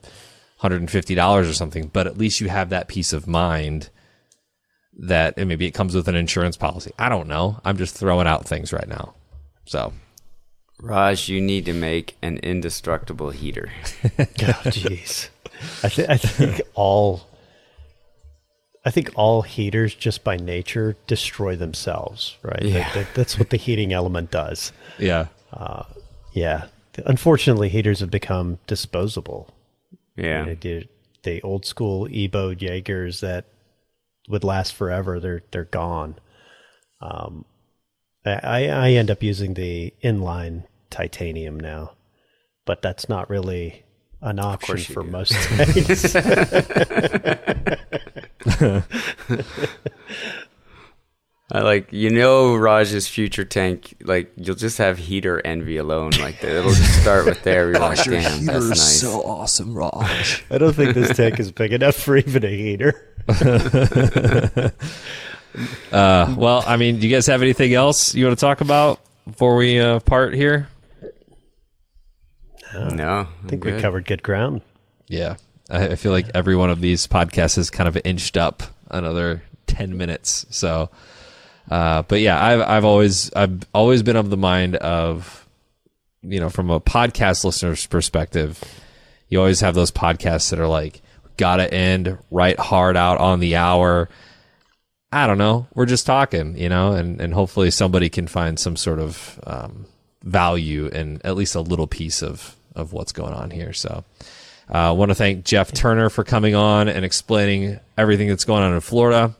$150 0.62 1.50
or 1.50 1.52
something, 1.52 1.88
but 1.88 2.06
at 2.06 2.18
least 2.18 2.40
you 2.40 2.48
have 2.48 2.70
that 2.70 2.88
peace 2.88 3.12
of 3.12 3.26
mind 3.26 3.90
that 4.98 5.36
maybe 5.36 5.66
it 5.66 5.72
comes 5.72 5.94
with 5.94 6.08
an 6.08 6.16
insurance 6.16 6.56
policy. 6.56 6.92
I 6.98 7.08
don't 7.08 7.28
know. 7.28 7.60
I'm 7.64 7.76
just 7.76 7.94
throwing 7.94 8.26
out 8.26 8.46
things 8.46 8.72
right 8.72 8.88
now. 8.88 9.14
So, 9.66 9.92
Raj, 10.80 11.28
you 11.28 11.40
need 11.40 11.64
to 11.66 11.72
make 11.72 12.16
an 12.22 12.38
indestructible 12.38 13.30
heater. 13.30 13.70
Oh, 14.18 14.70
jeez. 14.70 15.28
I, 15.82 15.88
th- 15.88 16.08
I 16.08 16.16
think 16.16 16.60
all. 16.74 17.26
I 18.84 18.90
think 18.90 19.10
all 19.16 19.42
heaters, 19.42 19.94
just 19.94 20.22
by 20.22 20.36
nature, 20.36 20.96
destroy 21.06 21.56
themselves. 21.56 22.36
Right. 22.42 22.62
Yeah. 22.62 22.92
that- 22.94 23.14
that's 23.14 23.38
what 23.38 23.50
the 23.50 23.56
heating 23.56 23.92
element 23.92 24.30
does. 24.30 24.72
yeah. 24.98 25.26
Yeah. 26.32 26.66
Unfortunately, 27.06 27.68
heaters 27.70 28.00
have 28.00 28.10
become 28.10 28.58
disposable. 28.66 29.52
Yeah. 30.16 30.44
They 30.44 30.54
did 30.54 30.88
the 31.22 31.40
old 31.42 31.64
school 31.66 32.06
Ebo 32.10 32.54
Jagers 32.54 33.20
that 33.20 33.46
would 34.28 34.44
last 34.44 34.74
forever. 34.74 35.18
They're 35.20 35.42
they're 35.50 35.64
gone. 35.64 36.16
Um, 37.00 37.44
I 38.26 38.68
I 38.68 38.90
end 38.92 39.10
up 39.10 39.22
using 39.22 39.54
the 39.54 39.92
inline 40.02 40.64
titanium 40.90 41.58
now, 41.58 41.92
but 42.64 42.82
that's 42.82 43.08
not 43.08 43.30
really 43.30 43.84
an 44.20 44.38
option 44.38 44.78
for 44.78 45.02
do. 45.02 45.10
most 45.10 45.32
things. 45.32 46.14
I 51.52 51.60
like 51.60 51.92
you 51.92 52.10
know 52.10 52.56
Raj's 52.56 53.06
future 53.06 53.44
tank. 53.44 53.94
Like 54.02 54.32
you'll 54.36 54.56
just 54.56 54.78
have 54.78 54.98
heater 54.98 55.40
envy 55.44 55.76
alone. 55.76 56.10
Like 56.18 56.42
it'll 56.42 56.72
just 56.72 57.02
start 57.02 57.24
with 57.24 57.42
there. 57.44 57.70
You're 57.70 57.74
like, 57.80 58.02
damn, 58.02 58.46
that's 58.46 58.68
nice. 58.68 59.04
awesome, 59.04 59.76
Raj. 59.76 60.44
I 60.50 60.58
don't 60.58 60.74
think 60.74 60.94
this 60.94 61.16
tank 61.16 61.38
is 61.38 61.52
big 61.52 61.72
enough 61.72 61.94
for 61.94 62.16
even 62.16 62.44
a 62.44 62.48
heater. 62.48 63.12
Uh, 65.92 66.34
well, 66.36 66.64
I 66.66 66.76
mean, 66.76 66.98
do 66.98 67.06
you 67.06 67.14
guys 67.14 67.26
have 67.26 67.42
anything 67.42 67.74
else 67.74 68.14
you 68.14 68.26
want 68.26 68.38
to 68.38 68.40
talk 68.40 68.60
about 68.60 69.00
before 69.26 69.56
we 69.56 69.80
uh, 69.80 70.00
part 70.00 70.34
here? 70.34 70.68
no, 72.74 73.26
I 73.44 73.48
think 73.48 73.64
we 73.64 73.80
covered 73.80 74.04
good 74.04 74.22
ground. 74.22 74.60
Yeah. 75.08 75.36
I, 75.70 75.88
I 75.88 75.94
feel 75.94 76.12
like 76.12 76.28
every 76.34 76.56
one 76.56 76.70
of 76.70 76.80
these 76.80 77.06
podcasts 77.06 77.56
has 77.56 77.70
kind 77.70 77.88
of 77.88 77.96
inched 78.04 78.36
up 78.36 78.62
another 78.90 79.42
10 79.66 79.96
minutes. 79.96 80.46
So, 80.50 80.90
uh, 81.70 82.02
but 82.02 82.20
yeah, 82.20 82.42
I've, 82.44 82.60
I've 82.60 82.84
always, 82.84 83.32
I've 83.34 83.60
always 83.72 84.02
been 84.02 84.16
of 84.16 84.30
the 84.30 84.36
mind 84.36 84.76
of, 84.76 85.46
you 86.22 86.40
know, 86.40 86.50
from 86.50 86.70
a 86.70 86.80
podcast 86.80 87.44
listener's 87.44 87.86
perspective, 87.86 88.62
you 89.28 89.38
always 89.38 89.60
have 89.60 89.74
those 89.74 89.90
podcasts 89.90 90.50
that 90.50 90.60
are 90.60 90.68
like, 90.68 91.00
gotta 91.36 91.72
end 91.72 92.18
right 92.30 92.58
hard 92.58 92.96
out 92.96 93.18
on 93.18 93.40
the 93.40 93.56
hour. 93.56 94.08
I 95.16 95.26
don't 95.26 95.38
know. 95.38 95.66
We're 95.74 95.86
just 95.86 96.06
talking, 96.06 96.58
you 96.58 96.68
know, 96.68 96.92
and, 96.92 97.20
and 97.20 97.32
hopefully 97.32 97.70
somebody 97.70 98.08
can 98.08 98.26
find 98.26 98.58
some 98.58 98.76
sort 98.76 98.98
of, 98.98 99.40
um, 99.46 99.86
value 100.22 100.88
in 100.88 101.20
at 101.24 101.36
least 101.36 101.54
a 101.54 101.60
little 101.60 101.86
piece 101.86 102.22
of, 102.22 102.56
of 102.74 102.92
what's 102.92 103.12
going 103.12 103.32
on 103.32 103.50
here. 103.50 103.72
So, 103.72 104.04
I 104.68 104.88
uh, 104.88 104.94
want 104.94 105.10
to 105.10 105.14
thank 105.14 105.44
Jeff 105.44 105.72
Turner 105.72 106.10
for 106.10 106.24
coming 106.24 106.54
on 106.54 106.88
and 106.88 107.04
explaining 107.04 107.78
everything 107.96 108.28
that's 108.28 108.44
going 108.44 108.64
on 108.64 108.72
in 108.72 108.80
Florida. 108.80 109.34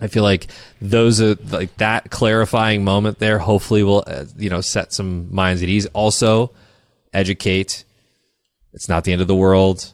I 0.00 0.08
feel 0.08 0.24
like 0.24 0.48
those 0.80 1.20
are 1.20 1.36
like 1.50 1.74
that 1.76 2.10
clarifying 2.10 2.84
moment 2.84 3.18
there. 3.18 3.38
Hopefully, 3.38 3.82
will 3.82 4.04
uh, 4.06 4.24
you 4.36 4.50
know 4.50 4.60
set 4.60 4.92
some 4.92 5.32
minds 5.34 5.62
at 5.62 5.68
ease. 5.68 5.86
Also, 5.86 6.50
educate. 7.14 7.84
It's 8.74 8.88
not 8.88 9.04
the 9.04 9.12
end 9.12 9.22
of 9.22 9.28
the 9.28 9.36
world. 9.36 9.92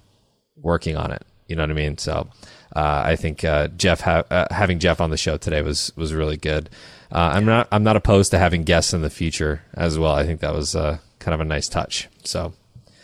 Working 0.57 0.97
on 0.97 1.13
it. 1.13 1.23
You 1.47 1.55
know 1.55 1.63
what 1.63 1.71
I 1.71 1.75
mean. 1.75 1.99
So, 1.99 2.29
uh, 2.75 3.03
I 3.05 3.17
think 3.17 3.45
uh, 3.45 3.69
Jeff 3.69 4.01
ha- 4.01 4.25
uh, 4.31 4.47
having 4.51 4.79
Jeff 4.79 5.01
on 5.01 5.11
the 5.11 5.17
show 5.17 5.37
today 5.37 5.63
was 5.63 5.93
was 5.97 6.15
really 6.15 6.37
good. 6.37 6.71
Uh, 7.11 7.33
I'm 7.35 7.45
not 7.45 7.69
I'm 7.71 7.85
not 7.85 7.97
opposed 7.97 8.31
to 8.31 8.39
having 8.39 8.65
guests 8.65 8.93
in 8.95 9.03
the 9.03 9.11
future 9.11 9.63
as 9.75 9.99
well. 9.99 10.15
I 10.15 10.25
think 10.25 10.41
that 10.41 10.55
was 10.55 10.75
uh, 10.75 10.99
kind 11.19 11.35
of 11.35 11.41
a 11.41 11.45
nice 11.45 11.69
touch. 11.69 12.09
So. 12.25 12.55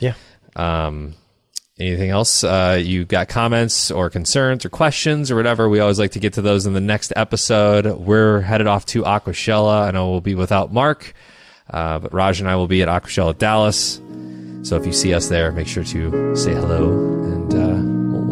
Yeah. 0.01 0.15
Um, 0.57 1.15
anything 1.79 2.11
else? 2.11 2.45
Uh, 2.45 2.81
you 2.83 3.05
got 3.05 3.29
comments 3.29 3.91
or 3.91 4.11
concerns 4.11 4.65
or 4.65 4.69
questions 4.69 5.31
or 5.31 5.37
whatever? 5.37 5.69
We 5.69 5.81
always 5.81 5.99
like 5.99 6.13
to 6.13 6.21
get 6.21 6.35
to 6.35 6.43
those 6.43 6.67
in 6.67 6.73
the 6.73 6.81
next 6.81 7.13
episode. 7.17 7.87
We're 7.99 8.41
headed 8.41 8.67
off 8.67 8.87
to 8.87 9.03
Aquashella. 9.03 9.89
I 9.89 9.91
know 9.91 10.11
we'll 10.11 10.21
be 10.21 10.35
without 10.35 10.73
Mark, 10.73 11.13
uh, 11.71 11.99
but 11.99 12.13
Raj 12.13 12.41
and 12.41 12.49
I 12.49 12.57
will 12.57 12.69
be 12.69 12.83
at 12.83 12.89
Aquashella 12.89 13.37
Dallas. 13.37 14.01
So 14.63 14.77
if 14.77 14.85
you 14.87 14.93
see 14.93 15.15
us 15.15 15.29
there, 15.29 15.53
make 15.53 15.69
sure 15.69 15.85
to 15.85 16.37
say 16.37 16.53
hello 16.53 16.93
and 17.25 17.55
uh, 17.55 17.58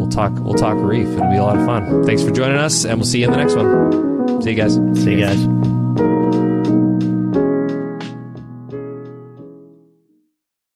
we'll 0.07 0.29
talk. 0.29 0.31
We'll 0.43 0.53
talk 0.53 0.77
reef. 0.77 1.07
It'll 1.07 1.29
be 1.29 1.37
a 1.37 1.43
lot 1.43 1.57
of 1.57 1.65
fun. 1.65 2.03
Thanks 2.05 2.23
for 2.23 2.31
joining 2.31 2.57
us, 2.57 2.85
and 2.85 2.97
we'll 2.97 3.05
see 3.05 3.19
you 3.19 3.25
in 3.25 3.31
the 3.31 3.37
next 3.37 3.55
one. 3.55 4.41
See 4.41 4.51
you 4.51 4.55
guys. 4.55 4.75
See 5.03 5.11
you 5.11 5.19
guys. 5.19 5.76